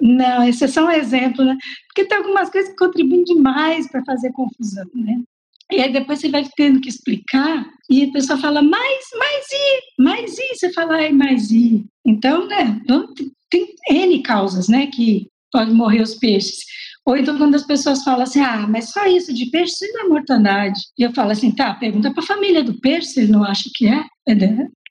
Não, 0.00 0.42
esse 0.48 0.64
é 0.64 0.68
só 0.68 0.86
um 0.86 0.90
exemplo, 0.90 1.44
né? 1.44 1.56
Porque 1.88 2.06
tem 2.08 2.16
algumas 2.18 2.48
coisas 2.48 2.70
que 2.70 2.76
contribuem 2.76 3.24
demais 3.24 3.86
para 3.90 4.02
fazer 4.04 4.32
confusão, 4.32 4.86
né? 4.94 5.16
E 5.70 5.80
aí 5.80 5.92
depois 5.92 6.18
você 6.18 6.28
vai 6.28 6.48
tendo 6.56 6.80
que 6.80 6.88
explicar 6.88 7.66
e 7.90 8.04
a 8.04 8.12
pessoa 8.12 8.38
fala, 8.38 8.62
mais, 8.62 9.04
mais 9.18 9.46
i, 9.52 10.02
mais 10.02 10.38
i, 10.38 10.54
você 10.54 10.72
fala, 10.72 10.94
ai, 10.96 11.12
mais 11.12 11.50
i. 11.50 11.84
Então, 12.06 12.46
né, 12.46 12.80
tem 13.50 13.74
N 13.90 14.22
causas, 14.22 14.68
né, 14.68 14.86
que 14.86 15.28
podem 15.52 15.74
morrer 15.74 16.02
os 16.02 16.14
peixes. 16.14 16.60
Ou 17.06 17.16
então 17.16 17.38
quando 17.38 17.54
as 17.54 17.66
pessoas 17.66 18.02
falam 18.04 18.22
assim, 18.22 18.40
ah, 18.40 18.66
mas 18.68 18.90
só 18.90 19.06
isso 19.06 19.32
de 19.32 19.46
peixe, 19.50 19.72
isso 19.72 19.92
não 19.94 20.06
é 20.06 20.08
mortandade. 20.08 20.78
E 20.98 21.02
eu 21.02 21.12
falo 21.14 21.32
assim, 21.32 21.50
tá, 21.50 21.74
pergunta 21.74 22.12
para 22.12 22.22
a 22.22 22.26
família 22.26 22.62
do 22.62 22.78
peixe 22.80 23.08
se 23.08 23.20
ele 23.20 23.32
não 23.32 23.44
acha 23.44 23.70
que 23.74 23.86
é. 23.86 24.04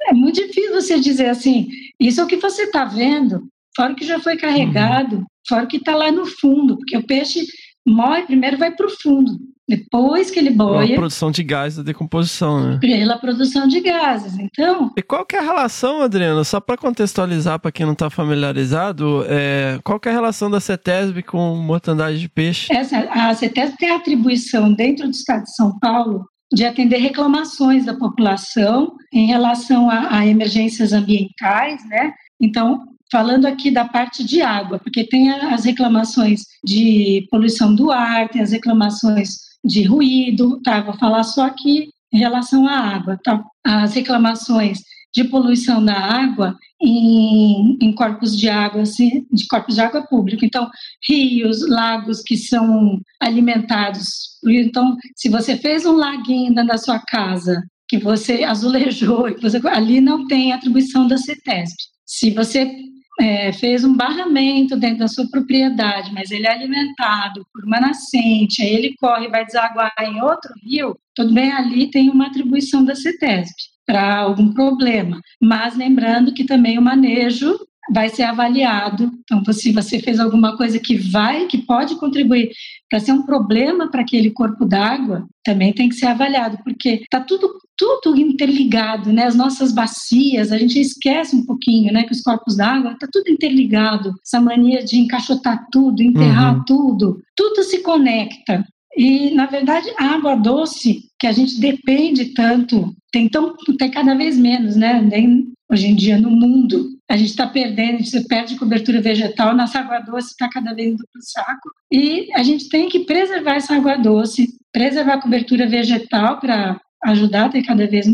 É 0.09 0.13
muito 0.13 0.35
difícil 0.35 0.73
você 0.73 0.99
dizer 0.99 1.29
assim, 1.29 1.67
isso 1.99 2.19
é 2.19 2.23
o 2.23 2.27
que 2.27 2.37
você 2.37 2.63
está 2.63 2.85
vendo, 2.85 3.47
fora 3.75 3.93
o 3.93 3.95
que 3.95 4.05
já 4.05 4.19
foi 4.19 4.37
carregado, 4.37 5.23
fora 5.47 5.65
o 5.65 5.67
que 5.67 5.77
está 5.77 5.95
lá 5.95 6.11
no 6.11 6.25
fundo, 6.25 6.77
porque 6.77 6.97
o 6.97 7.05
peixe 7.05 7.45
morre, 7.87 8.23
primeiro 8.23 8.57
vai 8.57 8.75
para 8.75 8.87
o 8.87 9.01
fundo, 9.01 9.37
depois 9.67 10.31
que 10.31 10.39
ele 10.39 10.49
A 10.49 10.53
boia, 10.53 10.95
produção 10.95 11.29
de 11.29 11.43
gás 11.43 11.75
da 11.75 11.83
decomposição, 11.83 12.59
né? 12.59 12.77
pela 12.79 13.17
produção 13.17 13.67
de 13.67 13.81
gases. 13.81 14.37
Então, 14.39 14.91
E 14.95 15.01
qual 15.01 15.25
que 15.25 15.35
é 15.35 15.39
a 15.39 15.43
relação, 15.43 16.01
Adriano? 16.01 16.43
Só 16.45 16.59
para 16.61 16.77
contextualizar 16.77 17.59
para 17.59 17.71
quem 17.71 17.85
não 17.85 17.93
tá 17.93 18.09
familiarizado, 18.09 19.25
é, 19.27 19.79
qual 19.83 19.99
que 19.99 20.07
é 20.07 20.11
a 20.11 20.15
relação 20.15 20.49
da 20.49 20.61
CETESB 20.61 21.23
com 21.23 21.55
mortandade 21.55 22.19
de 22.19 22.29
peixe? 22.29 22.71
essa, 22.71 22.99
a 23.11 23.33
CETESB 23.33 23.77
tem 23.77 23.89
a 23.91 23.97
atribuição 23.97 24.71
dentro 24.73 25.05
do 25.05 25.11
Estado 25.11 25.43
de 25.43 25.55
São 25.55 25.77
Paulo 25.79 26.25
de 26.53 26.63
atender 26.63 26.99
reclamações 26.99 27.85
da 27.85 27.93
população 27.93 28.95
em 29.11 29.27
relação 29.27 29.89
a, 29.89 30.19
a 30.19 30.25
emergências 30.25 30.93
ambientais, 30.93 31.85
né? 31.89 32.13
Então, 32.39 32.85
falando 33.11 33.45
aqui 33.45 33.69
da 33.69 33.83
parte 33.83 34.23
de 34.23 34.41
água, 34.41 34.79
porque 34.79 35.03
tem 35.03 35.29
as 35.29 35.65
reclamações 35.65 36.41
de 36.63 37.27
poluição 37.29 37.75
do 37.75 37.91
ar, 37.91 38.29
tem 38.29 38.41
as 38.41 38.51
reclamações 38.51 39.46
de 39.63 39.83
ruído, 39.83 40.61
tá? 40.61 40.81
Vou 40.81 40.93
falar 40.97 41.23
só 41.23 41.45
aqui 41.45 41.89
em 42.11 42.17
relação 42.17 42.67
à 42.67 42.73
água, 42.73 43.19
tá? 43.23 43.43
As 43.63 43.93
reclamações 43.93 44.79
de 45.13 45.23
poluição 45.23 45.83
da 45.83 45.95
água 45.95 46.55
em, 46.81 47.77
em 47.81 47.93
corpos 47.93 48.37
de 48.37 48.49
água, 48.49 48.81
assim, 48.81 49.25
de 49.31 49.47
corpos 49.47 49.75
de 49.75 49.81
água 49.81 50.05
pública. 50.05 50.45
Então, 50.45 50.69
rios, 51.09 51.67
lagos 51.67 52.21
que 52.21 52.37
são 52.37 52.99
alimentados. 53.19 54.37
Então, 54.45 54.95
se 55.15 55.29
você 55.29 55.57
fez 55.57 55.85
um 55.85 55.93
laguinho 55.93 56.53
dentro 56.53 56.67
da 56.67 56.77
sua 56.77 56.99
casa, 56.99 57.63
que 57.87 57.97
você 57.97 58.43
azulejou, 58.43 59.23
que 59.33 59.41
você, 59.41 59.59
ali 59.69 60.01
não 60.01 60.27
tem 60.27 60.53
atribuição 60.53 61.07
da 61.07 61.17
CETESB. 61.17 61.75
Se 62.05 62.31
você 62.31 62.71
é, 63.19 63.51
fez 63.51 63.83
um 63.83 63.95
barramento 63.95 64.77
dentro 64.77 64.99
da 64.99 65.07
sua 65.07 65.27
propriedade, 65.29 66.13
mas 66.13 66.31
ele 66.31 66.45
é 66.45 66.51
alimentado 66.51 67.45
por 67.53 67.65
uma 67.65 67.79
nascente, 67.79 68.61
aí 68.61 68.73
ele 68.73 68.95
corre 68.97 69.25
e 69.25 69.29
vai 69.29 69.45
desaguar 69.45 69.93
em 70.01 70.21
outro 70.21 70.53
rio, 70.63 70.97
tudo 71.15 71.33
bem, 71.33 71.51
ali 71.51 71.89
tem 71.89 72.09
uma 72.09 72.27
atribuição 72.27 72.85
da 72.85 72.95
CETESB 72.95 73.55
para 73.85 74.17
algum 74.17 74.53
problema. 74.53 75.19
Mas 75.41 75.75
lembrando 75.75 76.33
que 76.33 76.43
também 76.43 76.77
o 76.77 76.81
manejo 76.81 77.57
vai 77.93 78.09
ser 78.09 78.23
avaliado. 78.23 79.11
Então, 79.21 79.43
se 79.53 79.71
você 79.71 79.99
fez 79.99 80.19
alguma 80.19 80.55
coisa 80.57 80.79
que 80.79 80.97
vai, 80.97 81.45
que 81.47 81.57
pode 81.59 81.95
contribuir 81.95 82.51
para 82.89 82.99
ser 82.99 83.11
um 83.11 83.23
problema 83.23 83.89
para 83.89 84.01
aquele 84.01 84.31
corpo 84.31 84.65
d'água, 84.65 85.27
também 85.43 85.73
tem 85.73 85.89
que 85.89 85.95
ser 85.95 86.07
avaliado, 86.07 86.57
porque 86.63 87.01
está 87.03 87.19
tudo 87.19 87.49
tudo 87.77 88.19
interligado, 88.19 89.13
né? 89.13 89.25
As 89.25 89.35
nossas 89.35 89.71
bacias, 89.71 90.51
a 90.51 90.57
gente 90.57 90.79
esquece 90.79 91.35
um 91.35 91.45
pouquinho, 91.45 91.93
né? 91.93 92.03
Que 92.03 92.11
os 92.11 92.21
corpos 92.21 92.57
d'água 92.57 92.93
está 92.93 93.07
tudo 93.11 93.29
interligado. 93.29 94.15
Essa 94.25 94.41
mania 94.41 94.83
de 94.83 94.97
encaixotar 94.97 95.67
tudo, 95.71 96.01
enterrar 96.01 96.57
Uhum. 96.57 96.63
tudo, 96.65 97.21
tudo 97.35 97.61
se 97.63 97.79
conecta. 97.83 98.65
E, 98.97 99.29
na 99.35 99.45
verdade, 99.45 99.87
a 99.99 100.05
água 100.15 100.35
doce, 100.35 101.03
que 101.19 101.27
a 101.27 101.31
gente 101.31 101.59
depende 101.59 102.33
tanto, 102.33 102.95
tem, 103.11 103.29
tão, 103.29 103.55
tem 103.77 103.91
cada 103.91 104.15
vez 104.15 104.35
menos, 104.39 104.75
né? 104.75 104.99
Nem 104.99 105.51
hoje 105.71 105.85
em 105.85 105.95
dia 105.95 106.17
no 106.17 106.31
mundo. 106.31 106.96
A 107.09 107.15
gente 107.15 107.29
está 107.29 107.47
perdendo, 107.47 108.03
você 108.03 108.21
perde 108.27 108.57
cobertura 108.57 109.01
vegetal, 109.01 109.55
nossa 109.55 109.79
água 109.79 109.99
doce 109.99 110.29
está 110.29 110.49
cada 110.49 110.73
vez 110.73 110.93
indo 110.93 111.03
para 111.11 111.19
o 111.19 111.23
saco. 111.23 111.69
E 111.91 112.27
a 112.33 112.43
gente 112.43 112.67
tem 112.67 112.89
que 112.89 113.05
preservar 113.05 113.55
essa 113.55 113.75
água 113.75 113.95
doce, 113.97 114.47
preservar 114.73 115.13
a 115.13 115.21
cobertura 115.21 115.67
vegetal 115.67 116.39
para 116.39 116.79
ajudar 117.05 117.45
a 117.45 117.49
ter 117.49 117.63
cada 117.63 117.87
vez 117.87 118.07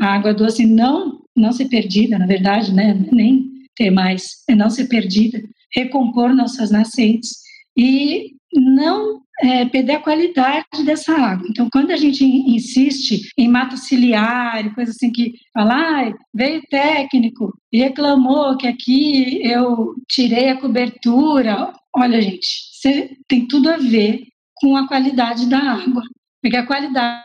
a 0.00 0.14
água 0.14 0.32
doce 0.32 0.64
não, 0.64 1.20
não 1.36 1.52
ser 1.52 1.68
perdida, 1.68 2.18
na 2.18 2.26
verdade, 2.26 2.72
né? 2.72 2.94
Nem 3.12 3.48
ter 3.74 3.90
mais, 3.90 4.44
é 4.48 4.54
não 4.54 4.70
ser 4.70 4.86
perdida, 4.86 5.42
recompor 5.74 6.34
nossas 6.34 6.70
nascentes 6.70 7.30
e 7.76 8.32
não 8.52 9.20
é, 9.40 9.64
perder 9.66 9.96
a 9.96 10.00
qualidade 10.00 10.84
dessa 10.84 11.12
água. 11.12 11.46
Então, 11.48 11.68
quando 11.70 11.90
a 11.90 11.96
gente 11.96 12.24
insiste 12.24 13.30
em 13.36 13.48
mata 13.48 13.76
ciliar, 13.76 14.64
e 14.64 14.74
coisa 14.74 14.90
assim 14.90 15.10
que 15.10 15.34
fala, 15.52 15.74
ah, 15.74 16.12
veio 16.34 16.62
técnico 16.70 17.52
e 17.72 17.78
reclamou 17.78 18.56
que 18.56 18.66
aqui 18.66 19.40
eu 19.44 19.94
tirei 20.08 20.50
a 20.50 20.60
cobertura. 20.60 21.72
Olha, 21.94 22.20
gente, 22.20 22.46
você 22.72 23.16
tem 23.28 23.46
tudo 23.46 23.70
a 23.70 23.76
ver 23.76 24.24
com 24.54 24.76
a 24.76 24.88
qualidade 24.88 25.48
da 25.48 25.58
água, 25.58 26.02
porque 26.42 26.56
a 26.56 26.66
qualidade 26.66 27.24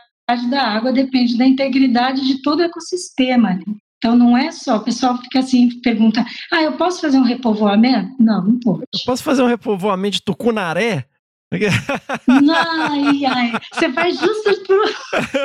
da 0.50 0.62
água 0.62 0.92
depende 0.92 1.36
da 1.36 1.46
integridade 1.46 2.24
de 2.26 2.40
todo 2.42 2.60
o 2.60 2.62
ecossistema 2.62 3.50
ali. 3.50 3.64
Então 3.98 4.16
não 4.16 4.36
é 4.36 4.52
só, 4.52 4.76
o 4.76 4.84
pessoal 4.84 5.16
fica 5.16 5.38
assim, 5.38 5.80
pergunta, 5.80 6.24
ah, 6.52 6.62
eu 6.62 6.72
posso 6.72 7.00
fazer 7.00 7.18
um 7.18 7.22
repovoamento? 7.22 8.14
Não, 8.20 8.44
não 8.44 8.60
pode. 8.60 8.84
Posso 9.06 9.22
fazer 9.22 9.42
um 9.42 9.46
repovoamento 9.46 10.16
de 10.16 10.22
tucunaré? 10.22 11.06
Ai, 12.28 13.24
ai, 13.26 13.52
você 13.72 13.88
vai 13.88 14.10
justo 14.10 14.62
pro. 14.66 14.84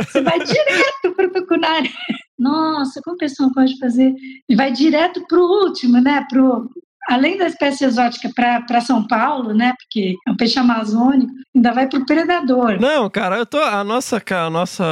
Você 0.06 0.22
vai 0.22 0.40
direto 0.40 1.16
pro 1.16 1.32
tucunaré. 1.32 1.90
Nossa, 2.38 3.02
como 3.04 3.16
o 3.16 3.20
pessoal 3.20 3.52
pode 3.54 3.78
fazer? 3.78 4.14
Vai 4.56 4.72
direto 4.72 5.26
pro 5.28 5.42
último, 5.42 6.02
né? 6.02 6.26
Pro 6.30 6.70
além 7.10 7.38
da 7.38 7.48
espécie 7.48 7.84
exótica 7.84 8.30
para 8.36 8.82
São 8.82 9.06
Paulo, 9.06 9.52
né? 9.52 9.74
Porque 9.80 10.16
é 10.28 10.32
um 10.32 10.36
peixe 10.36 10.60
amazônico, 10.60 11.34
ainda 11.56 11.74
vai 11.74 11.88
para 11.88 12.00
o 12.00 12.06
predador. 12.06 12.80
Não, 12.80 13.10
cara, 13.10 13.38
eu 13.38 13.46
tô. 13.48 13.58
A 13.58 13.84
nossa, 13.84 14.22
a 14.30 14.50
nossa. 14.50 14.86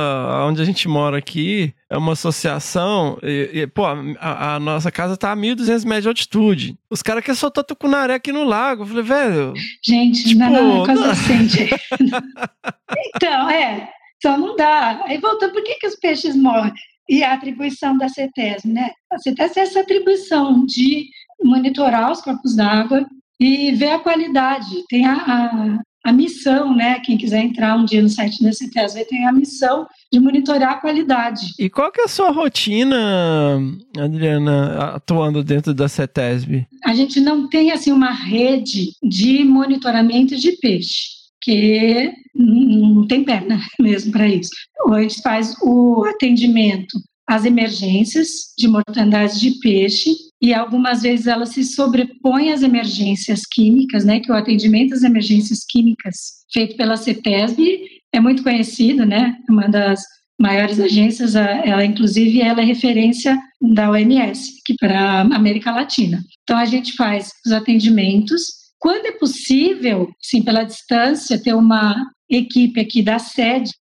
Onde 0.48 0.60
a 0.61 0.65
gente 0.65 0.88
mora 0.88 1.19
aqui 1.19 1.76
é 1.89 1.95
uma 1.95 2.14
associação. 2.14 3.19
E, 3.22 3.52
e 3.53 3.68
pô, 3.68 3.85
a, 3.85 4.56
a, 4.56 4.60
nossa 4.60 4.91
casa 4.91 5.15
tá 5.15 5.31
a 5.31 5.38
1.200 5.38 5.85
metros 5.85 6.02
de 6.02 6.07
altitude. 6.07 6.77
Os 6.89 7.03
caras 7.03 7.23
querem 7.23 7.38
soltar 7.38 7.64
tucunaré 7.64 8.15
aqui 8.15 8.31
no 8.31 8.44
lago. 8.44 8.81
Eu 8.81 8.88
falei, 8.88 9.03
velho. 9.03 9.53
Gente, 9.85 10.23
tipo, 10.23 10.39
não, 10.39 10.52
não, 10.52 10.84
é 10.84 10.85
coisa 10.88 11.11
assim, 11.11 11.48
Então, 13.15 13.49
é. 13.49 13.89
Então 14.18 14.38
não 14.39 14.56
dá. 14.56 15.03
Aí 15.06 15.19
voltando, 15.19 15.53
por 15.53 15.64
que, 15.64 15.76
que 15.76 15.88
os 15.88 15.95
peixes 15.95 16.35
morrem? 16.35 16.73
E 17.07 17.23
a 17.23 17.35
atribuição 17.35 17.98
da 17.98 18.10
CETESB, 18.10 18.68
né? 18.68 18.89
A 19.11 19.19
CETESB 19.19 19.60
é 19.60 19.64
essa 19.64 19.80
atribuição 19.80 20.65
de 20.65 21.07
monitorar 21.41 22.11
os 22.11 22.22
corpos 22.22 22.55
d'água 22.55 23.05
e 23.39 23.72
ver 23.73 23.91
a 23.91 23.99
qualidade. 23.99 24.84
Tem 24.89 25.05
a, 25.05 25.14
a, 25.14 25.80
a, 26.05 26.11
missão, 26.11 26.76
né? 26.76 26.99
Quem 27.01 27.18
quiser 27.18 27.43
entrar 27.43 27.77
um 27.77 27.85
dia 27.85 28.01
no 28.01 28.09
site 28.09 28.43
da 28.43 28.51
CETESB 28.51 29.05
tem 29.05 29.27
a 29.27 29.31
missão 29.31 29.85
de 30.11 30.19
monitorar 30.19 30.72
a 30.73 30.81
qualidade. 30.81 31.41
E 31.59 31.69
qual 31.69 31.91
que 31.91 32.01
é 32.01 32.05
a 32.05 32.09
sua 32.09 32.31
rotina, 32.31 33.61
Adriana, 33.97 34.95
atuando 34.95 35.43
dentro 35.43 35.73
da 35.73 35.88
CETESB? 35.88 36.65
A 36.84 36.93
gente 36.93 37.19
não 37.19 37.47
tem 37.47 37.72
assim 37.72 37.91
uma 37.91 38.11
rede 38.11 38.91
de 39.03 39.43
monitoramento 39.43 40.35
de 40.35 40.53
peixe 40.53 41.18
que 41.41 42.11
não 42.35 43.07
tem 43.07 43.23
perna 43.23 43.59
mesmo 43.80 44.11
para 44.11 44.27
isso. 44.27 44.49
A 44.89 45.01
gente 45.01 45.22
faz 45.22 45.55
o 45.61 46.03
atendimento 46.05 46.97
às 47.27 47.45
emergências 47.45 48.53
de 48.57 48.68
mortandade 48.68 49.39
de 49.39 49.59
peixe 49.59 50.11
e 50.41 50.53
algumas 50.53 51.01
vezes 51.01 51.27
ela 51.27 51.45
se 51.45 51.64
sobrepõe 51.64 52.51
às 52.51 52.61
emergências 52.61 53.41
químicas, 53.45 54.05
né, 54.05 54.19
que 54.19 54.31
o 54.31 54.35
atendimento 54.35 54.93
às 54.93 55.03
emergências 55.03 55.59
químicas 55.68 56.15
feito 56.51 56.77
pela 56.77 56.97
CETESB 56.97 57.80
é 58.14 58.19
muito 58.19 58.43
conhecido, 58.43 59.05
né, 59.05 59.35
uma 59.49 59.68
das 59.68 60.01
maiores 60.39 60.80
agências, 60.80 61.35
ela 61.35 61.84
inclusive 61.84 62.41
ela 62.41 62.61
é 62.61 62.65
referência 62.65 63.38
da 63.59 63.89
OMS, 63.89 64.61
que 64.64 64.76
para 64.76 64.99
a 64.99 65.22
América 65.22 65.72
Latina. 65.72 66.23
Então 66.43 66.57
a 66.57 66.65
gente 66.65 66.93
faz 66.93 67.31
os 67.45 67.51
atendimentos 67.51 68.43
quando 68.80 69.07
é 69.07 69.11
possível, 69.14 70.07
sim, 70.22 70.43
pela 70.43 70.64
distância, 70.64 71.41
ter 71.41 71.55
uma 71.55 71.95
equipe 72.30 72.80
aqui 72.80 73.01
da 73.01 73.18
sede, 73.18 73.73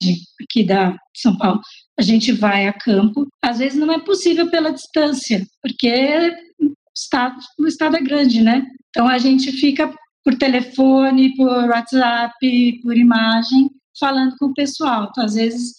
aqui 0.42 0.64
da 0.64 0.96
São 1.14 1.36
Paulo, 1.36 1.60
a 1.98 2.02
gente 2.02 2.32
vai 2.32 2.66
a 2.66 2.72
campo. 2.72 3.26
Às 3.42 3.58
vezes 3.58 3.78
não 3.78 3.92
é 3.92 3.98
possível 3.98 4.50
pela 4.50 4.72
distância, 4.72 5.44
porque 5.62 6.34
o 6.60 6.72
estado, 6.94 7.36
o 7.58 7.66
estado 7.66 7.96
é 7.96 8.00
grande, 8.00 8.42
né? 8.42 8.66
Então 8.90 9.08
a 9.08 9.18
gente 9.18 9.52
fica 9.52 9.92
por 10.24 10.34
telefone, 10.36 11.36
por 11.36 11.68
WhatsApp, 11.68 12.80
por 12.82 12.96
imagem, 12.96 13.70
falando 13.98 14.34
com 14.38 14.46
o 14.46 14.54
pessoal. 14.54 15.08
Então, 15.10 15.24
às 15.24 15.34
vezes, 15.34 15.72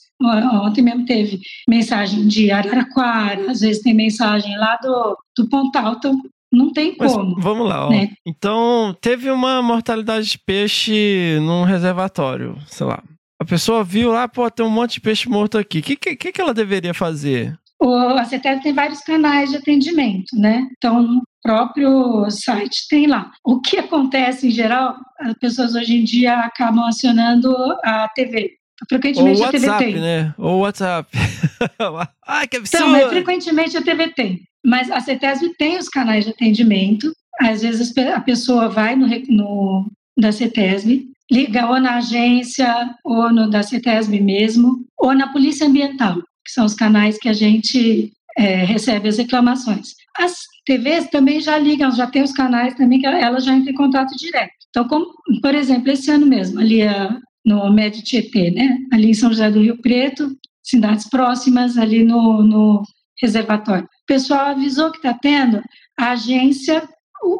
ontem 0.63 0.81
mesmo 0.81 1.05
teve 1.05 1.39
mensagem 1.69 2.27
de 2.27 2.49
Araraquara, 2.49 3.51
às 3.51 3.59
vezes 3.59 3.83
tem 3.83 3.93
mensagem 3.93 4.57
lá 4.57 4.77
do, 4.81 5.17
do 5.37 5.49
Pontal. 5.49 5.95
Então, 5.97 6.21
não 6.51 6.71
tem 6.71 6.95
como. 6.95 7.35
Mas 7.35 7.43
vamos 7.43 7.67
lá, 7.67 7.87
ó. 7.87 7.89
Né? 7.89 8.11
Então, 8.25 8.95
teve 9.01 9.29
uma 9.29 9.61
mortalidade 9.61 10.29
de 10.29 10.39
peixe 10.39 11.37
num 11.41 11.63
reservatório, 11.63 12.57
sei 12.67 12.87
lá. 12.87 13.03
A 13.39 13.45
pessoa 13.45 13.83
viu 13.83 14.11
lá, 14.11 14.27
pô, 14.27 14.49
tem 14.49 14.65
um 14.65 14.69
monte 14.69 14.93
de 14.93 15.01
peixe 15.01 15.29
morto 15.29 15.57
aqui. 15.57 15.79
O 15.79 15.83
que, 15.83 15.95
que, 15.95 16.31
que 16.31 16.41
ela 16.41 16.53
deveria 16.53 16.93
fazer? 16.93 17.57
O, 17.79 17.93
a 17.93 18.25
CETESB 18.25 18.63
tem 18.63 18.73
vários 18.73 19.01
canais 19.01 19.51
de 19.51 19.57
atendimento, 19.57 20.35
né? 20.35 20.67
Então, 20.77 21.03
no 21.03 21.21
próprio 21.43 22.29
site 22.31 22.87
tem 22.89 23.05
lá. 23.05 23.31
O 23.45 23.61
que 23.61 23.77
acontece 23.77 24.47
em 24.47 24.51
geral, 24.51 24.95
as 25.19 25.33
pessoas 25.35 25.75
hoje 25.75 25.95
em 25.95 26.03
dia 26.03 26.39
acabam 26.39 26.85
acionando 26.85 27.55
a 27.83 28.09
TV. 28.15 28.55
Frequentemente 28.89 29.39
Ou 29.39 29.47
a 29.47 29.51
TV 29.51 29.77
tem. 29.77 29.95
né? 29.95 30.33
Ou 30.37 30.59
WhatsApp. 30.59 31.09
Ai, 32.27 32.47
que 32.47 32.57
absurdo! 32.57 32.85
Então, 32.85 32.91
mas 32.91 33.09
frequentemente 33.09 33.77
a 33.77 33.81
TV 33.81 34.09
tem. 34.09 34.41
Mas 34.65 34.91
a 34.91 34.99
CETESB 34.99 35.55
tem 35.57 35.77
os 35.77 35.87
canais 35.87 36.25
de 36.25 36.31
atendimento. 36.31 37.11
Às 37.39 37.61
vezes 37.61 37.95
a 37.97 38.19
pessoa 38.19 38.67
vai 38.67 38.95
no, 38.95 39.07
no 39.29 39.91
da 40.17 40.31
CETESB, 40.31 41.07
liga 41.31 41.69
ou 41.69 41.79
na 41.79 41.97
agência, 41.97 42.89
ou 43.03 43.31
no 43.31 43.49
da 43.49 43.63
CETESB 43.63 44.19
mesmo, 44.19 44.85
ou 44.97 45.13
na 45.13 45.31
Polícia 45.31 45.67
Ambiental, 45.67 46.15
que 46.45 46.51
são 46.51 46.65
os 46.65 46.73
canais 46.73 47.17
que 47.17 47.27
a 47.29 47.33
gente 47.33 48.11
é, 48.37 48.63
recebe 48.63 49.09
as 49.09 49.17
reclamações. 49.17 49.93
As 50.17 50.35
TVs 50.65 51.09
também 51.09 51.39
já 51.41 51.57
ligam, 51.57 51.91
já 51.91 52.07
tem 52.07 52.23
os 52.23 52.31
canais 52.31 52.75
também 52.75 52.99
que 52.99 53.05
elas 53.05 53.43
já 53.43 53.53
entram 53.53 53.73
em 53.73 53.75
contato 53.75 54.15
direto. 54.15 54.51
Então, 54.69 54.87
como, 54.87 55.07
por 55.41 55.55
exemplo, 55.55 55.91
esse 55.91 56.11
ano 56.11 56.25
mesmo, 56.25 56.59
ali 56.59 56.83
a, 56.83 57.17
no 57.45 57.71
Médio 57.71 58.03
Tietê, 58.03 58.51
né? 58.51 58.77
ali 58.91 59.09
em 59.09 59.13
São 59.13 59.29
José 59.29 59.49
do 59.49 59.61
Rio 59.61 59.81
Preto, 59.81 60.35
cidades 60.63 61.09
próximas, 61.09 61.77
ali 61.77 62.03
no, 62.03 62.43
no 62.43 62.83
reservatório. 63.21 63.85
O 63.85 64.05
pessoal 64.05 64.47
avisou 64.47 64.91
que 64.91 64.97
está 64.97 65.13
tendo, 65.13 65.61
a 65.97 66.11
agência, 66.11 66.87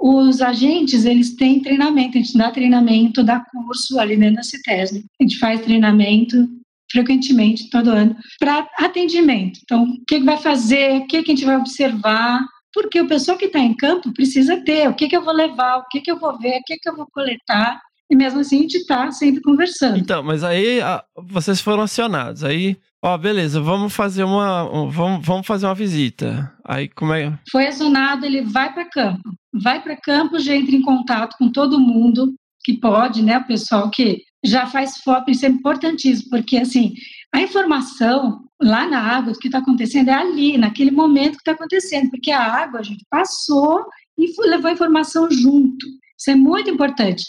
os 0.02 0.42
agentes, 0.42 1.06
eles 1.06 1.36
têm 1.36 1.62
treinamento, 1.62 2.18
a 2.18 2.22
gente 2.22 2.38
dá 2.38 2.52
treinamento, 2.52 3.24
dá 3.24 3.40
curso 3.40 4.00
ali 4.00 4.18
dentro 4.18 4.36
da 4.36 4.44
CITESB. 4.44 5.06
A 5.20 5.24
gente 5.24 5.40
faz 5.40 5.62
treinamento 5.62 6.48
frequentemente, 6.92 7.70
todo 7.70 7.92
ano, 7.92 8.16
para 8.40 8.68
atendimento. 8.78 9.60
Então, 9.64 9.84
o 9.84 10.06
que, 10.08 10.20
que 10.20 10.26
vai 10.26 10.38
fazer, 10.38 11.02
o 11.02 11.08
que, 11.08 11.22
que 11.22 11.32
a 11.32 11.36
gente 11.36 11.46
vai 11.46 11.58
observar, 11.58 12.40
porque 12.74 13.02
o 13.02 13.08
pessoal 13.08 13.38
que 13.38 13.46
está 13.46 13.60
em 13.60 13.74
campo 13.74 14.14
precisa 14.14 14.58
ter. 14.58 14.88
O 14.88 14.94
que, 14.94 15.08
que 15.08 15.18
eu 15.18 15.24
vou 15.24 15.34
levar, 15.34 15.78
o 15.78 15.88
que, 15.90 16.00
que 16.00 16.12
eu 16.12 16.20
vou 16.20 16.38
ver, 16.38 16.60
o 16.60 16.64
que, 16.66 16.78
que 16.78 16.90
eu 16.90 16.96
vou 16.96 17.08
coletar, 17.12 17.82
e 18.10 18.16
mesmo 18.16 18.40
assim 18.40 18.60
a 18.60 18.62
gente 18.62 18.78
está 18.78 19.12
sempre 19.12 19.42
conversando. 19.42 19.98
Então, 19.98 20.24
mas 20.24 20.44
aí 20.44 20.82
a, 20.82 21.04
vocês 21.16 21.62
foram 21.62 21.84
acionados, 21.84 22.44
aí 22.44 22.78
Ó, 23.02 23.16
beleza, 23.16 23.62
vamos 23.62 23.94
fazer 23.94 24.24
uma 24.24 24.64
vamos, 24.90 25.26
vamos 25.26 25.46
fazer 25.46 25.68
uma 25.68 25.76
visita. 25.76 26.52
Aí 26.66 26.90
como 26.90 27.14
é? 27.14 27.38
Foi 27.52 27.68
acionado, 27.68 28.26
ele 28.26 28.42
vai 28.42 28.74
para 28.74 28.90
campo. 28.90 29.22
Vai 29.54 29.82
para 29.82 29.96
campo, 29.96 30.40
já 30.40 30.56
entra 30.56 30.76
em 30.76 30.82
contato 30.82 31.36
com 31.38 31.52
todo 31.52 31.80
mundo 31.80 32.34
que 32.64 32.74
pode, 32.74 33.22
né? 33.22 33.38
O 33.38 33.48
pessoal 33.48 33.90
que 33.90 34.24
já 34.44 34.66
faz 34.66 34.98
foto, 34.98 35.30
isso 35.30 35.46
é 35.46 35.50
importantíssimo, 35.50 36.30
porque 36.30 36.58
assim, 36.58 36.94
a 37.34 37.42
informação 37.42 38.42
lá 38.62 38.88
na 38.88 39.00
água 39.00 39.32
do 39.32 39.40
que 39.40 39.48
está 39.48 39.60
acontecendo 39.60 40.10
é 40.10 40.14
ali, 40.14 40.58
naquele 40.58 40.92
momento 40.92 41.34
que 41.34 41.42
está 41.42 41.52
acontecendo, 41.52 42.10
porque 42.10 42.32
a 42.32 42.42
água 42.42 42.80
a 42.80 42.84
gente 42.84 43.06
passou 43.10 43.86
e 44.18 44.34
levou 44.50 44.70
a 44.70 44.74
informação 44.74 45.30
junto. 45.30 45.86
Isso 46.18 46.32
é 46.32 46.36
muito 46.36 46.70
importante. 46.70 47.24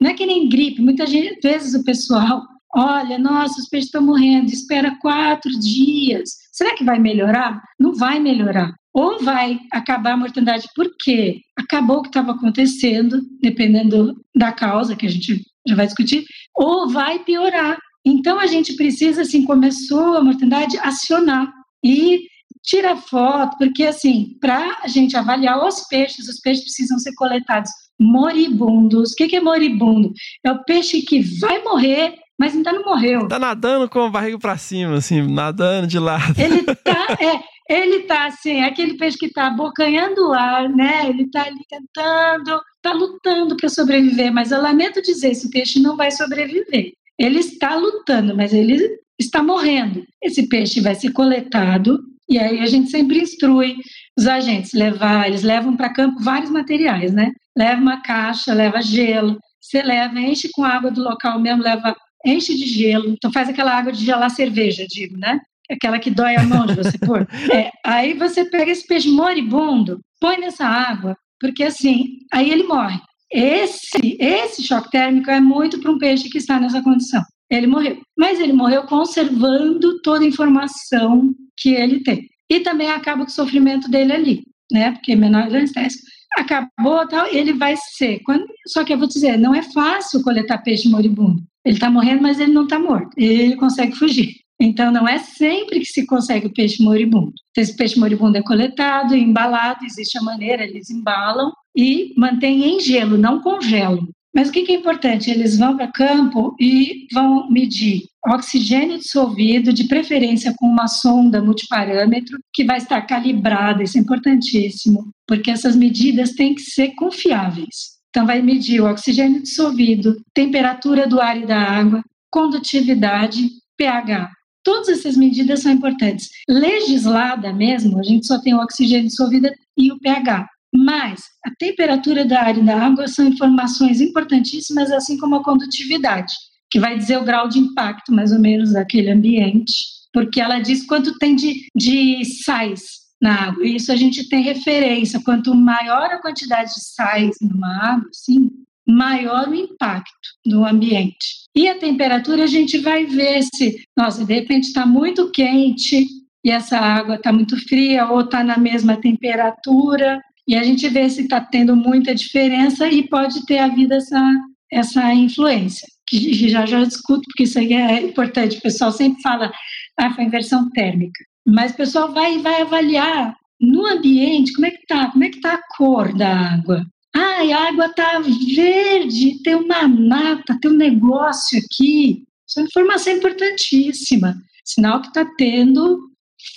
Não 0.00 0.10
é 0.10 0.14
que 0.14 0.26
nem 0.26 0.48
gripe, 0.48 0.82
muitas 0.82 1.10
vezes 1.10 1.74
o 1.74 1.84
pessoal 1.84 2.42
Olha, 2.76 3.18
nossa, 3.18 3.60
os 3.60 3.68
peixes 3.68 3.86
estão 3.86 4.02
morrendo, 4.02 4.50
espera 4.50 4.98
quatro 5.00 5.48
dias. 5.60 6.30
Será 6.52 6.74
que 6.74 6.82
vai 6.82 6.98
melhorar? 6.98 7.62
Não 7.78 7.94
vai 7.94 8.18
melhorar. 8.18 8.74
Ou 8.92 9.22
vai 9.22 9.60
acabar 9.72 10.14
a 10.14 10.16
mortandade 10.16 10.66
porque 10.74 11.40
acabou 11.56 11.98
o 11.98 12.02
que 12.02 12.08
estava 12.08 12.32
acontecendo, 12.32 13.20
dependendo 13.40 14.20
da 14.34 14.50
causa 14.50 14.96
que 14.96 15.06
a 15.06 15.08
gente 15.08 15.40
já 15.66 15.76
vai 15.76 15.86
discutir, 15.86 16.24
ou 16.52 16.88
vai 16.88 17.20
piorar. 17.20 17.78
Então 18.04 18.40
a 18.40 18.46
gente 18.46 18.74
precisa, 18.74 19.22
assim, 19.22 19.44
começou 19.44 20.16
a 20.16 20.24
mortandade, 20.24 20.76
acionar 20.78 21.52
e 21.82 22.26
tirar 22.62 22.96
foto, 22.96 23.56
porque 23.56 23.84
assim, 23.84 24.36
para 24.40 24.78
a 24.82 24.88
gente 24.88 25.16
avaliar 25.16 25.64
os 25.64 25.86
peixes, 25.86 26.28
os 26.28 26.40
peixes 26.40 26.64
precisam 26.64 26.98
ser 26.98 27.12
coletados 27.14 27.70
moribundos. 27.98 29.12
O 29.12 29.16
que 29.16 29.36
é 29.36 29.40
moribundo? 29.40 30.12
É 30.44 30.52
o 30.52 30.64
peixe 30.64 31.02
que 31.02 31.20
vai 31.40 31.62
morrer 31.62 32.14
mas 32.38 32.54
ainda 32.54 32.72
não 32.72 32.82
morreu. 32.84 33.28
Tá 33.28 33.38
nadando 33.38 33.88
com 33.88 34.00
a 34.00 34.10
barriga 34.10 34.38
para 34.38 34.58
cima, 34.58 34.96
assim, 34.96 35.22
nadando 35.22 35.86
de 35.86 35.98
lado. 35.98 36.34
Ele 36.36 36.62
tá, 36.82 37.16
é, 37.20 37.40
ele 37.68 38.00
tá 38.00 38.26
assim, 38.26 38.62
aquele 38.62 38.94
peixe 38.94 39.16
que 39.16 39.32
tá 39.32 39.46
abocanhando 39.46 40.28
o 40.28 40.32
ar, 40.32 40.68
né? 40.68 41.08
Ele 41.08 41.30
tá 41.30 41.44
ali 41.44 41.60
tentando, 41.68 42.60
tá 42.82 42.92
lutando 42.92 43.56
para 43.56 43.68
sobreviver, 43.68 44.32
mas 44.32 44.50
eu 44.50 44.60
lamento 44.60 45.00
dizer, 45.00 45.30
esse 45.30 45.48
peixe 45.50 45.80
não 45.80 45.96
vai 45.96 46.10
sobreviver. 46.10 46.92
Ele 47.18 47.38
está 47.38 47.76
lutando, 47.76 48.36
mas 48.36 48.52
ele 48.52 48.98
está 49.18 49.42
morrendo. 49.42 50.04
Esse 50.22 50.48
peixe 50.48 50.80
vai 50.80 50.94
ser 50.94 51.12
coletado 51.12 52.00
e 52.28 52.38
aí 52.38 52.60
a 52.60 52.66
gente 52.66 52.90
sempre 52.90 53.20
instrui 53.20 53.76
os 54.18 54.26
agentes 54.26 54.72
levar, 54.72 55.26
eles 55.26 55.42
levam 55.42 55.76
para 55.76 55.92
campo 55.92 56.22
vários 56.22 56.50
materiais, 56.50 57.12
né? 57.12 57.32
Leva 57.56 57.80
uma 57.80 58.00
caixa, 58.00 58.54
leva 58.54 58.80
gelo, 58.80 59.38
você 59.60 59.82
leva, 59.82 60.18
enche 60.20 60.48
com 60.52 60.64
água 60.64 60.90
do 60.90 61.02
local 61.02 61.40
mesmo, 61.40 61.62
leva 61.62 61.94
enche 62.24 62.54
de 62.54 62.66
gelo, 62.66 63.10
então 63.10 63.32
faz 63.32 63.48
aquela 63.48 63.76
água 63.76 63.92
de 63.92 64.04
gelar 64.04 64.30
cerveja, 64.30 64.86
digo, 64.88 65.16
né? 65.16 65.40
Aquela 65.70 65.98
que 65.98 66.10
dói 66.10 66.36
a 66.36 66.42
mão 66.42 66.66
de 66.66 66.74
você 66.74 66.98
pôr. 66.98 67.26
É, 67.52 67.70
aí 67.84 68.14
você 68.14 68.44
pega 68.44 68.70
esse 68.70 68.86
peixe 68.86 69.08
moribundo, 69.08 70.00
põe 70.20 70.38
nessa 70.38 70.66
água, 70.66 71.16
porque 71.40 71.64
assim, 71.64 72.18
aí 72.32 72.50
ele 72.50 72.64
morre. 72.64 72.98
Esse, 73.30 74.16
esse 74.20 74.62
choque 74.62 74.90
térmico 74.90 75.30
é 75.30 75.40
muito 75.40 75.80
para 75.80 75.90
um 75.90 75.98
peixe 75.98 76.28
que 76.28 76.38
está 76.38 76.60
nessa 76.60 76.82
condição. 76.82 77.22
Ele 77.50 77.66
morreu. 77.66 78.00
Mas 78.16 78.40
ele 78.40 78.52
morreu 78.52 78.84
conservando 78.84 80.00
toda 80.02 80.24
a 80.24 80.28
informação 80.28 81.30
que 81.56 81.70
ele 81.70 82.02
tem. 82.02 82.28
E 82.54 82.60
também 82.60 82.88
acaba 82.88 83.24
com 83.24 83.30
o 83.30 83.34
sofrimento 83.34 83.90
dele 83.90 84.12
ali, 84.12 84.44
né? 84.70 84.92
Porque 84.92 85.16
menor 85.16 85.42
anestésico 85.42 86.06
acabou, 86.36 87.06
tal, 87.08 87.26
ele 87.26 87.52
vai 87.52 87.74
ser. 87.96 88.20
Quando, 88.20 88.46
só 88.68 88.84
que 88.84 88.92
eu 88.92 88.98
vou 88.98 89.08
dizer, 89.08 89.36
não 89.36 89.52
é 89.52 89.62
fácil 89.62 90.22
coletar 90.22 90.58
peixe 90.58 90.88
moribundo. 90.88 91.42
Ele 91.64 91.74
está 91.74 91.90
morrendo, 91.90 92.22
mas 92.22 92.38
ele 92.38 92.52
não 92.52 92.62
está 92.62 92.78
morto. 92.78 93.10
Ele 93.16 93.56
consegue 93.56 93.96
fugir. 93.96 94.36
Então, 94.60 94.92
não 94.92 95.08
é 95.08 95.18
sempre 95.18 95.80
que 95.80 95.86
se 95.86 96.06
consegue 96.06 96.46
o 96.46 96.52
peixe 96.52 96.80
moribundo. 96.80 97.32
Esse 97.56 97.74
peixe 97.74 97.98
moribundo 97.98 98.38
é 98.38 98.42
coletado, 98.42 99.16
embalado, 99.16 99.84
existe 99.84 100.16
a 100.16 100.22
maneira, 100.22 100.62
eles 100.62 100.90
embalam 100.90 101.52
e 101.76 102.14
mantêm 102.16 102.64
em 102.64 102.78
gelo, 102.78 103.18
não 103.18 103.40
congelam. 103.40 104.08
Mas 104.34 104.48
o 104.48 104.52
que 104.52 104.72
é 104.72 104.74
importante? 104.74 105.30
Eles 105.30 105.56
vão 105.56 105.76
para 105.76 105.92
campo 105.92 106.56
e 106.58 107.06
vão 107.12 107.48
medir 107.50 108.02
oxigênio 108.26 108.98
dissolvido, 108.98 109.72
de 109.72 109.84
preferência 109.84 110.54
com 110.56 110.66
uma 110.66 110.88
sonda 110.88 111.42
multiparâmetro, 111.42 112.38
que 112.52 112.64
vai 112.64 112.78
estar 112.78 113.02
calibrada, 113.02 113.82
isso 113.82 113.98
é 113.98 114.00
importantíssimo, 114.00 115.10
porque 115.26 115.50
essas 115.50 115.76
medidas 115.76 116.32
têm 116.32 116.54
que 116.54 116.62
ser 116.62 116.94
confiáveis. 116.94 117.94
Então, 118.08 118.26
vai 118.26 118.40
medir 118.40 118.80
o 118.80 118.88
oxigênio 118.88 119.42
dissolvido, 119.42 120.16
temperatura 120.32 121.06
do 121.06 121.20
ar 121.20 121.36
e 121.36 121.46
da 121.46 121.58
água, 121.58 122.02
condutividade, 122.30 123.48
pH. 123.76 124.30
Todas 124.62 124.88
essas 124.88 125.16
medidas 125.16 125.60
são 125.60 125.72
importantes. 125.72 126.30
Legislada 126.48 127.52
mesmo, 127.52 127.98
a 127.98 128.02
gente 128.02 128.26
só 128.26 128.40
tem 128.40 128.54
o 128.54 128.62
oxigênio 128.62 129.08
dissolvido 129.08 129.50
e 129.76 129.92
o 129.92 129.98
pH. 129.98 130.48
Mas 130.74 131.22
a 131.46 131.50
temperatura 131.56 132.24
da 132.24 132.42
área 132.42 132.60
e 132.60 132.64
da 132.64 132.76
água 132.84 133.06
são 133.06 133.28
informações 133.28 134.00
importantíssimas, 134.00 134.90
assim 134.90 135.16
como 135.16 135.36
a 135.36 135.44
condutividade, 135.44 136.34
que 136.70 136.80
vai 136.80 136.98
dizer 136.98 137.16
o 137.18 137.24
grau 137.24 137.48
de 137.48 137.60
impacto, 137.60 138.12
mais 138.12 138.32
ou 138.32 138.40
menos, 138.40 138.72
daquele 138.72 139.10
ambiente, 139.10 139.74
porque 140.12 140.40
ela 140.40 140.58
diz 140.58 140.84
quanto 140.84 141.16
tem 141.18 141.36
de, 141.36 141.68
de 141.76 142.24
sais 142.24 142.82
na 143.22 143.48
água. 143.48 143.64
Isso 143.64 143.92
a 143.92 143.96
gente 143.96 144.28
tem 144.28 144.42
referência. 144.42 145.20
Quanto 145.24 145.54
maior 145.54 146.10
a 146.10 146.20
quantidade 146.20 146.70
de 146.74 146.84
sais 146.84 147.36
numa 147.40 147.92
água, 147.92 148.08
sim, 148.12 148.50
maior 148.86 149.48
o 149.48 149.54
impacto 149.54 150.28
no 150.44 150.66
ambiente. 150.66 151.44
E 151.54 151.68
a 151.68 151.78
temperatura 151.78 152.44
a 152.44 152.48
gente 152.48 152.78
vai 152.78 153.06
ver 153.06 153.42
se, 153.54 153.76
nossa, 153.96 154.24
de 154.24 154.34
repente 154.34 154.64
está 154.64 154.84
muito 154.84 155.30
quente 155.30 156.06
e 156.44 156.50
essa 156.50 156.78
água 156.78 157.14
está 157.14 157.32
muito 157.32 157.56
fria 157.68 158.08
ou 158.08 158.22
está 158.22 158.42
na 158.42 158.58
mesma 158.58 158.96
temperatura 158.96 160.20
e 160.46 160.54
a 160.54 160.62
gente 160.62 160.88
vê 160.88 161.08
se 161.08 161.22
está 161.22 161.40
tendo 161.40 161.74
muita 161.74 162.14
diferença 162.14 162.86
e 162.88 163.08
pode 163.08 163.44
ter 163.46 163.58
havido 163.58 163.94
essa, 163.94 164.32
essa 164.70 165.14
influência, 165.14 165.88
que 166.06 166.48
já 166.48 166.66
já 166.66 166.84
discuto, 166.84 167.22
porque 167.26 167.44
isso 167.44 167.58
aí 167.58 167.72
é 167.72 168.02
importante. 168.02 168.58
O 168.58 168.62
pessoal 168.62 168.92
sempre 168.92 169.22
fala, 169.22 169.50
ah, 169.98 170.12
foi 170.12 170.24
inversão 170.24 170.70
térmica. 170.70 171.24
Mas 171.46 171.72
o 171.72 171.76
pessoal 171.76 172.12
vai, 172.12 172.38
vai 172.38 172.62
avaliar 172.62 173.36
no 173.60 173.86
ambiente 173.86 174.52
como 174.52 174.66
é 174.66 174.70
que 174.70 174.82
está, 174.82 175.10
como 175.10 175.24
é 175.24 175.30
que 175.30 175.36
está 175.36 175.54
a 175.54 175.62
cor 175.76 176.14
da 176.14 176.54
água. 176.54 176.84
Ah, 177.16 177.42
a 177.42 177.68
água 177.68 177.86
está 177.86 178.18
verde, 178.18 179.42
tem 179.42 179.54
uma 179.54 179.86
nata, 179.88 180.58
tem 180.60 180.70
um 180.70 180.76
negócio 180.76 181.58
aqui. 181.58 182.24
Isso 182.46 182.58
é 182.58 182.62
uma 182.62 182.66
informação 182.66 183.12
importantíssima. 183.12 184.36
Sinal 184.64 185.00
que 185.00 185.08
está 185.08 185.24
tendo 185.36 186.10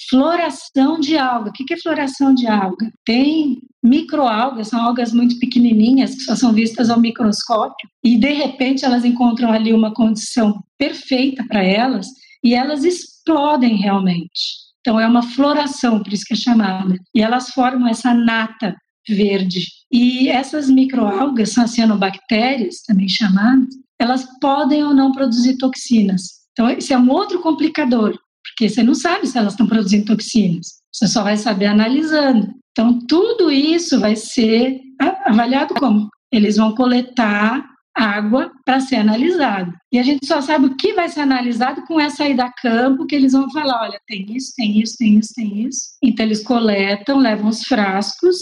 floração 0.10 1.00
de 1.00 1.18
alga. 1.18 1.50
O 1.50 1.54
que 1.54 1.74
é 1.74 1.78
floração 1.78 2.34
de 2.34 2.48
alga? 2.48 2.92
Tem 3.06 3.60
microalgas, 3.84 4.70
são 4.70 4.82
algas 4.82 5.14
muito 5.14 5.38
pequenininhas 5.40 6.16
que 6.16 6.22
só 6.22 6.36
são 6.36 6.54
vistas 6.54 6.90
ao 6.90 7.00
microscópio 7.00 7.90
e 8.04 8.18
de 8.18 8.34
repente 8.34 8.84
elas 8.86 9.06
encontram 9.06 9.52
ali 9.52 9.74
uma 9.74 9.94
condição 9.94 10.64
perfeita 10.78 11.46
para 11.48 11.64
elas 11.64 12.08
e 12.44 12.54
elas 12.54 12.84
explodem 12.84 13.76
realmente. 13.76 14.68
Então 14.82 15.00
é 15.00 15.08
uma 15.08 15.22
floração, 15.22 16.02
por 16.02 16.14
isso 16.14 16.24
que 16.26 16.34
é 16.34 16.38
chamada. 16.38 16.96
E 17.14 17.22
elas 17.22 17.50
formam 17.50 17.88
essa 17.88 18.14
nata 18.14 18.76
verde. 19.08 19.66
E 19.92 20.30
essas 20.30 20.70
microalgas, 20.70 21.52
são 21.52 21.68
cianobactérias, 21.68 22.82
também 22.86 23.08
chamadas, 23.08 23.74
elas 24.00 24.28
podem 24.40 24.84
ou 24.84 24.94
não 24.94 25.12
produzir 25.12 25.58
toxinas. 25.58 26.22
Então, 26.52 26.70
esse 26.70 26.94
é 26.94 26.98
um 26.98 27.10
outro 27.10 27.40
complicador, 27.42 28.18
porque 28.58 28.70
você 28.70 28.82
não 28.82 28.96
sabe 28.96 29.28
se 29.28 29.38
elas 29.38 29.54
estão 29.54 29.68
produzindo 29.68 30.06
toxinas. 30.06 30.80
Você 30.92 31.08
só 31.08 31.22
vai 31.22 31.38
saber 31.38 31.68
analisando. 31.68 32.50
Então, 32.72 32.98
tudo 33.08 33.52
isso 33.52 34.00
vai 34.00 34.16
ser 34.16 34.82
avaliado 35.26 35.76
como? 35.76 36.10
Eles 36.32 36.58
vão 36.58 36.74
coletar 36.74 37.70
água 37.96 38.52
para 38.66 38.80
ser 38.80 38.96
analisado. 38.96 39.72
E 39.92 40.00
a 40.00 40.04
gente 40.04 40.26
só 40.26 40.42
sabe 40.42 40.66
o 40.66 40.76
que 40.76 40.94
vai 40.94 41.08
ser 41.08 41.22
analisado 41.22 41.84
com 41.84 42.00
essa 42.00 42.28
ida 42.28 42.46
a 42.46 42.52
campo, 42.52 43.06
que 43.06 43.16
eles 43.16 43.34
vão 43.34 43.50
falar, 43.52 43.84
olha, 43.84 44.02
tem 44.08 44.26
isso, 44.36 44.54
tem 44.56 44.82
isso, 44.82 44.96
tem 44.98 45.20
isso, 45.20 45.34
tem 45.36 45.68
isso. 45.68 45.82
Então, 46.04 46.26
eles 46.26 46.44
coletam, 46.44 47.20
levam 47.20 47.50
os 47.50 47.62
frascos 47.62 48.38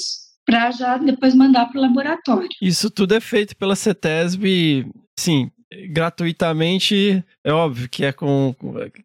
para 0.45 0.71
já 0.71 0.97
depois 0.97 1.35
mandar 1.35 1.65
para 1.65 1.79
o 1.79 1.81
laboratório. 1.81 2.49
Isso 2.61 2.89
tudo 2.89 3.15
é 3.15 3.19
feito 3.19 3.55
pela 3.57 3.75
CETESB, 3.75 4.87
sim, 5.19 5.49
gratuitamente, 5.89 7.23
é 7.43 7.51
óbvio 7.51 7.89
que 7.89 8.05
é 8.05 8.11
com 8.11 8.55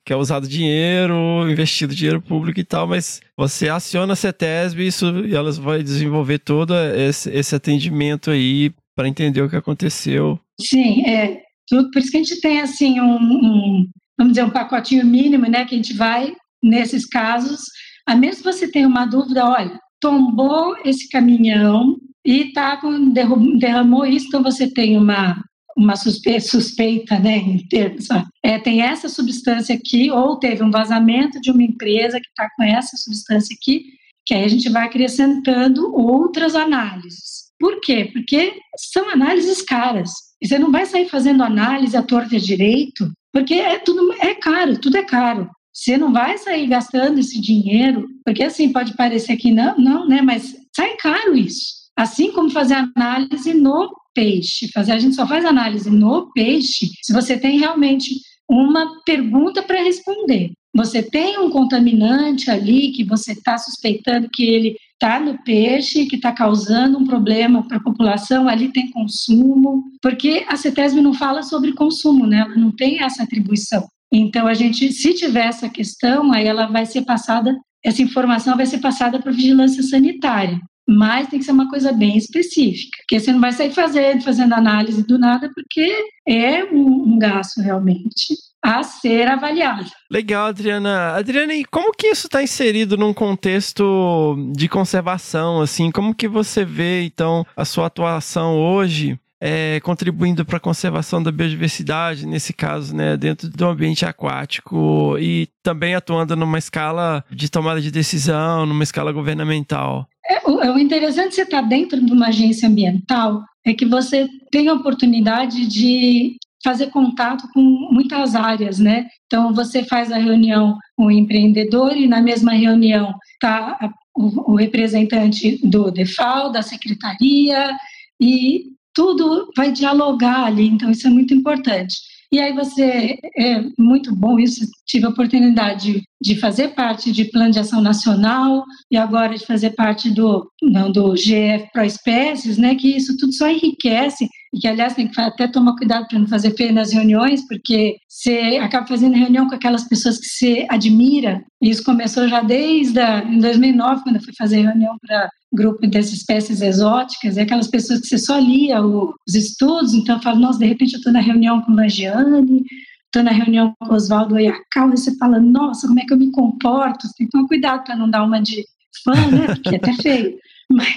que 0.04 0.12
é 0.12 0.16
usado 0.16 0.48
dinheiro, 0.48 1.14
investido 1.50 1.94
dinheiro 1.94 2.20
público 2.20 2.60
e 2.60 2.64
tal, 2.64 2.86
mas 2.86 3.20
você 3.36 3.68
aciona 3.68 4.12
a 4.12 4.16
CETESB 4.16 4.86
isso, 4.86 5.06
e 5.26 5.34
elas 5.34 5.58
vão 5.58 5.82
desenvolver 5.82 6.38
todo 6.38 6.74
esse, 6.96 7.30
esse 7.30 7.54
atendimento 7.54 8.30
aí 8.30 8.72
para 8.96 9.08
entender 9.08 9.42
o 9.42 9.48
que 9.48 9.56
aconteceu. 9.56 10.38
Sim, 10.60 11.04
é 11.06 11.42
tudo, 11.68 11.90
por 11.90 12.00
isso 12.00 12.10
que 12.10 12.16
a 12.16 12.22
gente 12.22 12.40
tem 12.40 12.60
assim 12.60 13.00
um, 13.00 13.16
um 13.16 13.86
vamos 14.18 14.34
dizer 14.34 14.44
um 14.44 14.50
pacotinho 14.50 15.06
mínimo, 15.06 15.46
né, 15.46 15.64
que 15.64 15.74
a 15.74 15.78
gente 15.78 15.94
vai 15.94 16.34
nesses 16.62 17.06
casos, 17.06 17.60
a 18.06 18.14
menos 18.14 18.38
que 18.38 18.44
você 18.44 18.70
tenha 18.70 18.86
uma 18.86 19.06
dúvida, 19.06 19.46
olha, 19.46 19.78
tombou 20.00 20.76
esse 20.84 21.08
caminhão 21.08 21.96
e 22.24 22.52
tá 22.52 22.76
com 22.76 23.12
derramou 23.58 24.04
isso, 24.04 24.26
então 24.26 24.42
você 24.42 24.70
tem 24.70 24.98
uma 24.98 25.42
uma 25.80 25.96
suspeita, 25.96 26.40
suspeita 26.40 27.18
né, 27.18 27.38
em 27.38 27.66
termos, 27.66 28.06
é, 28.42 28.58
tem 28.58 28.82
essa 28.82 29.08
substância 29.08 29.74
aqui, 29.74 30.10
ou 30.10 30.38
teve 30.38 30.62
um 30.62 30.70
vazamento 30.70 31.40
de 31.40 31.50
uma 31.50 31.62
empresa 31.62 32.20
que 32.20 32.28
está 32.28 32.48
com 32.56 32.62
essa 32.62 32.96
substância 32.96 33.56
aqui, 33.58 33.84
que 34.26 34.34
aí 34.34 34.44
a 34.44 34.48
gente 34.48 34.68
vai 34.68 34.84
acrescentando 34.84 35.94
outras 35.94 36.54
análises. 36.54 37.50
Por 37.58 37.80
quê? 37.80 38.10
Porque 38.12 38.54
são 38.76 39.08
análises 39.08 39.62
caras. 39.62 40.10
E 40.40 40.46
você 40.46 40.58
não 40.58 40.70
vai 40.70 40.86
sair 40.86 41.08
fazendo 41.08 41.42
análise 41.42 41.96
à 41.96 42.02
torta 42.02 42.38
direito, 42.38 43.10
porque 43.32 43.54
é 43.54 43.78
tudo 43.78 44.12
é 44.20 44.34
caro, 44.34 44.78
tudo 44.78 44.96
é 44.96 45.02
caro. 45.02 45.48
Você 45.72 45.96
não 45.96 46.12
vai 46.12 46.36
sair 46.36 46.66
gastando 46.66 47.18
esse 47.18 47.40
dinheiro, 47.40 48.06
porque 48.24 48.42
assim 48.42 48.72
pode 48.72 48.94
parecer 48.96 49.36
que 49.36 49.50
não, 49.50 49.76
não, 49.78 50.06
né? 50.06 50.20
Mas 50.20 50.54
sai 50.74 50.96
caro 50.96 51.36
isso. 51.36 51.80
Assim 51.96 52.32
como 52.32 52.50
fazer 52.50 52.74
análise 52.74 53.54
no 53.54 53.90
peixe. 54.14 54.70
Fazer, 54.72 54.92
a 54.92 54.98
gente 54.98 55.16
só 55.16 55.26
faz 55.26 55.44
análise 55.44 55.90
no 55.90 56.30
peixe 56.32 56.90
se 57.02 57.12
você 57.12 57.38
tem 57.38 57.58
realmente 57.58 58.14
uma 58.48 59.02
pergunta 59.04 59.62
para 59.62 59.82
responder. 59.82 60.52
Você 60.74 61.02
tem 61.02 61.38
um 61.38 61.50
contaminante 61.50 62.50
ali 62.50 62.92
que 62.92 63.04
você 63.04 63.32
está 63.32 63.58
suspeitando 63.58 64.28
que 64.32 64.44
ele 64.44 64.76
está 64.92 65.18
no 65.18 65.42
peixe, 65.42 66.06
que 66.06 66.16
está 66.16 66.30
causando 66.32 66.98
um 66.98 67.06
problema 67.06 67.66
para 67.66 67.78
a 67.78 67.82
população, 67.82 68.48
ali 68.48 68.70
tem 68.70 68.90
consumo, 68.90 69.84
porque 70.02 70.44
a 70.46 70.56
CETESB 70.56 71.00
não 71.00 71.14
fala 71.14 71.42
sobre 71.42 71.72
consumo, 71.72 72.26
né? 72.26 72.40
ela 72.40 72.54
não 72.54 72.70
tem 72.70 73.02
essa 73.02 73.22
atribuição. 73.22 73.86
Então, 74.12 74.46
a 74.46 74.54
gente, 74.54 74.92
se 74.92 75.14
tiver 75.14 75.46
essa 75.46 75.68
questão, 75.68 76.32
aí 76.32 76.46
ela 76.46 76.66
vai 76.66 76.84
ser 76.84 77.02
passada, 77.02 77.56
essa 77.82 78.02
informação 78.02 78.56
vai 78.56 78.66
ser 78.66 78.78
passada 78.78 79.18
para 79.18 79.32
vigilância 79.32 79.82
sanitária 79.82 80.60
mas 80.90 81.28
tem 81.28 81.38
que 81.38 81.44
ser 81.44 81.52
uma 81.52 81.70
coisa 81.70 81.92
bem 81.92 82.16
específica, 82.16 82.98
porque 82.98 83.20
você 83.20 83.32
não 83.32 83.40
vai 83.40 83.52
sair 83.52 83.72
fazendo, 83.72 84.24
fazendo 84.24 84.54
análise 84.54 85.06
do 85.06 85.18
nada, 85.18 85.48
porque 85.54 85.96
é 86.26 86.64
um, 86.64 87.14
um 87.14 87.18
gasto 87.18 87.60
realmente 87.60 88.34
a 88.62 88.82
ser 88.82 89.28
avaliado. 89.28 89.88
Legal, 90.10 90.46
Adriana. 90.48 91.12
Adriana, 91.12 91.54
e 91.54 91.64
como 91.64 91.92
que 91.92 92.08
isso 92.08 92.26
está 92.26 92.42
inserido 92.42 92.96
num 92.96 93.14
contexto 93.14 94.36
de 94.52 94.68
conservação, 94.68 95.62
assim? 95.62 95.90
Como 95.90 96.14
que 96.14 96.28
você 96.28 96.64
vê, 96.64 97.04
então, 97.04 97.46
a 97.56 97.64
sua 97.64 97.86
atuação 97.86 98.58
hoje 98.58 99.18
é, 99.40 99.80
contribuindo 99.80 100.44
para 100.44 100.58
a 100.58 100.60
conservação 100.60 101.22
da 101.22 101.32
biodiversidade, 101.32 102.26
nesse 102.26 102.52
caso, 102.52 102.94
né, 102.94 103.16
dentro 103.16 103.48
do 103.48 103.66
ambiente 103.66 104.04
aquático 104.04 105.16
e 105.18 105.48
também 105.62 105.94
atuando 105.94 106.36
numa 106.36 106.58
escala 106.58 107.24
de 107.30 107.50
tomada 107.50 107.80
de 107.80 107.90
decisão, 107.90 108.66
numa 108.66 108.82
escala 108.82 109.12
governamental? 109.12 110.06
É, 110.28 110.48
o, 110.48 110.60
é 110.60 110.80
interessante 110.80 111.30
de 111.30 111.34
você 111.36 111.42
estar 111.42 111.62
dentro 111.62 112.04
de 112.04 112.12
uma 112.12 112.28
agência 112.28 112.68
ambiental 112.68 113.42
é 113.64 113.74
que 113.74 113.86
você 113.86 114.28
tem 114.50 114.68
a 114.68 114.74
oportunidade 114.74 115.66
de 115.66 116.36
fazer 116.62 116.88
contato 116.88 117.48
com 117.52 117.60
muitas 117.60 118.34
áreas, 118.34 118.78
né? 118.78 119.06
Então 119.26 119.52
você 119.54 119.82
faz 119.82 120.12
a 120.12 120.18
reunião 120.18 120.76
com 120.96 121.06
o 121.06 121.10
empreendedor 121.10 121.96
e 121.96 122.06
na 122.06 122.20
mesma 122.20 122.52
reunião 122.52 123.14
está 123.32 123.78
o, 124.14 124.52
o 124.52 124.54
representante 124.56 125.58
do 125.66 125.90
DEFAL, 125.90 126.52
da 126.52 126.62
secretaria 126.62 127.74
e 128.20 128.72
tudo 129.00 129.50
vai 129.56 129.72
dialogar 129.72 130.44
ali, 130.44 130.68
então 130.68 130.90
isso 130.90 131.06
é 131.06 131.10
muito 131.10 131.32
importante. 131.32 131.96
E 132.30 132.38
aí 132.38 132.52
você, 132.52 133.16
é 133.34 133.62
muito 133.78 134.14
bom 134.14 134.38
isso, 134.38 134.60
tive 134.86 135.06
a 135.06 135.08
oportunidade 135.08 136.02
de 136.20 136.36
fazer 136.36 136.74
parte 136.74 137.10
de 137.10 137.24
plano 137.24 137.50
de 137.50 137.58
ação 137.58 137.80
nacional 137.80 138.62
e 138.90 138.98
agora 138.98 139.38
de 139.38 139.46
fazer 139.46 139.70
parte 139.70 140.10
do, 140.10 140.46
não, 140.62 140.92
do 140.92 141.14
GF 141.14 141.72
Pro 141.72 141.82
Espécies, 141.82 142.58
né, 142.58 142.74
que 142.74 142.94
isso 142.94 143.16
tudo 143.16 143.32
só 143.32 143.48
enriquece 143.48 144.28
e 144.52 144.58
que, 144.58 144.66
aliás, 144.66 144.94
tem 144.94 145.06
que 145.06 145.20
até 145.20 145.46
tomar 145.46 145.76
cuidado 145.76 146.06
para 146.08 146.18
não 146.18 146.26
fazer 146.26 146.56
feio 146.56 146.72
nas 146.72 146.92
reuniões, 146.92 147.46
porque 147.46 147.98
você 148.08 148.58
acaba 148.60 148.86
fazendo 148.86 149.14
reunião 149.14 149.48
com 149.48 149.54
aquelas 149.54 149.84
pessoas 149.84 150.18
que 150.18 150.26
você 150.26 150.66
admira. 150.68 151.44
Isso 151.62 151.84
começou 151.84 152.26
já 152.28 152.42
desde 152.42 152.98
a, 152.98 153.24
em 153.24 153.38
2009, 153.38 154.02
quando 154.02 154.16
eu 154.16 154.22
fui 154.22 154.34
fazer 154.36 154.62
reunião 154.62 154.96
para 155.00 155.30
grupo 155.52 155.86
dessas 155.86 156.14
espécies 156.14 156.60
exóticas, 156.60 157.36
e 157.36 157.40
aquelas 157.40 157.68
pessoas 157.68 158.00
que 158.00 158.06
você 158.06 158.18
só 158.18 158.38
lia 158.38 158.80
os 158.82 159.34
estudos, 159.34 159.94
então 159.94 160.16
eu 160.16 160.22
falo, 160.22 160.40
nossa, 160.40 160.58
de 160.58 160.66
repente 160.66 160.94
eu 160.94 160.98
estou 160.98 161.12
na 161.12 161.20
reunião 161.20 161.60
com 161.62 161.72
Langiane, 161.72 162.64
estou 163.06 163.22
na 163.22 163.32
reunião 163.32 163.74
com 163.78 163.94
Oswaldo 163.94 164.34
Oiacal, 164.34 164.88
e 164.88 164.96
você 164.96 165.16
fala, 165.16 165.40
nossa, 165.40 165.86
como 165.86 165.98
é 166.00 166.04
que 166.04 166.12
eu 166.12 166.18
me 166.18 166.30
comporto? 166.30 167.06
Você 167.06 167.14
tem 167.18 167.26
que 167.26 167.32
tomar 167.32 167.48
cuidado 167.48 167.84
para 167.84 167.96
não 167.96 168.08
dar 168.08 168.24
uma 168.24 168.40
de 168.40 168.64
fã, 169.04 169.14
né? 169.30 169.46
Porque 169.46 169.74
é 169.74 169.76
até 169.76 169.92
feio. 169.94 170.38
Mas 170.72 170.88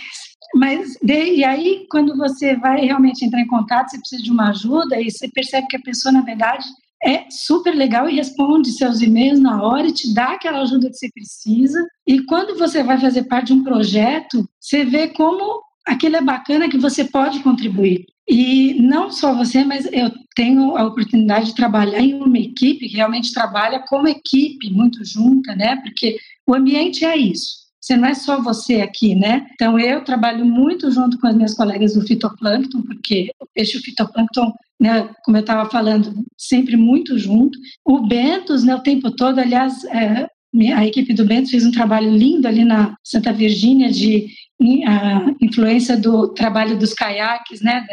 mas, 0.53 0.97
e 1.01 1.43
aí, 1.43 1.87
quando 1.89 2.15
você 2.15 2.55
vai 2.55 2.81
realmente 2.81 3.25
entrar 3.25 3.41
em 3.41 3.47
contato, 3.47 3.89
você 3.89 3.97
precisa 3.97 4.21
de 4.21 4.31
uma 4.31 4.49
ajuda 4.49 5.01
e 5.01 5.09
você 5.09 5.27
percebe 5.27 5.67
que 5.67 5.77
a 5.77 5.81
pessoa, 5.81 6.11
na 6.11 6.21
verdade, 6.21 6.65
é 7.03 7.25
super 7.29 7.75
legal 7.75 8.07
e 8.07 8.15
responde 8.15 8.71
seus 8.71 9.01
e-mails 9.01 9.39
na 9.39 9.61
hora 9.61 9.87
e 9.87 9.93
te 9.93 10.13
dá 10.13 10.33
aquela 10.33 10.61
ajuda 10.61 10.89
que 10.89 10.95
você 10.95 11.09
precisa. 11.11 11.85
E 12.07 12.21
quando 12.23 12.57
você 12.57 12.83
vai 12.83 12.99
fazer 12.99 13.23
parte 13.23 13.47
de 13.47 13.53
um 13.53 13.63
projeto, 13.63 14.47
você 14.59 14.85
vê 14.85 15.07
como 15.07 15.61
aquilo 15.85 16.17
é 16.17 16.21
bacana 16.21 16.69
que 16.69 16.77
você 16.77 17.03
pode 17.03 17.39
contribuir. 17.41 18.05
E 18.29 18.75
não 18.75 19.11
só 19.11 19.35
você, 19.35 19.65
mas 19.65 19.85
eu 19.91 20.09
tenho 20.35 20.77
a 20.77 20.85
oportunidade 20.85 21.47
de 21.47 21.55
trabalhar 21.55 21.99
em 21.99 22.13
uma 22.13 22.37
equipe 22.37 22.87
que 22.87 22.95
realmente 22.95 23.33
trabalha 23.33 23.83
como 23.87 24.07
equipe, 24.07 24.71
muito 24.71 25.03
junta, 25.03 25.53
né? 25.55 25.75
Porque 25.77 26.17
o 26.47 26.55
ambiente 26.55 27.03
é 27.03 27.17
isso 27.17 27.62
você 27.83 27.97
não 27.97 28.07
é 28.07 28.13
só 28.13 28.41
você 28.41 28.75
aqui, 28.75 29.13
né? 29.13 29.45
Então 29.53 29.77
eu 29.77 30.05
trabalho 30.05 30.45
muito 30.45 30.89
junto 30.89 31.19
com 31.19 31.27
as 31.27 31.35
minhas 31.35 31.53
colegas 31.53 31.95
do 31.95 32.01
fitoplâncton, 32.01 32.81
porque 32.81 33.29
o 33.41 33.45
peixe 33.53 33.77
fitoplâncton, 33.79 34.53
né, 34.79 35.09
como 35.25 35.35
eu 35.35 35.41
estava 35.41 35.69
falando, 35.69 36.13
sempre 36.37 36.77
muito 36.77 37.19
junto. 37.19 37.59
O 37.83 38.07
Bentos, 38.07 38.63
né, 38.63 38.73
o 38.73 38.81
tempo 38.81 39.11
todo, 39.11 39.39
aliás, 39.39 39.83
é, 39.83 40.29
a 40.73 40.85
equipe 40.85 41.13
do 41.13 41.25
Bentos 41.25 41.51
fez 41.51 41.65
um 41.65 41.71
trabalho 41.71 42.09
lindo 42.09 42.47
ali 42.47 42.63
na 42.63 42.95
Santa 43.03 43.33
Virgínia 43.33 43.91
de 43.91 44.27
a 44.87 45.25
influência 45.41 45.97
do 45.97 46.29
trabalho 46.29 46.79
dos 46.79 46.93
caiaques, 46.93 47.59
né? 47.59 47.85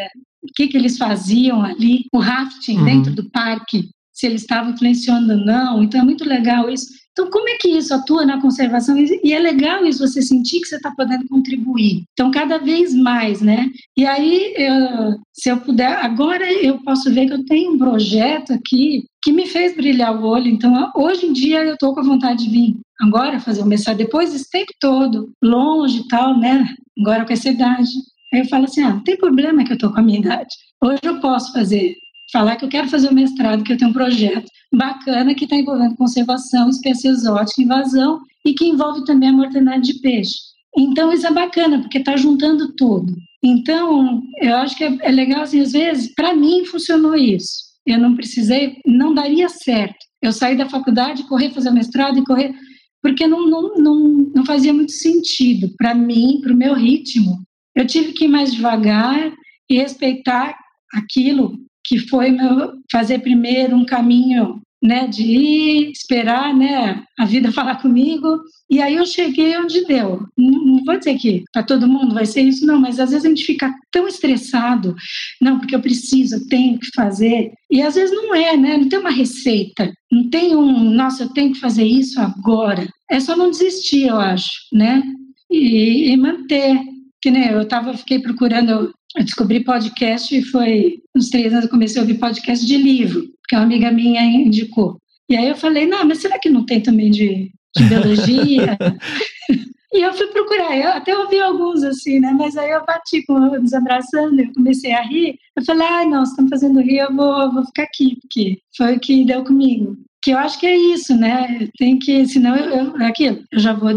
o 0.42 0.46
que, 0.54 0.68
que 0.68 0.76
eles 0.76 0.96
faziam 0.96 1.62
ali, 1.62 2.04
o 2.12 2.18
rafting 2.18 2.78
uhum. 2.78 2.84
dentro 2.84 3.12
do 3.12 3.28
parque, 3.30 3.90
se 4.20 4.26
eles 4.26 4.42
estavam 4.42 4.72
influenciando 4.72 5.32
ou 5.32 5.38
não. 5.38 5.82
Então 5.82 6.00
é 6.00 6.04
muito 6.04 6.24
legal 6.24 6.68
isso. 6.68 7.00
Então, 7.12 7.28
como 7.28 7.48
é 7.48 7.56
que 7.56 7.68
isso 7.68 7.92
atua 7.92 8.24
na 8.24 8.40
conservação? 8.40 8.96
E 8.96 9.32
é 9.32 9.38
legal 9.38 9.84
isso, 9.84 10.06
você 10.06 10.22
sentir 10.22 10.60
que 10.60 10.66
você 10.66 10.76
está 10.76 10.92
podendo 10.92 11.26
contribuir. 11.28 12.04
Então, 12.12 12.30
cada 12.30 12.58
vez 12.58 12.94
mais, 12.94 13.40
né? 13.42 13.68
E 13.96 14.06
aí, 14.06 14.54
eu, 14.56 15.18
se 15.32 15.48
eu 15.48 15.58
puder, 15.58 15.92
agora 16.04 16.50
eu 16.52 16.78
posso 16.82 17.12
ver 17.12 17.26
que 17.26 17.32
eu 17.32 17.44
tenho 17.44 17.72
um 17.72 17.78
projeto 17.78 18.52
aqui 18.52 19.04
que 19.22 19.32
me 19.32 19.46
fez 19.46 19.74
brilhar 19.74 20.16
o 20.16 20.24
olho. 20.24 20.48
Então, 20.48 20.90
hoje 20.94 21.26
em 21.26 21.32
dia, 21.32 21.64
eu 21.64 21.74
estou 21.74 21.92
com 21.92 22.00
a 22.00 22.04
vontade 22.04 22.44
de 22.44 22.50
vir 22.50 22.76
agora 23.00 23.40
fazer 23.40 23.62
o 23.62 23.66
mestrado, 23.66 23.96
depois 23.96 24.32
desse 24.32 24.48
tempo 24.48 24.72
todo, 24.78 25.32
longe 25.42 26.00
e 26.00 26.08
tal, 26.08 26.38
né? 26.38 26.64
Agora 27.00 27.24
com 27.24 27.32
essa 27.32 27.48
idade. 27.48 27.90
Aí 28.32 28.40
eu 28.40 28.46
falo 28.46 28.64
assim, 28.64 28.82
ah, 28.82 28.94
não 28.94 29.02
tem 29.02 29.16
problema 29.16 29.64
que 29.64 29.72
eu 29.72 29.74
estou 29.74 29.92
com 29.92 29.98
a 29.98 30.02
minha 30.02 30.20
idade. 30.20 30.54
Hoje 30.82 31.00
eu 31.02 31.20
posso 31.20 31.52
fazer 31.52 31.94
falar 32.32 32.56
que 32.56 32.64
eu 32.64 32.68
quero 32.68 32.88
fazer 32.88 33.08
o 33.08 33.14
mestrado, 33.14 33.64
que 33.64 33.72
eu 33.72 33.76
tenho 33.76 33.90
um 33.90 33.94
projeto 33.94 34.50
bacana 34.72 35.34
que 35.34 35.44
está 35.44 35.56
envolvendo 35.56 35.96
conservação, 35.96 36.68
espécie 36.68 37.08
exótica, 37.08 37.62
invasão 37.62 38.20
e 38.44 38.54
que 38.54 38.66
envolve 38.66 39.04
também 39.04 39.28
a 39.28 39.32
mortandade 39.32 39.92
de 39.92 40.00
peixe. 40.00 40.34
Então 40.76 41.12
isso 41.12 41.26
é 41.26 41.32
bacana 41.32 41.80
porque 41.80 41.98
está 41.98 42.16
juntando 42.16 42.74
tudo. 42.74 43.14
Então 43.42 44.22
eu 44.40 44.56
acho 44.56 44.76
que 44.76 44.84
é, 44.84 44.98
é 45.00 45.10
legal 45.10 45.42
assim, 45.42 45.60
às 45.60 45.72
vezes 45.72 46.14
para 46.14 46.34
mim 46.34 46.64
funcionou 46.64 47.16
isso. 47.16 47.70
Eu 47.86 47.98
não 47.98 48.14
precisei, 48.14 48.76
não 48.86 49.14
daria 49.14 49.48
certo. 49.48 49.98
Eu 50.22 50.32
saí 50.32 50.56
da 50.56 50.68
faculdade, 50.68 51.24
correr 51.24 51.50
fazer 51.50 51.70
mestrado 51.70 52.18
e 52.18 52.24
correr 52.24 52.54
porque 53.02 53.26
não, 53.26 53.48
não, 53.48 53.74
não, 53.76 53.98
não 54.34 54.44
fazia 54.44 54.74
muito 54.74 54.92
sentido 54.92 55.72
para 55.76 55.94
mim, 55.94 56.40
para 56.42 56.52
o 56.52 56.56
meu 56.56 56.74
ritmo. 56.74 57.42
Eu 57.74 57.86
tive 57.86 58.12
que 58.12 58.26
ir 58.26 58.28
mais 58.28 58.52
devagar 58.52 59.32
e 59.70 59.78
respeitar 59.78 60.54
aquilo 60.92 61.58
que 61.90 61.98
foi 61.98 62.30
meu 62.30 62.74
fazer 62.88 63.18
primeiro 63.18 63.74
um 63.74 63.84
caminho 63.84 64.62
né, 64.80 65.08
de 65.08 65.24
ir, 65.24 65.90
esperar 65.90 66.54
né, 66.54 67.02
a 67.18 67.24
vida 67.24 67.50
falar 67.52 67.82
comigo. 67.82 68.40
E 68.70 68.80
aí 68.80 68.94
eu 68.94 69.04
cheguei 69.04 69.58
onde 69.58 69.84
deu. 69.84 70.20
Não, 70.38 70.64
não 70.64 70.84
vou 70.84 70.96
dizer 70.96 71.18
que 71.18 71.42
para 71.52 71.64
todo 71.64 71.88
mundo 71.88 72.14
vai 72.14 72.24
ser 72.24 72.42
isso, 72.42 72.64
não, 72.64 72.80
mas 72.80 73.00
às 73.00 73.10
vezes 73.10 73.24
a 73.24 73.28
gente 73.28 73.44
fica 73.44 73.74
tão 73.90 74.06
estressado, 74.06 74.94
não, 75.42 75.58
porque 75.58 75.74
eu 75.74 75.80
preciso, 75.80 76.36
eu 76.36 76.46
tenho 76.46 76.78
que 76.78 76.86
fazer. 76.94 77.50
E 77.68 77.82
às 77.82 77.96
vezes 77.96 78.14
não 78.14 78.32
é, 78.36 78.56
né? 78.56 78.76
Não 78.76 78.88
tem 78.88 79.00
uma 79.00 79.10
receita, 79.10 79.92
não 80.12 80.30
tem 80.30 80.54
um, 80.54 80.90
nossa, 80.90 81.24
eu 81.24 81.28
tenho 81.30 81.52
que 81.52 81.58
fazer 81.58 81.84
isso 81.84 82.20
agora. 82.20 82.86
É 83.10 83.18
só 83.18 83.34
não 83.34 83.50
desistir, 83.50 84.06
eu 84.06 84.20
acho, 84.20 84.48
né? 84.72 85.02
E, 85.50 86.12
e 86.12 86.16
manter. 86.16 86.78
Que 87.20 87.32
nem 87.32 87.48
eu 87.48 87.66
tava, 87.66 87.94
fiquei 87.96 88.20
procurando 88.20 88.94
eu 89.16 89.24
descobri 89.24 89.64
podcast 89.64 90.36
e 90.36 90.44
foi 90.44 91.00
uns 91.16 91.30
três 91.30 91.52
anos 91.52 91.64
eu 91.64 91.70
comecei 91.70 92.00
a 92.00 92.02
ouvir 92.02 92.18
podcast 92.18 92.64
de 92.64 92.76
livro, 92.76 93.28
que 93.48 93.56
uma 93.56 93.64
amiga 93.64 93.90
minha 93.90 94.22
indicou. 94.22 94.98
E 95.28 95.36
aí 95.36 95.48
eu 95.48 95.56
falei, 95.56 95.86
não, 95.86 96.04
mas 96.04 96.18
será 96.18 96.38
que 96.38 96.50
não 96.50 96.64
tem 96.64 96.80
também 96.80 97.10
de, 97.10 97.50
de 97.76 97.84
biologia? 97.84 98.78
e 99.92 100.00
eu 100.00 100.12
fui 100.12 100.26
procurar, 100.28 100.76
eu 100.76 100.90
até 100.90 101.16
ouvi 101.16 101.40
alguns 101.40 101.82
assim, 101.82 102.20
né? 102.20 102.32
Mas 102.36 102.56
aí 102.56 102.70
eu 102.70 102.84
bati 102.84 103.24
com 103.26 103.60
desabraçando, 103.60 104.40
eu 104.40 104.52
comecei 104.52 104.92
a 104.92 105.02
rir. 105.02 105.38
Eu 105.56 105.64
falei, 105.64 105.86
ah, 105.86 106.04
não, 106.04 106.20
vocês 106.20 106.30
estão 106.30 106.48
fazendo 106.48 106.80
rir, 106.80 106.98
eu 106.98 107.14
vou, 107.14 107.52
vou 107.52 107.64
ficar 107.66 107.84
aqui, 107.84 108.16
porque 108.20 108.58
foi 108.76 108.96
o 108.96 109.00
que 109.00 109.24
deu 109.24 109.44
comigo. 109.44 109.96
Que 110.22 110.32
eu 110.32 110.38
acho 110.38 110.58
que 110.60 110.66
é 110.66 110.76
isso, 110.76 111.16
né? 111.16 111.68
Tem 111.78 111.98
que, 111.98 112.26
senão 112.26 112.54
eu, 112.54 112.70
eu 112.70 112.96
é 112.98 113.06
aquilo, 113.06 113.42
eu 113.50 113.58
já 113.58 113.72
vou, 113.72 113.90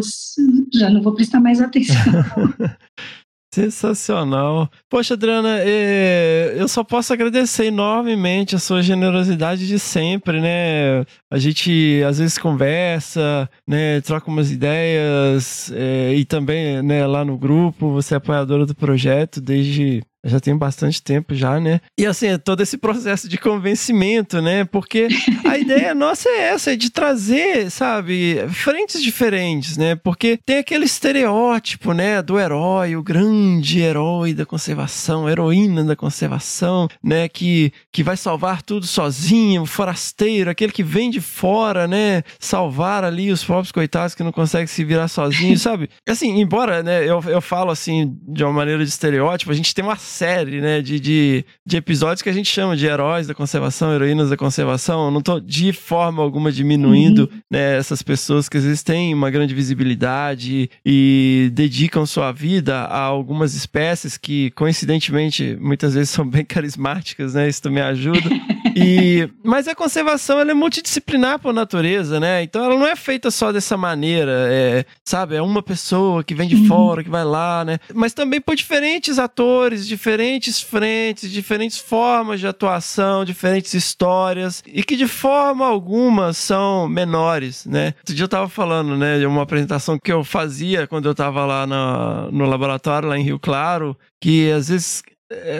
já 0.73 0.89
não 0.89 1.01
vou 1.01 1.13
prestar 1.13 1.39
mais 1.39 1.61
atenção. 1.61 1.95
Sensacional. 3.53 4.67
Poxa, 4.89 5.13
Adriana, 5.13 5.59
é, 5.59 6.55
eu 6.57 6.67
só 6.67 6.83
posso 6.83 7.13
agradecer 7.13 7.65
enormemente 7.65 8.55
a 8.55 8.59
sua 8.59 8.81
generosidade 8.81 9.67
de 9.67 9.77
sempre, 9.77 10.41
né? 10.41 11.05
A 11.29 11.37
gente 11.37 12.01
às 12.03 12.17
vezes 12.17 12.35
conversa, 12.39 13.47
né? 13.67 14.01
Troca 14.01 14.27
umas 14.27 14.49
ideias 14.49 15.71
é, 15.71 16.15
e 16.15 16.25
também, 16.25 16.81
né? 16.81 17.05
Lá 17.05 17.23
no 17.23 17.37
grupo, 17.37 17.91
você 17.91 18.15
é 18.15 18.17
apoiadora 18.17 18.65
do 18.65 18.73
projeto 18.73 19.39
desde 19.39 20.01
já 20.23 20.39
tem 20.39 20.55
bastante 20.55 21.01
tempo 21.01 21.35
já, 21.35 21.59
né? 21.59 21.81
E 21.97 22.05
assim, 22.05 22.27
é 22.27 22.37
todo 22.37 22.61
esse 22.61 22.77
processo 22.77 23.27
de 23.27 23.37
convencimento, 23.37 24.41
né? 24.41 24.63
Porque 24.63 25.07
a 25.45 25.57
ideia 25.57 25.93
nossa 25.93 26.29
é 26.29 26.49
essa, 26.49 26.73
é 26.73 26.75
de 26.75 26.89
trazer, 26.89 27.69
sabe, 27.69 28.45
frentes 28.49 29.01
diferentes, 29.01 29.77
né? 29.77 29.95
Porque 29.95 30.39
tem 30.45 30.57
aquele 30.57 30.85
estereótipo, 30.85 31.93
né, 31.93 32.21
do 32.21 32.39
herói, 32.39 32.95
o 32.95 33.03
grande 33.03 33.79
herói 33.79 34.33
da 34.33 34.45
conservação, 34.45 35.29
heroína 35.29 35.83
da 35.83 35.95
conservação, 35.95 36.87
né, 37.03 37.27
que, 37.27 37.73
que 37.91 38.03
vai 38.03 38.15
salvar 38.15 38.61
tudo 38.61 38.87
sozinho, 38.87 39.63
o 39.63 39.65
forasteiro, 39.65 40.49
aquele 40.49 40.71
que 40.71 40.83
vem 40.83 41.09
de 41.09 41.19
fora, 41.19 41.87
né, 41.87 42.23
salvar 42.39 43.03
ali 43.03 43.31
os 43.31 43.43
pobres 43.43 43.71
coitados 43.71 44.15
que 44.15 44.23
não 44.23 44.31
conseguem 44.31 44.67
se 44.67 44.83
virar 44.83 45.07
sozinhos, 45.07 45.61
sabe? 45.61 45.89
Assim, 46.07 46.39
embora, 46.39 46.81
né, 46.83 47.03
eu, 47.03 47.21
eu 47.27 47.41
falo 47.41 47.71
assim, 47.71 48.15
de 48.27 48.43
uma 48.43 48.53
maneira 48.53 48.83
de 48.83 48.89
estereótipo, 48.89 49.51
a 49.51 49.55
gente 49.55 49.73
tem 49.73 49.83
uma 49.83 49.95
série, 50.13 50.61
né, 50.61 50.81
de, 50.81 50.99
de, 50.99 51.45
de 51.65 51.77
episódios 51.77 52.21
que 52.21 52.29
a 52.29 52.33
gente 52.33 52.49
chama 52.49 52.77
de 52.77 52.85
heróis 52.85 53.27
da 53.27 53.33
conservação, 53.33 53.93
heroínas 53.93 54.29
da 54.29 54.37
conservação. 54.37 55.05
Eu 55.05 55.11
não 55.11 55.21
tô 55.21 55.39
de 55.39 55.73
forma 55.73 56.21
alguma 56.21 56.51
diminuindo 56.51 57.29
uhum. 57.31 57.39
né, 57.51 57.77
essas 57.77 58.01
pessoas 58.03 58.47
que 58.47 58.57
às 58.57 58.63
vezes 58.63 58.83
têm 58.83 59.13
uma 59.13 59.31
grande 59.31 59.53
visibilidade 59.53 60.69
e 60.85 61.49
dedicam 61.53 62.05
sua 62.05 62.31
vida 62.31 62.81
a 62.81 62.99
algumas 62.99 63.55
espécies 63.55 64.17
que, 64.17 64.51
coincidentemente, 64.51 65.57
muitas 65.59 65.95
vezes 65.95 66.11
são 66.11 66.27
bem 66.27 66.45
carismáticas, 66.45 67.33
né? 67.33 67.49
Isso 67.49 67.61
também 67.61 67.83
ajuda. 67.83 68.29
E, 68.75 69.29
mas 69.43 69.67
a 69.67 69.75
conservação 69.75 70.39
ela 70.39 70.51
é 70.51 70.53
multidisciplinar 70.53 71.39
por 71.39 71.53
natureza, 71.53 72.19
né? 72.19 72.43
Então 72.43 72.63
ela 72.63 72.77
não 72.77 72.87
é 72.87 72.95
feita 72.95 73.31
só 73.31 73.51
dessa 73.51 73.77
maneira, 73.77 74.47
é, 74.49 74.85
sabe? 75.03 75.35
É 75.35 75.41
uma 75.41 75.61
pessoa 75.61 76.23
que 76.23 76.35
vem 76.35 76.47
de 76.47 76.55
uhum. 76.55 76.65
fora, 76.65 77.03
que 77.03 77.09
vai 77.09 77.23
lá, 77.23 77.63
né? 77.65 77.79
Mas 77.93 78.13
também 78.13 78.41
por 78.41 78.55
diferentes 78.55 79.19
atores, 79.19 79.87
diferentes 79.87 80.61
frentes, 80.61 81.31
diferentes 81.31 81.77
formas 81.77 82.39
de 82.39 82.47
atuação, 82.47 83.25
diferentes 83.25 83.73
histórias 83.73 84.63
e 84.65 84.83
que 84.83 84.95
de 84.95 85.07
forma 85.07 85.65
alguma 85.65 86.33
são 86.33 86.87
menores, 86.87 87.65
né? 87.65 87.93
Outro 87.99 88.15
dia 88.15 88.23
eu 88.23 88.29
tava 88.29 88.49
falando, 88.49 88.97
né, 88.97 89.19
de 89.19 89.25
uma 89.25 89.43
apresentação 89.43 89.97
que 89.97 90.11
eu 90.11 90.23
fazia 90.23 90.87
quando 90.87 91.07
eu 91.07 91.15
tava 91.15 91.45
lá 91.45 91.65
no, 91.65 92.31
no 92.31 92.45
laboratório, 92.45 93.09
lá 93.09 93.17
em 93.17 93.23
Rio 93.23 93.39
Claro, 93.39 93.97
que 94.21 94.51
às 94.51 94.69
vezes 94.69 95.03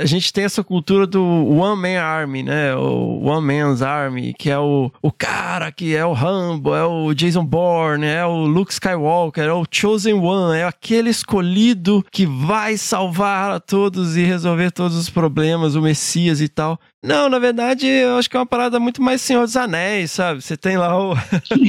a 0.01 0.05
gente 0.05 0.31
tem 0.31 0.43
essa 0.43 0.63
cultura 0.63 1.05
do 1.05 1.23
One 1.23 1.81
Man 1.81 2.01
Army, 2.01 2.43
né? 2.43 2.75
O 2.75 3.23
One 3.23 3.45
Man's 3.45 3.81
Army, 3.81 4.33
que 4.33 4.49
é 4.49 4.57
o, 4.57 4.91
o 5.01 5.11
cara 5.11 5.71
que 5.71 5.95
é 5.95 6.05
o 6.05 6.13
Rambo, 6.13 6.73
é 6.75 6.85
o 6.85 7.13
Jason 7.13 7.45
Bourne, 7.45 8.05
é 8.05 8.25
o 8.25 8.45
Luke 8.45 8.71
Skywalker, 8.71 9.45
é 9.45 9.53
o 9.53 9.65
Chosen 9.69 10.13
One, 10.13 10.57
é 10.57 10.65
aquele 10.65 11.09
escolhido 11.09 12.05
que 12.11 12.25
vai 12.25 12.77
salvar 12.77 13.51
a 13.51 13.59
todos 13.59 14.17
e 14.17 14.23
resolver 14.23 14.71
todos 14.71 14.97
os 14.97 15.09
problemas, 15.09 15.75
o 15.75 15.81
Messias 15.81 16.41
e 16.41 16.47
tal. 16.47 16.79
Não, 17.03 17.27
na 17.27 17.37
verdade, 17.37 17.85
eu 17.85 18.15
acho 18.17 18.29
que 18.29 18.37
é 18.37 18.39
uma 18.39 18.45
parada 18.45 18.79
muito 18.79 19.01
mais 19.01 19.21
Senhor 19.21 19.43
dos 19.43 19.57
Anéis, 19.57 20.11
sabe? 20.11 20.41
Você 20.41 20.55
tem 20.55 20.77
lá 20.77 20.97
o. 20.97 21.13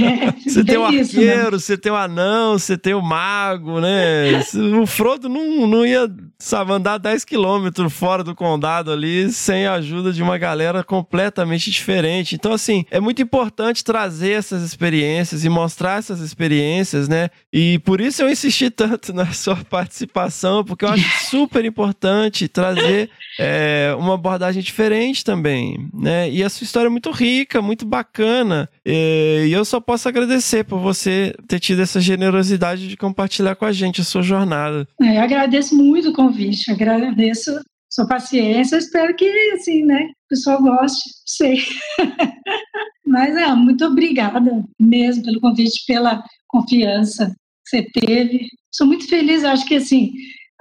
É, 0.05 0.33
você 0.49 0.65
tem 0.65 0.77
o 0.77 0.85
arqueiro, 0.85 1.03
isso, 1.03 1.21
né? 1.21 1.51
você 1.51 1.77
tem 1.77 1.91
o 1.91 1.97
anão, 1.97 2.59
você 2.59 2.77
tem 2.77 2.95
o 2.95 3.03
mago, 3.03 3.81
né? 3.81 4.41
o 4.81 4.87
Frodo 4.87 5.29
não, 5.29 5.67
não 5.67 5.87
ia, 5.87 6.11
sabe, 6.39 6.73
andar 6.73 6.99
10 6.99 7.25
quilômetros 7.25 7.93
fora 7.93 8.23
do 8.23 8.35
condado 8.35 8.93
ali 8.93 9.31
sem 9.31 9.67
a 9.67 9.75
ajuda 9.75 10.13
de 10.13 10.23
uma 10.23 10.37
galera 10.39 10.85
completamente 10.85 11.71
diferente. 11.71 12.35
Então, 12.35 12.53
assim, 12.53 12.85
é 12.91 13.01
muito 13.01 13.23
importante 13.23 13.83
trazer 13.83 14.33
essas 14.33 14.63
experiências 14.63 15.45
e 15.45 15.49
mostrar 15.49 15.99
essas 15.99 16.21
experiências, 16.21 17.09
né? 17.09 17.31
E 17.53 17.79
por 17.81 18.01
isso 18.01 18.23
eu 18.23 18.31
insisti 18.31 18.71
tanto 18.71 19.13
na 19.13 19.33
sua 19.33 19.57
participação, 19.57 20.65
porque 20.65 20.85
eu 20.85 20.91
acho 20.91 21.31
super 21.31 21.65
importante 21.65 22.49
trazer 22.49 23.11
é, 23.39 23.95
uma 23.99 24.15
abordagem 24.15 24.63
diferente 24.63 25.25
também, 25.25 25.89
né? 25.93 26.31
E 26.31 26.43
a 26.43 26.49
sua 26.49 26.65
história 26.65 26.89
é 26.89 26.91
muito 26.91 27.11
rica, 27.11 27.61
muito 27.61 27.87
bacana. 27.87 28.69
E 28.85 29.51
eu 29.51 29.65
só 29.65 29.81
posso 29.81 30.09
agradecer 30.09 30.65
por 30.65 30.79
você 30.79 31.35
ter 31.49 31.61
tido 31.61 31.83
essa 31.83 32.01
generosidade 32.01 32.89
de 32.89 32.97
compartilhar 32.97 33.55
com 33.57 33.65
a 33.65 33.73
gente 33.73 34.01
a 34.01 34.05
sua 34.05 34.23
jornada. 34.23 34.87
É, 35.01 35.17
eu 35.17 35.23
agradeço 35.23 35.77
muito 35.77 36.11
o 36.11 36.15
convite, 36.15 36.71
agradeço 36.71 37.59
sua 37.95 38.07
paciência, 38.09 38.77
espero 38.77 39.15
que, 39.15 39.29
assim, 39.53 39.85
né, 39.85 40.09
o 40.25 40.29
pessoal 40.29 40.61
goste, 40.61 41.01
sei. 41.25 41.59
Mas, 43.07 43.37
é, 43.37 43.55
muito 43.55 43.85
obrigada 43.85 44.65
mesmo 44.81 45.23
pelo 45.23 45.41
convite, 45.41 45.85
pela 45.87 46.25
confiança 46.49 47.29
que 47.29 47.71
você 47.71 47.87
teve. 47.93 48.49
Sou 48.73 48.87
muito 48.87 49.09
feliz, 49.09 49.45
acho 49.45 49.65
que, 49.67 49.77
assim, 49.77 50.13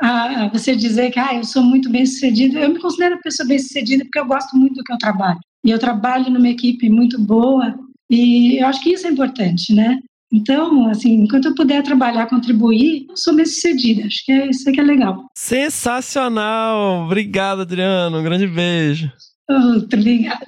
a, 0.04 0.50
você 0.50 0.76
dizer 0.76 1.12
que 1.12 1.20
ah, 1.20 1.34
eu 1.34 1.44
sou 1.46 1.64
muito 1.64 1.90
bem 1.90 2.06
sucedido. 2.06 2.60
Eu 2.60 2.70
me 2.70 2.80
considero 2.80 3.16
uma 3.16 3.22
pessoa 3.22 3.48
bem 3.48 3.58
sucedida 3.58 4.04
porque 4.04 4.20
eu 4.20 4.26
gosto 4.26 4.58
muito 4.58 4.76
do 4.76 4.84
que 4.84 4.92
eu 4.92 4.98
trabalho. 4.98 5.40
E 5.66 5.72
eu 5.72 5.80
trabalho 5.80 6.30
numa 6.30 6.50
equipe 6.50 6.90
muito 6.90 7.20
boa 7.20 7.74
e 8.10 8.62
eu 8.62 8.68
acho 8.68 8.82
que 8.82 8.90
isso 8.90 9.08
é 9.08 9.10
importante, 9.10 9.74
né? 9.74 9.98
Então, 10.32 10.90
assim, 10.90 11.14
enquanto 11.14 11.46
eu 11.46 11.56
puder 11.56 11.84
trabalhar, 11.84 12.28
contribuir, 12.28 13.06
eu 13.08 13.16
sou 13.16 13.36
bem 13.36 13.46
sucedida. 13.46 14.06
Acho 14.06 14.26
que 14.26 14.32
é 14.32 14.50
isso 14.50 14.70
que 14.72 14.80
é 14.80 14.84
legal. 14.84 15.26
Sensacional! 15.38 17.06
Obrigado, 17.06 17.62
Adriano. 17.62 18.20
Um 18.20 18.24
grande 18.24 18.48
beijo. 18.48 19.12
Muito 19.50 19.96
obrigada. 19.96 20.46